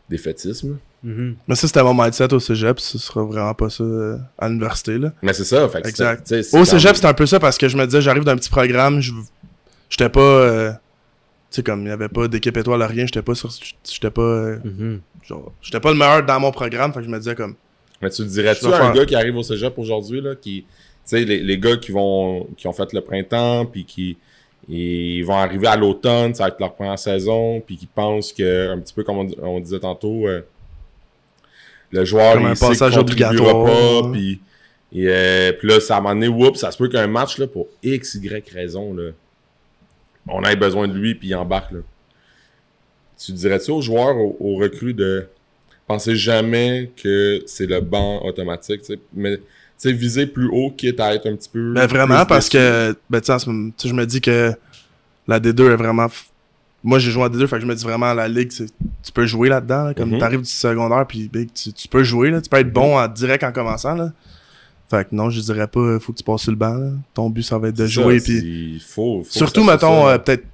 défaitisme. 0.08 0.78
Mhm. 1.04 1.36
Mais 1.46 1.54
ça, 1.54 1.66
c'était 1.66 1.82
mon 1.82 1.92
mindset 1.94 2.32
au 2.32 2.40
cégep, 2.40 2.80
ce 2.80 2.96
sera 2.98 3.22
vraiment 3.24 3.52
pas 3.54 3.68
ça 3.68 3.84
euh, 3.84 4.16
à 4.38 4.48
l'université, 4.48 4.96
là. 4.98 5.12
Mais 5.22 5.34
c'est 5.34 5.44
ça. 5.44 5.68
Fait 5.68 5.82
que 5.82 5.88
Exact. 5.88 6.34
Au 6.54 6.64
cégep, 6.64 6.94
c'était 6.96 7.06
un 7.08 7.12
peu 7.14 7.26
ça 7.26 7.38
parce 7.38 7.58
que 7.58 7.68
je 7.68 7.76
me 7.76 7.84
disais, 7.84 8.00
j'arrive 8.00 8.24
d'un 8.24 8.36
petit 8.36 8.48
programme, 8.50 9.00
je 9.00 9.12
j'étais 9.90 10.08
pas. 10.08 10.20
euh, 10.20 10.70
tu 11.50 11.56
sais, 11.56 11.62
comme 11.62 11.82
il 11.82 11.88
y 11.88 11.92
avait 11.92 12.08
pas 12.08 12.26
d'équipe 12.26 12.56
étoile 12.56 12.80
à 12.82 12.86
rien, 12.86 13.04
j'étais 13.06 13.22
pas 13.22 13.34
sur. 13.34 13.50
J'étais 13.84 14.10
pas. 14.10 14.22
euh, 14.22 14.56
Mhm. 14.64 15.00
genre, 15.28 15.52
j'étais 15.60 15.78
pas 15.80 15.90
le 15.92 15.98
meilleur 15.98 16.24
dans 16.24 16.40
mon 16.40 16.50
programme, 16.50 16.92
fait 16.92 17.00
que 17.00 17.04
je 17.04 17.10
me 17.10 17.18
disais 17.18 17.34
comme. 17.34 17.54
Mais 18.02 18.10
tu 18.10 18.24
dirais-tu 18.24 18.64
à 18.66 18.68
un 18.68 18.72
faire- 18.78 18.92
gars 18.94 19.04
qui 19.06 19.14
arrive 19.14 19.36
au 19.36 19.42
cégep 19.42 19.78
aujourd'hui, 19.78 20.20
là, 20.20 20.34
qui, 20.34 20.62
tu 20.62 20.66
sais, 21.04 21.24
les, 21.24 21.40
les 21.42 21.58
gars 21.58 21.76
qui 21.76 21.92
vont, 21.92 22.46
qui 22.56 22.66
ont 22.66 22.72
fait 22.72 22.92
le 22.94 23.02
printemps, 23.02 23.66
puis 23.66 23.84
qui 23.84 24.16
ils 24.68 25.22
vont 25.22 25.36
arriver 25.36 25.66
à 25.66 25.76
l'automne, 25.76 26.34
ça 26.34 26.44
va 26.44 26.48
être 26.48 26.58
leur 26.58 26.74
première 26.74 26.98
saison, 26.98 27.60
puis 27.60 27.76
qui 27.76 27.86
pensent 27.86 28.32
que, 28.32 28.70
un 28.72 28.78
petit 28.80 28.94
peu 28.94 29.04
comme 29.04 29.18
on, 29.18 29.28
on 29.42 29.60
disait 29.60 29.78
tantôt, 29.80 30.26
euh, 30.26 30.40
le 31.94 32.04
joueur, 32.04 32.34
Comme 32.34 32.46
un 32.46 32.54
il 32.54 32.58
passage 32.58 32.96
obligatoire. 32.96 33.64
pas, 33.64 34.10
puis, 34.12 34.40
et, 34.92 35.08
euh, 35.08 35.52
puis 35.52 35.68
là, 35.68 35.80
ça 35.80 35.96
à 35.96 35.98
un 35.98 36.00
moment 36.02 36.14
donné, 36.14 36.28
whoops, 36.28 36.58
ça 36.58 36.70
se 36.70 36.78
peut 36.78 36.88
qu'un 36.88 37.06
match, 37.06 37.38
là, 37.38 37.46
pour 37.46 37.68
X, 37.82 38.16
Y 38.16 38.50
raison, 38.52 38.94
là, 38.94 39.10
on 40.28 40.42
ait 40.42 40.56
besoin 40.56 40.88
de 40.88 40.94
lui, 40.94 41.14
puis 41.14 41.28
il 41.28 41.34
embarque, 41.34 41.72
là. 41.72 41.80
Tu 43.16 43.32
dirais-tu 43.32 43.70
aux 43.70 43.80
joueurs, 43.80 44.16
aux, 44.16 44.36
aux 44.40 44.56
recrues 44.56 44.94
de 44.94 45.26
pensez 45.86 46.16
jamais 46.16 46.90
que 47.00 47.42
c'est 47.46 47.66
le 47.66 47.80
banc 47.80 48.24
automatique, 48.24 48.80
tu 48.82 48.94
sais, 48.94 48.98
mais 49.14 49.38
viser 49.92 50.26
plus 50.26 50.48
haut, 50.48 50.70
quitte 50.70 51.00
à 51.00 51.14
être 51.14 51.28
un 51.28 51.36
petit 51.36 51.48
peu. 51.48 51.74
Ben 51.74 51.86
vraiment, 51.86 52.24
parce 52.26 52.48
que. 52.48 52.96
Ben 53.10 53.20
je 53.22 53.92
me 53.92 54.06
dis 54.06 54.20
que 54.20 54.52
la 55.26 55.40
D2 55.40 55.72
est 55.72 55.76
vraiment. 55.76 56.08
Moi, 56.86 56.98
j'ai 56.98 57.10
joué 57.10 57.22
en 57.24 57.28
D2, 57.30 57.46
fait 57.46 57.56
que 57.56 57.62
je 57.62 57.66
me 57.66 57.74
dis 57.74 57.82
vraiment, 57.82 58.12
la 58.12 58.28
ligue, 58.28 58.52
c'est- 58.52 58.72
tu 59.02 59.10
peux 59.12 59.24
jouer 59.26 59.48
là-dedans. 59.48 59.84
là, 59.84 59.94
comme 59.94 60.10
Mhm. 60.10 60.18
t'arrives 60.18 60.42
du 60.42 60.50
secondaire, 60.50 61.06
puis 61.08 61.28
ben, 61.32 61.46
tu, 61.52 61.72
tu 61.72 61.88
peux 61.88 62.04
jouer, 62.04 62.30
là. 62.30 62.40
Tu 62.42 62.48
peux 62.50 62.58
être 62.58 62.72
bon 62.72 62.98
en 62.98 63.08
direct 63.08 63.42
en 63.42 63.52
commençant, 63.52 63.94
là. 63.94 64.12
Fait 64.90 65.08
que 65.08 65.14
non, 65.14 65.30
je 65.30 65.40
dirais 65.40 65.66
pas, 65.66 65.98
faut 65.98 66.12
que 66.12 66.18
tu 66.18 66.24
passes 66.24 66.42
sur 66.42 66.50
le 66.52 66.58
banc, 66.58 66.74
là. 66.74 66.90
Ton 67.14 67.30
but, 67.30 67.42
ça 67.42 67.56
va 67.58 67.68
être 67.68 67.76
de 67.76 67.86
jouer, 67.86 68.18
ça, 68.20 68.26
puis. 68.26 68.82
faut, 68.86 69.22
faut 69.24 69.30
Surtout, 69.30 69.64
mettons, 69.64 70.06
euh, 70.08 70.18
peut-être. 70.18 70.44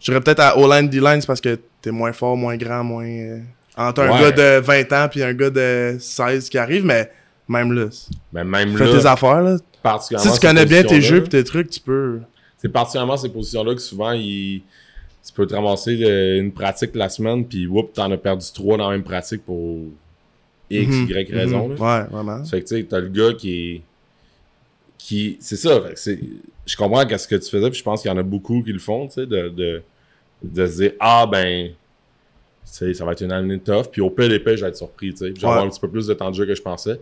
Je 0.00 0.06
dirais 0.10 0.20
peut-être 0.20 0.40
à 0.40 0.58
O-line, 0.58 0.88
D-line, 0.88 1.20
parce 1.26 1.40
que 1.40 1.58
t'es 1.80 1.90
moins 1.92 2.12
fort, 2.12 2.36
moins 2.36 2.56
grand, 2.56 2.82
moins. 2.84 3.06
euh, 3.06 3.38
Entre 3.78 4.02
un 4.02 4.20
gars 4.20 4.32
de 4.32 4.60
20 4.60 4.92
ans 4.92 5.08
puis 5.10 5.22
un 5.22 5.32
gars 5.34 5.50
de 5.50 5.96
16 6.00 6.48
qui 6.48 6.58
arrive, 6.58 6.84
mais 6.84 7.10
même 7.48 7.72
là, 7.72 7.86
Mais 8.32 8.42
même 8.44 8.76
fais 8.76 8.84
là, 8.86 8.98
tes 9.00 9.06
affaires, 9.06 9.42
là. 9.42 9.56
particulièrement 9.82 10.32
Si 10.32 10.40
tu 10.40 10.46
connais 10.46 10.64
bien 10.66 10.82
tes 10.82 11.00
jeux 11.00 11.22
pis 11.22 11.28
tes 11.28 11.44
trucs, 11.44 11.70
tu 11.70 11.80
peux. 11.80 12.20
C'est 12.58 12.68
particulièrement 12.70 13.16
ces 13.16 13.28
positions-là 13.28 13.74
que 13.74 13.80
souvent, 13.80 14.12
il... 14.12 14.62
tu 15.26 15.32
peux 15.32 15.46
te 15.46 15.54
ramasser 15.54 15.98
euh, 16.02 16.38
une 16.38 16.52
pratique 16.52 16.94
la 16.94 17.08
semaine, 17.08 17.44
puis 17.44 17.66
whoop, 17.66 17.92
t'en 17.92 18.10
as 18.12 18.16
perdu 18.16 18.46
trois 18.54 18.76
dans 18.76 18.88
la 18.90 18.96
même 18.96 19.04
pratique 19.04 19.44
pour 19.44 19.78
X, 20.70 20.94
Mhm, 20.94 21.08
Y 21.08 21.32
raison. 21.32 21.68
mhm. 21.68 21.76
là. 21.76 22.00
Ouais, 22.02 22.08
vraiment. 22.10 22.44
Ça 22.44 22.50
fait 22.52 22.62
que 22.62 22.68
tu 22.68 22.76
sais, 22.76 22.84
t'as 22.84 23.00
le 23.00 23.08
gars 23.08 23.32
qui 23.36 23.52
est. 23.74 23.82
qui 24.98 25.36
C'est 25.40 25.56
ça. 25.56 25.82
c'est- 25.94 26.18
Je 26.66 26.76
comprends 26.76 27.06
qu'est-ce 27.06 27.28
que 27.28 27.36
tu 27.36 27.48
faisais, 27.48 27.70
puis 27.70 27.78
je 27.78 27.84
pense 27.84 28.02
qu'il 28.02 28.10
y 28.10 28.14
en 28.14 28.16
a 28.18 28.24
beaucoup 28.24 28.60
qui 28.62 28.72
le 28.72 28.78
font, 28.80 29.06
tu 29.06 29.14
sais, 29.14 29.26
de, 29.26 29.48
de, 29.50 29.82
de 30.42 30.66
se 30.66 30.76
dire 30.82 30.92
Ah 30.98 31.26
ben. 31.30 31.70
ça 32.64 33.04
va 33.04 33.12
être 33.12 33.22
une 33.22 33.30
année 33.32 33.58
tough, 33.60 33.84
puis 33.92 34.00
au 34.00 34.10
pire 34.10 34.32
épais, 34.32 34.56
je 34.56 34.62
vais 34.62 34.68
être 34.70 34.76
surpris, 34.76 35.12
tu 35.12 35.18
sais. 35.18 35.24
puis 35.30 35.36
Je 35.36 35.40
vais 35.42 35.46
Ouais. 35.46 35.52
avoir 35.52 35.66
un 35.66 35.70
petit 35.70 35.78
peu 35.80 35.88
plus 35.88 36.06
de 36.08 36.14
temps 36.14 36.30
de 36.30 36.34
jeu 36.34 36.44
que 36.46 36.54
je 36.54 36.62
pensais. 36.62 37.00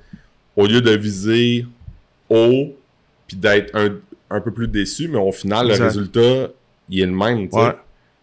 Au 0.56 0.66
lieu 0.66 0.80
de 0.82 0.90
viser 0.90 1.64
haut, 2.28 2.74
puis 3.26 3.36
d'être 3.38 3.74
un, 3.74 3.96
un 4.30 4.40
peu 4.42 4.50
plus 4.50 4.68
déçu, 4.68 5.08
mais 5.08 5.18
au 5.18 5.32
final, 5.32 5.66
Exact. 5.70 5.78
le 5.80 5.84
résultat, 5.86 6.48
il 6.90 7.00
est 7.00 7.06
le 7.06 7.12
même, 7.12 7.48
tu 7.48 7.56
sais. 7.56 7.64
Ouais. 7.64 7.72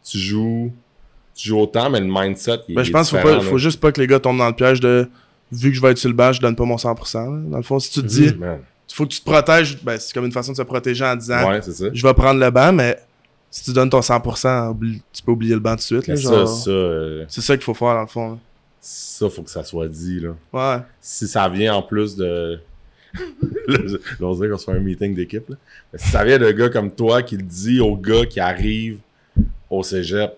Tu 0.04 0.18
joues 0.18 0.72
tu 1.34 1.48
joues 1.48 1.60
autant, 1.60 1.90
mais 1.90 2.00
le 2.02 2.08
mindset, 2.10 2.60
il, 2.68 2.76
Ben, 2.76 2.84
je 2.84 2.92
pense 2.92 3.10
qu'il 3.10 3.18
faut, 3.20 3.28
pas- 3.28 3.40
faut 3.42 3.58
juste 3.58 3.80
pas 3.80 3.92
que 3.92 4.02
les 4.02 4.06
gars 4.08 4.20
tombent 4.20 4.38
dans 4.38 4.48
le 4.50 4.54
piège 4.54 4.80
de 4.82 5.08
vu 5.52 5.70
que 5.72 5.76
je 5.76 5.82
vais 5.82 5.92
être 5.92 5.98
sur 5.98 6.10
le 6.10 6.16
banc, 6.16 6.32
je 6.34 6.42
donne 6.42 6.56
pas 6.56 6.66
mon 6.66 6.78
100%. 6.78 7.20
là. 7.20 7.42
Dans 7.50 7.58
le 7.58 7.64
fond, 7.64 7.80
si 7.80 7.90
tu 7.92 8.02
te 8.02 8.06
dis, 8.06 8.26
là. 8.28 8.34
Man. 8.38 8.60
il 8.90 8.94
faut 8.94 9.06
que 9.06 9.12
tu 9.14 9.22
te 9.22 9.26
protèges, 9.26 9.82
ben, 9.82 9.98
c'est 9.98 10.14
comme 10.14 10.26
une 10.26 10.32
façon 10.34 10.52
de 10.52 10.58
se 10.58 10.62
protéger 10.62 11.06
en 11.06 11.16
disant, 11.16 11.50
Ouais, 11.50 11.62
c'est 11.62 11.72
ça. 11.72 11.86
je 11.92 12.06
vais 12.06 12.14
prendre 12.14 12.40
le 12.40 12.52
banc, 12.52 12.74
mais 12.74 13.00
si 13.50 13.64
tu 13.64 13.72
donnes 13.74 13.90
ton 13.90 14.02
100%, 14.02 14.70
oublie- 14.72 15.02
tu 15.14 15.24
peux 15.24 15.32
oublier 15.32 15.54
le 15.54 15.60
banc 15.62 15.72
tout 15.72 15.78
de 15.78 15.82
suite. 16.02 16.08
là, 16.08 16.16
ça, 16.18 16.70
euh, 16.70 17.26
C'est 17.30 17.42
ça 17.42 17.56
qu'il 17.56 17.64
faut 17.64 17.74
faire, 17.74 17.94
dans 17.96 18.02
le 18.02 18.08
fond. 18.08 18.38
ça, 18.82 19.30
faut 19.30 19.42
que 19.44 19.50
ça 19.50 19.64
soit 19.64 19.88
dit, 19.88 20.20
là. 20.20 20.34
là. 20.54 20.76
Ouais. 20.78 20.84
Si 21.00 21.28
ça 21.30 21.48
vient 21.50 21.76
en 21.76 21.82
plus 21.82 22.16
de. 22.18 22.60
là, 23.68 23.78
je- 23.86 23.96
là, 23.96 24.00
on 24.22 24.34
dirait 24.36 24.50
qu'on 24.50 24.58
se 24.58 24.66
fait 24.66 24.72
un 24.74 24.80
meeting 24.80 25.16
d'équipe, 25.16 25.50
là. 25.50 25.56
Mais 25.92 26.00
si 26.00 26.10
ça 26.10 26.24
vient 26.24 26.38
de 26.40 26.52
gars 26.52 26.70
comme 26.70 26.92
toi 26.92 27.22
qui 27.24 27.38
le 27.38 27.44
dit 27.44 27.80
aux 27.80 27.96
gars 27.98 28.26
qui 28.26 28.40
arrivent 28.40 29.00
au 29.72 29.82
cégep, 29.84 30.34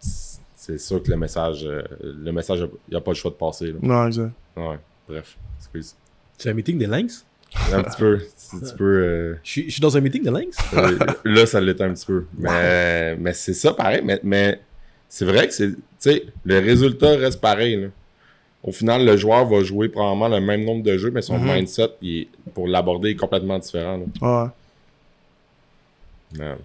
c'est 0.00 0.78
sûr 0.78 1.02
que 1.02 1.10
le 1.10 1.16
message, 1.16 1.64
euh, 1.66 1.82
le 2.02 2.30
message, 2.32 2.60
il 2.88 2.90
n'y 2.92 2.96
a 2.96 3.00
pas 3.00 3.10
le 3.10 3.16
choix 3.16 3.30
de 3.30 3.36
passer, 3.36 3.66
là. 3.72 3.78
Non, 3.82 4.06
exact. 4.06 4.32
Ouais, 4.56 4.78
bref, 5.08 5.36
excuse. 5.58 5.94
C'est 6.38 6.50
un 6.50 6.54
meeting 6.54 6.78
des 6.78 6.86
Lynx? 6.86 7.24
Un 7.72 7.82
petit 7.82 7.96
peu, 7.98 8.20
un 8.54 8.58
petit 8.60 8.74
peu. 8.74 8.84
euh, 8.84 9.34
Je 9.42 9.50
suis, 9.50 9.64
je 9.66 9.70
suis 9.72 9.80
dans 9.80 9.96
un 9.96 10.00
meeting 10.00 10.22
de 10.22 10.30
Lynx? 10.30 10.56
Euh, 10.74 10.98
là, 11.24 11.46
ça 11.46 11.60
l'était 11.60 11.84
un 11.84 11.94
petit 11.94 12.04
peu. 12.06 12.26
Mais, 12.36 13.16
mais 13.16 13.32
c'est 13.32 13.54
ça, 13.54 13.72
pareil. 13.72 14.02
Mais, 14.04 14.20
mais 14.22 14.60
c'est 15.08 15.24
vrai 15.24 15.48
que 15.48 15.54
c'est. 15.54 15.70
Tu 15.70 15.76
sais, 15.98 16.24
le 16.44 16.58
résultat 16.60 17.16
reste 17.16 17.40
pareil. 17.40 17.76
là. 17.76 17.88
Au 18.62 18.70
final, 18.70 19.04
le 19.06 19.16
joueur 19.16 19.46
va 19.46 19.62
jouer 19.64 19.88
probablement 19.88 20.28
le 20.28 20.40
même 20.40 20.64
nombre 20.64 20.82
de 20.82 20.98
jeux, 20.98 21.10
mais 21.10 21.22
son 21.22 21.38
Mhm. 21.38 21.54
mindset, 21.54 21.88
il 22.02 22.18
est- 22.22 22.28
pour 22.52 22.68
l'aborder, 22.68 23.10
est 23.10 23.16
complètement 23.16 23.58
différent. 23.58 23.96
là. 23.96 24.52
Ouais. 26.36 26.44
Ouais. 26.44 26.56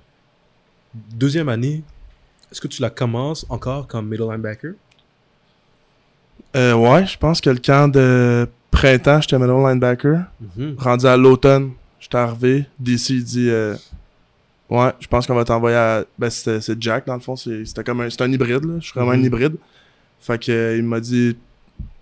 Deuxième 1.16 1.50
année, 1.50 1.82
est-ce 2.54 2.62
que 2.62 2.68
tu 2.68 2.82
la 2.82 2.90
commences 2.90 3.46
encore 3.50 3.88
comme 3.88 4.08
middle 4.08 4.30
linebacker? 4.30 4.74
Euh, 6.56 6.74
ouais, 6.76 7.06
je 7.08 7.18
pense 7.18 7.42
que 7.42 7.50
le 7.50 7.58
camp 7.58 7.88
de 7.92 8.48
printemps, 8.72 9.22
j'étais 9.22 9.40
middle 9.40 9.54
linebacker. 9.68 10.26
Mhm. 10.56 10.76
Rendu 10.78 11.06
à 11.08 11.18
l'automne, 11.18 11.72
j'étais 12.00 12.18
arrivé. 12.18 12.66
DC 12.80 13.10
il 13.10 13.24
dit 13.24 13.50
euh, 13.50 13.76
Ouais, 14.70 14.92
je 15.00 15.08
pense 15.08 15.28
qu'on 15.28 15.36
va 15.36 15.44
t'envoyer 15.46 15.76
à. 15.78 16.04
Ben, 16.18 16.30
c'était 16.30 16.62
c'est 16.62 16.82
Jack, 16.82 17.06
dans 17.06 17.16
le 17.16 17.20
fond. 17.20 17.36
c'est- 17.36 17.66
C'était 17.66 17.84
comme 17.84 18.02
un, 18.02 18.10
c'est 18.10 18.22
un 18.22 18.32
hybride, 18.32 18.64
là. 18.66 18.76
Je 18.80 18.86
suis 18.86 18.94
vraiment 18.94 19.12
un 19.12 19.18
Mhm. 19.18 19.26
hybride. 19.26 19.56
Fait 20.20 20.38
que, 20.44 20.52
euh, 20.52 20.78
il 20.78 20.84
m'a 20.84 21.00
dit 21.00 21.36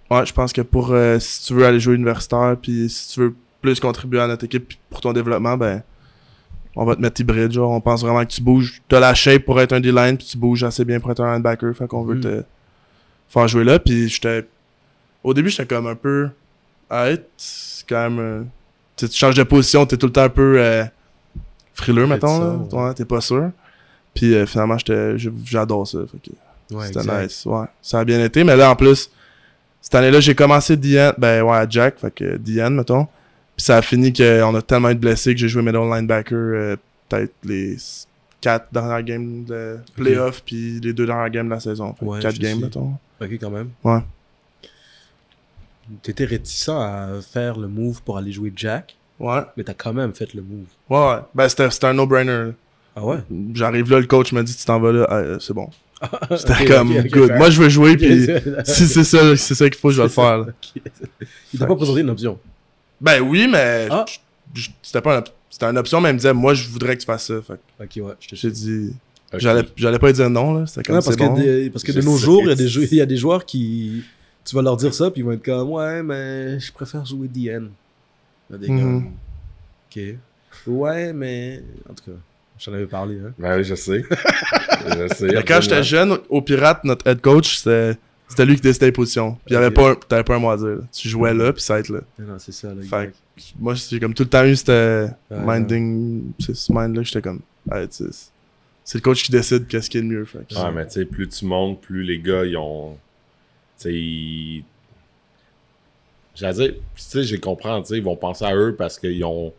Ouais, 0.10 0.26
je 0.26 0.34
pense 0.34 0.52
que 0.54 0.62
pour. 0.62 0.94
si 1.20 1.44
tu 1.46 1.54
veux 1.54 1.66
aller 1.66 1.80
jouer 1.80 1.96
universitaire, 1.96 2.58
puis 2.62 2.90
si 2.90 3.14
tu 3.14 3.20
veux 3.22 3.36
plus 3.62 3.80
contribuer 3.80 4.20
à 4.20 4.28
notre 4.28 4.44
équipe 4.44 4.68
puis 4.68 4.78
pour 4.90 5.00
ton 5.02 5.14
développement, 5.14 5.56
ben. 5.56 5.82
On 6.76 6.86
va 6.86 6.96
te 6.96 7.02
mettre 7.02 7.20
hybride, 7.22 7.52
genre. 7.52 7.72
On 7.72 7.82
pense 7.82 8.02
vraiment 8.02 8.24
que 8.24 8.32
tu 8.32 8.42
bouges. 8.42 8.82
T'as 8.88 9.00
la 9.00 9.14
shape 9.14 9.44
pour 9.44 9.60
être 9.60 9.74
un 9.74 9.80
D-line, 9.82 10.18
puis 10.18 10.26
tu 10.28 10.38
bouges 10.38 10.64
assez 10.64 10.86
bien 10.86 11.00
pour 11.00 11.12
être 11.12 11.20
un 11.22 11.34
linebacker. 11.34 11.74
Fait 11.76 11.88
qu'on 11.88 12.04
veut 12.04 12.16
Mhm. 12.16 12.22
te 12.22 12.44
faire 13.30 13.48
jouer 13.48 13.64
là. 13.64 13.78
Puis 13.80 14.08
j'étais. 14.10 14.48
Au 15.24 15.34
début, 15.34 15.50
j'étais 15.50 15.66
comme 15.66 15.88
un 15.88 15.96
peu. 15.96 16.30
Ah, 16.90 17.08
c'est 17.38 17.86
quand 17.88 18.10
même. 18.10 18.20
euh, 18.20 18.44
tu 18.96 19.08
changes 19.12 19.36
de 19.36 19.44
position, 19.44 19.86
t'es 19.86 19.98
tout 19.98 20.06
le 20.08 20.12
temps 20.14 20.24
un 20.24 20.30
peu 20.30 20.56
euh, 20.60 20.84
frileux, 21.74 22.08
mettons. 22.08 22.40
Là. 22.40 22.56
ouais. 22.88 22.94
T'es 22.94 23.06
pas 23.06 23.22
sûr. 23.22 23.52
Puis 24.14 24.34
euh, 24.36 24.46
finalement, 24.46 24.78
j'adore 25.46 25.88
ça. 25.88 26.00
Fait 26.12 26.30
que 26.30 26.36
Ouais, 26.76 26.88
c'était 26.88 27.24
nice. 27.24 27.46
Ouais, 27.46 27.66
ça 27.82 28.00
a 28.00 28.06
bien 28.06 28.24
été. 28.24 28.44
Mais 28.46 28.56
là, 28.56 28.72
en 28.72 28.76
plus, 28.78 29.10
cette 29.82 29.96
année-là, 29.96 30.22
j'ai 30.22 30.36
commencé 30.36 30.78
Diane. 30.78 31.14
Ben 31.18 31.42
ouais, 31.44 31.58
à 31.58 31.68
Jack. 31.70 32.00
Fait 32.00 32.12
que 32.12 32.38
Diane, 32.38 32.76
mettons. 32.76 33.08
Puis 33.58 33.66
ça 33.66 33.78
a 33.78 33.82
fini 33.82 34.12
qu'on 34.14 34.56
a 34.56 34.62
tellement 34.62 34.90
été 34.90 35.00
blessés 35.00 35.34
que 35.34 35.40
j'ai 35.40 35.50
joué 35.50 35.62
middle 35.62 35.80
linebacker 35.90 36.34
euh, 36.38 36.76
peut-être 37.10 37.34
les 37.44 37.78
quatre 38.40 38.68
dernières 38.74 39.04
games 39.04 39.44
de 39.46 39.78
playoff 39.96 40.42
puis 40.46 40.80
les 40.80 40.94
deux 40.94 41.06
dernières 41.06 41.30
games 41.30 41.46
de 41.48 41.54
la 41.54 41.60
saison. 41.60 41.94
Fait 42.00 42.06
Ouais, 42.06 42.20
quatre 42.20 42.40
games, 42.40 42.58
sais. 42.60 42.64
mettons. 42.66 42.94
Ok, 43.22 43.30
quand 43.40 43.50
même. 43.52 43.70
Ouais. 43.84 44.00
T'étais 46.04 46.26
réticent 46.26 46.70
à 46.70 47.10
faire 47.22 47.58
le 47.58 47.68
move 47.68 48.02
pour 48.04 48.18
aller 48.18 48.32
jouer 48.32 48.52
Jack, 48.56 48.96
Ouais. 49.20 49.42
mais 49.58 49.64
t'as 49.64 49.74
quand 49.74 49.94
même 49.94 50.14
fait 50.14 50.34
le 50.34 50.42
move. 50.42 50.66
Ouais, 50.90 50.98
ouais. 51.16 51.20
Ben 51.36 51.50
c'était, 51.50 51.86
un 51.86 51.94
no-brainer. 51.94 52.52
Ah 52.96 53.06
ouais? 53.06 53.18
J'arrive 53.54 53.90
là, 53.92 54.00
le 54.00 54.06
coach 54.08 54.32
me 54.34 54.42
dit 54.44 54.56
tu 54.56 54.66
t'en 54.66 54.80
vas 54.80 54.92
là, 54.92 55.06
Ah, 55.10 55.16
euh, 55.18 55.40
c'est 55.40 55.54
bon. 55.54 55.70
C'était 56.36 56.66
comme 56.66 56.94
good. 57.10 57.34
Moi 57.36 57.50
je 57.52 57.62
veux 57.62 57.70
jouer 57.70 57.96
puis 57.98 58.26
si 58.66 58.88
c'est 58.88 59.04
ça, 59.04 59.36
c'est 59.38 59.54
ça 59.54 59.70
qu'il 59.70 59.80
faut, 59.80 59.92
je 59.92 59.98
vais 59.98 60.04
le 60.04 60.10
faire. 60.10 60.46
Il 61.54 61.60
t'a 61.60 61.68
pas 61.68 61.76
présenté 61.76 62.02
une 62.02 62.10
option. 62.10 62.40
Ben 63.02 63.20
oui, 63.22 63.48
mais 63.52 63.88
Ah. 63.90 64.06
c'était 64.82 65.02
pas 65.02 65.24
c'était 65.50 65.66
une 65.66 65.78
option, 65.78 66.00
mais 66.00 66.10
il 66.10 66.14
me 66.14 66.18
disait 66.20 66.34
moi 66.34 66.54
je 66.54 66.68
voudrais 66.70 66.96
que 66.96 67.02
tu 67.02 67.06
fasses 67.06 67.26
ça. 67.28 67.42
Fait 67.42 67.54
Ok, 67.84 68.06
ouais, 68.08 68.14
je 68.20 68.28
te 68.30 68.36
j'ai 68.36 68.52
dit 68.52 68.94
j'allais 69.34 69.64
j'allais 69.76 70.00
pas 70.00 70.12
dire 70.14 70.30
non 70.30 70.54
là, 70.60 70.68
c'était 70.68 70.84
comme 70.84 70.96
Ouais, 70.96 71.02
c'est 71.02 71.06
parce, 71.18 71.18
que 71.18 71.24
bon. 71.24 71.34
des- 71.42 71.70
parce 71.70 71.84
que 71.84 71.92
de 71.92 72.02
nos 72.02 72.18
jours, 72.18 72.44
il 72.44 72.50
y, 72.50 72.52
a 72.52 72.56
des 72.56 72.68
jou- 72.68 72.82
il 72.84 72.94
y 72.98 73.02
a 73.02 73.06
des 73.06 73.18
joueurs 73.18 73.46
qui. 73.46 74.04
Tu 74.46 74.56
vas 74.56 74.62
leur 74.64 74.76
dire 74.78 74.94
ça, 74.94 75.12
puis 75.12 75.22
ils 75.22 75.24
vont 75.24 75.34
être 75.34 75.44
comme 75.46 75.70
Ouais, 75.70 76.02
mais 76.02 76.60
je 76.60 76.72
préfère 76.72 77.06
jouer 77.06 77.28
DN. 77.28 77.70
Il 78.50 78.54
y 78.54 78.56
a 78.56 78.58
des 78.58 78.70
Mhm. 78.70 79.00
gars. 79.02 79.08
Ok. 79.90 80.16
Ouais, 80.68 81.14
mais. 81.14 81.64
En 81.90 81.94
tout 81.94 82.04
cas, 82.12 82.18
j'en 82.60 82.74
avais 82.74 82.88
parlé. 82.88 83.18
Hein. 83.24 83.34
Ben 83.38 83.58
oui, 83.58 83.64
je 83.64 83.76
sais. 83.76 84.04
je 84.10 85.14
sais. 85.16 85.28
Mais 85.28 85.44
quand 85.44 85.62
j'étais 85.62 85.84
jeune, 85.84 86.18
au 86.30 86.42
Pirate, 86.42 86.84
notre 86.84 87.06
head 87.08 87.22
coach, 87.22 87.58
c'était 87.58 87.98
c'était 88.32 88.46
lui 88.46 88.56
qui 88.56 88.62
décidait 88.62 88.88
les 88.88 88.92
positions. 88.92 89.34
Puis 89.34 89.42
il 89.50 89.54
y 89.54 89.56
avait 89.58 89.68
Ok. 89.68 89.74
pas 89.76 89.96
t'avais 90.08 90.24
pas 90.24 90.36
un 90.36 90.40
mot 90.40 90.50
à 90.50 90.58
dire. 90.58 90.68
là. 90.68 90.82
Tu 90.92 91.08
jouais 91.08 91.34
là 91.34 91.54
puis 91.54 91.62
ça 91.62 91.80
être 91.80 91.90
là. 91.90 92.00
Non, 92.20 92.40
c'est 92.40 92.52
ça. 92.52 92.70
Là, 92.70 92.76
Fait 92.82 92.84
exact. 93.04 93.16
Moi 93.60 93.74
j'ai 93.76 94.00
comme 94.00 94.14
tout 94.14 94.24
le 94.24 94.30
temps 94.30 94.46
eu 94.46 94.56
ce 94.56 95.08
Ouais, 95.30 95.38
minding, 95.46 96.32
c'est 96.40 96.56
ce 96.56 96.72
mind 96.72 96.96
là, 96.96 97.04
j'étais 97.04 97.22
comme 97.22 97.42
Hey, 97.72 97.88
c'est 98.84 98.98
le 98.98 99.02
coach 99.02 99.24
qui 99.24 99.32
décide 99.32 99.68
qu'est-ce 99.68 99.90
qui 99.90 100.00
est 100.00 100.02
le 100.02 100.08
mieux. 100.08 100.26
Fait 100.26 100.40
que- 100.50 100.56
Ouais, 100.56 100.72
mais 100.72 100.86
tu 100.88 100.94
sais, 100.94 101.06
plus 101.06 101.28
tu 101.30 101.46
montes, 101.46 101.80
plus 101.82 102.04
les 102.04 102.20
gars, 102.20 102.44
ils 102.44 102.58
ont. 102.58 102.94
Tu 103.78 103.84
sais, 103.84 103.94
ils. 103.94 104.64
J'allais 106.36 106.54
dire, 106.54 106.74
tu 106.96 107.02
sais, 107.02 107.24
j'ai 107.24 107.40
compris, 107.40 107.70
tu 107.82 107.88
sais, 107.90 107.98
ils 107.98 108.04
vont 108.04 108.16
penser 108.16 108.46
à 108.46 108.56
eux 108.56 108.76
parce 108.78 108.98
qu'ils 108.98 109.24
ont. 109.26 109.54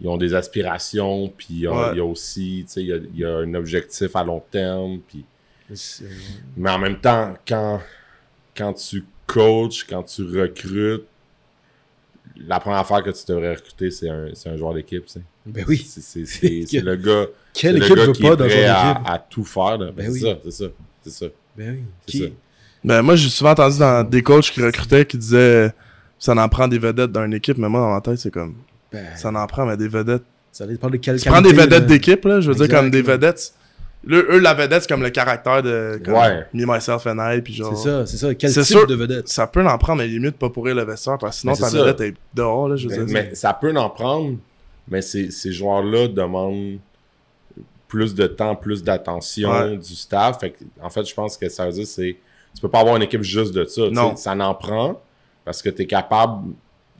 Ils 0.00 0.08
ont 0.08 0.16
des 0.16 0.32
aspirations, 0.34 1.28
puis 1.36 1.46
il 1.50 1.58
y 1.60 1.66
a- 1.66 1.72
Ouais. 1.72 1.88
il 1.92 1.98
y 1.98 2.00
a 2.00 2.04
aussi, 2.04 2.64
tu 2.66 2.72
sais, 2.72 2.80
il 2.82 2.86
y 2.86 2.92
a, 2.92 2.96
il 2.96 3.18
y 3.18 3.24
a 3.24 3.36
un 3.38 3.54
objectif 3.54 4.14
à 4.16 4.24
long 4.24 4.42
terme, 4.50 4.98
puis. 5.06 5.24
Mais 6.56 6.70
en 6.70 6.78
même 6.78 6.98
temps, 7.00 7.36
quand, 7.46 7.80
quand 8.58 8.72
tu 8.74 9.04
coaches, 9.26 9.86
quand 9.88 10.02
tu 10.02 10.22
recrutes, 10.24 11.04
la 12.46 12.60
première 12.60 12.78
affaire 12.80 13.02
que 13.02 13.10
tu 13.10 13.24
devrais 13.28 13.54
recruter, 13.54 13.90
c'est 13.90 14.08
un, 14.08 14.26
un 14.46 14.56
joueur 14.56 14.74
d'équipe. 14.74 15.04
Ben 15.46 15.64
oui. 15.66 15.78
C'est- 15.88 16.80
le 16.80 16.96
gars, 16.96 17.26
Quelle 17.54 17.78
le 17.78 17.84
équipe 17.84 17.96
gars 17.96 18.12
qui 18.12 18.22
pas 18.22 18.28
est 18.32 18.36
prêt 18.36 18.48
joueur 18.50 18.76
à, 18.76 18.92
d'équipe 18.94 19.08
à 19.10 19.18
tout 19.30 19.44
faire. 19.44 19.78
là. 19.78 19.86
Ben, 19.86 19.94
Ben 19.96 20.04
c'est 20.06 20.12
oui. 20.12 20.20
ça, 20.20 20.38
c'est 20.44 20.50
ça, 20.50 20.64
c'est 21.02 21.10
ça. 21.10 21.26
Ben 21.56 21.70
oui. 21.72 21.82
C'est 22.06 22.12
Qui- 22.12 22.18
ça. 22.24 22.28
Ben, 22.84 23.02
moi, 23.02 23.16
j'ai 23.16 23.28
souvent 23.28 23.50
entendu 23.50 23.78
dans 23.78 24.08
des 24.08 24.22
coachs 24.22 24.50
qui 24.50 24.62
recrutaient 24.62 25.04
qui 25.04 25.18
disaient 25.18 25.72
ça 26.18 26.32
en 26.34 26.48
prend 26.48 26.68
des 26.68 26.78
vedettes 26.78 27.12
d'une 27.12 27.34
équipe, 27.34 27.58
mais 27.58 27.68
moi, 27.68 27.80
dans 27.80 27.92
ma 27.94 28.00
tête, 28.00 28.18
c'est 28.18 28.30
comme 28.30 28.54
Ben, 28.92 29.04
ça 29.16 29.30
en 29.30 29.46
prend, 29.46 29.66
mais 29.66 29.76
des 29.76 29.88
vedettes. 29.88 30.22
ça 30.52 30.66
dépend 30.66 30.88
de 30.90 30.96
quelle 30.96 31.20
Tu 31.20 31.28
prends 31.28 31.42
des 31.42 31.52
vedettes 31.52 31.86
d'équipe, 31.86 32.24
là, 32.24 32.40
je 32.40 32.50
veux 32.52 32.54
dire, 32.66 32.68
comme 32.68 32.90
des 32.90 33.02
vedettes. 33.02 33.52
Là, 34.06 34.18
eux, 34.30 34.38
la 34.38 34.54
vedette, 34.54 34.82
c'est 34.82 34.88
comme 34.88 35.02
le 35.02 35.10
caractère 35.10 35.62
de 35.62 36.00
comme, 36.04 36.14
Ouais. 36.14 36.46
Me, 36.54 36.64
Myself 36.66 37.06
and 37.06 37.18
I, 37.32 37.40
puis 37.42 37.52
genre. 37.54 37.76
C'est 37.76 37.88
ça, 37.88 38.06
c'est 38.06 38.16
ça. 38.16 38.34
Quel 38.34 38.50
C'est 38.50 38.62
type 38.62 38.76
sûr. 38.78 38.86
de 38.86 38.94
vedette? 38.94 39.28
Ça 39.28 39.46
peut 39.46 39.66
en 39.66 39.76
prendre, 39.76 39.98
mais 40.02 40.08
il 40.08 40.16
est 40.16 40.20
mieux 40.20 40.30
de 40.30 40.36
pas 40.36 40.50
pourrir 40.50 40.74
le 40.76 40.84
vestiaire, 40.84 41.18
parce 41.18 41.36
que 41.36 41.40
sinon, 41.40 41.54
ta 41.54 41.68
vedette 41.68 42.00
est 42.00 42.14
dehors, 42.32 42.68
là, 42.68 42.76
je 42.76 42.88
veux 42.88 42.96
Mais, 42.96 43.04
dire. 43.04 43.14
mais 43.30 43.34
ça 43.34 43.52
peut 43.52 43.76
en 43.76 43.90
prendre, 43.90 44.36
mais 44.88 45.02
ces, 45.02 45.30
ces 45.30 45.52
joueurs-là 45.52 46.08
demandent 46.08 46.78
plus 47.88 48.14
de 48.14 48.26
temps, 48.26 48.54
plus 48.54 48.82
d'attention 48.84 49.50
Ouais. 49.50 49.76
du 49.76 49.94
staff. 49.94 50.38
Fait 50.40 50.50
que, 50.50 50.58
en 50.80 50.90
fait, 50.90 51.04
je 51.08 51.14
pense 51.14 51.36
que 51.36 51.48
ça 51.48 51.66
veut 51.66 51.72
dire 51.72 51.86
c'est 51.86 52.16
tu 52.54 52.60
peux 52.62 52.68
pas 52.68 52.80
avoir 52.80 52.96
une 52.96 53.02
équipe 53.02 53.22
juste 53.22 53.52
de 53.54 53.64
ça. 53.64 53.82
Non. 53.90 54.14
Ça 54.16 54.32
en 54.34 54.54
prend 54.54 55.00
parce 55.44 55.60
que 55.62 55.68
tu 55.70 55.82
es 55.82 55.86
capable 55.86 56.52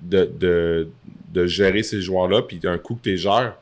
de, 0.02 0.24
de, 0.38 0.88
de 1.32 1.46
gérer 1.46 1.82
ces 1.82 2.00
joueurs-là. 2.00 2.42
Puis 2.42 2.58
d'un 2.58 2.78
coup 2.78 2.94
que 2.94 3.02
tu 3.02 3.10
les 3.10 3.16
gères, 3.18 3.54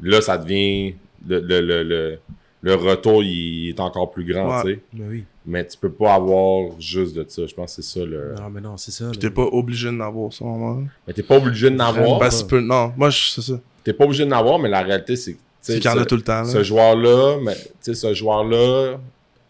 là, 0.00 0.20
ça 0.20 0.38
devient. 0.38 0.94
Le, 1.26 1.40
le, 1.40 1.60
le, 1.60 1.82
le, 1.82 2.18
le 2.64 2.74
retour 2.76 3.22
il 3.22 3.68
est 3.68 3.80
encore 3.80 4.10
plus 4.10 4.24
grand. 4.24 4.48
Ouais. 4.56 4.62
tu 4.62 4.74
sais. 4.74 4.80
Ben 4.94 5.06
oui. 5.10 5.24
Mais 5.46 5.66
tu 5.66 5.76
peux 5.76 5.90
pas 5.92 6.14
avoir 6.14 6.70
juste 6.80 7.14
de 7.14 7.24
ça. 7.28 7.44
Je 7.46 7.54
pense 7.54 7.76
que 7.76 7.82
c'est 7.82 7.98
ça 8.00 8.04
le. 8.04 8.34
Non, 8.34 8.48
mais 8.50 8.62
non, 8.62 8.76
c'est 8.78 8.90
ça. 8.90 9.04
Là. 9.04 9.10
t'es 9.20 9.28
pas 9.30 9.42
obligé 9.44 9.90
d'en 9.90 10.00
avoir, 10.00 10.32
ça, 10.32 10.44
moment. 10.46 10.82
Mais 11.06 11.12
t'es 11.12 11.22
pas 11.22 11.36
obligé 11.36 11.68
de 11.70 11.76
Vraiment 11.76 11.92
n'avoir. 12.00 12.18
pas. 12.18 12.24
Parce 12.24 12.36
que 12.42 12.48
tu 12.48 12.50
peux. 12.54 12.60
Non, 12.60 12.92
moi, 12.96 13.10
je- 13.10 13.28
c'est 13.30 13.42
ça. 13.42 13.60
T'es 13.84 13.92
pas 13.92 14.04
obligé 14.04 14.24
de 14.24 14.30
n'avoir, 14.30 14.58
mais 14.58 14.70
la 14.70 14.80
réalité, 14.82 15.14
c'est 15.16 15.32
tu 15.32 15.38
C'est 15.60 15.80
qu'il 15.80 15.90
y 15.90 15.94
en 15.94 15.96
a 15.98 16.02
ce- 16.04 16.08
tout 16.08 16.16
le 16.16 16.22
temps, 16.22 16.40
là. 16.42 16.44
Ce 16.44 16.62
joueur-là, 16.62 17.36
mais, 17.42 17.54
tu 17.54 17.68
sais, 17.82 17.94
ce 17.94 18.12
joueur-là, 18.14 18.98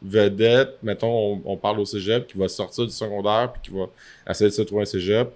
vedette, 0.02 0.76
mettons, 0.82 1.08
on, 1.08 1.42
on 1.44 1.56
parle 1.56 1.80
au 1.80 1.84
cégep, 1.84 2.26
qui 2.26 2.36
va 2.38 2.48
sortir 2.48 2.84
du 2.84 2.92
secondaire, 2.92 3.52
puis 3.52 3.62
qui 3.70 3.78
va 3.78 3.86
essayer 4.28 4.50
de 4.50 4.54
se 4.54 4.62
trouver 4.62 4.82
un 4.82 4.86
cégep, 4.86 5.28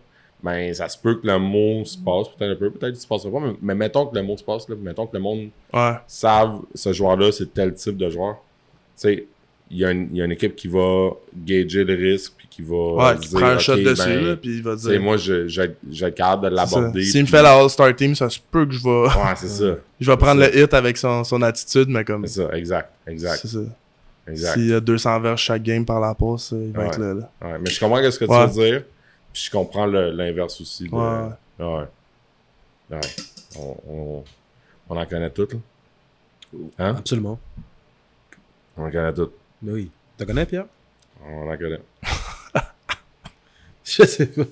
ben, 0.43 0.73
ça 0.75 0.89
se 0.89 0.97
peut 0.97 1.17
que 1.17 1.27
le 1.27 1.39
mot 1.39 1.85
se 1.85 1.97
passe, 1.99 2.29
peut-être 2.37 2.53
un 2.53 2.57
peu, 2.57 2.71
peut-être 2.71 2.93
qu'il 2.93 3.01
se 3.01 3.07
passera 3.07 3.31
pas, 3.33 3.41
mais, 3.41 3.55
mais 3.61 3.75
mettons 3.75 4.07
que 4.07 4.15
le 4.15 4.23
mot 4.23 4.37
se 4.37 4.45
passe, 4.45 4.69
là, 4.69 4.77
mettons 4.81 5.07
que 5.07 5.17
le 5.17 5.23
monde 5.23 5.49
Ouais. 5.73 5.93
savent 6.07 6.61
ce 6.75 6.93
joueur-là, 6.93 7.33
c'est 7.33 7.53
tel 7.53 7.75
type 7.75 7.97
de 7.97 8.09
joueur. 8.09 8.35
Tu 8.35 8.41
sais, 8.97 9.27
il 9.71 9.77
y, 9.79 9.85
a 9.85 9.91
une- 9.91 10.09
il 10.13 10.17
y 10.17 10.23
a 10.23 10.25
une 10.25 10.33
équipe 10.33 10.57
qui 10.57 10.67
va 10.69 11.11
gager 11.37 11.85
le 11.85 11.95
risque, 11.95 12.33
puis 12.39 12.49
qui 12.49 12.63
va. 12.63 12.77
Ouais, 13.13 13.19
qui 13.21 13.29
dire, 13.29 13.39
prend 13.41 13.49
un 13.49 13.59
shot 13.59 13.77
dessus, 13.77 14.03
ben, 14.07 14.25
là, 14.27 14.37
puis 14.37 14.57
il 14.57 14.63
va 14.63 14.77
dire. 14.77 15.01
moi, 15.03 15.17
je, 15.19 15.47
je, 15.47 15.63
je 15.91 16.07
capable 16.07 16.49
de 16.51 16.55
l'aborder. 16.57 17.03
S'il 17.05 17.23
me 17.23 17.27
fait 17.27 17.43
la 17.43 17.55
All-Star 17.61 17.95
Team, 17.95 18.15
ça 18.15 18.31
se 18.31 18.39
peut 18.51 18.65
que 18.65 18.73
je 18.73 18.83
vais. 18.83 18.91
Ouais, 19.09 19.35
c'est 19.37 19.49
ça. 19.49 19.75
Je 20.01 20.09
vais 20.11 20.17
prendre 20.17 20.41
le 20.41 20.57
hit 20.57 20.73
avec 20.73 20.97
son, 20.97 21.23
son 21.25 21.43
attitude, 21.43 21.89
mais 21.89 22.05
comme. 22.05 22.25
C'est 22.27 22.43
ça, 22.45 22.57
exact, 22.57 22.91
exact. 23.07 23.41
C'est 23.43 23.49
ça. 23.49 23.59
Exact. 24.29 24.55
S'il 24.55 24.69
y 24.69 24.75
a 24.75 24.79
200 24.81 25.21
verges 25.21 25.41
chaque 25.43 25.63
game 25.63 25.85
par 25.85 26.01
la 26.01 26.15
passe, 26.15 26.53
il 26.53 26.71
va 26.73 26.83
Ouais. 26.83 26.87
être 26.89 26.99
là. 27.01 27.15
là. 27.15 27.31
Ouais, 27.43 27.59
mais 27.61 27.69
je 27.71 27.81
comprends 27.81 28.11
ce 28.11 28.19
que 28.19 28.25
tu 28.25 28.31
veux 28.33 28.65
dire. 28.71 28.85
Puis 29.33 29.43
je 29.45 29.51
comprends 29.51 29.87
l'inverse 29.87 30.61
aussi. 30.61 30.89
de- 30.89 30.95
Ouais. 30.95 31.29
Ouais. 31.59 31.85
Ouais. 32.91 33.01
On, 33.59 33.77
on, 33.89 34.25
on 34.89 34.97
en 34.97 35.07
connaît 35.07 35.31
toutes, 35.31 35.53
là. 35.55 35.59
Hein? 36.79 36.95
Absolument. 36.99 37.39
On 38.77 38.85
en 38.87 38.91
connaît 38.91 39.13
toutes. 39.13 39.35
Mais 39.63 39.73
oui. 39.73 39.91
Tu 40.19 40.25
connais, 40.27 40.47
Pierre? 40.47 40.67
On 41.25 41.51
en 41.51 41.57
connaît. 41.57 41.81
Je 43.85 44.03
sais 44.05 44.27
pas. 44.27 44.43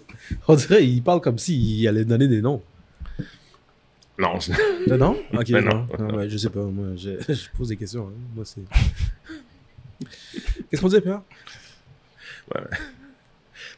On 0.48 0.54
dirait 0.54 0.86
il 0.86 1.02
parle 1.02 1.20
comme 1.20 1.38
s'il 1.38 1.86
allait 1.88 2.04
donner 2.04 2.26
des 2.28 2.40
noms. 2.40 2.62
Non, 4.18 4.40
je- 4.40 4.52
Euh, 4.90 4.96
non? 4.96 5.14
Ok, 5.34 5.50
Mais 5.50 5.60
non. 5.60 5.86
non. 5.98 6.06
Non, 6.08 6.16
ouais, 6.16 6.28
je 6.30 6.38
sais 6.38 6.48
pas. 6.48 6.62
Moi, 6.62 6.96
je, 6.96 7.10
je 7.34 7.50
pose 7.54 7.68
des 7.68 7.76
questions. 7.76 8.08
hein. 8.08 8.12
Moi, 8.34 8.44
c'est. 8.46 8.62
Qu'est-ce 10.70 10.80
qu'on 10.80 10.88
dit, 10.88 11.00
Pierre? 11.02 11.20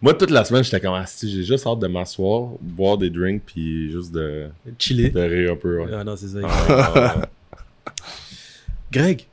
Moi, 0.00 0.14
toute 0.14 0.30
la 0.30 0.44
semaine, 0.44 0.62
j'étais 0.62 0.80
comme, 0.80 0.94
ah, 0.94 1.06
si, 1.06 1.30
j'ai 1.30 1.42
juste 1.42 1.66
hâte 1.66 1.80
de 1.80 1.88
m'asseoir, 1.88 2.50
boire 2.60 2.98
des 2.98 3.10
drinks, 3.10 3.42
puis 3.44 3.90
juste 3.90 4.12
de, 4.12 4.48
Chiller. 4.78 5.10
de 5.10 5.20
rire 5.20 5.52
un 5.52 5.56
peu. 5.56 5.80
Ouais. 5.80 5.90
Ah 5.92 6.04
non, 6.04 6.16
c'est 6.16 6.28
ça. 6.28 6.38
Ah. 6.44 7.16
Greg, 8.92 9.26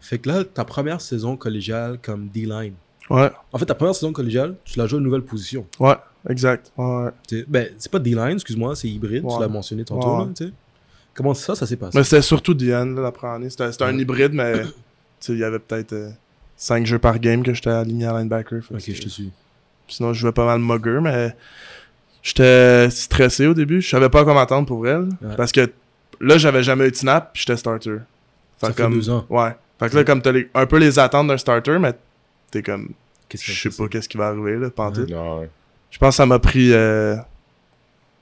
fait 0.00 0.18
que 0.18 0.28
là, 0.28 0.44
ta 0.44 0.64
première 0.64 1.00
saison 1.00 1.36
collégiale 1.36 1.98
comme 2.02 2.28
D-line. 2.28 2.74
Ouais, 3.08 3.30
En 3.52 3.58
fait, 3.58 3.66
ta 3.66 3.74
première 3.74 3.94
saison 3.94 4.12
collégiale, 4.12 4.56
tu 4.64 4.78
l'as 4.78 4.86
joué 4.86 4.96
à 4.96 4.98
une 4.98 5.04
nouvelle 5.04 5.22
position. 5.22 5.66
ouais, 5.78 5.96
exact. 6.28 6.72
Ouais, 6.76 7.10
ben, 7.46 7.68
c'est 7.78 7.90
pas 7.90 7.98
D-line, 7.98 8.34
excuse-moi, 8.34 8.74
c'est 8.74 8.88
hybride, 8.88 9.24
tu 9.28 9.40
l'as 9.40 9.48
mentionné 9.48 9.84
tantôt. 9.84 10.18
Ouais. 10.18 10.24
là, 10.26 10.30
t'sais. 10.34 10.52
Comment 11.14 11.34
ça, 11.34 11.54
ça 11.54 11.66
s'est 11.66 11.76
passé? 11.76 11.96
Mais 11.96 12.04
c'était 12.04 12.22
surtout 12.22 12.54
Diane, 12.54 12.94
là, 12.94 13.02
la 13.02 13.12
première 13.12 13.36
année. 13.36 13.50
C'était 13.50 13.72
c'était 13.72 13.84
un 13.84 13.98
hybride, 13.98 14.32
mais 14.34 14.62
tu 14.64 14.70
sais, 15.20 15.32
il 15.32 15.38
y 15.38 15.44
avait 15.44 15.58
peut-être 15.58 16.12
5 16.56 16.86
jeux 16.86 16.98
par 16.98 17.18
game 17.18 17.42
que 17.42 17.54
j'étais 17.54 17.70
aligné 17.70 18.06
à 18.06 18.18
linebacker. 18.18 18.62
ok, 18.70 18.80
je 18.86 19.02
te 19.02 19.08
suis. 19.08 19.30
Sinon, 19.88 20.12
je 20.12 20.20
jouais 20.20 20.32
pas 20.32 20.44
mal 20.46 20.60
mugger, 20.60 20.98
mais 21.02 21.34
j'étais 22.22 22.90
stressé 22.90 23.46
au 23.46 23.54
début. 23.54 23.80
Je 23.80 23.88
savais 23.88 24.08
pas 24.08 24.24
comment 24.24 24.40
attendre 24.40 24.66
pour 24.66 24.86
elle. 24.86 25.08
Ouais. 25.22 25.36
Parce 25.36 25.52
que 25.52 25.70
là, 26.20 26.38
j'avais 26.38 26.62
jamais 26.62 26.86
eu 26.88 26.90
de 26.90 26.96
snap, 26.96 27.32
puis 27.32 27.42
j'étais 27.46 27.56
starter. 27.56 27.96
Ça 28.60 28.72
fait 28.72 28.88
deux 28.88 29.08
ans. 29.10 29.24
Ouais. 29.30 29.50
Fait 29.78 29.88
que 29.88 29.96
là, 29.96 30.04
comme 30.04 30.20
t'as 30.22 30.32
les- 30.32 30.48
un 30.54 30.66
peu 30.66 30.78
les 30.78 30.98
attentes 30.98 31.28
d'un 31.28 31.36
starter, 31.38 31.78
mais 31.78 31.92
t'es 32.50 32.62
comme, 32.62 32.90
je 33.32 33.38
sais 33.38 33.70
pas 33.70 33.88
qu'est-ce 33.88 34.08
qui 34.08 34.16
va 34.18 34.28
arriver, 34.28 34.56
là, 34.56 34.70
pantoute. 34.70 35.10
Ouais. 35.10 35.48
Je 35.90 35.98
pense 35.98 36.10
que 36.10 36.16
ça 36.16 36.26
m'a 36.26 36.38
pris 36.38 36.72
euh, 36.72 37.16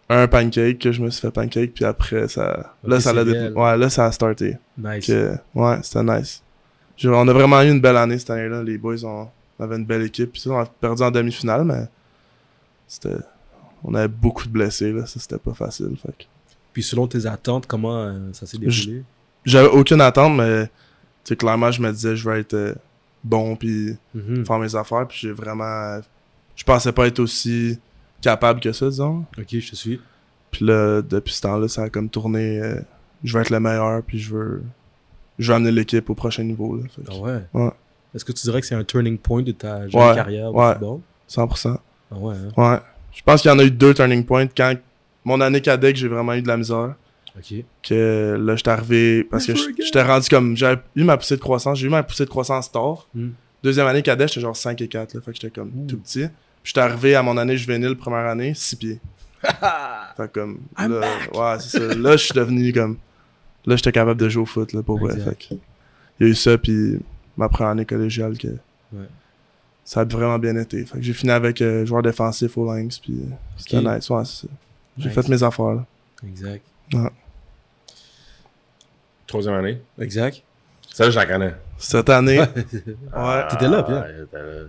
un 0.08 0.28
pancake, 0.28 0.78
que 0.78 0.92
je 0.92 1.00
me 1.02 1.10
suis 1.10 1.20
fait 1.22 1.30
pancake, 1.30 1.72
puis 1.74 1.84
après, 1.84 2.28
ça. 2.28 2.74
Là, 2.84 3.00
ça 3.00 3.12
l'a 3.12 3.24
dé-. 3.24 3.50
Ouais, 3.56 3.76
là, 3.76 3.88
ça 3.90 4.04
a 4.06 4.12
starté. 4.12 4.56
Nice. 4.78 5.06
Que, 5.06 5.32
ouais, 5.54 5.78
c'était 5.82 6.04
nice. 6.04 6.42
On 7.04 7.26
a 7.28 7.32
vraiment 7.32 7.60
eu 7.62 7.70
une 7.70 7.80
belle 7.80 7.96
année 7.96 8.18
cette 8.18 8.30
année-là. 8.30 8.62
Les 8.62 8.78
boys, 8.78 9.04
ont, 9.04 9.28
on 9.59 9.64
avait 9.64 9.76
une 9.76 9.84
belle 9.86 10.02
équipe. 10.02 10.32
Puis 10.32 10.42
on 10.48 10.59
a 10.59 10.66
perdu 10.66 11.02
en 11.02 11.11
demi-finale, 11.11 11.64
mais 11.64 11.84
c'était. 12.86 13.16
On 13.84 13.94
avait 13.94 14.09
beaucoup 14.09 14.44
de 14.46 14.50
blessés, 14.52 14.92
là. 14.92 15.07
Ça, 15.07 15.20
c'était 15.20 15.38
pas 15.38 15.54
facile. 15.54 15.96
Fait 16.00 16.12
que- 16.12 16.24
Puis 16.72 16.82
selon 16.82 17.07
tes 17.07 17.26
attentes, 17.26 17.66
comment 17.66 18.02
euh, 18.04 18.32
ça 18.32 18.46
s'est 18.46 18.59
déroulé? 18.59 19.02
J'avais 19.44 19.68
aucune 19.68 20.00
attente, 20.00 20.36
mais 20.36 20.66
tu 20.66 20.70
sais, 21.24 21.36
clairement, 21.36 21.70
je 21.70 21.80
me 21.80 21.90
disais, 21.92 22.16
je 22.16 22.28
vais 22.28 22.40
être 22.40 22.54
euh, 22.54 22.74
bon, 23.22 23.54
puis 23.57 23.96
Mhm. 24.14 24.44
faire 24.44 24.59
mes 24.59 24.74
affaires. 24.74 25.07
Puis 25.07 25.18
j'ai 25.22 25.32
vraiment. 25.32 26.00
Je 26.57 26.64
pensais 26.64 26.92
pas 26.92 27.07
être 27.07 27.20
aussi 27.20 27.78
capable 28.20 28.61
que 28.61 28.72
ça, 28.72 28.88
disons. 28.88 29.24
Ok, 29.38 29.46
je 29.50 29.70
te 29.70 29.76
suis. 29.76 30.00
Puis 30.50 30.64
là, 30.64 31.02
depuis 31.02 31.34
ce 31.34 31.42
temps-là, 31.42 31.68
ça 31.68 31.82
a 31.84 31.90
comme 31.90 32.09
tourné. 32.09 32.61
euh, 32.61 32.80
je 33.24 33.34
veux 33.36 33.40
être 33.42 33.50
le 33.50 33.61
meilleur, 33.61 34.02
puis 34.02 34.18
je 34.18 34.34
veux. 34.34 34.62
Je 35.38 35.48
veux 35.52 35.57
amener 35.57 35.70
l'équipe 35.72 36.09
au 36.09 36.14
prochain 36.14 36.42
niveau, 36.44 36.76
là. 36.76 36.82
Fait 36.88 37.02
que 37.02 37.09
Ah 37.11 37.16
ouais? 37.18 37.42
Ouais. 37.52 37.70
Est-ce 38.16 38.24
que 38.24 38.32
tu 38.32 38.42
dirais 38.44 38.62
que 38.62 38.66
c'est 38.66 38.74
un 38.74 38.82
turning 38.82 39.18
point 39.18 39.42
de 39.42 39.52
ta 39.52 39.86
jeune 39.88 40.00
Ouais, 40.00 40.14
carrière 40.14 40.52
au 40.54 40.58
ouais. 40.58 40.72
football? 40.72 41.00
100%. 41.28 41.76
Ah 42.10 42.16
ouais, 42.16 42.34
hein? 42.34 42.52
Ouais. 42.72 42.78
Je 43.12 43.22
pense 43.22 43.42
qu'il 43.42 43.50
y 43.50 43.54
en 43.54 43.58
a 43.58 43.64
eu 43.64 43.70
deux 43.70 43.92
turning 43.92 44.24
points. 44.24 44.46
Quand 44.46 44.74
mon 45.24 45.40
année 45.42 45.60
cadet, 45.60 45.92
que 45.92 45.98
j'ai 45.98 46.08
vraiment 46.08 46.32
eu 46.32 46.40
de 46.40 46.48
la 46.48 46.56
misère. 46.56 46.94
Ok. 47.36 47.54
Que 47.82 48.36
là, 48.40 48.56
j'étais 48.56 48.70
arrivé. 48.70 49.24
Parce 49.24 49.46
que 49.46 49.52
j'étais 49.54 50.02
rendu 50.02 50.28
comme. 50.28 50.56
J'avais 50.56 50.80
eu 50.94 51.04
ma 51.04 51.18
poussée 51.18 51.36
de 51.36 51.40
croissance. 51.42 51.78
J'ai 51.78 51.88
eu 51.88 51.90
ma 51.90 52.02
poussée 52.02 52.24
de 52.24 52.30
croissance 52.30 52.72
tard. 52.72 53.06
Hmm. 53.14 53.30
Deuxième 53.62 53.86
année 53.86 54.02
cadet, 54.02 54.28
j'étais 54.28 54.40
genre 54.40 54.56
5 54.56 54.80
et 54.80 54.88
4. 54.88 55.14
Là, 55.14 55.20
fait 55.20 55.32
que 55.32 55.36
j'étais 55.40 55.50
comme 55.50 55.72
Ouh. 55.76 55.86
tout 55.86 55.98
petit. 55.98 56.20
Puis 56.62 56.72
j'étais 56.72 56.80
arrivé 56.80 57.14
à 57.16 57.22
mon 57.22 57.36
année 57.36 57.56
juvénile, 57.56 57.96
première 57.96 58.26
année, 58.26 58.54
6 58.54 58.76
pieds. 58.76 59.00
fait 59.42 59.52
que 60.16 60.26
comme. 60.40 60.60
I'm 60.78 60.98
Là, 61.00 61.06
ouais, 61.34 61.60
c'est 61.60 61.78
ça. 61.78 61.94
Là, 61.94 62.12
je 62.12 62.24
suis 62.24 62.34
devenu 62.34 62.72
comme. 62.72 62.96
Là, 63.66 63.76
j'étais 63.76 63.92
capable 63.92 64.20
de 64.20 64.28
jouer 64.28 64.42
au 64.42 64.46
foot, 64.46 64.72
là, 64.72 64.82
pour 64.82 64.98
vrai. 64.98 65.18
Fait 65.18 65.34
que, 65.34 65.54
il 66.20 66.26
y 66.26 66.28
a 66.28 66.32
eu 66.32 66.34
ça, 66.34 66.56
puis 66.56 66.98
ma 67.37 67.49
première 67.49 67.70
année 67.72 67.84
collégiale, 67.87 68.37
que. 68.39 68.49
Ouais. 68.93 69.07
Ça 69.84 70.01
a 70.01 70.05
vraiment 70.05 70.39
bien 70.39 70.57
été. 70.57 70.84
Fait 70.84 70.99
que 70.99 71.03
j'ai 71.05 71.12
fini 71.12 71.30
avec 71.30 71.62
euh, 71.62 71.87
joueur 71.87 72.03
défensif 72.03 72.57
au 72.59 72.66
Lynx, 72.72 72.99
puis 72.99 73.20
euh, 73.20 73.34
c'était 73.57 73.80
nice. 73.80 74.11
Ouais, 74.11 74.24
c'est 74.24 74.47
ça. 74.47 74.53
J'ai 74.99 75.09
Nice. 75.09 75.14
fait 75.14 75.28
mes 75.28 75.43
affaires, 75.43 75.74
là. 75.74 75.84
Exact. 76.26 76.62
Troisième 79.26 79.55
année. 79.55 79.80
Exact. 80.01 80.43
Ça, 80.93 81.11
je 81.11 81.16
la 81.16 81.26
connais. 81.26 81.55
Cette 81.78 82.09
année, 82.09 82.39
ouais. 82.41 83.49
T'étais 83.51 83.68
là, 83.68 83.82
Pierre. 83.82 84.07
Ah, 84.32 84.37
euh, 84.37 84.66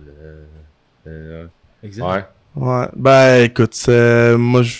euh, 1.06 1.46
exact. 1.82 2.04
Ouais. 2.06 2.24
Ouais. 2.62 2.88
Ben, 2.96 3.44
écoute, 3.44 3.74
c'est- 3.74 4.36
moi, 4.36 4.62
je... 4.62 4.76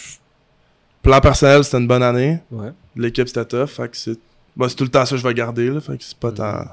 plan 1.03 1.21
personnel, 1.21 1.65
c'était 1.65 1.79
une 1.79 1.87
bonne 1.89 2.03
année. 2.03 2.41
Ouais. 2.51 2.71
L'équipe, 2.97 3.29
c'était 3.29 3.45
tough. 3.45 3.69
Fait 3.69 3.89
que 3.89 3.97
c'est 3.97 4.19
bah, 4.57 4.67
c'est 4.69 4.75
tout 4.75 4.85
le 4.85 4.91
temps 4.91 5.05
ça 5.07 5.13
que 5.13 5.17
je 5.23 5.27
vais 5.27 5.35
garder, 5.35 5.71
là. 5.71 5.81
Fait 5.81 5.97
que 5.97 6.03
c'est 6.05 6.19
pas 6.19 6.33
tant... 6.33 6.65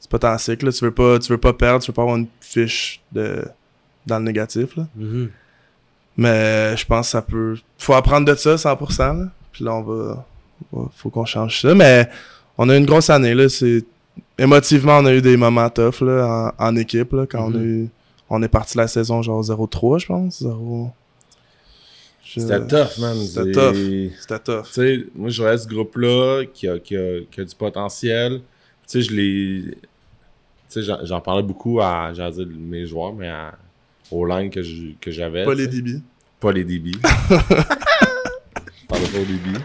C'est 0.00 0.10
pas 0.10 0.18
là. 0.62 0.72
Tu 0.72 0.84
veux 0.84 0.90
pas, 0.90 1.18
tu 1.18 1.32
veux 1.32 1.38
pas 1.38 1.52
perdre, 1.52 1.82
tu 1.84 1.90
veux 1.90 1.94
pas 1.94 2.02
avoir 2.02 2.16
une 2.16 2.28
fiche 2.40 3.00
de... 3.12 3.44
dans 4.06 4.18
le 4.18 4.24
négatif, 4.24 4.76
là. 4.76 4.86
Mhm. 4.94 5.30
Mais 6.16 6.76
je 6.76 6.86
pense 6.86 7.06
que 7.08 7.10
ça 7.12 7.22
peut... 7.22 7.56
Faut 7.78 7.92
apprendre 7.94 8.26
de 8.26 8.34
ça, 8.34 8.54
100%, 8.54 8.98
là. 9.18 9.28
Puis 9.52 9.64
là, 9.64 9.74
on 9.74 9.82
va... 9.82 10.26
Faut 10.96 11.10
qu'on 11.10 11.24
change 11.26 11.60
ça. 11.60 11.74
Mais 11.74 12.08
on 12.56 12.68
a 12.68 12.74
eu 12.74 12.78
une 12.78 12.86
grosse 12.86 13.10
année, 13.10 13.34
là. 13.34 13.48
C'est... 13.48 13.84
Émotivement, 14.38 14.98
on 14.98 15.06
a 15.06 15.12
eu 15.14 15.20
des 15.20 15.36
moments 15.36 15.68
tough, 15.70 16.00
là, 16.00 16.52
en, 16.58 16.64
en 16.68 16.76
équipe, 16.76 17.12
là. 17.12 17.26
Quand 17.26 17.44
on 17.50 17.54
a 17.54 17.58
Mhm. 17.58 17.64
eu... 17.64 17.88
On 18.28 18.42
est 18.42 18.48
parti 18.48 18.76
la 18.76 18.88
saison, 18.88 19.22
genre 19.22 19.42
0-3, 19.42 19.98
je 20.00 20.06
pense. 20.06 20.42
0... 20.42 20.90
Je- 22.24 22.40
C'était 22.40 22.66
tough, 22.66 22.98
man. 22.98 23.16
C'était 23.18 23.52
tough. 23.52 23.76
C'était 24.20 24.38
tough. 24.40 24.64
Tu 24.66 24.72
sais, 24.72 25.06
moi, 25.14 25.28
je 25.30 25.42
reste 25.42 25.64
ce 25.64 25.68
groupe-là 25.68 26.42
qui 26.52 26.66
a, 26.68 26.78
qui, 26.78 26.96
a, 26.96 27.20
qui 27.30 27.40
a 27.40 27.44
du 27.44 27.54
potentiel. 27.54 28.40
Tu 28.88 28.92
sais, 28.92 29.02
je 29.02 29.10
l'ai. 29.14 29.62
Tu 30.70 30.82
sais, 30.82 30.94
j'en- 31.04 31.20
parlais 31.20 31.42
beaucoup 31.42 31.80
à, 31.80 32.12
j'allais 32.14 32.32
dire, 32.32 32.46
mes 32.58 32.86
joueurs, 32.86 33.12
mais 33.14 33.28
à, 33.28 33.54
aux 34.10 34.24
langues 34.24 34.50
que 34.50 34.62
je- 34.62 34.92
que 35.00 35.10
j'avais. 35.10 35.44
Pas 35.44 35.54
les. 35.54 35.66
DB. 35.66 36.00
Pas 36.40 36.52
les 36.52 36.64
DB. 36.64 36.92
je 37.30 38.86
parlais 38.88 39.06
pas 39.08 39.18
au 39.18 39.24
DB. 39.24 39.58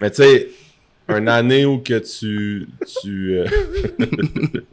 mais 0.00 0.10
tu 0.10 0.16
sais, 0.22 0.48
une 1.08 1.28
année 1.28 1.64
où 1.64 1.78
que 1.78 1.98
tu. 1.98 2.68
tu 3.02 3.38
euh, 3.38 3.46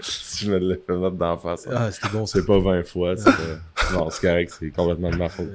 si 0.00 0.44
je 0.46 0.50
me 0.50 0.58
l'ai 0.58 0.76
fait 0.86 0.96
mettre 0.96 1.16
d'en 1.16 1.36
face. 1.36 1.68
Ah, 1.70 1.90
c'était 1.92 2.08
bon 2.08 2.24
ça. 2.26 2.38
C'est 2.40 2.46
pas 2.46 2.58
20 2.58 2.82
fois. 2.86 3.16
c'est 3.16 3.30
non, 3.92 4.08
c'est 4.10 4.20
correct, 4.26 4.52
c'est 4.58 4.70
complètement 4.70 5.10
de 5.10 5.16
ma 5.16 5.28
faute. 5.28 5.50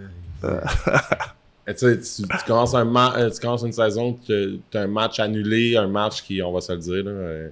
Mais 1.70 1.76
tu 1.76 1.86
sais, 1.86 1.99
tu, 2.24 2.28
tu 2.28 2.45
commences 2.47 2.74
un 2.74 2.84
ma- 2.84 3.15
euh, 3.15 3.30
tu 3.30 3.39
commences 3.39 3.61
une 3.61 3.72
saison, 3.72 4.17
tu 4.26 4.59
as 4.74 4.80
un 4.80 4.88
match 4.88 5.20
annulé, 5.20 5.76
un 5.78 5.88
match 5.88 6.24
qui, 6.24 6.41
on 6.41 6.51
va 6.51 6.61
se 6.61 6.72
le 6.72 6.80
dire, 6.80 7.03
là, 7.03 7.11
euh, 7.11 7.49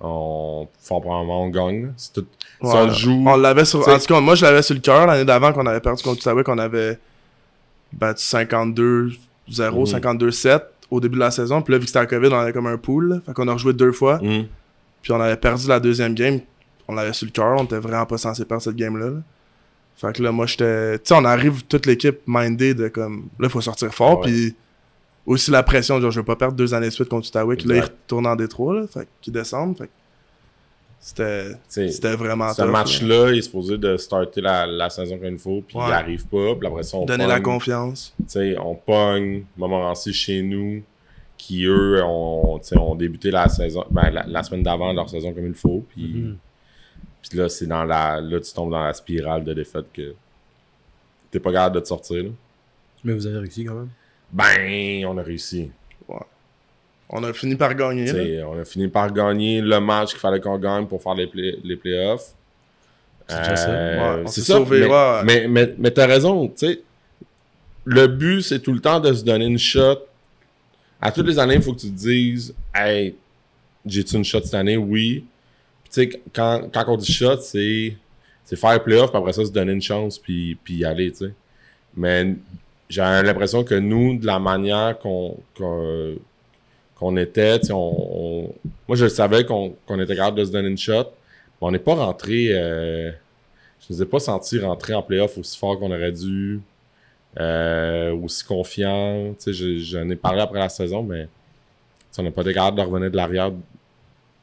on, 0.00 0.68
fort 0.80 1.00
probablement 1.00 1.42
on 1.42 1.48
gagne. 1.48 1.92
tout, 2.14 2.24
ça 2.62 2.88
joue. 2.90 3.24
On 3.26 3.36
l'avait 3.36 3.64
sur. 3.64 3.80
T'sais- 3.80 3.94
En 3.94 3.98
tout 3.98 4.06
cas, 4.14 4.20
moi, 4.20 4.36
je 4.36 4.44
l'avais 4.44 4.62
sur 4.62 4.74
le 4.76 4.80
cœur 4.80 5.06
l'année 5.08 5.24
d'avant 5.24 5.52
qu'on 5.52 5.66
avait 5.66 5.80
perdu 5.80 6.04
contre 6.04 6.20
Outaouais, 6.20 6.44
qu'on 6.44 6.58
avait 6.58 7.00
battu 7.92 8.22
52-0, 8.24 9.80
Mhm. 9.80 9.86
52-7 9.86 10.62
au 10.90 11.00
début 11.00 11.16
de 11.16 11.20
la 11.20 11.30
saison. 11.32 11.60
Puis 11.60 11.72
là, 11.72 11.78
vu 11.78 11.84
que 11.84 11.88
c'était 11.88 11.98
la 11.98 12.06
COVID, 12.06 12.28
on 12.28 12.38
avait 12.38 12.52
comme 12.52 12.66
un 12.68 12.78
pool. 12.78 13.08
là. 13.08 13.16
Fait 13.26 13.32
qu'on 13.32 13.48
a 13.48 13.52
rejoué 13.54 13.72
deux 13.72 13.92
fois. 13.92 14.20
Hum. 14.22 14.44
Puis 15.02 15.12
on 15.12 15.20
avait 15.20 15.36
perdu 15.36 15.66
la 15.66 15.80
deuxième 15.80 16.14
game. 16.14 16.40
On 16.86 16.94
l'avait 16.94 17.12
sur 17.12 17.26
le 17.26 17.32
cœur. 17.32 17.56
On 17.58 17.64
était 17.64 17.78
vraiment 17.78 18.06
pas 18.06 18.18
censé 18.18 18.44
perdre 18.44 18.62
cette 18.62 18.76
game-là. 18.76 19.06
là. 19.06 19.16
Fait 20.00 20.12
que 20.14 20.22
là, 20.22 20.30
moi, 20.32 20.46
j'étais. 20.46 20.98
Tu 20.98 21.08
sais, 21.08 21.14
on 21.14 21.24
arrive 21.24 21.64
toute 21.64 21.84
l'équipe 21.86 22.20
mindée 22.26 22.72
de 22.74 22.88
comme. 22.88 23.28
Là, 23.38 23.48
il 23.48 23.50
faut 23.50 23.60
sortir 23.60 23.92
fort. 23.92 24.20
Puis 24.20 24.54
aussi 25.26 25.50
la 25.50 25.62
pression, 25.62 26.00
genre, 26.00 26.10
je 26.10 26.20
veux 26.20 26.24
pas 26.24 26.36
perdre 26.36 26.54
deux 26.56 26.72
années 26.72 26.86
de 26.86 26.92
suite 26.92 27.08
contre. 27.08 27.28
Puis 27.56 27.68
là, 27.68 27.76
ils 27.76 27.80
retournent 27.80 28.26
en 28.28 28.36
Détroit. 28.36 28.74
Là, 28.80 28.86
fait 28.86 29.08
qu'ils 29.20 29.32
descendent. 29.32 29.76
Fait 29.76 29.86
que 29.86 29.92
c'était. 31.00 31.52
C'était 31.68 32.14
vraiment 32.16 32.52
ce 32.52 32.62
match-là, 32.62 33.30
il 33.32 33.38
est 33.38 33.42
supposé 33.42 33.76
de 33.78 33.96
starter 33.96 34.40
la, 34.40 34.66
la 34.66 34.90
saison 34.90 35.18
comme 35.18 35.32
il 35.32 35.38
faut, 35.38 35.62
puis 35.66 35.76
Ouais. 35.76 35.84
il 35.88 35.92
arrive 35.92 36.26
pas. 36.26 36.54
Puis 36.54 36.66
après 36.68 36.82
ça, 36.82 36.96
on 36.98 37.04
Donner 37.04 37.26
la 37.26 37.34
pogne. 37.34 37.42
confiance. 37.44 38.14
Tu 38.18 38.24
sais, 38.28 38.56
on 38.58 38.74
pogne 38.74 39.44
Montmorency 39.56 40.12
chez 40.12 40.42
nous, 40.42 40.82
qui 41.36 41.64
eux 41.64 42.02
ont, 42.04 42.58
tu 42.60 42.68
sais, 42.68 42.78
ont 42.78 42.94
débuté 42.94 43.30
la 43.30 43.48
saison, 43.48 43.84
ben, 43.90 44.10
la, 44.10 44.24
la 44.26 44.42
semaine 44.42 44.62
d'avant 44.62 44.92
leur 44.92 45.08
saison 45.08 45.32
comme 45.32 45.46
il 45.46 45.54
faut. 45.54 45.84
Puis, 45.88 46.12
Mhm. 46.14 46.36
Puis 47.28 47.38
là, 47.38 47.48
c'est 47.48 47.66
dans 47.66 47.84
la, 47.84 48.20
là, 48.20 48.40
tu 48.40 48.52
tombes 48.52 48.70
dans 48.70 48.82
la 48.84 48.92
spirale 48.94 49.44
de 49.44 49.54
défaite 49.54 49.86
que 49.92 50.14
t'es 51.30 51.40
pas 51.40 51.52
capable 51.52 51.74
de 51.76 51.80
te 51.80 51.88
sortir. 51.88 52.24
là. 52.24 52.30
Mais 53.04 53.12
vous 53.12 53.26
avez 53.26 53.38
réussi 53.38 53.64
quand 53.64 53.74
même. 53.74 53.88
Ben, 54.32 55.04
on 55.06 55.16
a 55.18 55.22
réussi. 55.22 55.70
On 57.10 57.24
a 57.24 57.32
fini 57.32 57.56
par 57.56 57.74
gagner. 57.74 58.42
on 58.42 58.58
a 58.58 58.64
fini 58.66 58.86
par 58.88 59.10
gagner 59.12 59.62
le 59.62 59.80
match 59.80 60.10
qu'il 60.10 60.18
fallait 60.18 60.40
qu'on 60.40 60.58
gagne 60.58 60.86
pour 60.86 61.02
faire 61.02 61.14
les, 61.14 61.26
play- 61.26 61.56
les 61.64 61.76
playoffs. 61.76 62.34
C'est 63.26 63.56
ça. 63.56 63.70
Euh, 63.70 64.16
Ouais, 64.24 64.26
c'est 64.26 64.40
ça. 64.42 64.54
sauvé, 64.54 64.80
mais, 64.80 64.86
ouais. 64.86 65.22
mais, 65.24 65.48
mais, 65.48 65.74
mais 65.78 65.90
t'as 65.90 66.06
raison, 66.06 66.48
tu 66.48 66.54
sais. 66.66 66.82
Le 67.84 68.06
but, 68.08 68.42
c'est 68.42 68.60
tout 68.60 68.72
le 68.74 68.80
temps 68.80 69.00
de 69.00 69.12
se 69.14 69.24
donner 69.24 69.46
une 69.46 69.58
shot. 69.58 69.98
À 71.00 71.10
toutes 71.10 71.26
les 71.26 71.38
années, 71.38 71.54
il 71.54 71.62
faut 71.62 71.72
que 71.72 71.80
tu 71.80 71.88
te 71.90 71.96
dises 71.96 72.54
Hey, 72.74 73.14
j'ai-tu 73.86 74.16
une 74.16 74.24
shot 74.24 74.42
cette 74.42 74.54
année? 74.54 74.76
Oui. 74.76 75.24
Tu 75.90 76.02
sais, 76.10 76.22
quand, 76.34 76.68
quand 76.72 76.84
on 76.88 76.96
dit 76.96 77.12
shot, 77.12 77.38
c'est, 77.40 77.96
faire 78.56 78.72
les 78.74 78.80
playoffs, 78.80 79.10
puis 79.10 79.18
après 79.18 79.32
ça, 79.32 79.44
se 79.44 79.50
donner 79.52 79.72
une 79.72 79.82
chance, 79.82 80.18
puis, 80.18 80.56
puis 80.62 80.74
y 80.76 80.84
aller, 80.84 81.10
tu 81.12 81.18
sais. 81.26 81.32
Mais 81.96 82.34
j'ai 82.88 83.00
l'impression 83.02 83.64
que 83.64 83.74
nous, 83.74 84.18
de 84.18 84.26
la 84.26 84.38
manière 84.38 84.98
qu'on, 84.98 85.36
qu'on 86.96 87.16
était, 87.16 87.60
tu 87.60 87.66
sais, 87.66 87.72
on, 87.72 88.46
on- 88.46 88.54
moi, 88.86 88.96
je 88.96 89.06
savais 89.08 89.44
qu'on, 89.44 89.74
qu'on 89.86 90.00
était 90.00 90.16
capable 90.16 90.38
de 90.38 90.44
se 90.44 90.50
donner 90.50 90.68
une 90.68 90.78
shot, 90.78 91.04
mais 91.04 91.66
on 91.68 91.70
n'est 91.70 91.78
pas 91.78 91.94
rentré. 91.94 92.48
euh, 92.50 93.10
je 93.80 93.92
ne 93.94 93.98
les 93.98 94.02
ai 94.02 94.06
pas 94.06 94.18
sentis 94.18 94.58
rentrer 94.58 94.94
en 94.94 95.02
playoff 95.02 95.38
aussi 95.38 95.56
fort 95.58 95.78
qu'on 95.78 95.90
aurait 95.90 96.12
dû, 96.12 96.60
euh, 97.38 98.12
aussi 98.14 98.44
confiant. 98.44 99.34
Tu 99.38 99.44
sais, 99.44 99.52
je- 99.52 99.78
j'en 99.78 100.08
ai 100.10 100.16
parlé 100.16 100.40
après 100.40 100.58
la 100.58 100.68
saison, 100.68 101.02
mais 101.02 101.28
on 102.18 102.22
n'a 102.24 102.30
pas 102.32 102.42
été 102.42 102.52
capable 102.54 102.78
de 102.78 102.82
revenir 102.82 103.10
de 103.12 103.16
l'arrière 103.16 103.52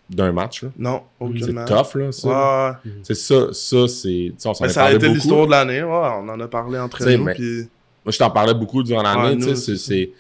d'un 0.10 0.32
match. 0.32 0.64
là. 0.64 0.70
Non, 0.78 1.04
C'est 1.20 1.26
aucunement. 1.26 1.66
tough, 1.66 1.96
là, 1.96 2.12
ça. 2.12 2.72
Ouais. 2.84 2.92
C'est 3.04 3.16
ça, 3.16 3.48
ça, 3.54 3.88
c'est. 3.88 4.32
on 4.46 4.54
s'en 4.54 4.70
ça 4.70 4.86
a 4.86 4.94
été 4.94 5.08
l'histoire 5.10 5.46
de 5.48 5.52
l'année. 5.52 5.82
Ouais, 5.84 5.90
on 5.92 6.30
en 6.30 6.40
a 6.40 6.48
parlé 6.48 6.78
entre 6.80 7.00
T'sais, 7.00 7.18
nous. 7.18 7.26
Puis... 7.26 7.68
Moi, 8.06 8.12
je 8.12 8.18
t'en 8.20 8.30
parlais 8.30 8.54
beaucoup 8.54 8.84
durant 8.84 9.02
l'année. 9.02 9.36
Ouais, 9.36 9.38
tu 9.38 9.44
c'est, 9.56 9.56
c'est 9.56 9.78
c'est- 9.78 10.12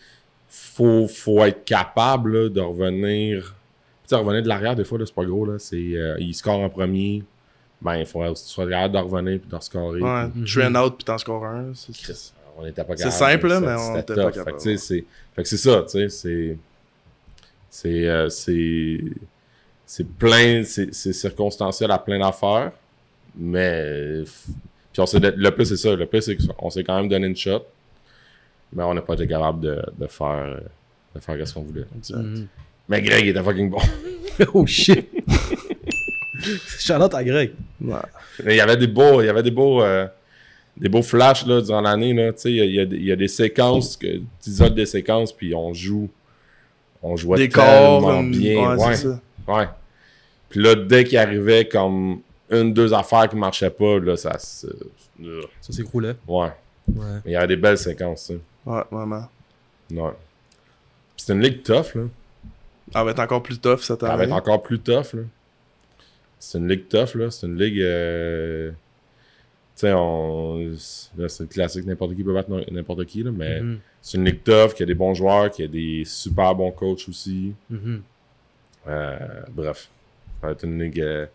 faut, 0.49 1.07
faut 1.07 1.43
être 1.45 1.63
capable 1.65 2.35
là, 2.45 2.49
de 2.49 2.59
revenir. 2.61 3.55
Tu 4.03 4.09
sais, 4.09 4.15
revenir 4.15 4.41
de 4.43 4.47
l'arrière, 4.47 4.75
des 4.75 4.83
fois, 4.83 4.97
c'est 5.05 5.13
pas 5.13 5.23
gros. 5.25 5.45
Là. 5.45 5.53
C'est, 5.59 5.75
euh, 5.95 6.15
il 6.19 6.33
score 6.33 6.59
en 6.59 6.69
premier. 6.69 7.23
Ben, 7.81 7.97
il 7.97 8.05
faut 8.05 8.19
que 8.21 8.29
tu 8.29 8.35
sois 8.43 8.67
capable 8.67 8.93
de 8.95 8.99
revenir 8.99 9.39
puis 9.39 9.49
de 9.55 9.61
scorer. 9.63 10.01
Ouais, 10.01 10.25
three 10.45 10.65
and 10.65 10.75
out, 10.75 10.95
puis 10.97 11.05
t'en 11.05 11.17
scores 11.17 11.45
un. 11.45 11.73
c'est- 11.75 12.33
on 12.57 12.65
était 12.65 12.83
pas 12.83 12.95
C'est 12.95 13.03
capable. 13.03 13.17
simple, 13.31 13.47
là, 13.47 13.55
C'était- 13.55 13.67
mais 13.67 13.73
on 13.75 13.87
c'était 13.87 13.99
était 13.99 14.13
tough. 14.15 14.23
pas 14.23 14.31
capable, 14.31 14.59
c'est, 14.61 14.77
fait 15.35 15.43
que 15.43 15.47
c'est 15.47 15.57
ça, 15.57 15.81
tu 15.83 15.89
sais, 15.89 16.09
c'est. 16.09 16.57
C'est. 18.29 18.99
C'est. 19.85 20.07
Plein. 20.07 20.63
C'est, 20.63 20.93
c'est 20.93 21.13
circonstanciel 21.13 21.91
à 21.91 21.97
plein 21.97 22.19
d'affaires. 22.19 22.71
Mais. 23.37 24.23
Puis 24.93 25.01
on 25.01 25.05
s'est, 25.05 25.19
le 25.19 25.51
plus, 25.51 25.65
c'est 25.65 25.77
ça. 25.77 25.95
Le 25.95 26.05
plus, 26.05 26.21
c'est 26.21 26.37
qu'on 26.37 26.69
s'est 26.69 26.83
quand 26.83 26.97
même 26.97 27.09
donné 27.09 27.27
une 27.27 27.35
shot. 27.35 27.65
Mais 28.73 28.83
on 28.83 28.93
n'a 28.93 29.01
pas 29.01 29.13
été 29.13 29.27
capable 29.27 29.59
de, 29.61 29.81
de 29.97 30.07
faire. 30.07 30.59
De 31.13 31.19
faire 31.19 31.47
ce 31.47 31.53
qu'on 31.53 31.61
voulait. 31.61 31.85
Exact. 31.97 32.17
Mhm. 32.17 32.47
Mais 32.89 33.01
Greg 33.01 33.25
il 33.25 33.29
était 33.29 33.41
fucking 33.41 33.69
bon. 33.69 33.79
oh 34.53 34.65
shit! 34.65 35.09
Charlotte 36.79 37.13
à 37.13 37.23
Greg. 37.23 37.51
Ouais. 37.81 37.95
Mais 38.43 38.53
il 38.55 38.57
y 38.57 38.61
avait 38.61 38.77
des 38.77 38.87
beaux, 38.87 39.21
il 39.21 39.25
y 39.25 39.29
avait 39.29 39.41
des 39.43 39.51
beaux, 39.51 39.81
euh, 39.81 40.05
des 40.77 40.89
beaux 40.89 41.01
flashs 41.01 41.45
là, 41.45 41.61
durant 41.61 41.81
l'année. 41.81 42.13
Là. 42.13 42.33
Tu 42.33 42.41
sais, 42.41 42.51
Il 42.51 42.57
y 42.57 42.61
a, 42.61 42.65
il 42.65 42.73
y 42.75 42.79
a 42.79 42.85
des- 42.85 42.95
il 42.97 43.05
y 43.05 43.11
a 43.11 43.15
des 43.15 43.27
séquences, 43.27 43.95
que, 43.97 44.07
tu 44.17 44.49
isoles 44.49 44.73
des 44.75 44.85
séquences, 44.85 45.31
puis 45.33 45.55
on 45.55 45.73
joue. 45.73 46.09
On 47.01 47.15
jouait 47.15 47.37
Des 47.37 47.49
tellement 47.49 48.01
corps, 48.01 48.23
bien. 48.23 48.75
ouais, 48.75 48.83
Ouais, 48.83 48.95
c'est 48.95 49.07
ça. 49.07 49.21
Ouais. 49.47 49.67
Puis 50.49 50.61
là, 50.61 50.75
dès 50.75 51.03
qu'il 51.03 51.17
arrivait 51.17 51.67
comme 51.67 52.21
une, 52.49 52.73
deux 52.73 52.93
affaires 52.93 53.27
qui 53.29 53.35
marchaient 53.35 53.69
pas, 53.69 53.99
là, 53.99 54.15
ça 54.15 54.37
se. 54.39 54.67
euh, 55.23 55.41
Ça 55.61 55.73
s'écroulait. 55.73 56.15
Ouais. 56.27 56.51
Ouais. 56.93 57.05
Mais 57.25 57.31
il 57.31 57.31
y 57.31 57.35
avait 57.35 57.47
des 57.47 57.55
belles 57.57 57.77
séquences, 57.77 58.27
tu 58.27 58.33
sais. 58.33 58.39
Ouais, 58.65 58.81
vraiment. 58.91 59.27
Ouais. 59.91 60.11
Puis 61.15 61.25
c'est 61.25 61.33
une 61.33 61.41
ligue 61.41 61.63
tough, 61.63 61.95
là. 61.95 62.03
Elle 62.93 63.03
va 63.05 63.11
être 63.11 63.19
encore 63.19 63.41
plus 63.41 63.59
tough 63.59 63.79
cette 63.79 64.03
Elle 64.03 64.09
va 64.09 64.13
année. 64.13 64.23
être 64.25 64.31
encore 64.33 64.61
plus 64.61 64.79
tough, 64.79 65.13
là. 65.13 65.21
C'est 66.37 66.59
une 66.59 66.67
ligue 66.67 66.87
tough, 66.87 67.15
là. 67.15 67.31
C'est 67.31 67.47
une 67.47 67.57
ligue. 67.57 67.79
euh, 67.81 68.69
Tu 69.77 69.81
sais, 69.81 69.93
on. 69.93 70.57
Là, 71.17 71.27
c'est 71.27 71.43
le 71.43 71.47
classique, 71.49 71.85
n'importe 71.85 72.15
qui 72.15 72.23
peut 72.23 72.33
battre 72.33 72.49
n'importe 72.71 73.05
qui, 73.05 73.23
là. 73.23 73.31
Mais 73.31 73.59
Mhm. 73.61 73.79
c'est 74.01 74.17
une 74.17 74.25
ligue 74.25 74.43
tough, 74.43 74.73
qui 74.75 74.83
a 74.83 74.85
des 74.85 74.93
bons 74.93 75.13
joueurs, 75.15 75.49
qui 75.51 75.63
a 75.63 75.67
des 75.67 76.03
super 76.05 76.53
bons 76.55 76.71
coachs 76.71 77.09
aussi. 77.09 77.53
Mhm. 77.69 77.79
Euh, 77.87 77.97
bref. 78.85 79.89
Ça 80.41 80.47
va 80.47 80.51
être 80.53 80.63
une 80.63 80.81
ligue 80.81 81.01
euh, 81.01 81.25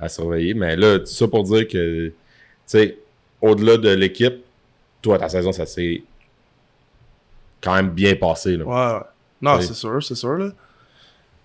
à 0.00 0.08
surveiller. 0.08 0.54
Mais 0.54 0.76
là, 0.76 0.98
tout 0.98 1.06
ça 1.06 1.28
pour 1.28 1.44
dire 1.44 1.66
que, 1.68 2.08
tu 2.08 2.12
sais, 2.66 2.96
au-delà 3.40 3.76
de 3.76 3.90
l'équipe, 3.90 4.36
toi, 5.02 5.18
ta 5.18 5.28
saison, 5.28 5.52
ça 5.52 5.66
s'est 5.66 6.02
quand 7.62 7.74
même 7.74 7.90
bien 7.90 8.14
passé, 8.16 8.56
là. 8.56 8.64
Ouais, 8.64 8.94
ouais. 8.98 9.04
Non, 9.40 9.60
c'est 9.60 9.74
sûr, 9.74 10.02
c'est 10.02 10.14
sûr, 10.14 10.36
là. 10.36 10.48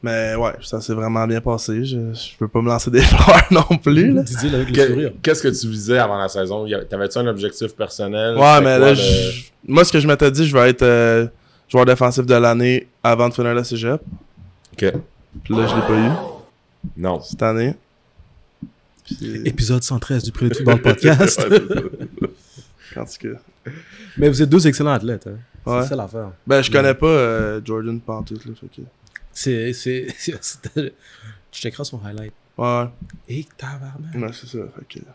Mais 0.02 0.36
ouais, 0.36 0.52
ça 0.62 0.82
s'est 0.82 0.94
vraiment 0.94 1.26
bien 1.26 1.40
passé. 1.40 1.86
Je, 1.86 2.14
je 2.14 2.38
peux 2.38 2.48
pas 2.50 2.62
me 2.62 2.68
lancer 2.68 2.92
des 2.92 3.02
fleurs 3.04 3.48
non 3.52 3.78
plus, 3.78 4.12
là. 4.12 4.24
Dis-le 4.24 4.56
avec 4.56 4.70
le 4.70 4.76
Que- 4.76 4.88
sourire. 4.88 5.12
Qu'est-ce 5.22 5.42
que 5.44 5.48
tu 5.48 5.68
visais 5.70 5.98
avant 5.98 6.18
la 6.18 6.28
saison? 6.28 6.68
T'avais-tu 6.90 7.18
un 7.20 7.28
objectif 7.28 7.74
personnel? 7.74 8.36
Ouais, 8.36 8.58
mais 8.60 8.78
quoi 8.78 8.80
là, 8.80 8.90
le- 8.90 8.96
je- 8.96 9.44
moi, 9.66 9.86
ce 9.86 9.94
que 9.94 10.00
je 10.00 10.08
m'étais 10.08 10.30
dit, 10.30 10.46
je 10.46 10.54
vais 10.58 10.70
être 10.72 10.82
euh, 10.82 11.28
joueur 11.70 11.86
défensif 11.86 12.26
de 12.26 12.36
l'année 12.36 12.88
avant 13.02 13.30
de 13.30 13.34
finir 13.34 13.54
la 13.54 13.64
cégep. 13.64 14.02
Ok. 14.74 14.94
Puis 15.44 15.54
là, 15.56 15.68
je 15.68 15.76
l'ai 15.76 15.82
pas 15.82 16.00
eu 16.00 16.12
Non. 16.98 17.22
cette 17.22 17.42
année. 17.44 17.76
Puis, 19.06 19.42
Épisode 19.46 19.84
113 19.84 20.24
du 20.24 20.32
Prélude 20.32 20.56
Football 20.56 20.82
Podcast. 20.82 21.46
Quand 22.94 23.06
que... 23.20 23.36
Mais 24.18 24.30
vous 24.30 24.42
êtes 24.42 24.50
deux 24.50 24.66
excellents 24.68 24.94
athlètes. 24.94 25.28
Hein. 25.28 25.38
Ouais. 25.66 25.82
C'est 25.84 25.90
ça 25.90 25.96
l'affaire. 25.96 26.32
Ben, 26.46 26.62
je 26.62 26.70
connais 26.72 26.94
pas 26.94 27.08
euh, 27.08 27.62
Jordan 27.64 28.00
Pantoute, 28.00 28.46
là. 28.46 28.52
Fait 28.60 28.68
que... 28.68 28.82
C'est. 29.32 29.74
c'est- 29.74 30.08
c'est- 30.18 30.38
c'était- 30.44 30.94
Je 31.52 31.60
checkerai 31.60 31.84
son 31.86 32.00
highlight. 32.06 32.34
Ouais, 32.58 32.86
Et 33.28 33.46
tabarnak. 33.58 34.14
ouais, 34.16 34.30
c'est 34.34 34.48
ça. 34.48 34.60
Fait 34.78 35.00
que... 35.00 35.06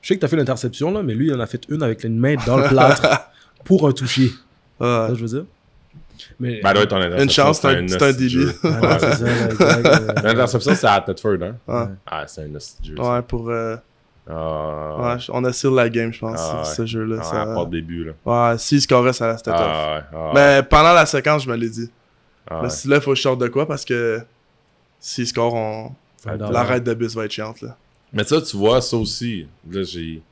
Je 0.00 0.08
sais 0.08 0.14
que 0.16 0.20
t'as 0.20 0.28
fait 0.28 0.36
l'interception, 0.36 0.90
là, 0.90 1.02
mais 1.02 1.14
lui, 1.14 1.26
il 1.28 1.34
en 1.34 1.40
a 1.40 1.46
fait 1.46 1.62
une 1.68 1.82
avec 1.82 2.02
une 2.04 2.18
main 2.18 2.34
dans 2.46 2.56
le 2.56 2.68
plâtre 2.68 3.30
pour 3.64 3.86
un 3.86 3.92
toucher. 3.92 4.30
Ouais. 4.80 4.86
Ça, 5.08 5.14
je 5.14 5.20
veux 5.20 5.28
dire? 5.28 5.44
Mais. 6.40 6.60
Ben, 6.62 6.72
ton 6.86 7.00
Une 7.00 7.30
chance, 7.30 7.60
c'est 7.60 7.68
un- 7.68 7.70
un 7.78 7.82
exact, 7.82 8.02
euh, 8.64 10.06
L'interception, 10.22 10.74
c'est 10.74 10.86
à 10.86 11.00
Tetford, 11.00 11.36
hein? 11.42 11.56
Ouais. 11.66 11.84
Ah, 12.06 12.24
c'est 12.26 12.42
un 12.44 12.54
hostie. 12.54 12.94
Ouais, 12.94 13.22
pour... 13.22 13.48
euh, 13.50 13.76
Ah, 14.28 14.96
Ouais, 15.16 15.16
on 15.30 15.44
a 15.44 15.52
seal 15.52 15.72
la 15.74 15.88
game, 15.88 16.12
je 16.12 16.20
pense, 16.20 16.38
Ah, 16.40 16.64
ce- 16.64 16.82
ouais. 16.82 16.86
jeu-là. 16.88 17.16
ah, 17.20 17.24
ça- 17.24 17.64
début, 17.66 18.04
là. 18.04 18.12
Ouais, 18.52 18.58
s'il 18.58 18.80
scorait, 18.80 19.12
ça 19.12 19.36
c'était 19.36 19.50
tough. 19.50 19.58
Ah, 19.60 20.02
ouais. 20.12 20.30
Mais 20.34 20.62
pendant 20.62 20.92
la 20.92 21.06
séquence, 21.06 21.44
je 21.44 21.50
me 21.50 21.56
l'ai 21.56 21.68
dit. 21.68 21.90
Mais 22.50 22.56
ouais. 22.62 22.70
si 22.70 22.88
là, 22.88 22.96
il 22.96 23.02
faut 23.02 23.10
que 23.12 23.16
je 23.16 23.22
sorte 23.22 23.40
de 23.40 23.48
quoi 23.48 23.66
parce 23.66 23.84
que 23.84 24.20
s'il 25.00 25.26
score, 25.26 25.54
on... 25.54 25.92
L'arrête 26.24 26.84
de 26.84 26.94
bus 26.94 27.14
va 27.16 27.24
être 27.24 27.32
chiante. 27.32 27.62
Là. 27.62 27.76
Mais 28.12 28.22
ça, 28.24 28.40
tu 28.40 28.56
vois, 28.56 28.80
ça 28.80 28.96
aussi. 28.96 29.48
Là, 29.70 29.82
j'ai 29.82 30.22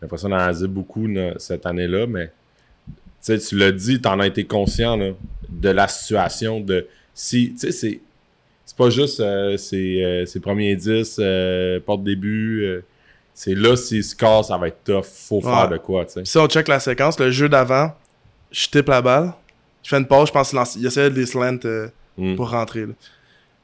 l'impression 0.00 0.28
d'analyser 0.28 0.68
beaucoup 0.68 1.06
là, 1.08 1.32
cette 1.38 1.66
année-là, 1.66 2.06
mais 2.06 2.30
sais, 3.20 3.38
tu 3.38 3.56
l'as 3.56 3.72
dit, 3.72 4.00
t'en 4.00 4.18
as 4.20 4.26
été 4.26 4.44
conscient 4.44 4.96
là, 4.96 5.10
de 5.48 5.68
la 5.68 5.88
situation 5.88 6.60
de 6.60 6.86
si, 7.14 7.52
tu 7.52 7.58
sais, 7.58 7.72
c'est 7.72 8.00
c'est 8.64 8.76
pas 8.76 8.90
juste 8.90 9.20
euh, 9.20 9.56
ses, 9.56 10.02
euh, 10.04 10.26
ses 10.26 10.40
premiers 10.40 10.76
10, 10.76 11.16
euh, 11.20 11.80
porte 11.80 12.04
début, 12.04 12.62
euh, 12.64 12.84
c'est 13.34 13.54
là, 13.54 13.76
s'il 13.76 14.04
score, 14.04 14.44
ça 14.44 14.58
va 14.58 14.68
être 14.68 14.84
tough, 14.84 15.04
faut 15.04 15.40
faire 15.40 15.68
de 15.68 15.78
quoi, 15.78 16.04
tu 16.04 16.12
sais. 16.12 16.24
Si 16.24 16.36
on 16.38 16.46
check 16.46 16.68
la 16.68 16.78
séquence, 16.78 17.18
le 17.18 17.30
jeu 17.30 17.48
d'avant, 17.48 17.92
je 18.50 18.68
tape 18.68 18.88
la 18.88 19.00
balle. 19.02 19.32
Je 19.82 19.88
fais 19.90 19.96
une 19.96 20.06
pause, 20.06 20.28
je 20.28 20.32
pense 20.32 20.50
qu'il 20.74 20.84
essaie 20.86 21.08
de 21.10 21.14
les 21.14 21.26
slant 21.26 21.58
euh, 21.64 21.88
Mm. 22.18 22.34
pour 22.34 22.50
rentrer. 22.50 22.80
là. 22.84 22.92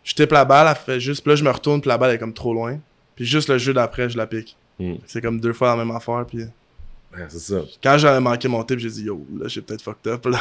Je 0.05 0.15
tape 0.15 0.31
la 0.31 0.45
balle, 0.45 0.69
elle 0.71 0.77
fait 0.77 1.01
juste. 1.01 1.23
Puis 1.23 1.31
là, 1.31 1.37
je 1.37 1.43
me 1.45 1.51
retourne, 1.51 1.81
puis 1.81 1.89
la 1.89 1.99
balle 1.99 2.15
est 2.15 2.19
comme 2.19 2.33
trop 2.33 2.55
loin. 2.55 2.79
Puis 3.17 3.25
juste 3.25 3.49
le 3.49 3.59
jeu 3.59 3.75
d'après, 3.75 4.09
je 4.09 4.17
la 4.17 4.27
pique. 4.29 4.57
Mm. 4.79 4.95
C'est 5.07 5.21
comme 5.21 5.41
deux 5.41 5.53
fois 5.53 5.69
la 5.77 5.85
même 5.85 5.95
affaire. 5.95 6.25
Puis 6.27 6.45
Ouais, 7.17 7.25
c'est 7.29 7.39
ça. 7.39 7.61
quand 7.83 7.99
j'avais 7.99 8.21
manqué 8.21 8.49
mon 8.49 8.63
tip, 8.65 8.79
j'ai 8.79 8.91
dit 8.91 9.05
yo, 9.05 9.25
là, 9.39 9.49
j'ai 9.49 9.63
peut-être 9.63 9.83
fucked 9.83 10.07
up. 10.13 10.27
Là. 10.27 10.41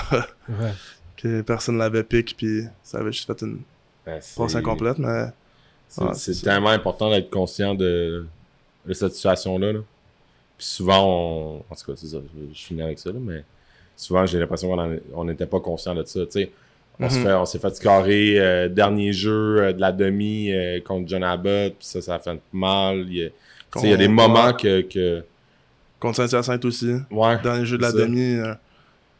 Ouais. 0.50 0.72
que 1.18 1.42
personne 1.42 1.78
l'avait 1.78 2.04
pique, 2.04 2.36
puis 2.38 2.64
ça 2.84 3.00
avait 3.00 3.12
juste 3.12 3.28
fait 3.28 3.46
une 3.46 3.60
Ben, 4.06 4.20
passe 4.36 4.56
incomplète. 4.56 4.98
Mais 5.00 5.26
C'est 6.14 6.42
tellement 6.42 6.70
important 6.70 7.10
d'être 7.10 7.30
conscient 7.30 7.76
de, 7.76 8.26
de 8.86 8.94
cette 8.94 9.14
situation-là. 9.14 9.74
là. 9.74 9.80
Puis 10.58 10.68
souvent, 10.68 11.04
on... 11.06 11.58
en 11.70 11.76
tout 11.76 11.86
cas, 11.86 11.94
c'est 11.96 12.08
ça, 12.08 12.18
je, 12.22 12.54
je 12.54 12.64
finis 12.66 12.82
avec 12.82 13.00
ça, 13.00 13.12
là, 13.12 13.20
mais 13.22 13.44
souvent, 13.96 14.26
j'ai 14.26 14.40
l'impression 14.40 14.76
qu'on 15.14 15.26
n'était 15.26 15.46
pas 15.46 15.60
conscient 15.60 15.96
de 15.96 16.04
ça. 16.04 16.26
tu 16.26 16.32
sais. 16.32 16.52
On 17.00 17.10
se 17.10 17.18
Mhm. 17.18 17.28
on 17.28 17.46
s'est 17.46 17.58
fait 17.60 17.86
euh, 17.88 18.70
dernier 18.70 19.14
jeu 19.14 19.58
euh, 19.58 19.74
de 19.74 19.82
la 19.82 19.92
demi 19.92 20.52
euh, 20.52 20.80
contre 20.82 21.08
John 21.10 21.24
Abbott, 21.24 21.74
puis 21.80 21.88
ça, 21.88 22.02
ça 22.02 22.16
a 22.16 22.20
fait 22.20 22.40
mal. 22.52 23.06
Il 23.08 23.14
y 23.16 23.26
a, 23.26 23.30
tu 23.30 23.80
sais, 23.80 23.88
il 23.88 23.90
y 23.90 23.94
a 23.94 23.98
des 23.98 24.08
moments 24.08 24.54
que, 24.54 24.82
que... 24.82 25.24
contre 26.04 26.18
Saint-Hyacinthe 26.18 26.64
aussi. 26.66 26.93
Ouais, 27.10 27.41
Dernier 27.41 27.66
jeu 27.66 27.78
de 27.78 27.82
la 27.82 27.91
ça. 27.91 27.97
demi, 27.97 28.36
un, 28.36 28.58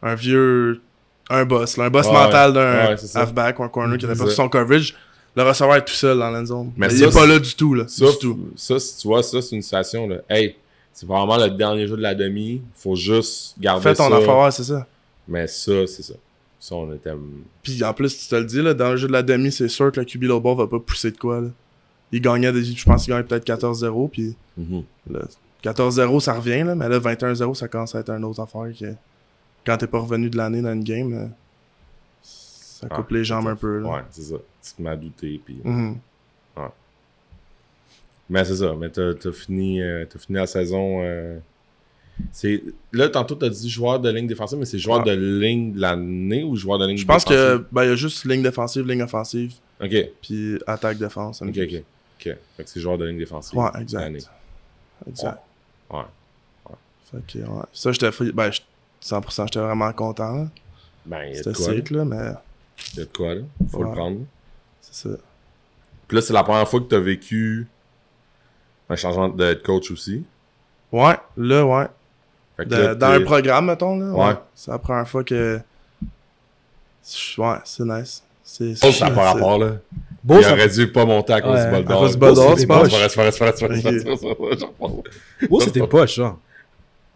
un 0.04 0.16
vieux. 0.16 0.82
Un 1.30 1.46
boss, 1.46 1.78
là, 1.78 1.86
un 1.86 1.90
boss 1.90 2.06
Ouais, 2.08 2.12
mental 2.14 2.54
d'un 2.54 2.88
ouais, 2.90 2.96
halfback 3.16 3.58
ou 3.60 3.64
un 3.64 3.70
corner 3.70 3.98
qui 3.98 4.06
C'est 4.06 4.18
pas 4.24 4.30
son 4.30 4.50
coverage. 4.50 4.94
Le 5.36 5.42
receveur 5.44 5.76
est 5.78 5.86
tout 5.86 5.94
seul 5.94 6.20
dans 6.20 6.30
l'end 6.30 6.46
zone. 6.46 6.72
Mais 6.78 6.94
il 6.94 7.02
est 7.02 7.12
pas 7.14 7.26
là 7.26 7.40
du 7.40 7.56
tout. 7.56 7.74
Là, 7.74 7.86
Ça, 7.88 8.06
du 8.06 8.18
tout. 8.20 8.50
ça, 8.56 8.78
si 8.80 8.98
tu 9.00 9.08
vois, 9.08 9.24
ça, 9.24 9.42
c'est 9.42 9.56
une 9.56 9.62
situation, 9.64 10.08
là. 10.08 10.18
Hey, 10.30 10.56
c'est 10.92 11.08
vraiment 11.08 11.38
le 11.38 11.50
dernier 11.50 11.88
jeu 11.88 11.96
de 11.98 12.02
la 12.02 12.14
demi. 12.14 12.62
Faut 12.76 12.96
juste 12.96 13.56
garder 13.60 13.82
Fais 13.82 13.96
ton 13.96 14.10
ça. 14.10 14.18
affaire, 14.18 14.38
ouais, 14.38 14.52
c'est 14.52 14.64
ça. 14.66 14.86
Mais 15.28 15.48
ça, 15.48 15.88
c'est 15.88 16.04
ça. 16.04 16.14
Ça, 16.60 16.76
on 16.76 16.94
était. 16.94 17.12
Puis 17.64 17.84
en 17.84 17.94
plus, 17.94 18.16
tu 18.20 18.28
te 18.28 18.36
le 18.36 18.44
dis, 18.46 18.62
là, 18.62 18.74
dans 18.74 18.92
le 18.92 18.98
jeu 18.98 19.08
de 19.08 19.14
la 19.14 19.24
demi, 19.24 19.52
c'est 19.52 19.70
sûr 19.70 19.92
que 19.92 20.00
le 20.02 20.06
QB 20.06 20.26
bord 20.42 20.56
va 20.56 20.68
pas 20.68 20.80
pousser 20.80 21.10
de 21.12 21.18
quoi. 21.18 21.40
Là. 21.42 21.48
Il 22.12 22.22
gagnait, 22.22 22.52
des, 22.52 22.64
je 22.64 22.84
pense 22.86 23.06
qu'il 23.06 23.14
gagnait 23.14 23.26
peut-être 23.26 23.46
14-0. 23.46 24.10
Puis 24.10 24.36
Mhm. 24.58 24.84
là, 25.10 25.22
14-0, 25.64 26.20
ça 26.20 26.34
revient, 26.34 26.64
là, 26.64 26.76
mais 26.76 26.90
là, 26.90 27.00
21-0, 27.00 27.54
ça 27.56 27.68
commence 27.68 27.96
à 27.96 28.00
être 28.00 28.10
une 28.10 28.24
autre 28.26 28.42
affaire. 28.42 28.68
Que, 28.78 28.94
quand 29.66 29.78
t'es 29.78 29.88
pas 29.88 30.00
revenu 30.00 30.30
de 30.30 30.36
l'année 30.38 30.62
dans 30.62 30.74
une 30.74 30.84
game, 30.84 31.14
euh, 31.14 31.28
ça 32.22 32.88
coupe 32.90 33.08
Ah, 33.10 33.14
les 33.14 33.24
jambes 33.24 33.48
un 33.48 33.56
peu. 33.56 33.80
Là. 33.80 33.90
Ouais, 33.90 34.02
c'est 34.12 34.24
ça. 34.24 34.36
Tu 34.62 34.74
te 34.74 34.82
mets 34.82 34.90
à 34.90 34.96
douter. 34.96 35.40
Puis... 35.44 35.58
Mhm. 35.64 35.98
Mais 38.30 38.44
c'est 38.46 38.56
ça. 38.56 38.74
Mais 38.78 38.90
t'as 38.90 39.10
as 39.12 39.32
fini, 39.32 39.82
euh, 39.82 40.06
fini 40.18 40.38
la 40.38 40.48
saison. 40.48 41.02
euh, 41.04 41.38
c'est... 42.32 42.64
Là, 42.92 43.10
tantôt, 43.10 43.36
t'as 43.36 43.50
dit 43.50 43.70
joueur 43.70 44.00
de 44.00 44.10
ligne 44.10 44.28
défensive, 44.28 44.58
mais 44.58 44.66
c'est 44.66 44.80
joueur 44.80 45.02
Ah. 45.02 45.10
de 45.10 45.12
ligne 45.12 45.74
de 45.74 45.82
l'année 45.82 46.44
ou 46.44 46.56
joueur 46.56 46.80
de 46.80 46.86
ligne 46.88 46.98
Je 46.98 47.06
pense 47.06 47.26
que 47.26 47.34
défensive? 47.34 47.66
ben, 47.72 47.84
il 47.84 47.90
y 47.90 47.92
a 47.92 47.96
juste 47.96 48.26
ligne 48.26 48.42
défensive, 48.44 48.88
ligne 48.88 49.02
offensive, 49.04 49.54
Ok, 49.82 49.94
puis 50.22 50.58
attaque 50.68 50.98
défense. 50.98 51.42
ok, 51.42 51.50
ok. 51.50 51.56
Ok. 52.20 52.38
Fait 52.58 52.64
que 52.64 52.70
c'est 52.70 52.80
joueur 52.80 52.98
de 52.98 53.06
ligne 53.06 53.18
défensive. 53.18 53.58
Ouais, 53.60 53.70
exact. 53.82 54.00
l'année. 54.02 54.20
Ouais. 55.94 56.04
Fait 57.12 57.18
que, 57.28 57.40
ouais. 57.46 57.64
Ça, 57.74 57.92
j'étais 57.92 58.12
fri- 58.12 58.32
ben, 58.32 58.52
je- 58.52 58.62
100%, 59.02 59.46
j'étais 59.48 59.60
vraiment 59.60 59.92
content. 59.94 60.34
là. 60.36 60.48
Ben, 61.06 61.24
il 61.26 61.36
y 61.36 61.40
a 61.40 61.44
de 61.44 61.52
quoi, 61.54 61.68
là. 61.68 61.74
sick, 61.76 61.90
là, 61.92 62.06
mais 62.06 62.32
Il 62.94 63.00
y 63.00 63.02
a 63.02 63.06
de 63.06 63.10
quoi, 63.16 63.36
là. 63.36 63.42
Faut 63.72 63.84
le 63.84 63.92
prendre. 63.92 64.20
c'est 64.82 65.10
ça. 65.10 65.16
Puis 66.08 66.16
là, 66.16 66.22
c'est 66.22 66.34
la 66.34 66.44
première 66.44 66.68
fois 66.68 66.80
que 66.80 66.86
t'as 66.86 67.00
vécu 67.00 67.68
un 68.90 68.96
changement 68.96 69.30
de 69.30 69.44
head 69.44 69.62
coach 69.64 69.92
aussi. 69.92 70.24
Ouais, 70.92 71.18
là, 71.38 71.66
ouais. 71.66 71.88
De- 72.60 72.76
là, 72.76 72.96
dans 72.96 73.08
un 73.08 73.24
programme, 73.24 73.66
mettons, 73.66 73.98
là. 73.98 74.06
Ouais. 74.12 74.26
Ouais. 74.34 74.40
C'est 74.56 74.72
la 74.72 74.78
première 74.80 75.08
fois 75.08 75.24
que. 75.24 75.60
Ouais, 77.38 77.56
c'est 77.66 77.84
nice. 77.84 78.24
C'est 78.44 78.72
Oh, 78.84 78.92
ça 78.92 78.92
c'est- 78.92 79.06
rapport, 79.14 79.58
là. 79.60 79.78
Beau, 80.24 80.38
il 80.38 80.44
ça, 80.44 80.54
aurait 80.54 80.70
dû 80.70 80.88
pas 80.88 81.06
monter 81.06 81.34
à 81.34 81.42
cause 81.42 81.60
Ouais, 81.60 81.66
du 81.66 81.72
bol 81.72 81.96
à 81.96 82.00
cause 82.00 82.16
bol 82.18 82.34
d'or, 82.34 82.56
c'est 82.58 82.66
pas 82.68 82.84
beau, 85.50 85.60
c'était 85.60 85.86
poche, 85.88 86.16
genre. 86.16 86.40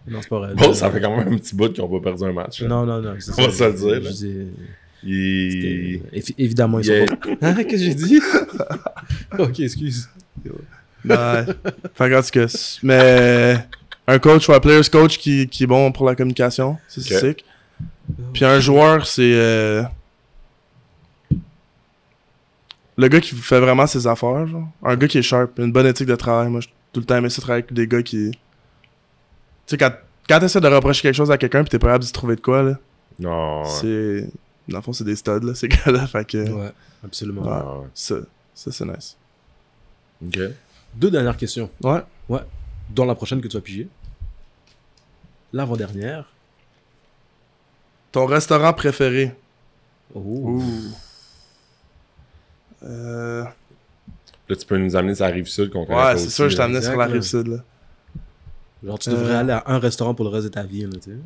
Non, 0.07 0.19
c'est 0.21 0.29
pas 0.29 0.39
vrai. 0.39 0.53
Bon, 0.55 0.73
ça 0.73 0.89
fait 0.89 1.01
quand 1.01 1.15
même 1.17 1.27
un 1.33 1.37
petit 1.37 1.55
bout 1.55 1.69
qu'ils 1.71 1.83
n'ont 1.83 1.99
pas 1.99 2.09
perdu 2.09 2.23
un 2.25 2.33
match. 2.33 2.61
là. 2.61 2.67
Non, 2.69 2.85
non, 2.85 3.01
non. 3.01 3.15
c'est 3.19 3.31
On 3.37 3.45
va 3.47 3.51
ça. 3.51 3.57
se 3.57 3.63
le 3.65 3.99
dire. 3.99 4.11
Je 4.11 4.15
dis- 4.15 4.47
Il... 5.03 6.01
Évidemment, 6.37 6.79
ils 6.79 6.85
il 6.85 6.91
est- 6.91 7.07
sont 7.07 7.15
pas. 7.15 7.29
Hein, 7.41 7.53
qu'est-ce 7.55 7.69
que 7.69 7.77
j'ai 7.77 7.93
dit? 7.93 8.21
ok, 9.37 9.59
excuse. 9.59 10.09
Ouais. 11.05 11.45
fait 11.93 12.09
qu'en 12.09 12.21
tout 12.21 12.29
cas, 12.31 12.47
c'est- 12.47 12.79
mais 12.83 13.57
un 14.07 14.19
coach 14.19 14.47
ou 14.49 14.53
un 14.53 14.59
players 14.59 14.89
coach 14.91 15.17
qui, 15.17 15.47
qui 15.47 15.63
est 15.63 15.67
bon 15.67 15.91
pour 15.91 16.05
la 16.05 16.15
communication, 16.15 16.77
c'est 16.87 17.01
Ok. 17.13 17.19
sick. 17.19 17.45
Puis 18.33 18.45
un 18.45 18.59
joueur, 18.59 19.05
c'est 19.05 19.33
euh, 19.33 19.83
le 22.97 23.07
gars 23.07 23.21
qui 23.21 23.35
fait 23.35 23.59
vraiment 23.59 23.85
ses 23.87 24.07
affaires, 24.07 24.47
genre. 24.47 24.67
Un 24.83 24.95
gars 24.95 25.07
qui 25.07 25.17
est 25.19 25.21
sharp, 25.21 25.57
une 25.59 25.71
bonne 25.71 25.85
éthique 25.85 26.07
de 26.07 26.15
travail. 26.15 26.49
Moi, 26.49 26.61
j'ai 26.61 26.69
tout 26.93 26.99
le 26.99 27.05
temps 27.05 27.15
aimé 27.15 27.29
ça 27.29 27.41
travailler 27.41 27.63
avec 27.63 27.73
des 27.73 27.87
gars 27.87 28.01
qui. 28.03 28.31
Tu 28.31 28.37
sais, 29.67 29.77
quand, 29.77 29.91
quand 30.27 30.39
t'essaies 30.39 30.61
de 30.61 30.67
reprocher 30.67 31.01
quelque 31.03 31.15
chose 31.15 31.29
à 31.31 31.37
quelqu'un 31.37 31.63
pis 31.63 31.69
t'es 31.69 31.79
pas 31.79 31.87
capable 31.87 32.03
de 32.03 32.07
se 32.07 32.13
trouver 32.13 32.35
de 32.35 32.41
quoi, 32.41 32.63
là, 32.63 32.79
Non, 33.19 33.63
ouais. 33.63 33.69
c'est. 33.69 34.29
Dans 34.67 34.77
le 34.79 34.81
fond, 34.83 34.91
c'est 34.93 35.03
des 35.03 35.15
studs, 35.15 35.39
là, 35.43 35.53
ces 35.55 35.67
gars-là. 35.69 36.07
Fait 36.07 36.25
que. 36.25 36.49
Ouais, 36.49 36.71
absolument. 37.03 37.41
Ouais. 37.43 37.49
Ah, 37.51 37.77
ouais. 37.79 37.87
Ça, 37.93 38.15
ça 38.55 38.71
c'est 38.71 38.85
nice. 38.85 39.15
Ok. 40.25 40.39
Deux 40.95 41.11
dernières 41.11 41.37
questions, 41.37 41.69
Ouais. 41.83 42.01
dont 42.89 43.05
la 43.05 43.13
prochaine 43.15 43.39
que 43.41 43.47
tu 43.47 43.55
vas 43.57 43.61
piger. 43.61 43.87
L'avant-dernière. 45.53 46.25
Ton 48.11 48.25
restaurant 48.25 48.73
préféré. 48.73 49.33
Oh. 50.15 50.19
Ouh. 50.19 50.63
Euh... 52.83 53.43
Là, 54.49 54.55
tu 54.55 54.65
peux 54.65 54.77
nous 54.77 54.95
amener 54.95 55.15
sur 55.15 55.25
la 55.25 55.31
rive 55.31 55.47
sud 55.47 55.69
qu'on 55.71 55.85
connaît 55.85 55.97
Ouais, 56.01 56.17
c'est 56.17 56.29
sûr, 56.29 56.49
je 56.49 56.55
t'amenais 56.55 56.81
sur 56.81 56.95
la 56.95 57.05
rive 57.05 57.21
sud, 57.21 57.47
là. 57.47 57.57
Genre, 58.83 58.99
tu 58.99 59.09
devrais 59.09 59.33
Euh. 59.35 59.39
aller 59.39 59.51
à 59.53 59.63
un 59.67 59.79
restaurant 59.79 60.13
pour 60.13 60.23
le 60.25 60.31
reste 60.31 60.45
de 60.45 60.51
ta 60.51 60.63
vie, 60.63 60.83
là, 60.83 60.89
tu 60.93 61.11
sais. 61.11 61.17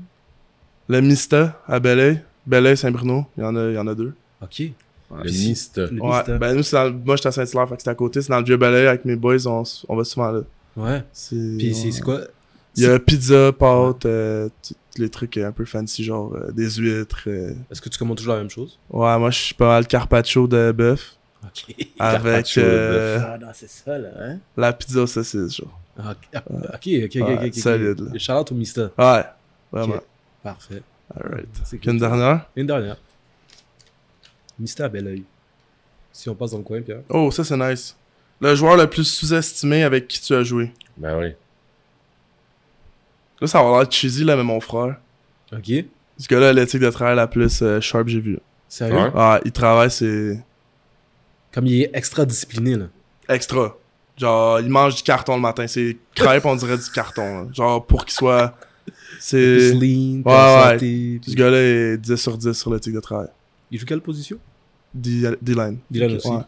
Le 0.88 1.02
Mista 1.02 1.62
à 1.68 1.80
Belleuil. 1.80 2.22
Belleuil, 2.48 2.76
Saint-Bruno. 2.78 3.26
Il 3.38 3.44
y 3.44 3.46
en 3.46 3.56
a, 3.56 3.68
il 3.70 3.76
y 3.76 3.78
en 3.78 3.88
a 3.88 3.94
deux. 3.96 4.14
Ok. 4.42 4.60
Le 5.14 5.24
mist. 5.30 5.78
Le 5.78 6.02
Ouais. 6.02 6.18
Mista. 6.18 6.38
Ben, 6.38 6.56
nous, 6.56 6.64
c'est 6.64 6.76
dans 6.76 6.86
le- 6.86 6.92
moi, 6.94 7.16
j'étais 7.18 7.28
à 7.28 7.32
Saint-Hilaire, 7.32 7.68
fait 7.70 7.76
que 7.76 7.84
c'est 7.84 7.90
à 7.90 7.96
côté. 7.96 8.22
C'est 8.22 8.30
dans 8.30 8.40
le 8.40 8.46
vieux 8.46 8.58
Belleuil 8.58 8.88
avec 8.88 9.06
mes 9.06 9.16
boys. 9.16 9.46
On, 9.46 9.64
on 9.90 9.96
va 9.96 10.04
souvent 10.06 10.32
là. 10.32 10.42
Ouais. 10.78 11.04
C'est. 11.14 11.36
Puis 11.58 11.76
c'est 11.76 11.86
ouais. 11.86 11.92
c'est 11.92 12.02
quoi? 12.02 12.22
Il 12.78 12.84
y 12.84 12.88
a 12.88 12.98
pizza, 12.98 13.52
pâtes, 13.52 14.06
euh, 14.06 14.48
tous 14.66 14.74
les 15.02 15.10
trucs 15.10 15.36
un 15.38 15.52
peu 15.52 15.66
fancy, 15.66 16.04
genre 16.06 16.34
euh, 16.34 16.52
des 16.54 16.70
huîtres. 16.72 17.24
euh. 17.28 17.54
Est-ce 17.70 17.82
que 17.82 17.90
tu 17.90 18.00
commandes 18.00 18.18
toujours 18.18 18.34
la 18.34 18.40
même 18.40 18.50
chose? 18.50 18.80
Ouais, 18.90 19.20
moi, 19.20 19.30
je 19.30 19.38
suis 19.40 19.54
pas 19.56 19.68
mal 19.68 19.86
carpaccio 19.86 20.48
de 20.48 20.72
bœuf. 20.72 21.16
Ok. 21.44 21.76
Avec 22.00 22.46
de 22.56 22.62
euh, 22.62 23.20
Ah 23.26 23.38
non, 23.38 23.48
c'est 23.54 23.70
ça, 23.70 23.98
là, 23.98 24.10
hein? 24.20 24.38
la 24.58 24.74
pizza 24.74 25.06
saucisse, 25.08 25.56
genre. 25.56 25.80
Ah, 25.98 26.12
Ok, 26.12 26.18
ah, 26.36 26.44
ok, 26.48 26.64
ok, 26.74 26.76
ok, 26.76 27.16
Ouais, 27.16 27.34
ok, 27.34 27.44
ok. 27.48 27.54
solide, 27.56 28.00
là. 28.00 28.42
Au 28.50 28.54
Mista. 28.54 28.82
Ouais, 28.98 29.24
vraiment. 29.72 30.02
Parfait. 30.44 30.82
Alright. 31.14 31.48
Cool. 31.84 31.98
dernière? 32.00 32.46
Une 32.56 32.68
dernière. 32.68 32.98
Mista 34.60 34.86
à 34.86 34.90
bel 34.90 35.08
oeil. 35.08 35.24
Si 36.14 36.30
on 36.30 36.36
passe 36.36 36.52
dans 36.52 36.58
le 36.60 36.64
coin, 36.64 36.82
Pierre. 36.82 37.02
Oh, 37.10 37.32
ça, 37.32 37.44
c'est 37.44 37.58
nice. 37.58 37.96
Le 38.40 38.56
joueur 38.56 38.78
le 38.78 38.88
plus 38.88 39.04
sous-estimé 39.04 39.84
avec 39.84 40.08
qui 40.08 40.22
tu 40.22 40.34
as 40.34 40.44
joué. 40.44 40.72
Ben 40.98 41.18
oui. 41.20 41.34
Là, 43.40 43.48
ça 43.48 43.62
va 43.64 43.80
l'air 43.80 43.92
cheesy, 43.92 44.24
là, 44.24 44.36
mais 44.36 44.44
mon 44.44 44.60
frère. 44.60 44.96
Ok. 45.52 45.72
Ce 46.18 46.28
gars-là 46.28 46.50
a 46.50 46.54
l'éthique 46.54 46.82
de 46.82 46.90
travail 46.90 47.16
la 47.16 47.28
plus 47.28 47.62
euh, 47.62 47.82
sharp 47.82 48.06
que 48.06 48.12
j'ai 48.12 48.20
vu. 48.20 48.40
Sérieux? 48.70 48.96
Ouais. 48.96 49.12
Ah, 49.16 49.40
il 49.44 49.52
travaille, 49.52 49.90
c'est 49.92 50.40
Comme 51.54 51.68
il 51.68 51.82
est 51.82 51.92
extra 51.94 52.26
discipliné, 52.26 52.76
là. 52.78 52.86
extra. 53.30 53.76
Genre, 54.18 54.60
il 54.60 54.70
mange 54.70 54.96
du 54.96 55.04
carton 55.04 55.36
le 55.36 55.42
matin. 55.42 55.66
C'est 55.68 55.98
crêpe, 56.16 56.46
on 56.46 56.56
dirait 56.56 56.78
du 56.78 56.90
carton. 56.94 57.44
là. 57.44 57.48
Genre, 57.54 57.86
pour 57.86 58.06
qu'il 58.06 58.14
soit. 58.14 58.56
Plus 58.86 58.94
C'est. 59.20 59.74
lean, 59.74 60.22
ouais, 60.24 60.24
ouais, 60.26 60.78
ouais. 60.82 61.20
Ce 61.26 61.36
gars-là 61.36 61.58
est 61.58 61.98
10 61.98 62.16
sur 62.18 62.38
10 62.38 62.54
sur 62.54 62.74
l'éthique 62.74 62.94
de 62.94 63.00
travail. 63.00 63.28
Il 63.70 63.80
joue 63.80 63.86
quelle 63.86 64.02
position? 64.02 64.38
D-line. 64.94 65.78
D-line 65.90 66.16
aussi. 66.18 66.28
ouais. 66.30 66.42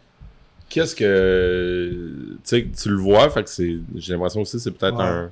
Qu'est-ce 0.68 0.94
que. 0.96 1.90
Tu 1.92 2.38
sais, 2.44 2.66
tu 2.80 2.88
le 2.88 2.96
vois, 2.96 3.30
fait 3.30 3.44
que 3.44 3.50
c'est. 3.50 3.76
J'ai 3.94 4.12
l'impression 4.14 4.40
aussi 4.40 4.56
que 4.56 4.62
c'est 4.62 4.70
peut-être 4.70 4.96
Ouais. 4.96 5.04
un, 5.04 5.30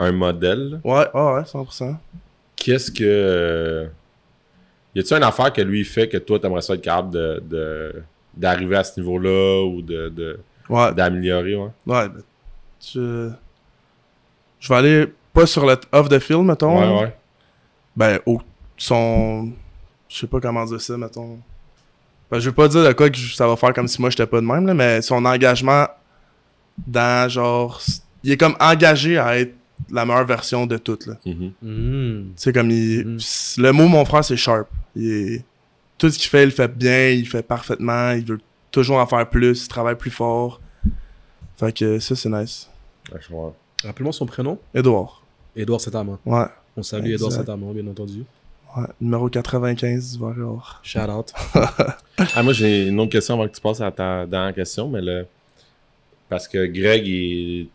un 0.00 0.12
modèle. 0.12 0.70
là. 0.70 0.78
Ouais, 0.84 1.06
ouais, 1.14 1.32
ouais, 1.34 1.42
100%. 1.42 1.96
Qu'est-ce 2.56 2.90
que. 2.90 3.88
Y 4.94 5.00
a-tu 5.00 5.14
une 5.14 5.22
affaire 5.22 5.52
que 5.52 5.60
lui 5.60 5.84
fait 5.84 6.08
que 6.08 6.16
toi, 6.16 6.38
t'aimerais 6.38 6.62
ça 6.62 6.74
être 6.74 6.80
capable 6.82 7.10
de. 7.12 7.42
de- 7.48 8.02
d'arriver 8.36 8.76
à 8.76 8.84
ce 8.84 8.98
niveau-là 9.00 9.64
ou 9.66 9.82
de, 9.82 10.08
de- 10.08 10.40
Ouais, 10.68 10.92
d'améliorer, 10.92 11.56
ouais? 11.56 11.70
ouais. 11.86 12.08
ben, 12.08 12.22
je... 12.80 13.30
je 14.60 14.68
vais 14.68 14.74
aller 14.74 15.06
pas 15.32 15.46
sur 15.46 15.64
le 15.66 15.76
off 15.92 16.08
the 16.08 16.18
field, 16.18 16.42
mettons. 16.44 16.78
Ouais, 16.78 17.02
ouais. 17.04 17.16
Ben, 17.96 18.18
au, 18.26 18.40
son. 18.76 19.50
Je 20.08 20.18
sais 20.18 20.26
pas 20.26 20.40
comment 20.40 20.64
dire 20.64 20.80
ça, 20.80 20.96
mettons. 20.96 21.38
Ben, 22.30 22.38
je 22.38 22.48
veux 22.50 22.54
pas 22.54 22.68
dire 22.68 22.84
de 22.84 22.92
quoi 22.92 23.08
que 23.08 23.18
ça 23.18 23.46
va 23.46 23.56
faire 23.56 23.72
comme 23.72 23.88
si 23.88 24.00
moi 24.00 24.10
j'étais 24.10 24.26
pas 24.26 24.40
de 24.40 24.46
même, 24.46 24.66
là, 24.66 24.74
mais 24.74 25.00
son 25.02 25.24
engagement 25.24 25.86
dans 26.86 27.28
genre. 27.28 27.80
Il 28.22 28.32
est 28.32 28.36
comme 28.36 28.56
engagé 28.60 29.16
à 29.18 29.38
être 29.38 29.54
la 29.90 30.04
meilleure 30.04 30.26
version 30.26 30.66
de 30.66 30.76
tout, 30.76 30.98
là. 31.06 31.14
Mhm. 31.24 31.52
Hmm. 31.62 32.22
Tu 32.30 32.32
sais, 32.36 32.52
comme 32.52 32.70
il. 32.70 33.06
Mm. 33.06 33.18
Le 33.58 33.70
mot, 33.72 33.88
mon 33.88 34.04
frère, 34.04 34.24
c'est 34.24 34.36
sharp. 34.36 34.68
Il 34.94 35.10
est- 35.10 35.44
Tout 35.98 36.10
ce 36.10 36.18
qu'il 36.18 36.28
fait, 36.28 36.42
il 36.42 36.46
le 36.46 36.52
fait 36.52 36.68
bien, 36.68 37.08
il 37.10 37.20
le 37.20 37.26
fait 37.26 37.42
parfaitement, 37.42 38.12
il 38.12 38.24
veut 38.24 38.40
toujours 38.70 38.98
en 38.98 39.06
faire 39.06 39.28
plus, 39.28 39.64
il 39.64 39.68
travaille 39.68 39.96
plus 39.96 40.10
fort. 40.10 40.60
Fait 41.56 41.72
que 41.72 41.98
ça, 41.98 42.14
c'est 42.14 42.28
nice. 42.28 42.70
Ouais, 43.12 43.18
je 43.20 43.28
vois. 43.28 43.54
Rappelle-moi 43.84 44.12
son 44.12 44.26
prénom. 44.26 44.58
Edouard. 44.74 45.22
Édouard 45.56 45.80
Saint-Amand. 45.80 46.18
Ouais. 46.24 46.44
On 46.76 46.82
salue 46.82 47.06
Exact. 47.06 47.14
Édouard 47.16 47.32
Saint-Amand, 47.32 47.72
bien 47.72 47.86
entendu. 47.88 48.24
Ouais. 48.76 48.84
Numéro 49.00 49.28
95 49.28 50.18
du. 50.18 50.80
Shout 50.82 50.98
out. 51.00 51.32
Ah, 52.34 52.42
moi, 52.42 52.52
j'ai 52.52 52.88
une 52.88 52.98
autre 52.98 53.12
question 53.12 53.34
avant 53.34 53.46
que 53.46 53.54
tu 53.54 53.60
passes 53.60 53.80
à 53.80 53.92
ta 53.92 54.26
dernière 54.26 54.52
question, 54.52 54.88
mais 54.88 55.00
le... 55.00 55.24
parce 56.28 56.48
que 56.48 56.66
Greg. 56.66 57.68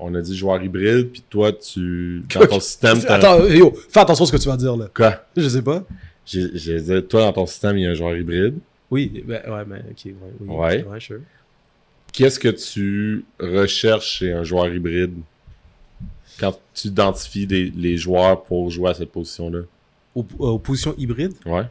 On 0.00 0.14
a 0.14 0.20
dit 0.22 0.36
joueur 0.36 0.62
hybride, 0.62 1.10
puis 1.10 1.22
toi, 1.28 1.52
tu. 1.52 2.24
Dans 2.34 2.46
ton 2.46 2.60
système, 2.60 3.00
t'as. 3.06 3.16
Attends, 3.16 3.44
yo, 3.46 3.72
fais 3.90 4.00
attention 4.00 4.24
à 4.24 4.26
ce 4.26 4.32
que 4.32 4.38
tu 4.38 4.48
vas 4.48 4.56
dire, 4.56 4.76
là. 4.76 4.86
Quoi? 4.94 5.16
Je 5.36 5.46
sais 5.46 5.62
pas. 5.62 5.84
J'ai 6.24 6.48
j'ai 6.54 6.80
dit, 6.80 7.02
toi, 7.08 7.22
dans 7.22 7.32
ton 7.32 7.46
système, 7.46 7.76
il 7.78 7.82
y 7.84 7.86
a 7.86 7.90
un 7.90 7.94
joueur 7.94 8.16
hybride. 8.16 8.58
Oui, 8.90 9.24
ben, 9.26 9.42
ouais, 9.50 9.64
mais 9.66 9.78
ok, 9.90 10.04
ouais. 10.04 10.14
Oui, 10.40 10.48
Ouais. 10.56 10.84
Ouais, 10.84 11.00
sure. 11.00 11.20
Qu'est-ce 12.12 12.38
que 12.38 12.48
tu 12.48 13.24
recherches 13.40 14.18
chez 14.18 14.32
un 14.32 14.44
joueur 14.44 14.68
hybride 14.72 15.14
quand 16.38 16.58
tu 16.74 16.88
identifies 16.88 17.46
des- 17.46 17.72
les 17.74 17.96
joueurs 17.96 18.42
pour 18.42 18.70
jouer 18.70 18.90
à 18.90 18.94
cette 18.94 19.10
position-là? 19.10 19.60
Aux, 20.14 20.26
euh, 20.40 20.44
aux 20.44 20.58
positions 20.58 20.94
hybrides? 20.98 21.32
Ouais. 21.46 21.64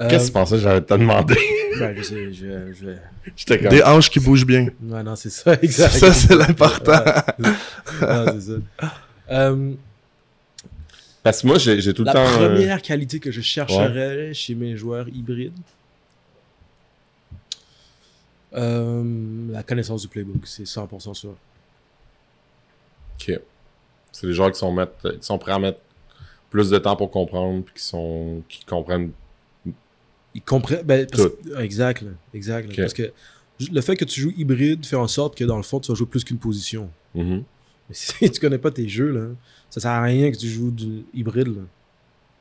euh, 0.00 0.08
Qu'est-ce 0.10 0.22
que 0.24 0.26
tu 0.28 0.32
pensais 0.32 0.56
que 0.56 0.62
j'allais 0.62 0.80
te 0.80 0.94
demander? 0.94 1.36
Ben, 1.78 1.94
je 1.96 2.02
sais, 2.02 2.32
je, 2.32 2.72
je 2.72 2.86
vais. 2.86 2.96
J'étais 3.36 3.58
comme. 3.60 3.68
Des 3.68 3.82
hanches 3.84 4.10
qui 4.10 4.18
bougent 4.18 4.46
bien. 4.46 4.68
Ouais, 4.82 5.02
non, 5.04 5.14
c'est 5.14 5.30
ça, 5.30 5.54
exact. 5.62 5.90
Ça, 5.92 6.12
c'est 6.12 6.34
l'important. 6.34 6.90
Ouais. 7.38 7.48
non, 8.02 8.24
c'est 8.40 8.40
ça. 8.40 8.92
Euh, 9.30 9.74
Parce 11.22 11.42
que 11.42 11.46
moi, 11.46 11.58
j'ai 11.58 11.92
tout 11.92 12.02
le 12.02 12.06
La 12.06 12.12
temps. 12.12 12.20
euh, 12.26 12.48
première 12.54 12.80
qualité 12.80 13.18
que 13.20 13.30
je 13.30 13.40
chercherais 13.40 14.32
chez 14.34 14.54
mes 14.54 14.76
joueurs 14.76 15.08
hybrides, 15.08 15.52
euh, 18.54 19.52
la 19.52 19.62
connaissance 19.62 20.02
du 20.02 20.08
playbook, 20.08 20.46
c'est 20.46 20.64
100% 20.64 21.14
sûr. 21.14 21.34
Ok. 23.14 23.40
C'est 24.12 24.26
les 24.26 24.32
joueurs 24.32 24.50
qui 24.52 24.58
sont, 24.58 24.72
mettre- 24.72 25.10
qui 25.18 25.26
sont 25.26 25.38
prêts 25.38 25.52
à 25.52 25.58
mettre 25.58 25.80
plus 26.50 26.70
de 26.70 26.78
temps 26.78 26.96
pour 26.96 27.10
comprendre, 27.10 27.62
puis 27.64 27.74
qui, 27.74 27.82
sont, 27.84 28.42
qui 28.48 28.64
comprennent. 28.64 29.10
Ils 30.34 30.42
comprennent. 30.42 30.82
Ben, 30.82 31.06
parce- 31.06 31.28
exact, 31.60 32.04
exact. 32.32 32.74
Parce 32.74 32.94
que 32.94 33.12
le 33.72 33.80
fait 33.80 33.96
que 33.96 34.04
tu 34.04 34.20
joues 34.20 34.32
hybride 34.36 34.86
fait 34.86 34.96
en 34.96 35.08
sorte 35.08 35.36
que 35.36 35.44
dans 35.44 35.56
le 35.56 35.62
fond, 35.62 35.80
tu 35.80 35.90
vas 35.92 35.94
jouer 35.96 36.06
plus 36.06 36.24
qu'une 36.24 36.38
position. 36.38 36.88
Mhm. 37.14 37.44
Mais 37.88 37.94
si 37.94 38.30
tu 38.30 38.40
connais 38.40 38.58
pas 38.58 38.70
tes 38.70 38.88
jeux, 38.88 39.10
là, 39.10 39.26
ça 39.70 39.80
sert 39.80 39.90
à 39.90 40.02
rien 40.02 40.30
que 40.30 40.36
tu 40.36 40.48
joues 40.48 40.70
du 40.70 41.04
hybride. 41.14 41.48
Là. 41.48 41.62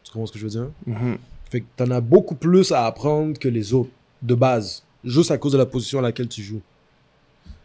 Tu 0.04 0.12
comprends 0.12 0.26
ce 0.26 0.32
que 0.32 0.40
je 0.40 0.44
veux 0.44 0.52
dire? 0.52 0.70
Mhm. 0.86 1.18
Fait 1.50 1.62
que 1.62 1.66
t'en 1.76 1.90
as 1.92 2.02
beaucoup 2.02 2.36
plus 2.36 2.72
à 2.72 2.86
apprendre 2.86 3.38
que 3.40 3.48
les 3.48 3.74
autres, 3.74 3.90
de 4.22 4.36
base, 4.36 4.84
juste 5.04 5.32
à 5.32 5.38
cause 5.38 5.54
de 5.54 5.58
la 5.58 5.66
position 5.66 6.00
à 6.00 6.02
laquelle 6.02 6.28
tu 6.28 6.42
joues. 6.42 6.62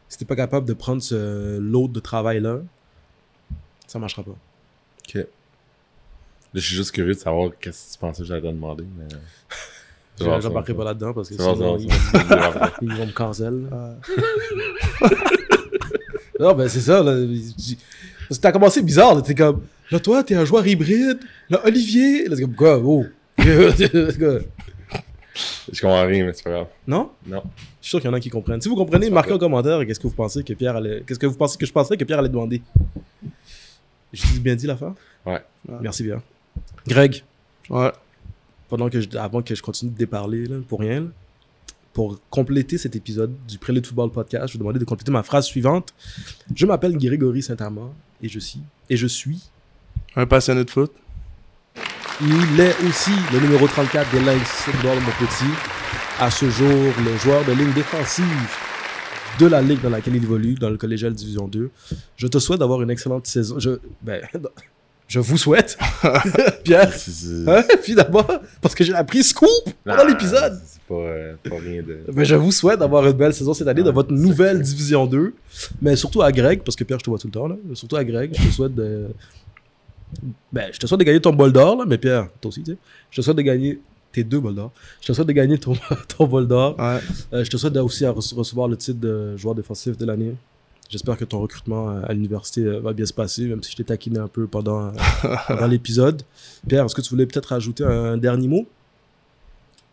Si 0.08 0.18
t'es 0.18 0.24
pas 0.24 0.36
capable 0.36 0.66
de 0.66 0.74
prendre 0.74 1.02
ce 1.02 1.58
lot 1.58 1.88
de 1.88 1.98
travail-là, 1.98 2.60
ça 3.86 3.98
marchera 3.98 4.22
pas. 4.22 4.36
Ok. 5.08 5.14
Là, 5.14 5.24
je 6.60 6.60
suis 6.60 6.76
juste 6.76 6.92
curieux 6.92 7.14
de 7.14 7.18
savoir 7.18 7.50
qu'est-ce 7.58 7.88
que 7.88 7.92
tu 7.94 7.98
pensais 7.98 8.22
que 8.22 8.28
j'allais 8.28 8.42
te 8.42 8.46
demander. 8.46 8.84
Mais... 8.98 9.08
Bon, 10.20 10.40
j'embarquerai 10.40 10.74
pas 10.74 10.84
là-dedans 10.84 11.14
parce 11.14 11.30
que 11.30 11.34
sinon, 11.34 11.78
ils, 11.78 11.88
bon. 11.88 11.94
ils 12.82 12.94
vont 12.94 13.06
me 13.06 13.12
cancel. 13.12 13.66
Ouais. 16.38 16.46
Non, 16.46 16.54
ben 16.54 16.68
c'est 16.68 16.80
ça. 16.80 17.02
Là. 17.02 17.14
Tu- 17.16 17.76
Parce 18.28 18.38
que 18.38 18.42
t'as 18.42 18.52
commencé 18.52 18.82
bizarre. 18.82 19.14
là. 19.14 19.22
T'es 19.22 19.34
comme, 19.34 19.62
là, 19.90 20.00
toi, 20.00 20.22
t'es 20.24 20.34
un 20.34 20.44
joueur 20.44 20.66
hybride. 20.66 21.18
Là, 21.50 21.60
Olivier. 21.64 22.28
Là, 22.28 22.36
c'est 22.36 22.42
comme, 22.42 22.54
quoi? 22.54 22.78
Oh. 22.78 23.04
Je 25.72 25.80
comprends 25.80 26.04
rien, 26.06 26.26
mais 26.26 26.32
c'est 26.34 26.42
pas 26.44 26.50
grave. 26.50 26.66
non? 26.86 27.10
Non. 27.26 27.42
Je 27.80 27.86
suis 27.88 27.90
sûr 27.90 28.00
qu'il 28.00 28.08
y 28.10 28.12
en 28.12 28.14
a 28.16 28.20
qui 28.20 28.28
comprennent. 28.28 28.60
Si 28.60 28.68
vous 28.68 28.76
comprenez, 28.76 29.08
marquez 29.10 29.32
en 29.32 29.38
commentaire 29.38 29.84
qu'est-ce 29.86 29.98
que 29.98 30.06
vous 30.06 30.14
pensez 30.14 30.44
que 30.44 30.52
Pierre 30.52 30.76
allait... 30.76 31.02
Qu'est-ce 31.06 31.18
que 31.18 31.26
vous 31.26 31.36
pensez 31.36 31.56
que 31.56 31.64
je 31.64 31.72
pensais 31.72 31.96
que 31.96 32.04
Pierre 32.04 32.18
allait 32.18 32.28
demander. 32.28 32.60
J'ai 34.12 34.38
bien 34.40 34.54
dit 34.54 34.66
l'affaire? 34.66 34.92
Ouais. 35.24 35.40
Merci 35.80 36.02
bien. 36.04 36.22
Greg, 36.86 37.24
Ouais. 37.70 37.90
pendant 38.68 38.90
que 38.90 39.00
je, 39.00 39.08
avant 39.16 39.40
que 39.40 39.54
je 39.54 39.62
continue 39.62 39.90
de 39.90 39.96
déparler 39.96 40.44
là, 40.46 40.56
pour 40.68 40.80
rien, 40.80 41.00
là, 41.00 41.06
pour 41.92 42.20
compléter 42.30 42.78
cet 42.78 42.96
épisode 42.96 43.34
du 43.46 43.58
Prélude 43.58 43.86
Football 43.86 44.10
Podcast, 44.10 44.48
je 44.48 44.52
vais 44.54 44.58
demander 44.58 44.78
de 44.78 44.84
compléter 44.84 45.12
ma 45.12 45.22
phrase 45.22 45.46
suivante. 45.46 45.92
Je 46.54 46.66
m'appelle 46.66 46.96
Grégory 46.96 47.42
Saint-Amand 47.42 47.94
et 48.22 48.28
je 48.28 48.38
suis 48.38 48.60
et 48.88 48.96
je 48.96 49.06
suis 49.06 49.50
Un 50.16 50.26
passionné 50.26 50.64
de 50.64 50.70
foot. 50.70 50.92
Il 52.20 52.60
est 52.60 52.76
aussi 52.88 53.10
le 53.32 53.40
numéro 53.40 53.66
34 53.66 54.10
des 54.12 54.20
Lynx 54.20 54.44
Football, 54.44 54.98
mon 55.00 55.26
petit. 55.26 55.50
À 56.20 56.30
ce 56.30 56.48
jour, 56.50 56.92
le 57.04 57.16
joueur 57.16 57.44
de 57.44 57.52
ligne 57.52 57.72
défensive 57.72 58.56
de 59.38 59.46
la 59.46 59.62
ligue 59.62 59.80
dans 59.80 59.90
laquelle 59.90 60.14
il 60.16 60.22
évolue, 60.22 60.54
dans 60.54 60.70
le 60.70 60.76
collégial 60.76 61.12
Division 61.14 61.48
2. 61.48 61.70
Je 62.16 62.26
te 62.26 62.38
souhaite 62.38 62.60
d'avoir 62.60 62.82
une 62.82 62.90
excellente 62.90 63.26
saison. 63.26 63.58
Je, 63.58 63.70
ben, 64.02 64.22
je 65.12 65.20
vous 65.20 65.36
souhaite, 65.36 65.76
Pierre. 66.64 66.90
Hein, 67.46 67.62
Finalement, 67.82 68.24
parce 68.62 68.74
que 68.74 68.82
j'ai 68.82 68.94
appris 68.94 69.22
scoop 69.22 69.48
pendant 69.84 70.04
l'épisode. 70.06 70.58
C'est 70.64 70.80
pas, 70.88 70.94
euh, 70.94 71.34
pas 71.44 71.56
rien 71.58 71.82
de. 71.82 71.98
Mais 72.14 72.24
je 72.24 72.34
vous 72.34 72.50
souhaite 72.50 72.78
d'avoir 72.80 73.04
une 73.06 73.12
belle 73.12 73.34
saison 73.34 73.52
cette 73.52 73.68
année 73.68 73.82
dans 73.82 73.92
votre 73.92 74.10
nouvelle. 74.12 74.62
Division 74.62 75.04
2. 75.06 75.34
Mais 75.82 75.96
surtout 75.96 76.22
à 76.22 76.32
Greg, 76.32 76.62
parce 76.62 76.76
que 76.76 76.84
Pierre, 76.84 76.98
je 76.98 77.04
te 77.04 77.10
vois 77.10 77.18
tout 77.18 77.26
le 77.26 77.32
temps. 77.32 77.46
Là. 77.46 77.56
Surtout 77.74 77.96
à 77.96 78.04
Greg, 78.04 78.34
je 78.34 78.48
te 78.48 78.52
souhaite 78.54 78.74
de. 78.74 79.08
Ben, 80.50 80.70
je 80.72 80.78
te 80.78 80.86
souhaite 80.86 81.00
de 81.00 81.04
gagner 81.04 81.20
ton 81.20 81.32
bol 81.34 81.52
d'or, 81.52 81.76
là, 81.76 81.84
mais 81.86 81.98
Pierre, 81.98 82.28
toi 82.40 82.48
aussi, 82.48 82.62
tu 82.62 82.72
sais. 82.72 82.78
Je 83.10 83.16
te 83.16 83.22
souhaite 83.22 83.36
de 83.36 83.42
gagner 83.42 83.80
tes 84.12 84.24
deux 84.24 84.40
bols 84.40 84.54
d'or. 84.54 84.72
Je 85.02 85.06
te 85.08 85.12
souhaite 85.12 85.26
de 85.28 85.32
gagner 85.32 85.58
ton, 85.58 85.74
ton 86.16 86.26
bol 86.26 86.46
d'or. 86.48 86.78
Ouais. 86.78 86.98
Euh, 87.32 87.44
je 87.44 87.50
te 87.50 87.56
souhaite 87.58 87.76
aussi 87.76 88.04
à 88.06 88.12
rece- 88.12 88.34
recevoir 88.34 88.68
le 88.68 88.76
titre 88.76 88.98
de 89.00 89.36
joueur 89.36 89.54
défensif 89.54 89.96
de 89.98 90.04
l'année. 90.06 90.34
J'espère 90.88 91.16
que 91.16 91.24
ton 91.24 91.40
recrutement 91.40 91.88
à 91.88 92.06
à 92.06 92.12
l'université 92.12 92.60
euh, 92.62 92.80
va 92.80 92.92
bien 92.92 93.06
se 93.06 93.14
passer, 93.14 93.44
même 93.46 93.62
si 93.62 93.72
je 93.72 93.76
t'ai 93.76 93.84
taquiné 93.84 94.18
un 94.18 94.28
peu 94.28 94.46
pendant, 94.46 94.88
euh, 94.88 94.90
pendant 95.48 95.66
l'épisode. 95.66 96.22
Pierre, 96.68 96.84
est-ce 96.84 96.94
que 96.94 97.00
tu 97.00 97.08
voulais 97.10 97.26
peut-être 97.26 97.46
rajouter 97.46 97.84
un 97.84 98.16
dernier 98.18 98.48
mot? 98.48 98.66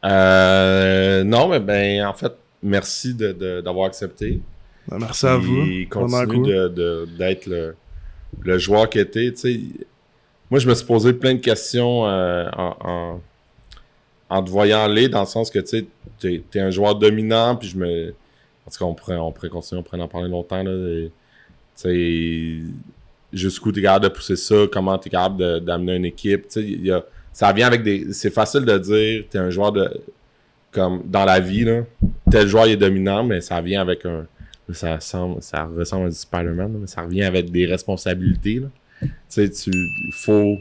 Euh, 0.05 1.23
non, 1.23 1.47
mais 1.49 1.59
ben, 1.59 2.05
en 2.05 2.13
fait, 2.13 2.33
merci 2.63 3.13
de- 3.13 3.31
de- 3.31 3.61
d'avoir 3.61 3.87
accepté. 3.87 4.39
Ben, 4.87 4.97
merci 4.99 5.25
à 5.25 5.37
vous. 5.37 5.61
Et 5.61 5.87
continue 5.87 6.47
d'être 7.17 7.45
le, 7.47 7.75
le 8.41 8.57
joueur. 8.57 8.89
Tu 8.89 9.05
sais, 9.35 9.59
moi, 10.49 10.59
je 10.59 10.67
me 10.67 10.73
suis 10.73 10.85
posé 10.85 11.13
plein 11.13 11.35
de 11.35 11.39
questions 11.41 12.07
euh, 12.07 12.49
en, 12.57 12.75
en, 12.81 13.21
en 14.29 14.43
te 14.43 14.49
voyant 14.49 14.83
aller, 14.83 15.09
dans 15.09 15.21
le 15.21 15.25
sens 15.27 15.49
que 15.49 15.59
tu 15.59 15.67
sais, 15.67 15.85
t'es 16.19 16.41
es 16.55 16.59
un 16.59 16.71
joueur 16.71 16.95
dominant, 16.95 17.55
puis 17.55 17.69
je 17.69 17.77
me. 17.77 18.13
En 18.69 18.71
tout 18.71 18.77
cas, 18.77 18.85
on 18.85 18.93
pourrait, 18.93 19.15
on 19.17 19.31
continuer, 19.31 19.79
on 19.79 19.83
pourrait 19.83 19.99
en 19.99 20.07
parler 20.07 20.29
longtemps. 20.29 20.63
Tu 20.63 21.11
sais, 21.75 22.57
jusqu'où 23.33 23.71
t'es 23.71 23.81
capable 23.81 24.05
de 24.05 24.09
pousser 24.09 24.35
ça, 24.35 24.55
comment 24.71 24.95
t'es 24.99 25.09
capable 25.09 25.37
de- 25.37 25.57
d'amener 25.59 25.95
une 25.95 26.05
équipe. 26.05 26.47
Tu 26.49 26.77
sais, 26.85 27.03
ça 27.33 27.51
vient 27.51 27.65
avec 27.65 27.81
des. 27.81 28.13
C'est 28.13 28.29
facile 28.29 28.65
de 28.65 28.77
dire, 28.77 29.23
t'es 29.27 29.39
un 29.39 29.49
joueur 29.49 29.71
de. 29.71 29.89
Comme 30.71 31.01
dans 31.05 31.25
la 31.25 31.39
vie, 31.39 31.63
là, 31.63 31.81
tel 32.29 32.47
joueur 32.47 32.65
est 32.67 32.77
dominant, 32.77 33.23
mais 33.23 33.41
ça 33.41 33.59
vient 33.59 33.81
avec 33.81 34.05
un. 34.05 34.27
Ça, 34.71 34.97
ressemble, 34.97 35.41
ça 35.41 35.63
ressemble 35.65 36.05
à 36.05 36.09
du 36.09 36.15
Spider-Man, 36.15 36.77
mais 36.81 36.85
ça 36.85 37.01
revient 37.01 37.23
avec 37.23 37.49
des 37.49 37.65
responsabilités. 37.65 38.59
là. 38.59 38.67
Tu 39.01 39.09
sais, 39.29 39.49
tu. 39.49 39.71
Faut. 40.13 40.57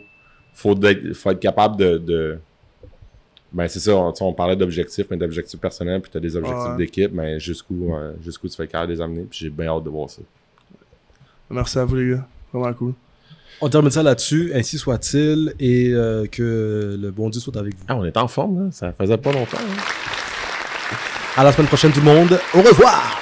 Faut, 0.55 0.75
d'être- 0.75 1.13
faut 1.13 1.31
être 1.31 1.41
capable 1.41 1.77
de- 1.77 1.99
ben, 3.53 3.67
c'est 3.69 3.81
ça, 3.81 3.95
on, 3.97 4.13
tu 4.13 4.19
sais, 4.19 4.25
on 4.25 4.33
parlait 4.33 4.57
d'objectifs, 4.57 5.07
mais 5.11 5.17
d'objectifs 5.17 5.59
personnels, 5.61 6.01
puis 6.01 6.11
tu 6.11 6.17
as 6.19 6.21
des 6.21 6.37
objectifs 6.37 6.71
Ouais. 6.73 6.77
d'équipe, 6.77 7.13
mais 7.13 7.41
jusqu'où 7.41 7.95
euh, 7.95 8.13
jusqu'où 8.23 8.49
tu 8.49 8.57
fais 8.57 8.67
capable 8.67 8.91
de 8.93 8.97
les 8.97 9.01
amener, 9.03 9.23
puis 9.23 9.39
j'ai 9.43 9.51
bien 9.51 9.69
hâte 9.69 9.85
de 9.85 9.91
voir 9.91 10.11
ça. 10.11 10.21
Merci 11.51 11.79
à 11.79 11.85
vous, 11.85 11.97
les 11.97 12.11
gars. 12.11 12.27
Vraiment 12.53 12.73
cool. 12.75 12.93
On 13.61 13.69
termine 13.69 13.91
ça 13.91 14.03
là-dessus, 14.03 14.53
ainsi 14.55 14.79
soit-il, 14.79 15.55
et 15.59 15.91
euh, 15.93 16.27
que 16.27 16.97
le 17.01 17.11
bon 17.11 17.29
Dieu 17.31 17.41
soit 17.41 17.57
avec 17.57 17.75
vous. 17.75 17.85
Ah, 17.89 17.97
on 17.97 18.05
est 18.05 18.17
en 18.17 18.29
forme, 18.29 18.65
là. 18.67 18.71
ça 18.71 18.93
faisait 18.93 19.17
pas 19.17 19.33
longtemps. 19.33 19.57
hein? 19.59 19.83
À 21.37 21.43
la 21.45 21.53
semaine 21.53 21.67
prochaine, 21.69 21.91
tout 21.93 22.01
le 22.01 22.07
monde. 22.07 22.39
Au 22.55 22.61
revoir! 22.63 23.21